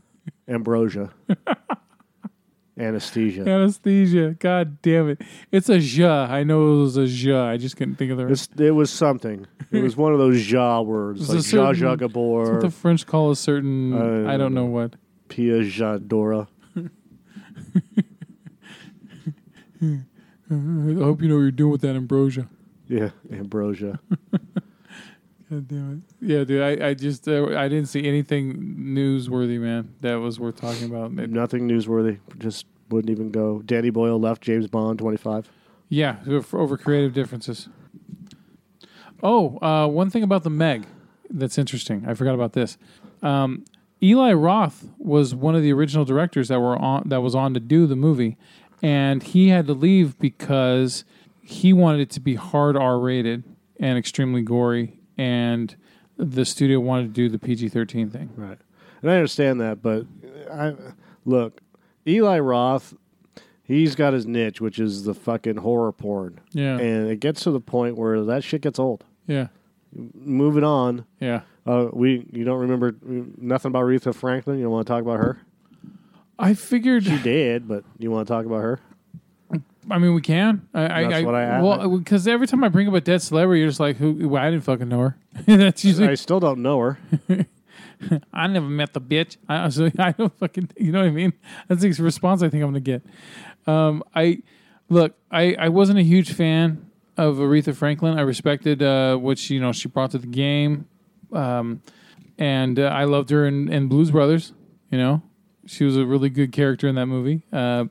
Ambrosia. 0.48 1.10
Anesthesia. 2.78 3.46
Anesthesia. 3.46 4.36
God 4.38 4.80
damn 4.82 5.10
it. 5.10 5.20
It's 5.52 5.68
a 5.68 5.78
ja. 5.78 6.26
I 6.30 6.42
know 6.44 6.72
it 6.72 6.82
was 6.82 6.96
a 6.96 7.04
ja. 7.06 7.46
I 7.46 7.56
just 7.58 7.76
couldn't 7.76 7.96
think 7.96 8.10
of 8.10 8.16
the 8.16 8.26
rest. 8.26 8.52
It's, 8.52 8.60
it 8.60 8.70
was 8.70 8.90
something. 8.90 9.46
It 9.70 9.82
was 9.82 9.96
one 9.96 10.12
of 10.12 10.18
those 10.18 10.50
ja 10.50 10.80
words, 10.80 11.20
It's 11.20 11.30
like 11.30 11.40
certain- 11.42 11.82
ja 11.82 11.94
ja 11.94 12.06
It's 12.06 12.14
what 12.14 12.60
the 12.62 12.70
French 12.70 13.06
call 13.06 13.30
a 13.30 13.36
certain. 13.36 13.92
Uh, 13.92 14.28
I 14.28 14.36
don't 14.36 14.54
know 14.54 14.64
what. 14.64 14.96
pia 15.28 15.60
jadora. 15.60 16.48
I 19.82 20.02
hope 20.52 21.22
you 21.22 21.28
know 21.28 21.36
what 21.36 21.42
you're 21.42 21.50
doing 21.52 21.70
with 21.70 21.82
that 21.82 21.94
ambrosia. 21.96 22.48
Yeah, 22.88 23.10
ambrosia. 23.30 24.00
God 25.50 25.66
damn 25.68 26.04
it. 26.20 26.26
Yeah, 26.26 26.44
dude. 26.44 26.62
I, 26.82 26.88
I 26.90 26.94
just 26.94 27.26
uh, 27.26 27.46
I 27.58 27.68
didn't 27.68 27.86
see 27.86 28.06
anything 28.06 28.76
newsworthy, 28.78 29.58
man. 29.58 29.94
That 30.00 30.14
was 30.16 30.38
worth 30.38 30.56
talking 30.60 30.84
about. 30.84 31.10
It- 31.18 31.30
Nothing 31.30 31.68
newsworthy. 31.68 32.20
Just 32.38 32.66
wouldn't 32.88 33.10
even 33.10 33.30
go. 33.30 33.60
Danny 33.62 33.90
Boyle 33.90 34.18
left 34.20 34.42
James 34.42 34.66
Bond 34.68 34.98
25. 35.00 35.50
yeah, 35.88 36.16
for- 36.42 36.60
over 36.60 36.76
creative 36.76 37.12
differences. 37.12 37.68
Oh, 39.22 39.58
uh, 39.60 39.86
one 39.88 40.08
thing 40.10 40.22
about 40.22 40.44
the 40.44 40.50
Meg 40.50 40.86
that's 41.28 41.58
interesting. 41.58 42.04
I 42.06 42.14
forgot 42.14 42.34
about 42.34 42.52
this. 42.54 42.78
Um, 43.22 43.64
Eli 44.02 44.32
Roth 44.32 44.86
was 44.98 45.34
one 45.34 45.54
of 45.54 45.62
the 45.62 45.72
original 45.72 46.04
directors 46.04 46.48
that 46.48 46.58
were 46.60 46.76
on 46.78 47.08
that 47.08 47.20
was 47.20 47.34
on 47.34 47.52
to 47.54 47.60
do 47.60 47.86
the 47.86 47.96
movie, 47.96 48.38
and 48.82 49.22
he 49.22 49.48
had 49.48 49.66
to 49.66 49.74
leave 49.74 50.18
because 50.18 51.04
he 51.42 51.72
wanted 51.72 52.00
it 52.00 52.10
to 52.10 52.20
be 52.20 52.36
hard 52.36 52.76
R 52.76 52.98
rated 52.98 53.44
and 53.78 53.98
extremely 53.98 54.40
gory, 54.42 54.99
and 55.20 55.76
the 56.16 56.44
studio 56.44 56.80
wanted 56.80 57.02
to 57.08 57.12
do 57.12 57.28
the 57.28 57.38
PG 57.38 57.68
thirteen 57.68 58.10
thing. 58.10 58.30
Right. 58.36 58.58
And 59.02 59.10
I 59.10 59.14
understand 59.14 59.60
that, 59.60 59.82
but 59.82 60.06
I 60.52 60.74
look, 61.24 61.60
Eli 62.06 62.38
Roth, 62.38 62.94
he's 63.62 63.94
got 63.94 64.12
his 64.12 64.26
niche, 64.26 64.60
which 64.60 64.78
is 64.78 65.04
the 65.04 65.14
fucking 65.14 65.56
horror 65.58 65.92
porn. 65.92 66.40
Yeah, 66.52 66.78
And 66.78 67.08
it 67.10 67.20
gets 67.20 67.42
to 67.44 67.50
the 67.50 67.60
point 67.60 67.96
where 67.96 68.22
that 68.24 68.44
shit 68.44 68.60
gets 68.62 68.78
old. 68.78 69.04
yeah, 69.26 69.48
Moving 69.92 70.64
on. 70.64 71.04
yeah. 71.20 71.42
Uh, 71.66 71.88
we 71.92 72.26
you 72.32 72.44
don't 72.44 72.60
remember 72.60 72.94
nothing 73.02 73.70
about 73.70 73.84
Aretha 73.84 74.14
Franklin? 74.14 74.56
You 74.58 74.64
don't 74.64 74.72
want 74.72 74.86
to 74.86 74.92
talk 74.92 75.02
about 75.02 75.18
her? 75.18 75.38
I 76.38 76.54
figured. 76.54 77.04
She 77.04 77.18
did, 77.18 77.68
but 77.68 77.84
you 77.98 78.10
want 78.10 78.26
to 78.26 78.32
talk 78.32 78.46
about 78.46 78.62
her? 78.62 78.80
I 79.90 79.98
mean, 79.98 80.14
we 80.14 80.20
can. 80.20 80.68
I, 80.74 81.02
That's 81.02 81.14
I, 81.14 81.22
what 81.22 81.34
I- 81.34 81.62
well 81.62 81.98
because 81.98 82.28
every 82.28 82.46
time 82.46 82.62
I 82.62 82.68
bring 82.68 82.86
up 82.88 82.94
a 82.94 83.00
dead 83.00 83.22
celebrity, 83.22 83.60
you're 83.60 83.68
just 83.68 83.80
like, 83.80 83.96
"Who? 83.96 84.28
Well, 84.28 84.42
I 84.42 84.50
didn't 84.50 84.64
fucking 84.64 84.88
know 84.88 85.00
her." 85.00 85.16
That's 85.46 85.84
usually 85.84 86.08
I 86.08 86.14
still 86.14 86.40
don't 86.40 86.62
know 86.62 86.78
her. 86.80 86.98
I 88.32 88.46
never 88.46 88.66
met 88.66 88.92
the 88.92 89.00
bitch. 89.00 89.36
I 89.48 89.68
so 89.68 89.90
I 89.98 90.12
don't 90.12 90.36
fucking. 90.38 90.70
You 90.76 90.92
know 90.92 91.00
what 91.00 91.08
I 91.08 91.10
mean? 91.10 91.32
That's 91.68 91.82
the 91.82 91.90
response 92.02 92.42
I 92.42 92.48
think 92.48 92.62
I'm 92.62 92.68
gonna 92.68 92.80
get. 92.80 93.02
Um, 93.66 94.02
I 94.14 94.42
look. 94.88 95.14
I 95.30 95.54
I 95.54 95.68
wasn't 95.68 95.98
a 95.98 96.02
huge 96.02 96.32
fan 96.32 96.90
of 97.16 97.36
Aretha 97.36 97.74
Franklin. 97.74 98.18
I 98.18 98.22
respected 98.22 98.82
uh, 98.82 99.16
what 99.16 99.38
she 99.38 99.54
you 99.54 99.60
know 99.60 99.72
she 99.72 99.88
brought 99.88 100.12
to 100.12 100.18
the 100.18 100.26
game, 100.26 100.86
um, 101.32 101.82
and 102.38 102.78
uh, 102.78 102.84
I 102.84 103.04
loved 103.04 103.30
her 103.30 103.46
in, 103.46 103.72
in 103.72 103.88
Blues 103.88 104.10
Brothers. 104.10 104.52
You 104.90 104.98
know, 104.98 105.22
she 105.66 105.84
was 105.84 105.96
a 105.96 106.04
really 106.04 106.30
good 106.30 106.52
character 106.52 106.88
in 106.88 106.94
that 106.96 107.06
movie. 107.06 107.42
Uh, 107.52 107.84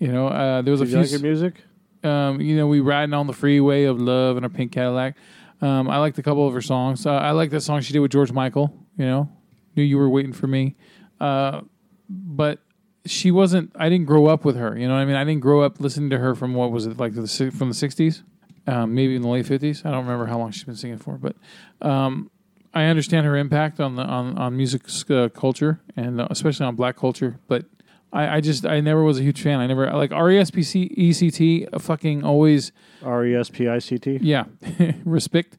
you 0.00 0.08
know, 0.08 0.26
uh, 0.28 0.62
there 0.62 0.72
was 0.72 0.80
Did 0.80 0.88
a 0.88 0.90
you 0.90 1.04
few. 1.06 1.12
like 1.16 1.22
her 1.22 1.26
music? 1.28 1.54
Um, 2.02 2.40
you 2.40 2.56
know, 2.56 2.66
we 2.66 2.80
riding 2.80 3.12
on 3.14 3.26
the 3.26 3.32
freeway 3.32 3.84
of 3.84 4.00
love 4.00 4.36
in 4.36 4.44
a 4.44 4.48
pink 4.50 4.72
Cadillac. 4.72 5.16
Um, 5.60 5.88
I 5.90 5.98
liked 5.98 6.18
a 6.18 6.22
couple 6.22 6.46
of 6.48 6.54
her 6.54 6.62
songs. 6.62 7.04
Uh, 7.06 7.12
I 7.12 7.32
like 7.32 7.50
that 7.50 7.60
song 7.60 7.82
she 7.82 7.92
did 7.92 8.00
with 8.00 8.10
George 8.10 8.32
Michael. 8.32 8.74
You 8.96 9.04
know, 9.04 9.28
knew 9.76 9.82
you 9.82 9.98
were 9.98 10.08
waiting 10.08 10.32
for 10.32 10.46
me. 10.46 10.74
Uh, 11.20 11.60
but 12.08 12.58
she 13.06 13.30
wasn't. 13.30 13.70
I 13.76 13.88
didn't 13.90 14.06
grow 14.06 14.26
up 14.26 14.44
with 14.44 14.56
her. 14.56 14.76
You 14.76 14.88
know 14.88 14.94
what 14.94 15.00
I 15.00 15.04
mean? 15.04 15.16
I 15.16 15.24
didn't 15.24 15.42
grow 15.42 15.62
up 15.62 15.78
listening 15.80 16.10
to 16.10 16.18
her 16.18 16.34
from 16.34 16.54
what 16.54 16.72
was 16.72 16.86
it 16.86 16.96
like 16.98 17.14
the 17.14 17.26
from 17.54 17.68
the 17.68 17.74
'60s, 17.74 18.22
um, 18.66 18.94
maybe 18.94 19.14
in 19.16 19.22
the 19.22 19.28
late 19.28 19.44
'50s. 19.46 19.84
I 19.84 19.90
don't 19.90 20.04
remember 20.04 20.26
how 20.26 20.38
long 20.38 20.50
she's 20.50 20.64
been 20.64 20.76
singing 20.76 20.98
for, 20.98 21.18
but 21.18 21.36
um, 21.86 22.30
I 22.72 22.84
understand 22.84 23.26
her 23.26 23.36
impact 23.36 23.80
on 23.80 23.96
the 23.96 24.02
on 24.02 24.38
on 24.38 24.56
music 24.56 24.82
uh, 25.10 25.28
culture 25.28 25.80
and 25.96 26.20
uh, 26.22 26.28
especially 26.30 26.64
on 26.66 26.74
Black 26.76 26.96
culture. 26.96 27.38
But 27.48 27.66
I, 28.12 28.36
I 28.36 28.40
just 28.40 28.66
I 28.66 28.80
never 28.80 29.02
was 29.04 29.18
a 29.18 29.22
huge 29.22 29.40
fan. 29.40 29.60
I 29.60 29.66
never 29.66 29.90
like 29.92 30.12
R 30.12 30.30
E 30.30 30.38
S 30.38 30.50
P 30.50 30.62
C 30.62 30.82
E 30.96 31.12
C 31.12 31.30
T. 31.30 31.66
uh, 31.72 31.78
Fucking 31.78 32.24
always 32.24 32.72
R 33.04 33.24
E 33.24 33.36
S 33.36 33.50
P 33.50 33.68
I 33.68 33.78
C 33.78 33.98
T. 33.98 34.18
yeah, 34.20 34.44
respect. 35.04 35.58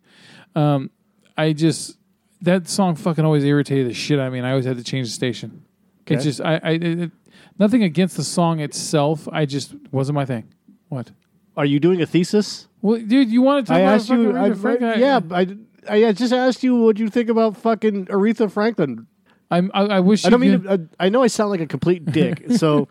Um, 0.56 0.90
I 1.38 1.54
just 1.54 1.98
that 2.42 2.68
song 2.68 2.96
fucking 2.96 3.24
always 3.24 3.44
irritated 3.44 3.88
the 3.90 3.94
shit 3.94 4.20
out 4.20 4.28
of 4.28 4.34
me, 4.34 4.40
and 4.40 4.48
I 4.48 4.52
always 4.52 4.66
had 4.66 4.78
to 4.78 4.84
change 4.84 5.08
the 5.08 5.14
station. 5.14 5.64
Okay. 6.02 6.16
It's 6.16 6.24
just 6.24 6.42
I, 6.42 6.56
I 6.64 6.70
it, 6.72 7.12
nothing 7.58 7.84
against 7.84 8.18
the 8.18 8.24
song 8.24 8.60
itself. 8.60 9.28
I 9.32 9.46
just 9.46 9.74
wasn't 9.92 10.16
my 10.16 10.26
thing. 10.26 10.54
What? 10.90 11.12
Are 11.56 11.66
you 11.66 11.80
doing 11.80 12.02
a 12.02 12.06
thesis? 12.06 12.68
Well, 12.82 13.00
dude, 13.00 13.30
you 13.30 13.42
want 13.42 13.66
to 13.66 13.70
talk 13.70 13.78
I 13.78 13.82
about 13.82 13.94
asked 13.96 14.10
you. 14.10 14.32
I, 14.32 14.50
Aretha 14.50 14.58
Franklin? 14.62 15.00
yeah, 15.00 15.20
I, 15.32 15.58
I 16.08 16.12
just 16.14 16.34
asked 16.34 16.64
you 16.64 16.76
what 16.76 16.98
you 17.00 17.10
think 17.10 17.30
about 17.30 17.56
fucking 17.58 18.08
Aretha 18.08 18.52
Franklin. 18.52 19.08
I'm, 19.52 19.70
I, 19.74 19.82
I 19.82 20.00
wish. 20.00 20.26
I 20.26 20.30
don't 20.30 20.42
you 20.42 20.52
mean. 20.58 20.64
To, 20.64 20.90
I, 21.00 21.06
I 21.06 21.10
know 21.10 21.22
I 21.22 21.28
sound 21.28 21.52
like 21.52 21.60
a 21.60 21.68
complete 21.68 22.06
dick. 22.06 22.46
So, 22.62 22.90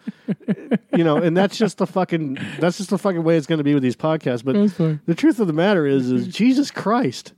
you 0.96 1.04
know, 1.04 1.18
and 1.18 1.36
that's 1.36 1.56
just 1.56 1.78
the 1.78 1.86
fucking. 1.86 2.38
That's 2.58 2.78
just 2.78 2.90
the 2.90 2.98
fucking 2.98 3.22
way 3.22 3.36
it's 3.36 3.46
going 3.46 3.58
to 3.58 3.64
be 3.64 3.74
with 3.74 3.82
these 3.82 3.96
podcasts. 3.96 4.44
But 4.44 5.00
the 5.06 5.14
truth 5.14 5.38
of 5.38 5.46
the 5.46 5.52
matter 5.52 5.86
is, 5.86 6.10
is 6.10 6.26
Jesus 6.28 6.70
Christ. 6.70 7.34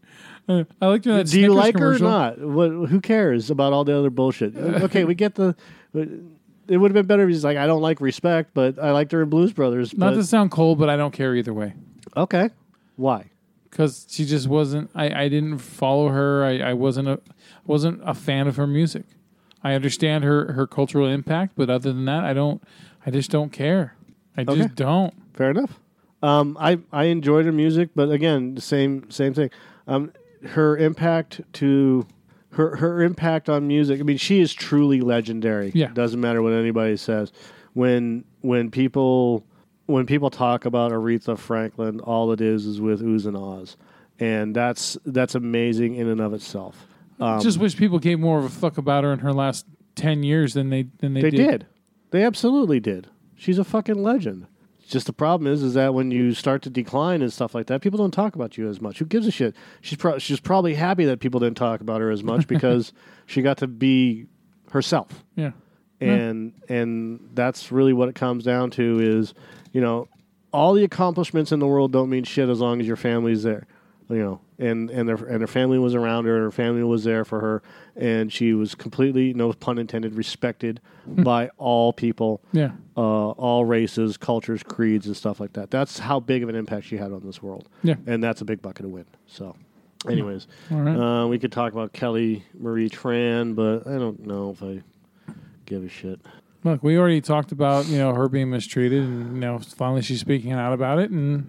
Uh, 0.49 0.65
I 0.81 0.87
like 0.87 1.03
that. 1.05 1.27
Do 1.27 1.41
you 1.41 1.53
Snickers 1.53 1.57
like 1.57 1.79
her 1.79 1.95
or 1.95 1.99
not? 1.99 2.39
What, 2.39 2.71
who 2.89 3.01
cares 3.01 3.51
about 3.51 3.73
all 3.73 3.85
the 3.85 3.97
other 3.97 4.11
bullshit? 4.11 4.57
okay, 4.57 5.05
we 5.05 5.15
get 5.15 5.35
the. 5.35 5.55
It 5.95 6.77
would 6.79 6.91
have 6.91 6.95
been 6.95 7.07
better 7.07 7.25
if 7.25 7.29
he's 7.29 7.45
like, 7.45 7.59
I 7.59 7.67
don't 7.67 7.83
like 7.83 8.01
respect, 8.01 8.51
but 8.55 8.79
I 8.79 8.93
liked 8.93 9.13
her 9.13 9.23
in 9.23 9.29
Blues 9.29 9.53
Brothers. 9.53 9.97
Not 9.97 10.11
but- 10.11 10.17
to 10.17 10.25
sound 10.25 10.51
cold, 10.51 10.79
but 10.79 10.89
I 10.89 10.97
don't 10.97 11.13
care 11.13 11.35
either 11.35 11.53
way. 11.53 11.75
okay, 12.17 12.51
why? 12.97 13.33
because 13.73 14.07
she 14.11 14.27
just 14.27 14.47
wasn't. 14.47 14.91
I, 14.95 15.25
I 15.25 15.29
didn't 15.29 15.59
follow 15.59 16.09
her. 16.09 16.45
I, 16.45 16.59
I 16.59 16.73
wasn't 16.75 17.09
a 17.09 17.21
wasn't 17.67 18.01
a 18.05 18.15
fan 18.15 18.47
of 18.49 18.57
her 18.57 18.67
music. 18.67 19.05
I 19.63 19.75
understand 19.75 20.25
her 20.25 20.53
her 20.53 20.67
cultural 20.67 21.07
impact, 21.07 21.53
but 21.57 21.71
other 21.71 21.93
than 21.93 22.05
that, 22.07 22.25
I 22.25 22.33
don't. 22.33 22.63
I 23.07 23.11
just 23.11 23.31
don't 23.31 23.51
care. 23.53 23.95
I 24.37 24.43
Okay. 24.43 24.57
just 24.57 24.75
don't. 24.75 25.15
Fair 25.35 25.51
enough. 25.51 25.79
Um, 26.23 26.57
I 26.61 26.79
I 26.93 27.05
enjoyed 27.05 27.47
her 27.47 27.53
music, 27.53 27.91
but 27.95 28.11
again, 28.11 28.55
the 28.57 28.61
same 28.61 29.11
same 29.11 29.35
thing. 29.35 29.51
Um, 29.87 30.13
her 30.45 30.77
impact 30.77 31.41
to 31.55 32.07
her 32.53 32.77
her 32.77 33.03
impact 33.03 33.49
on 33.49 33.67
music. 33.67 34.01
I 34.01 34.03
mean, 34.03 34.17
she 34.19 34.41
is 34.41 34.53
truly 34.53 35.01
legendary. 35.01 35.71
Yeah. 35.75 35.89
doesn't 35.93 36.21
matter 36.21 36.43
what 36.43 36.53
anybody 36.53 36.97
says. 36.97 37.33
When 37.75 38.25
when 38.41 38.71
people 38.71 39.45
when 39.87 40.07
people 40.07 40.31
talk 40.31 40.65
about 40.65 40.93
Aretha 40.93 41.37
Franklin, 41.39 42.01
all 42.01 42.33
it 42.33 42.41
is 42.41 42.67
is 42.67 42.81
with 42.81 43.01
oohs 43.03 43.27
and 43.27 43.37
ahs, 43.37 43.77
and 44.19 44.55
that's 44.55 44.97
that's 45.07 45.35
amazing 45.35 45.95
in 45.97 46.09
and 46.09 46.21
of 46.21 46.35
itself. 46.35 46.87
Um, 47.23 47.41
just 47.41 47.59
wish 47.59 47.77
people 47.77 47.99
gave 47.99 48.19
more 48.19 48.39
of 48.39 48.45
a 48.45 48.49
fuck 48.49 48.79
about 48.79 49.05
her 49.05 49.13
in 49.13 49.21
her 49.21 49.33
last 49.33 49.67
ten 49.95 50.23
years 50.23 50.55
than 50.55 50.71
they 50.71 50.87
than 50.99 51.15
they, 51.15 51.21
did. 51.23 51.33
They 51.33 51.37
did. 51.37 51.67
They 52.11 52.25
absolutely 52.25 52.81
did. 52.81 53.09
She's 53.37 53.59
a 53.59 53.65
fucking 53.65 54.03
legend. 54.03 54.47
Just 54.89 55.07
the 55.07 55.13
problem 55.13 55.51
is, 55.51 55.63
is 55.63 55.75
that 55.75 55.95
when 55.95 56.11
you 56.11 56.35
start 56.35 56.61
to 56.63 56.71
decline 56.71 57.23
and 57.23 57.33
stuff 57.33 57.55
like 57.55 57.67
that, 57.69 57.81
people 57.81 57.97
don't 57.97 58.11
talk 58.11 58.35
about 58.35 58.59
you 58.59 58.69
as 58.69 58.81
much. 58.81 58.99
Who 58.99 59.07
gives 59.07 59.27
a 59.27 59.31
shit? 59.31 59.55
She's 59.81 59.97
pro- 59.97 60.19
she's 60.19 60.41
probably 60.41 60.75
happy 60.75 61.05
that 61.07 61.21
people 61.21 61.41
didn't 61.41 61.57
talk 61.57 61.81
about 61.81 62.01
her 62.01 62.11
as 62.11 62.23
much 62.23 62.47
because 62.49 62.93
she 63.27 63.41
got 63.41 63.59
to 63.59 63.67
be 63.67 64.27
herself, 64.71 65.25
Yeah. 65.37 65.53
and 66.01 66.53
and 66.69 67.31
that's 67.35 67.71
really 67.73 67.93
what 67.93 68.09
it 68.09 68.15
comes 68.15 68.45
down 68.45 68.71
to. 68.73 69.01
Is 69.01 69.33
you 69.73 69.81
know, 69.81 70.09
all 70.53 70.75
the 70.75 70.85
accomplishments 70.85 71.53
in 71.53 71.59
the 71.61 71.67
world 71.67 71.93
don't 71.93 72.11
mean 72.11 72.25
shit 72.25 72.49
as 72.49 72.61
long 72.61 72.81
as 72.81 72.87
your 72.87 72.97
family's 72.97 73.43
there. 73.45 73.67
You 74.11 74.19
know, 74.19 74.41
and 74.63 74.89
and 74.91 75.09
their 75.09 75.17
and 75.17 75.41
her 75.41 75.47
family 75.47 75.79
was 75.79 75.95
around 75.95 76.25
her. 76.27 76.37
And 76.37 76.45
her 76.45 76.51
family 76.51 76.83
was 76.85 77.05
there 77.05 77.25
for 77.25 77.41
her, 77.41 77.63
and 77.97 78.33
she 78.33 78.53
was 78.55 78.75
completely, 78.75 79.35
no 79.35 79.53
pun 79.53 79.79
intended, 79.79 80.15
respected 80.15 80.81
by 81.07 81.51
all 81.59 81.93
people 81.93 82.41
Yeah. 82.53 82.71
uh, 82.97 83.01
all 83.31 83.65
races, 83.65 84.17
cultures, 84.17 84.63
creeds, 84.63 85.07
and 85.07 85.17
stuff 85.17 85.41
like 85.41 85.53
that. 85.55 85.71
That's 85.71 85.99
how 85.99 86.21
big 86.21 86.43
of 86.43 86.49
an 86.49 86.55
impact 86.55 86.87
she 86.87 86.97
had 86.97 87.13
on 87.13 87.23
this 87.25 87.43
world. 87.43 87.69
Yeah. 87.83 87.97
And 88.07 88.23
that's 88.23 88.41
a 88.41 88.45
big 88.45 88.63
bucket 88.63 88.85
of 88.87 88.93
win. 88.93 89.05
So, 89.27 89.57
anyways, 90.09 90.47
All 90.71 90.79
right. 90.79 90.97
uh, 91.25 91.27
we 91.27 91.39
could 91.39 91.53
talk 91.53 91.73
about 91.73 91.93
Kelly 91.93 92.45
Marie 92.59 92.89
Tran, 92.89 93.55
but 93.57 93.87
I 93.87 93.99
don't 93.99 94.25
know 94.27 94.51
if 94.51 94.63
I 94.63 94.83
give 95.67 95.83
a 95.85 95.89
shit. 95.89 96.21
Look, 96.65 96.83
we 96.85 96.97
already 96.97 97.21
talked 97.21 97.51
about 97.51 97.87
you 97.89 97.99
know 97.99 98.15
her 98.15 98.29
being 98.29 98.49
mistreated, 98.51 99.03
and 99.03 99.35
you 99.35 99.41
know 99.41 99.59
finally 99.59 100.03
she's 100.03 100.21
speaking 100.21 100.53
out 100.53 100.73
about 100.73 101.01
it, 101.01 101.11
and 101.11 101.49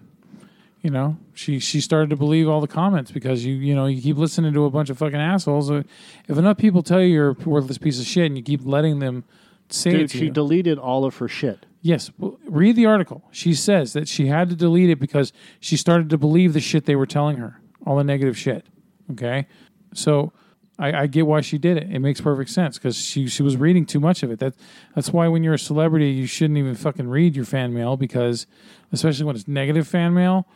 you 0.84 0.90
know 0.90 1.16
she 1.32 1.58
she 1.58 1.80
started 1.80 2.10
to 2.10 2.16
believe 2.16 2.48
all 2.48 2.60
the 2.60 2.68
comments 2.68 3.10
because 3.10 3.44
you 3.44 3.54
you 3.54 3.74
know 3.74 3.86
you 3.86 4.00
keep 4.00 4.16
listening 4.16 4.52
to 4.52 4.64
a 4.66 4.70
bunch 4.70 4.90
of 4.90 4.98
fucking 4.98 5.18
assholes. 5.20 5.70
Uh, 5.70 5.82
If 6.28 6.38
enough 6.38 6.58
people 6.58 6.82
tell 6.82 7.00
you 7.00 7.06
you're 7.08 7.30
a 7.30 7.48
worthless 7.48 7.78
piece 7.78 7.98
of 7.98 8.06
shit, 8.06 8.26
and 8.26 8.36
you 8.36 8.44
keep 8.44 8.60
letting 8.64 8.98
them 9.00 9.24
say 9.70 9.90
it 9.90 9.96
Dude, 9.96 10.10
to 10.10 10.18
she 10.18 10.24
you, 10.26 10.30
deleted 10.30 10.78
all 10.78 11.04
of 11.06 11.16
her 11.16 11.26
shit. 11.26 11.64
yes, 11.80 12.10
well, 12.18 12.38
read 12.46 12.76
the 12.76 12.86
article. 12.86 13.24
She 13.32 13.54
says 13.54 13.94
that 13.94 14.06
she 14.08 14.26
had 14.26 14.50
to 14.50 14.54
delete 14.56 14.90
it 14.90 15.00
because 15.00 15.32
she 15.58 15.76
started 15.76 16.10
to 16.10 16.18
believe 16.18 16.52
the 16.52 16.60
shit 16.60 16.84
they 16.84 16.96
were 16.96 17.06
telling 17.06 17.38
her, 17.38 17.60
all 17.86 17.96
the 17.96 18.04
negative 18.04 18.36
shit. 18.38 18.66
Okay, 19.12 19.46
so 19.94 20.32
I, 20.78 20.92
I 20.92 21.06
get 21.06 21.26
why 21.26 21.40
she 21.40 21.56
did 21.56 21.78
it. 21.78 21.90
It 21.90 22.00
makes 22.00 22.20
perfect 22.20 22.50
sense 22.50 22.76
because 22.78 22.96
she 22.96 23.26
she 23.26 23.42
was 23.42 23.56
reading 23.56 23.86
too 23.86 24.00
much 24.00 24.22
of 24.22 24.30
it. 24.30 24.38
That 24.38 24.54
that's 24.94 25.10
why 25.14 25.28
when 25.28 25.42
you're 25.42 25.54
a 25.54 25.58
celebrity, 25.58 26.10
you 26.10 26.26
shouldn't 26.26 26.58
even 26.58 26.74
fucking 26.74 27.08
read 27.08 27.34
your 27.36 27.46
fan 27.46 27.72
mail 27.72 27.96
because, 27.96 28.46
especially 28.92 29.24
when 29.24 29.34
it's 29.36 29.48
negative 29.48 29.86
fan 29.88 30.12
mail, 30.14 30.46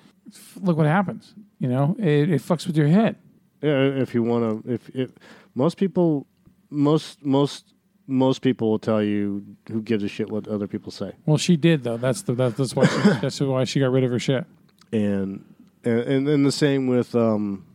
look 0.61 0.77
what 0.77 0.87
happens. 0.87 1.35
You 1.59 1.69
know, 1.69 1.97
it, 1.99 2.31
it 2.31 2.41
fucks 2.43 2.67
with 2.67 2.77
your 2.77 2.89
head. 2.89 3.17
Yeah, 3.63 3.81
if 3.87 4.15
you 4.15 4.23
want 4.23 4.65
to, 4.65 4.73
if, 4.73 4.89
if 4.91 5.11
most 5.55 5.77
people, 5.77 6.27
most 6.71 7.25
most 7.25 7.75
most 8.07 8.41
people 8.41 8.71
will 8.71 8.79
tell 8.79 9.03
you 9.03 9.45
who 9.71 9.83
gives 9.83 10.03
a 10.03 10.09
shit 10.09 10.31
what 10.31 10.49
other 10.49 10.67
people 10.67 10.91
say, 10.91 11.13
Well, 11.27 11.37
she 11.39 11.57
did 11.57 11.83
though. 11.85 11.97
That's 11.97 12.23
the 12.23 12.35
that, 12.35 12.57
that's 12.57 12.75
why 12.77 12.87
she, 12.87 12.97
that's 13.21 13.41
why 13.41 13.65
she 13.65 13.81
got 13.81 13.91
rid 13.91 14.05
of 14.05 14.11
her 14.11 14.19
shit. 14.19 14.45
and 14.93 15.45
and 15.85 15.99
and, 16.01 16.29
and 16.29 16.47
the 16.47 16.53
same 16.53 16.87
with 16.87 17.15
um, 17.15 17.67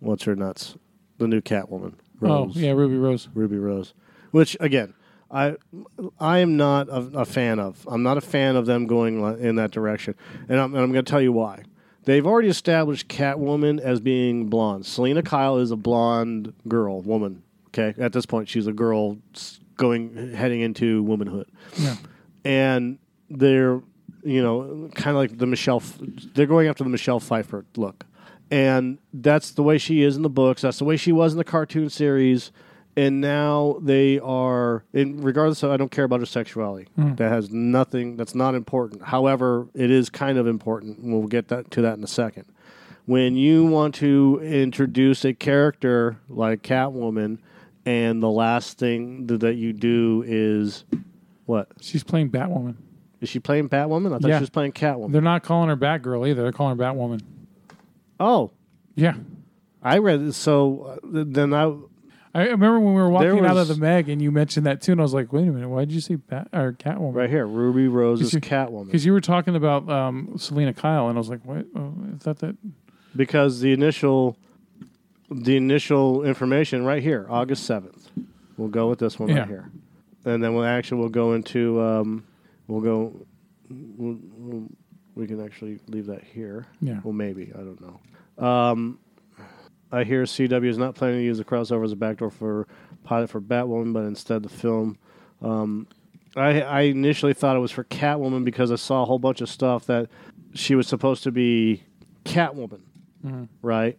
what's 0.00 0.24
her 0.24 0.34
nuts, 0.34 0.76
the 1.18 1.28
new 1.28 1.40
Catwoman, 1.40 1.94
Rose, 2.20 2.52
Oh 2.56 2.58
yeah, 2.58 2.72
Ruby 2.72 2.96
Rose. 2.96 3.28
Ruby 3.34 3.58
Rose, 3.58 3.92
which 4.30 4.56
again. 4.60 4.94
I 5.30 5.56
I 6.18 6.38
am 6.38 6.56
not 6.56 6.88
a, 6.88 7.20
a 7.20 7.24
fan 7.24 7.58
of. 7.58 7.86
I'm 7.90 8.02
not 8.02 8.16
a 8.16 8.20
fan 8.22 8.56
of 8.56 8.66
them 8.66 8.86
going 8.86 9.20
in 9.40 9.56
that 9.56 9.70
direction, 9.70 10.14
and 10.48 10.58
I'm, 10.58 10.74
and 10.74 10.82
I'm 10.82 10.92
going 10.92 11.04
to 11.04 11.10
tell 11.10 11.20
you 11.20 11.32
why. 11.32 11.62
They've 12.04 12.26
already 12.26 12.48
established 12.48 13.08
Catwoman 13.08 13.78
as 13.80 14.00
being 14.00 14.46
blonde. 14.48 14.86
Selina 14.86 15.22
Kyle 15.22 15.58
is 15.58 15.70
a 15.70 15.76
blonde 15.76 16.54
girl, 16.66 17.02
woman. 17.02 17.42
Okay, 17.68 17.94
at 18.02 18.14
this 18.14 18.24
point, 18.24 18.48
she's 18.48 18.66
a 18.66 18.72
girl 18.72 19.18
going 19.76 20.32
heading 20.32 20.62
into 20.62 21.02
womanhood, 21.02 21.48
Yeah. 21.76 21.96
and 22.44 22.98
they're 23.28 23.82
you 24.24 24.42
know 24.42 24.88
kind 24.94 25.10
of 25.14 25.16
like 25.16 25.36
the 25.36 25.46
Michelle. 25.46 25.82
They're 26.34 26.46
going 26.46 26.68
after 26.68 26.82
the 26.84 26.90
Michelle 26.90 27.20
Pfeiffer 27.20 27.66
look, 27.76 28.06
and 28.50 28.96
that's 29.12 29.50
the 29.50 29.62
way 29.62 29.76
she 29.76 30.02
is 30.02 30.16
in 30.16 30.22
the 30.22 30.30
books. 30.30 30.62
That's 30.62 30.78
the 30.78 30.84
way 30.86 30.96
she 30.96 31.12
was 31.12 31.32
in 31.32 31.38
the 31.38 31.44
cartoon 31.44 31.90
series. 31.90 32.50
And 32.98 33.20
now 33.20 33.78
they 33.80 34.18
are, 34.18 34.82
in 34.92 35.20
regardless 35.22 35.62
of, 35.62 35.70
I 35.70 35.76
don't 35.76 35.90
care 35.90 36.02
about 36.04 36.18
her 36.18 36.26
sexuality. 36.26 36.88
That 36.96 37.30
has 37.30 37.48
nothing. 37.50 38.16
That's 38.16 38.34
not 38.34 38.56
important. 38.56 39.02
However, 39.02 39.68
it 39.72 39.90
is 39.90 40.10
kind 40.10 40.36
of 40.36 40.48
important. 40.48 40.98
and 40.98 41.12
We'll 41.12 41.28
get 41.28 41.46
that 41.48 41.70
to 41.72 41.82
that 41.82 41.96
in 41.96 42.02
a 42.02 42.08
second. 42.08 42.46
When 43.06 43.36
you 43.36 43.64
want 43.66 43.94
to 43.96 44.40
introduce 44.42 45.24
a 45.24 45.32
character 45.32 46.16
like 46.28 46.62
Catwoman, 46.62 47.38
and 47.86 48.20
the 48.22 48.28
last 48.30 48.78
thing 48.78 49.28
th- 49.28 49.40
that 49.40 49.54
you 49.54 49.72
do 49.72 50.24
is 50.26 50.84
what? 51.46 51.68
She's 51.80 52.02
playing 52.02 52.30
Batwoman. 52.30 52.74
Is 53.20 53.28
she 53.28 53.38
playing 53.38 53.68
Batwoman? 53.68 54.08
I 54.14 54.18
thought 54.18 54.28
Yeah. 54.28 54.38
she 54.38 54.42
was 54.42 54.50
playing 54.50 54.72
Catwoman. 54.72 55.12
They're 55.12 55.22
not 55.22 55.44
calling 55.44 55.68
her 55.68 55.76
Batgirl 55.76 56.28
either. 56.28 56.42
They're 56.42 56.52
calling 56.52 56.76
her 56.76 56.84
Batwoman. 56.84 57.20
oh, 58.18 58.50
Yeah. 58.96 59.14
I 59.82 59.98
read. 59.98 60.34
So 60.34 60.98
uh, 61.04 61.22
then 61.24 61.54
I, 61.54 61.72
I 62.38 62.44
remember 62.50 62.80
when 62.80 62.94
we 62.94 63.00
were 63.02 63.08
walking 63.10 63.44
out 63.44 63.52
of 63.52 63.68
was- 63.68 63.68
the 63.68 63.76
Meg 63.76 64.08
and 64.08 64.20
you 64.22 64.30
mentioned 64.30 64.66
that 64.66 64.80
too, 64.80 64.92
and 64.92 65.00
I 65.00 65.02
was 65.02 65.14
like, 65.14 65.32
"Wait 65.32 65.48
a 65.48 65.50
minute, 65.50 65.68
why 65.68 65.80
did 65.84 65.92
you 65.92 66.00
say 66.00 66.14
Bat 66.16 66.48
or 66.52 66.72
Catwoman?" 66.72 67.14
right 67.14 67.28
here, 67.30 67.46
Ruby 67.46 67.88
Rose 67.88 68.20
is 68.20 68.32
you- 68.34 68.40
Catwoman. 68.40 68.86
Because 68.86 69.04
you 69.06 69.12
were 69.12 69.20
talking 69.20 69.56
about 69.56 69.88
um, 69.88 70.34
Selina 70.36 70.72
Kyle, 70.74 71.08
and 71.08 71.16
I 71.16 71.20
was 71.20 71.28
like, 71.28 71.44
"What? 71.44 71.66
Oh, 71.74 71.94
is 72.16 72.22
that 72.24 72.38
that?" 72.40 72.56
because 73.16 73.60
the 73.60 73.72
initial 73.72 74.36
the 75.30 75.56
initial 75.56 76.24
information 76.24 76.84
right 76.84 77.02
here 77.02 77.26
august 77.28 77.68
7th 77.68 78.08
we'll 78.58 78.68
go 78.68 78.88
with 78.88 78.98
this 78.98 79.18
one 79.18 79.28
Yeah. 79.30 79.38
right 79.40 79.48
here 79.48 79.70
and 80.26 80.42
then 80.44 80.54
we'll 80.54 80.64
actually 80.64 81.00
we'll 81.00 81.08
go 81.08 81.32
into 81.32 81.80
um, 81.80 82.24
we'll 82.66 82.80
go 82.82 83.26
we'll, 83.70 84.18
we'll, 84.36 84.68
we 85.14 85.26
can 85.26 85.42
actually 85.44 85.80
leave 85.88 86.06
that 86.06 86.22
here 86.22 86.66
Yeah. 86.80 87.00
well 87.02 87.12
maybe 87.14 87.50
i 87.54 87.58
don't 87.58 87.80
know 87.80 88.46
um, 88.46 88.98
i 89.92 90.04
hear 90.04 90.24
cw 90.24 90.66
is 90.66 90.78
not 90.78 90.94
planning 90.94 91.18
to 91.18 91.24
use 91.24 91.38
the 91.38 91.44
crossover 91.44 91.84
as 91.84 91.92
a 91.92 91.96
backdoor 91.96 92.30
for 92.30 92.66
pilot 93.04 93.30
for 93.30 93.40
batwoman 93.40 93.92
but 93.92 94.04
instead 94.04 94.42
the 94.42 94.48
film 94.48 94.98
um, 95.40 95.86
I, 96.36 96.60
I 96.62 96.80
initially 96.82 97.32
thought 97.32 97.56
it 97.56 97.60
was 97.60 97.70
for 97.70 97.84
catwoman 97.84 98.44
because 98.44 98.70
i 98.72 98.76
saw 98.76 99.02
a 99.02 99.04
whole 99.04 99.18
bunch 99.18 99.40
of 99.40 99.48
stuff 99.48 99.86
that 99.86 100.08
she 100.54 100.74
was 100.74 100.88
supposed 100.88 101.22
to 101.24 101.30
be 101.30 101.84
catwoman 102.24 102.80
right? 103.62 103.98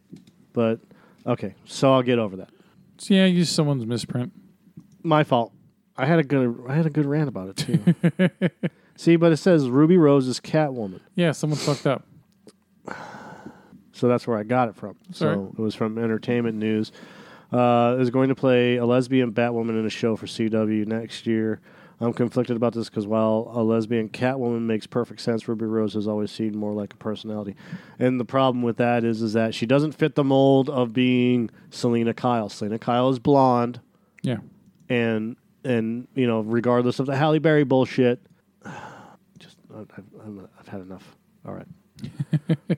But 0.53 0.79
okay, 1.25 1.55
so 1.65 1.93
I'll 1.93 2.03
get 2.03 2.19
over 2.19 2.37
that. 2.37 2.49
So 2.97 3.13
yeah, 3.13 3.25
use 3.25 3.49
someone's 3.49 3.85
misprint. 3.85 4.31
My 5.03 5.23
fault. 5.23 5.53
I 5.97 6.05
had 6.05 6.19
a 6.19 6.23
good 6.23 6.65
I 6.67 6.75
had 6.75 6.85
a 6.85 6.89
good 6.89 7.05
rant 7.05 7.27
about 7.29 7.49
it 7.49 7.57
too. 7.57 8.29
See, 8.95 9.15
but 9.15 9.31
it 9.31 9.37
says 9.37 9.69
Ruby 9.69 9.97
Rose 9.97 10.27
is 10.27 10.39
Catwoman, 10.39 10.99
Yeah, 11.15 11.31
someone 11.31 11.57
fucked 11.57 11.87
up. 11.87 12.05
so 13.99 14.07
that's 14.07 14.25
where 14.25 14.37
I 14.37 14.43
got 14.43 14.69
it 14.69 14.75
from. 14.75 14.95
So 15.11 15.53
it 15.57 15.61
was 15.61 15.75
from 15.75 15.97
Entertainment 15.97 16.57
News. 16.57 16.91
Uh, 17.51 17.97
is 17.99 18.11
going 18.11 18.29
to 18.29 18.35
play 18.35 18.77
a 18.77 18.85
lesbian 18.85 19.33
Batwoman 19.33 19.71
in 19.71 19.85
a 19.85 19.89
show 19.89 20.15
for 20.15 20.27
CW 20.27 20.85
next 20.85 21.25
year. 21.25 21.59
I'm 21.99 22.13
conflicted 22.13 22.55
about 22.55 22.73
this 22.73 22.89
because 22.89 23.07
while 23.07 23.51
a 23.53 23.61
lesbian 23.61 24.07
Catwoman 24.07 24.61
makes 24.61 24.87
perfect 24.87 25.19
sense, 25.19 25.47
Ruby 25.47 25.65
Rose 25.65 25.95
has 25.95 26.07
always 26.07 26.31
seemed 26.31 26.55
more 26.55 26.73
like 26.73 26.93
a 26.93 26.97
personality. 26.97 27.55
And 27.97 28.19
the 28.19 28.25
problem 28.25 28.61
with 28.61 28.77
that 28.77 29.03
is, 29.03 29.21
is 29.21 29.33
that 29.33 29.53
she 29.53 29.65
doesn't 29.65 29.93
fit 29.93 30.15
the 30.15 30.23
mold 30.23 30.69
of 30.69 30.93
being 30.93 31.49
Selina 31.71 32.13
Kyle. 32.13 32.47
Selina 32.47 32.79
Kyle 32.79 33.09
is 33.09 33.19
blonde. 33.19 33.81
Yeah. 34.21 34.37
and 34.87 35.35
and 35.65 36.07
you 36.13 36.27
know, 36.27 36.41
regardless 36.41 36.99
of 36.99 37.05
the 37.05 37.15
Halle 37.15 37.39
Berry 37.39 37.63
bullshit, 37.65 38.21
just 39.39 39.57
I've, 39.75 39.87
I've 40.57 40.67
had 40.67 40.81
enough. 40.81 41.17
All 41.45 41.53
right. 41.53 41.67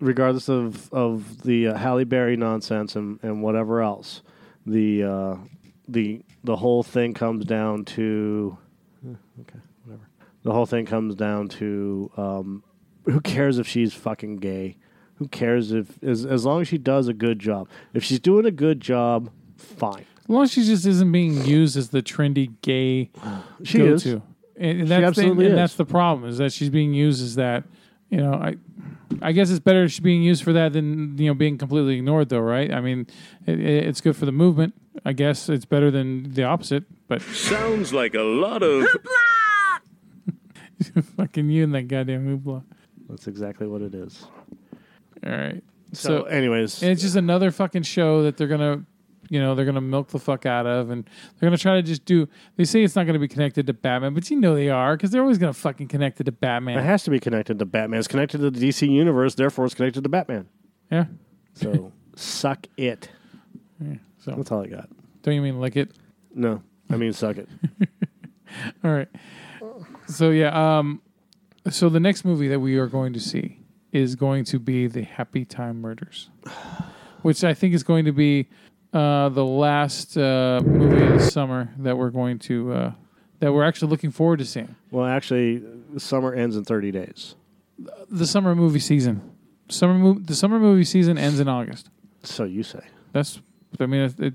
regardless 0.00 0.48
of 0.48 0.92
of 0.92 1.42
the 1.42 1.68
uh, 1.68 1.74
Halle 1.76 2.04
Berry 2.04 2.36
nonsense 2.36 2.96
and, 2.96 3.18
and 3.22 3.42
whatever 3.42 3.82
else, 3.82 4.22
the 4.66 5.02
uh, 5.04 5.36
the 5.86 6.22
the 6.44 6.56
whole 6.56 6.82
thing 6.82 7.14
comes 7.14 7.44
down 7.44 7.84
to 7.84 8.56
eh, 9.06 9.14
okay, 9.40 9.58
whatever. 9.84 10.08
The 10.42 10.52
whole 10.52 10.66
thing 10.66 10.86
comes 10.86 11.14
down 11.14 11.48
to 11.48 12.10
um, 12.16 12.64
who 13.04 13.20
cares 13.20 13.58
if 13.58 13.66
she's 13.66 13.94
fucking 13.94 14.36
gay? 14.36 14.76
Who 15.16 15.28
cares 15.28 15.72
if 15.72 16.02
as 16.02 16.24
as 16.24 16.44
long 16.44 16.60
as 16.60 16.68
she 16.68 16.78
does 16.78 17.08
a 17.08 17.14
good 17.14 17.38
job. 17.38 17.68
If 17.94 18.04
she's 18.04 18.20
doing 18.20 18.46
a 18.46 18.50
good 18.50 18.80
job, 18.80 19.30
fine. 19.56 20.06
As 20.22 20.28
long 20.28 20.42
as 20.44 20.52
she 20.52 20.62
just 20.62 20.84
isn't 20.86 21.10
being 21.10 21.44
used 21.44 21.76
as 21.76 21.88
the 21.88 22.02
trendy 22.02 22.52
gay 22.60 23.10
She 23.64 23.78
go 23.78 23.84
is. 23.94 24.02
to. 24.02 24.22
And, 24.60 24.80
and 24.80 24.88
that's 24.88 25.04
absolutely 25.04 25.44
the, 25.44 25.50
and 25.50 25.58
is. 25.58 25.62
that's 25.62 25.74
the 25.76 25.86
problem 25.86 26.28
is 26.28 26.38
that 26.38 26.52
she's 26.52 26.68
being 26.68 26.92
used 26.92 27.22
as 27.22 27.36
that. 27.36 27.64
You 28.10 28.18
know, 28.18 28.34
I 28.34 28.56
I 29.22 29.32
guess 29.32 29.50
it's 29.50 29.60
better 29.60 29.88
being 30.02 30.22
used 30.22 30.42
for 30.44 30.52
that 30.52 30.72
than 30.74 31.16
you 31.18 31.28
know 31.28 31.34
being 31.34 31.58
completely 31.58 31.96
ignored, 31.96 32.28
though, 32.28 32.40
right? 32.40 32.72
I 32.72 32.80
mean, 32.80 33.06
it, 33.46 33.58
it- 33.60 33.86
it's 33.86 34.00
good 34.00 34.16
for 34.16 34.26
the 34.26 34.32
movement. 34.32 34.74
I 35.04 35.12
guess 35.12 35.48
it's 35.48 35.64
better 35.64 35.90
than 35.90 36.34
the 36.34 36.44
opposite. 36.44 36.84
But 37.08 37.22
Sounds 37.22 37.92
like 37.92 38.14
a 38.14 38.22
lot 38.22 38.62
of. 38.62 38.84
hoopla. 38.84 39.80
fucking 41.16 41.50
you 41.50 41.64
and 41.64 41.74
that 41.74 41.88
goddamn 41.88 42.26
hoopla. 42.38 42.62
That's 43.08 43.26
exactly 43.26 43.66
what 43.66 43.82
it 43.82 43.94
is. 43.94 44.24
All 45.26 45.32
right. 45.32 45.62
So, 45.92 46.08
So, 46.08 46.22
anyways, 46.24 46.82
and 46.82 46.92
it's 46.92 47.00
just 47.02 47.16
another 47.16 47.50
fucking 47.50 47.82
show 47.84 48.22
that 48.24 48.36
they're 48.36 48.46
gonna, 48.48 48.84
you 49.30 49.40
know, 49.40 49.54
they're 49.54 49.64
gonna 49.64 49.80
milk 49.80 50.08
the 50.08 50.18
fuck 50.18 50.46
out 50.46 50.66
of, 50.66 50.90
and 50.90 51.04
they're 51.38 51.48
gonna 51.48 51.58
try 51.58 51.74
to 51.76 51.82
just 51.82 52.04
do. 52.04 52.28
They 52.56 52.64
say 52.64 52.82
it's 52.82 52.96
not 52.96 53.06
gonna 53.06 53.18
be 53.18 53.28
connected 53.28 53.66
to 53.66 53.72
Batman, 53.72 54.14
but 54.14 54.30
you 54.30 54.38
know 54.40 54.54
they 54.54 54.68
are 54.68 54.96
because 54.96 55.10
they're 55.10 55.22
always 55.22 55.38
gonna 55.38 55.52
fucking 55.52 55.88
connect 55.88 56.20
it 56.20 56.24
to 56.24 56.32
Batman. 56.32 56.78
it 56.78 56.82
has 56.84 57.02
to 57.04 57.10
be 57.10 57.20
connected 57.20 57.58
to 57.58 57.64
Batman. 57.64 57.98
It's 57.98 58.08
connected 58.08 58.38
to 58.38 58.50
the 58.50 58.68
DC 58.68 58.88
universe, 58.88 59.34
therefore 59.34 59.64
it's 59.66 59.74
connected 59.74 60.02
to 60.02 60.08
Batman. 60.08 60.48
Yeah. 60.90 61.06
So 61.54 61.92
suck 62.16 62.66
it. 62.76 63.08
yeah. 63.80 63.96
So 64.18 64.32
That's 64.32 64.50
all 64.50 64.62
I 64.62 64.66
got. 64.66 64.88
don't 65.22 65.34
you 65.34 65.42
mean 65.42 65.60
lick 65.60 65.76
it? 65.76 65.90
No, 66.34 66.62
I 66.90 66.96
mean 66.96 67.12
suck 67.12 67.36
it. 67.38 67.48
All 68.84 68.90
right. 68.90 69.08
So 70.06 70.30
yeah, 70.30 70.78
um, 70.78 71.02
so 71.70 71.88
the 71.88 72.00
next 72.00 72.24
movie 72.24 72.48
that 72.48 72.60
we 72.60 72.76
are 72.78 72.86
going 72.86 73.12
to 73.12 73.20
see 73.20 73.58
is 73.92 74.16
going 74.16 74.44
to 74.46 74.58
be 74.58 74.86
the 74.86 75.02
Happy 75.02 75.44
Time 75.44 75.80
Murders, 75.80 76.30
which 77.22 77.44
I 77.44 77.54
think 77.54 77.74
is 77.74 77.82
going 77.82 78.04
to 78.06 78.12
be 78.12 78.48
uh, 78.92 79.28
the 79.28 79.44
last 79.44 80.16
uh, 80.16 80.60
movie 80.64 81.02
of 81.04 81.12
the 81.14 81.30
summer 81.30 81.70
that 81.78 81.96
we're 81.96 82.10
going 82.10 82.38
to 82.40 82.72
uh, 82.72 82.92
that 83.40 83.52
we're 83.52 83.64
actually 83.64 83.90
looking 83.90 84.10
forward 84.10 84.38
to 84.38 84.44
seeing. 84.44 84.74
Well, 84.90 85.06
actually, 85.06 85.62
summer 85.96 86.34
ends 86.34 86.56
in 86.56 86.64
30 86.64 86.90
days. 86.90 87.34
The 88.10 88.26
summer 88.26 88.54
movie 88.54 88.80
season, 88.80 89.36
summer 89.68 89.94
mo- 89.94 90.18
the 90.18 90.34
summer 90.34 90.58
movie 90.58 90.84
season 90.84 91.18
ends 91.18 91.38
in 91.38 91.48
August. 91.48 91.90
So 92.22 92.44
you 92.44 92.62
say. 92.62 92.80
That's 93.12 93.40
I 93.78 93.86
mean 93.86 94.00
it, 94.02 94.20
it, 94.20 94.34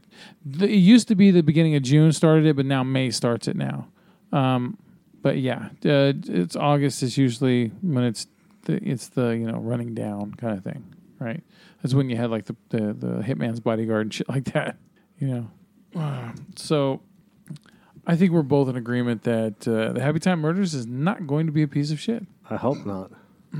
it 0.61 0.69
used 0.69 1.07
to 1.09 1.15
be 1.15 1.31
the 1.31 1.43
beginning 1.43 1.75
of 1.75 1.83
June 1.83 2.11
started 2.13 2.45
it, 2.45 2.55
but 2.55 2.65
now 2.65 2.83
May 2.83 3.09
starts 3.11 3.47
it 3.47 3.55
now. 3.55 3.87
Um, 4.31 4.77
but 5.21 5.37
yeah, 5.37 5.69
uh, 5.85 6.13
it's 6.27 6.55
August 6.55 7.01
is 7.03 7.17
usually 7.17 7.67
when 7.81 8.03
it's 8.03 8.27
the, 8.65 8.75
it's 8.83 9.07
the 9.09 9.29
you 9.29 9.47
know 9.47 9.57
running 9.57 9.93
down 9.93 10.33
kind 10.35 10.57
of 10.57 10.63
thing, 10.63 10.83
right? 11.19 11.43
That's 11.83 11.93
when 11.93 12.09
you 12.09 12.15
had 12.15 12.31
like 12.31 12.45
the 12.45 12.55
the, 12.69 12.93
the 12.93 13.23
Hitman's 13.23 13.59
Bodyguard 13.59 14.07
and 14.07 14.13
shit 14.13 14.27
like 14.27 14.45
that, 14.53 14.77
you 15.19 15.27
know. 15.27 15.51
So 16.55 17.01
I 18.07 18.15
think 18.15 18.31
we're 18.31 18.41
both 18.41 18.67
in 18.69 18.75
agreement 18.75 19.23
that 19.23 19.67
uh, 19.67 19.93
the 19.93 20.01
Happy 20.01 20.19
Time 20.19 20.41
Murders 20.41 20.73
is 20.73 20.87
not 20.87 21.27
going 21.27 21.45
to 21.45 21.51
be 21.51 21.61
a 21.61 21.67
piece 21.67 21.91
of 21.91 21.99
shit. 21.99 22.25
I 22.49 22.55
hope 22.55 22.85
not. 22.85 23.11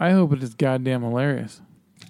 I 0.00 0.10
hope 0.10 0.32
it 0.32 0.42
is 0.42 0.54
goddamn 0.54 1.02
hilarious. 1.02 1.60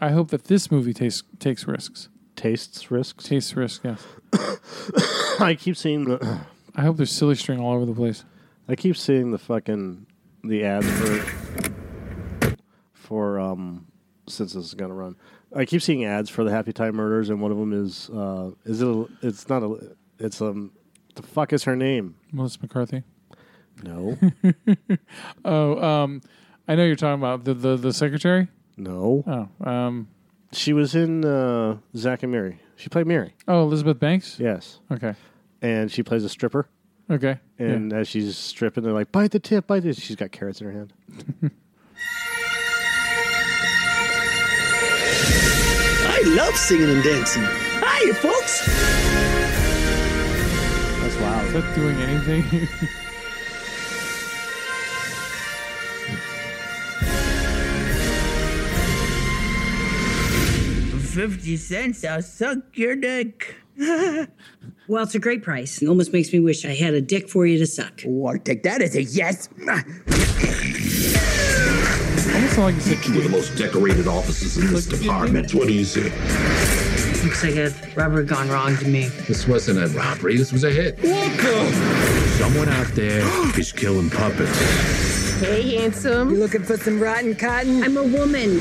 I 0.01 0.10
hope 0.10 0.28
that 0.31 0.44
this 0.44 0.70
movie 0.70 0.93
takes 0.93 1.23
takes 1.39 1.66
risks. 1.66 2.09
Tastes 2.35 2.90
risks. 2.90 3.24
Tastes 3.24 3.56
risks. 3.56 3.85
Yes. 3.85 4.05
I 5.40 5.56
keep 5.59 5.77
seeing 5.77 6.05
the. 6.05 6.40
I 6.74 6.82
hope 6.82 6.97
there's 6.97 7.12
silly 7.12 7.35
string 7.35 7.60
all 7.60 7.74
over 7.74 7.86
the 7.86 7.94
place. 7.94 8.24
I 8.68 8.77
keep 8.77 8.97
seeing 8.97 9.31
the 9.31 9.39
fucking 9.39 10.06
the 10.44 10.64
ads 10.64 10.90
for 10.90 12.56
for 12.93 13.40
um 13.40 13.85
since 14.28 14.52
this 14.54 14.64
is 14.64 14.74
gonna 14.74 14.94
run. 14.94 15.16
I 15.54 15.64
keep 15.64 15.82
seeing 15.82 16.04
ads 16.04 16.28
for 16.30 16.44
the 16.44 16.50
Happy 16.50 16.72
Time 16.72 16.96
Murders, 16.96 17.30
and 17.30 17.40
one 17.40 17.50
of 17.52 17.58
them 17.58 17.72
is 17.72 18.10
uh 18.10 18.50
is 18.64 18.82
it? 18.82 18.88
A, 18.88 19.06
it's 19.22 19.48
not 19.48 19.62
a. 19.62 19.94
It's 20.18 20.40
um. 20.40 20.72
The 21.14 21.22
fuck 21.22 21.52
is 21.52 21.64
her 21.64 21.74
name? 21.76 22.16
Melissa 22.32 22.58
McCarthy. 22.60 23.02
No, 23.82 24.18
Oh, 25.44 25.82
um, 25.82 26.20
I 26.66 26.74
know 26.74 26.84
you're 26.84 26.96
talking 26.96 27.20
about 27.20 27.44
the 27.44 27.54
the, 27.54 27.76
the 27.76 27.92
secretary. 27.92 28.48
no. 28.76 29.48
Oh, 29.62 29.70
um, 29.70 30.08
She 30.52 30.72
was 30.72 30.94
in 30.94 31.24
uh, 31.24 31.76
Zack 31.96 32.22
and 32.22 32.32
Miri. 32.32 32.58
She 32.76 32.88
played 32.88 33.06
Miri. 33.06 33.34
oh, 33.48 33.62
Elizabeth 33.62 33.98
Banks. 33.98 34.38
Yes, 34.40 34.80
Okay. 34.90 35.14
and 35.62 35.90
she 35.90 36.02
plays 36.02 36.24
a 36.24 36.28
stripper. 36.28 36.68
Okay. 37.10 37.38
And 37.58 37.92
as 37.92 38.08
she's 38.08 38.36
stripping, 38.36 38.82
they're 38.82 38.92
like, 38.92 39.12
"Bite 39.12 39.30
the 39.30 39.38
tip, 39.38 39.66
bite 39.66 39.84
it." 39.84 39.96
She's 39.96 40.16
got 40.16 40.32
carrots 40.32 40.60
in 40.60 40.66
her 40.66 40.72
hand. 40.72 40.92
love 46.34 46.56
singing 46.56 46.90
and 46.90 47.02
dancing. 47.02 47.42
Hi, 47.44 48.12
folks. 48.14 48.66
That's 51.00 51.16
wild. 51.20 51.46
Is 51.46 51.54
loud. 51.54 51.62
that 51.62 51.74
doing 51.74 51.96
anything? 52.02 52.66
50 61.16 61.56
cents, 61.56 62.04
I'll 62.04 62.20
suck 62.20 62.58
your 62.74 62.96
dick. 62.96 63.56
Well, 64.88 65.02
it's 65.02 65.16
a 65.16 65.18
great 65.18 65.42
price. 65.42 65.82
It 65.82 65.88
almost 65.88 66.12
makes 66.12 66.32
me 66.32 66.38
wish 66.38 66.64
I 66.64 66.74
had 66.74 66.94
a 66.94 67.00
dick 67.00 67.28
for 67.28 67.44
you 67.44 67.58
to 67.58 67.66
suck. 67.66 68.02
Oh, 68.06 68.26
I'll 68.26 68.38
take 68.38 68.62
that 68.62 68.80
as 68.80 68.94
a 68.94 69.02
yes. 69.02 69.48
Almost 72.56 72.80
sound 72.86 72.86
like 72.86 72.86
you 72.86 72.96
said 72.96 73.14
We're 73.14 73.22
the 73.22 73.28
most 73.28 73.56
decorated 73.56 74.06
offices 74.06 74.56
in 74.56 74.72
this 74.72 74.86
department. 74.86 75.52
What 75.52 75.66
do 75.68 75.74
you 75.74 75.84
say? 75.84 76.04
Looks 77.22 77.44
like 77.44 77.56
a 77.56 77.72
robbery 77.94 78.24
gone 78.24 78.48
wrong 78.48 78.76
to 78.78 78.88
me. 78.88 79.08
This 79.28 79.46
wasn't 79.46 79.78
a 79.78 79.88
robbery. 79.98 80.36
This 80.36 80.52
was 80.52 80.64
a 80.64 80.70
hit. 80.70 81.02
Welcome! 81.02 81.72
Someone 82.38 82.68
out 82.68 82.86
there 82.88 83.22
is 83.58 83.72
killing 83.72 84.08
puppets. 84.08 85.38
Hey, 85.40 85.76
handsome. 85.76 86.30
You 86.30 86.38
looking 86.38 86.62
for 86.62 86.78
some 86.78 86.98
rotten 86.98 87.34
cotton? 87.34 87.82
I'm 87.82 87.96
a 87.98 88.04
woman. 88.04 88.60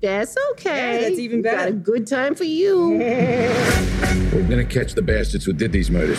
That's 0.00 0.34
okay. 0.52 0.94
Yeah, 0.94 1.08
that's 1.08 1.18
even 1.18 1.42
better. 1.42 1.56
Got 1.58 1.68
a 1.68 1.72
good 1.72 2.06
time 2.06 2.34
for 2.34 2.44
you. 2.44 2.92
We're 4.32 4.48
gonna 4.48 4.64
catch 4.64 4.94
the 4.94 5.02
bastards 5.02 5.44
who 5.44 5.52
did 5.52 5.72
these 5.72 5.90
murders. 5.90 6.18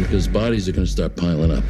Because 0.00 0.26
bodies 0.26 0.66
are 0.68 0.72
gonna 0.72 0.86
start 0.86 1.14
piling 1.16 1.50
up. 1.50 1.62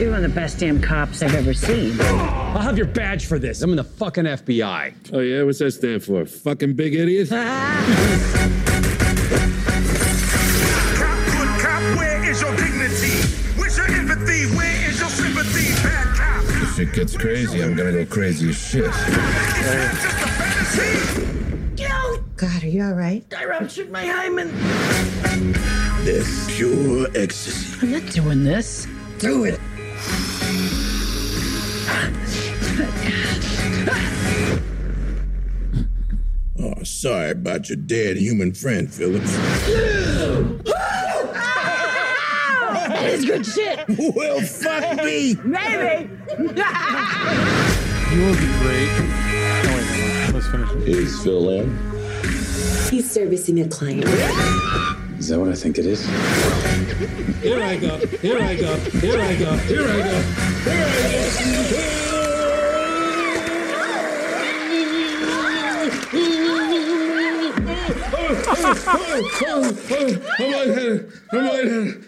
You're 0.00 0.10
one 0.12 0.22
of 0.24 0.30
the 0.30 0.34
best 0.34 0.60
damn 0.60 0.80
cops 0.80 1.22
I've 1.22 1.34
ever 1.34 1.52
seen. 1.52 2.00
I'll 2.00 2.60
have 2.60 2.76
your 2.76 2.86
badge 2.86 3.26
for 3.26 3.40
this. 3.40 3.60
I'm 3.62 3.70
in 3.70 3.76
the 3.76 3.84
fucking 3.84 4.24
FBI. 4.24 4.94
Oh 5.12 5.18
yeah, 5.18 5.42
what's 5.42 5.58
that 5.58 5.72
stand 5.72 6.04
for? 6.04 6.24
Fucking 6.24 6.74
big 6.74 6.94
idiot? 6.94 7.28
Ah. 7.32 7.82
Cop, 10.94 11.26
good 11.32 11.60
cop, 11.60 11.98
where 11.98 12.30
is 12.30 12.40
your 12.40 12.54
dignity? 12.54 13.58
Where's 13.58 13.76
your 13.76 13.88
empathy? 13.88 14.46
Where 14.56 14.88
is 14.88 15.00
your 15.00 15.08
sympathy? 15.08 15.72
Bad 15.82 16.16
cop. 16.16 16.44
If 16.62 16.78
it 16.78 16.92
gets 16.92 17.16
crazy, 17.16 17.64
I'm 17.64 17.74
gonna 17.74 17.90
go 17.92 18.06
crazy 18.06 18.50
as 18.50 18.56
shit. 18.56 18.84
Is 18.84 20.15
God, 22.36 22.62
are 22.62 22.66
you 22.68 22.84
all 22.84 22.92
right? 22.92 23.24
I 23.34 23.46
ruptured 23.46 23.90
my 23.90 24.04
hymen. 24.04 24.50
This 26.04 26.54
pure 26.54 27.08
ecstasy. 27.14 27.78
I'm 27.80 27.92
not 27.92 28.12
doing 28.12 28.44
this. 28.44 28.86
Do 29.18 29.44
it. 29.44 29.58
Oh, 36.58 36.82
sorry 36.82 37.30
about 37.30 37.68
your 37.70 37.76
dead 37.76 38.18
human 38.18 38.52
friend, 38.52 38.92
Phillips. 38.92 39.34
That 42.86 43.10
is 43.10 43.24
good 43.24 43.44
shit. 43.44 44.14
well, 44.14 44.40
fuck 44.40 45.04
me. 45.04 45.34
Maybe. 45.44 46.08
You 48.12 48.20
will 48.22 48.34
be 48.34 48.46
great. 48.60 49.25
Is 50.86 51.22
Phil 51.22 51.50
in? 51.50 51.76
He's 52.90 53.10
servicing 53.10 53.60
a 53.60 53.68
client. 53.68 54.06
Is 55.18 55.28
that 55.28 55.38
what 55.38 55.50
I 55.50 55.54
think 55.54 55.78
it 55.78 55.84
is? 55.86 56.04
Here 57.42 57.62
I 57.62 57.76
go. 57.76 57.98
Here 57.98 58.40
I 58.40 58.56
go. 58.56 58.74
Here 58.76 59.20
I 59.20 59.36
go. 59.36 59.56
Here 59.56 59.88
I 59.88 59.98
go. 59.98 60.22
Here 69.36 70.22
I 70.38 70.50
might 70.50 70.68
have. 70.78 71.12
I 71.32 71.34
might 71.40 71.68
have. 71.68 72.06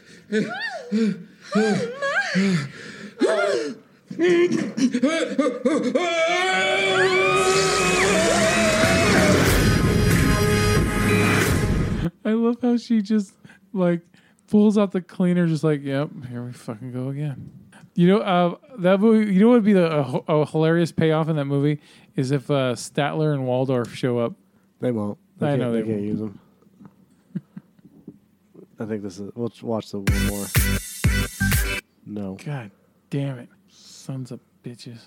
I 12.25 12.33
love 12.33 12.57
how 12.61 12.77
she 12.77 13.01
just 13.01 13.33
like 13.73 14.01
pulls 14.49 14.77
out 14.77 14.91
the 14.91 15.01
cleaner, 15.01 15.47
just 15.47 15.63
like, 15.63 15.85
yep, 15.85 16.11
here 16.29 16.43
we 16.43 16.53
fucking 16.53 16.93
go 16.93 17.11
again. 17.11 17.53
You 17.95 18.09
know, 18.09 18.19
uh, 18.19 18.57
that 18.79 19.01
movie. 19.01 19.33
You 19.33 19.41
know 19.41 19.49
what 19.49 19.55
would 19.55 19.65
be 19.65 19.73
the 19.73 19.89
a, 19.89 20.03
a 20.29 20.47
hilarious 20.47 20.91
payoff 20.91 21.29
in 21.29 21.37
that 21.37 21.45
movie 21.45 21.81
is 22.17 22.33
if 22.33 22.51
uh, 22.51 22.75
Statler 22.75 23.33
and 23.33 23.47
Waldorf 23.47 23.95
show 23.95 24.19
up. 24.19 24.35
They 24.81 24.91
won't. 24.91 25.19
I 25.41 25.57
know 25.57 25.71
they, 25.71 25.83
they 25.83 25.87
can't 25.87 25.97
won't. 25.99 26.09
use 26.09 26.19
them. 26.19 26.41
I 28.81 28.85
think 28.85 29.03
this 29.03 29.21
is. 29.21 29.31
Let's 29.37 29.63
watch 29.63 29.91
the 29.91 30.01
one 30.01 30.27
more. 30.27 30.47
No. 32.05 32.37
God 32.45 32.71
damn 33.11 33.39
it, 33.39 33.49
sons 34.09 34.33
of 34.33 34.41
bitches. 34.65 35.01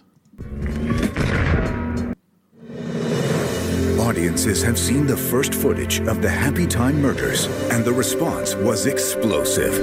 Audiences 3.99 4.61
have 4.61 4.77
seen 4.77 5.07
the 5.07 5.17
first 5.17 5.55
footage 5.55 6.01
of 6.01 6.21
the 6.21 6.29
Happy 6.29 6.67
Time 6.67 7.01
murders, 7.01 7.47
and 7.71 7.83
the 7.83 7.91
response 7.91 8.53
was 8.53 8.85
explosive. 8.85 9.73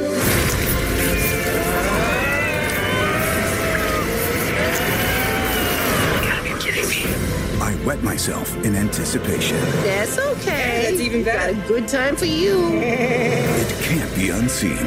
I 7.61 7.75
wet 7.85 8.01
myself 8.05 8.57
in 8.65 8.77
anticipation. 8.77 9.57
That's 9.83 10.17
okay. 10.17 10.91
That's 10.91 11.01
even 11.01 11.25
better. 11.25 11.55
Got 11.55 11.65
a 11.65 11.67
good 11.67 11.89
time 11.89 12.15
for 12.15 12.27
you. 12.27 12.69
It 12.75 13.83
can't 13.83 14.15
be 14.15 14.31
unseen. 14.31 14.79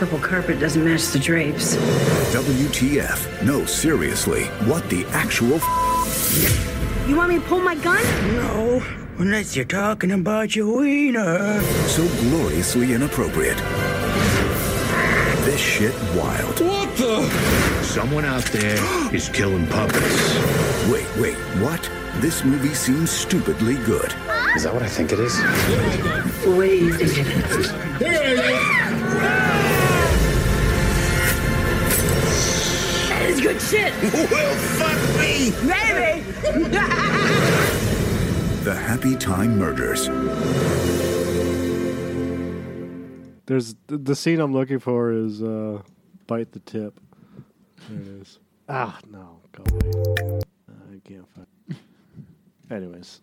Purple 0.00 0.18
carpet 0.18 0.58
doesn't 0.58 0.82
match 0.82 1.08
the 1.08 1.18
drapes. 1.18 1.76
WTF? 2.32 3.42
No, 3.44 3.66
seriously. 3.66 4.44
What 4.64 4.88
the 4.88 5.04
actual 5.08 5.56
f- 5.60 7.06
You 7.06 7.16
want 7.16 7.28
me 7.28 7.34
to 7.38 7.42
pull 7.42 7.60
my 7.60 7.74
gun? 7.74 8.02
No, 8.34 8.82
unless 9.18 9.54
you're 9.54 9.66
talking 9.66 10.12
about 10.12 10.56
your 10.56 10.74
wiener. 10.78 11.60
so 11.86 12.08
gloriously 12.22 12.94
inappropriate? 12.94 13.58
This 15.44 15.60
shit 15.60 15.94
wild. 16.16 16.60
What 16.60 16.96
the? 16.96 17.28
Someone 17.82 18.24
out 18.24 18.44
there 18.46 19.14
is 19.14 19.28
killing 19.28 19.66
puppets. 19.66 20.34
Wait, 20.90 21.06
wait, 21.18 21.36
what? 21.60 21.90
This 22.22 22.42
movie 22.42 22.72
seems 22.72 23.10
stupidly 23.10 23.74
good. 23.84 24.14
Is 24.56 24.62
that 24.62 24.72
what 24.72 24.82
I 24.82 24.88
think 24.88 25.12
it 25.12 25.20
is? 25.20 25.36
Wait 26.46 26.80
a 26.84 26.84
minute. 26.84 27.68
That 28.00 28.24
is 28.24 29.49
shit. 33.70 33.92
Well, 34.30 34.54
fuck 34.56 35.20
me. 35.20 35.52
Maybe. 35.66 36.24
The 38.60 38.74
Happy 38.74 39.16
Time 39.16 39.58
Murders. 39.58 40.06
There's 43.46 43.74
the, 43.86 43.96
the 43.96 44.14
scene 44.14 44.38
I'm 44.38 44.52
looking 44.52 44.78
for 44.78 45.10
is 45.12 45.42
uh, 45.42 45.80
bite 46.26 46.52
the 46.52 46.58
tip. 46.60 47.00
There 47.88 48.00
it 48.00 48.06
is. 48.20 48.38
Ah, 48.68 48.98
no, 49.10 49.40
go 49.52 49.64
away. 49.72 50.40
I 50.68 51.08
can't 51.08 51.26
find. 51.34 51.46
Anyways, 52.70 53.22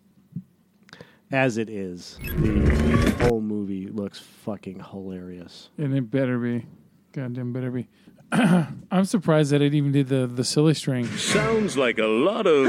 as 1.30 1.56
it 1.56 1.70
is, 1.70 2.18
the 2.20 3.14
whole 3.20 3.40
movie 3.40 3.86
looks 3.86 4.18
fucking 4.18 4.82
hilarious. 4.90 5.70
And 5.78 5.94
it 5.94 6.10
better 6.10 6.38
be. 6.38 6.66
Goddamn 7.12 7.52
better 7.52 7.70
be. 7.70 7.88
I'm 8.90 9.04
surprised 9.04 9.52
that 9.52 9.62
it 9.62 9.74
even 9.74 9.92
did 9.92 10.08
the 10.08 10.26
the 10.26 10.44
silly 10.44 10.74
string. 10.74 11.06
Sounds 11.16 11.76
like 11.76 11.98
a 11.98 12.06
lot 12.06 12.46
of. 12.46 12.68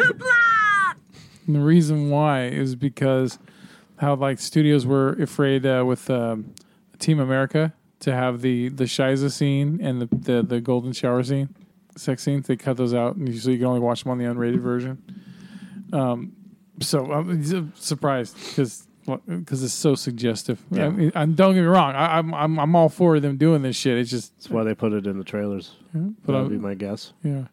And 1.48 1.56
the 1.56 1.62
reason 1.62 2.10
why 2.10 2.46
is 2.46 2.76
because 2.76 3.40
how 3.98 4.16
like 4.16 4.40
studios 4.40 4.86
were 4.86 5.14
afraid 5.14 5.66
uh, 5.66 5.84
with 5.86 6.10
um, 6.10 6.54
Team 7.00 7.20
America 7.20 7.74
to 8.02 8.14
have 8.14 8.42
the 8.42 8.70
the 8.70 8.86
Shiza 8.86 9.32
scene 9.32 9.80
and 9.82 10.02
the, 10.02 10.08
the 10.16 10.44
the 10.44 10.62
golden 10.62 10.94
shower 10.94 11.24
scene, 11.24 11.50
sex 11.98 12.24
scenes. 12.24 12.48
They 12.48 12.56
cut 12.56 12.78
those 12.78 12.94
out, 12.94 13.16
and 13.16 13.28
you, 13.28 13.40
so 13.40 13.50
you 13.50 13.58
can 13.58 13.68
only 13.68 13.80
watch 13.82 14.04
them 14.04 14.12
on 14.12 14.18
the 14.18 14.26
unrated 14.26 14.60
version. 14.60 15.04
Um, 15.92 16.34
so 16.82 17.12
I'm 17.12 17.74
surprised 17.76 18.36
because 18.36 18.88
because 19.28 19.64
it's 19.64 19.74
so 19.74 19.96
suggestive. 19.96 20.64
Yeah. 20.72 20.86
I 20.86 20.90
mean, 20.90 21.12
and 21.16 21.36
don't 21.36 21.54
get 21.54 21.62
me 21.62 21.68
wrong, 21.68 21.94
I, 21.96 22.18
I'm 22.18 22.34
I'm 22.34 22.60
I'm 22.60 22.76
all 22.76 22.90
for 22.90 23.20
them 23.20 23.38
doing 23.38 23.62
this 23.62 23.76
shit. 23.76 23.98
It's 23.98 24.10
just 24.10 24.36
That's 24.38 24.50
why 24.50 24.64
they 24.64 24.74
put 24.76 24.94
it 24.94 25.06
in 25.08 25.18
the 25.18 25.24
trailers. 25.24 25.76
but 25.94 26.34
That 26.34 26.42
would 26.44 26.50
be 26.52 26.58
my 26.58 26.74
guess. 26.76 27.14
yeah. 27.24 27.46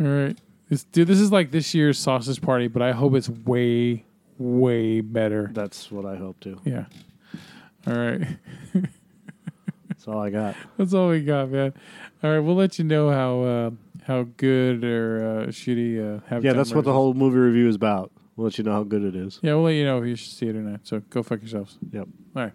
All 0.00 0.06
right. 0.06 0.36
This, 0.68 0.84
dude, 0.84 1.06
this 1.08 1.20
is 1.20 1.30
like 1.30 1.50
this 1.50 1.74
year's 1.74 1.98
sausage 1.98 2.40
party, 2.40 2.68
but 2.68 2.80
I 2.82 2.92
hope 2.92 3.14
it's 3.14 3.28
way, 3.28 4.04
way 4.38 5.00
better. 5.02 5.50
That's 5.52 5.92
what 5.92 6.06
I 6.06 6.16
hope 6.16 6.40
to. 6.40 6.58
Yeah. 6.64 6.86
All 7.86 7.94
right. 7.94 8.22
That's 9.88 10.08
all 10.08 10.18
I 10.20 10.30
got. 10.30 10.56
That's 10.76 10.94
all 10.94 11.08
we 11.10 11.20
got, 11.22 11.50
man. 11.50 11.72
All 12.22 12.30
right, 12.30 12.38
we'll 12.38 12.56
let 12.56 12.78
you 12.78 12.84
know 12.84 13.10
how 13.10 13.42
uh, 13.42 13.70
how 14.06 14.26
good 14.36 14.82
or 14.84 15.44
uh, 15.44 15.46
shitty. 15.48 15.98
Uh, 16.32 16.40
Yeah, 16.40 16.54
that's 16.54 16.74
what 16.74 16.84
the 16.84 16.92
whole 16.92 17.14
movie 17.14 17.38
review 17.38 17.68
is 17.68 17.76
about. 17.76 18.10
We'll 18.36 18.46
let 18.46 18.58
you 18.58 18.64
know 18.64 18.72
how 18.72 18.82
good 18.82 19.04
it 19.04 19.14
is. 19.14 19.38
Yeah, 19.42 19.54
we'll 19.54 19.64
let 19.64 19.72
you 19.72 19.84
know 19.84 20.02
if 20.02 20.08
you 20.08 20.16
should 20.16 20.32
see 20.32 20.48
it 20.48 20.56
or 20.56 20.62
not. 20.62 20.80
So 20.84 21.00
go 21.00 21.22
fuck 21.22 21.40
yourselves. 21.40 21.78
Yep. 21.92 22.08
All 22.36 22.42
right. 22.42 22.52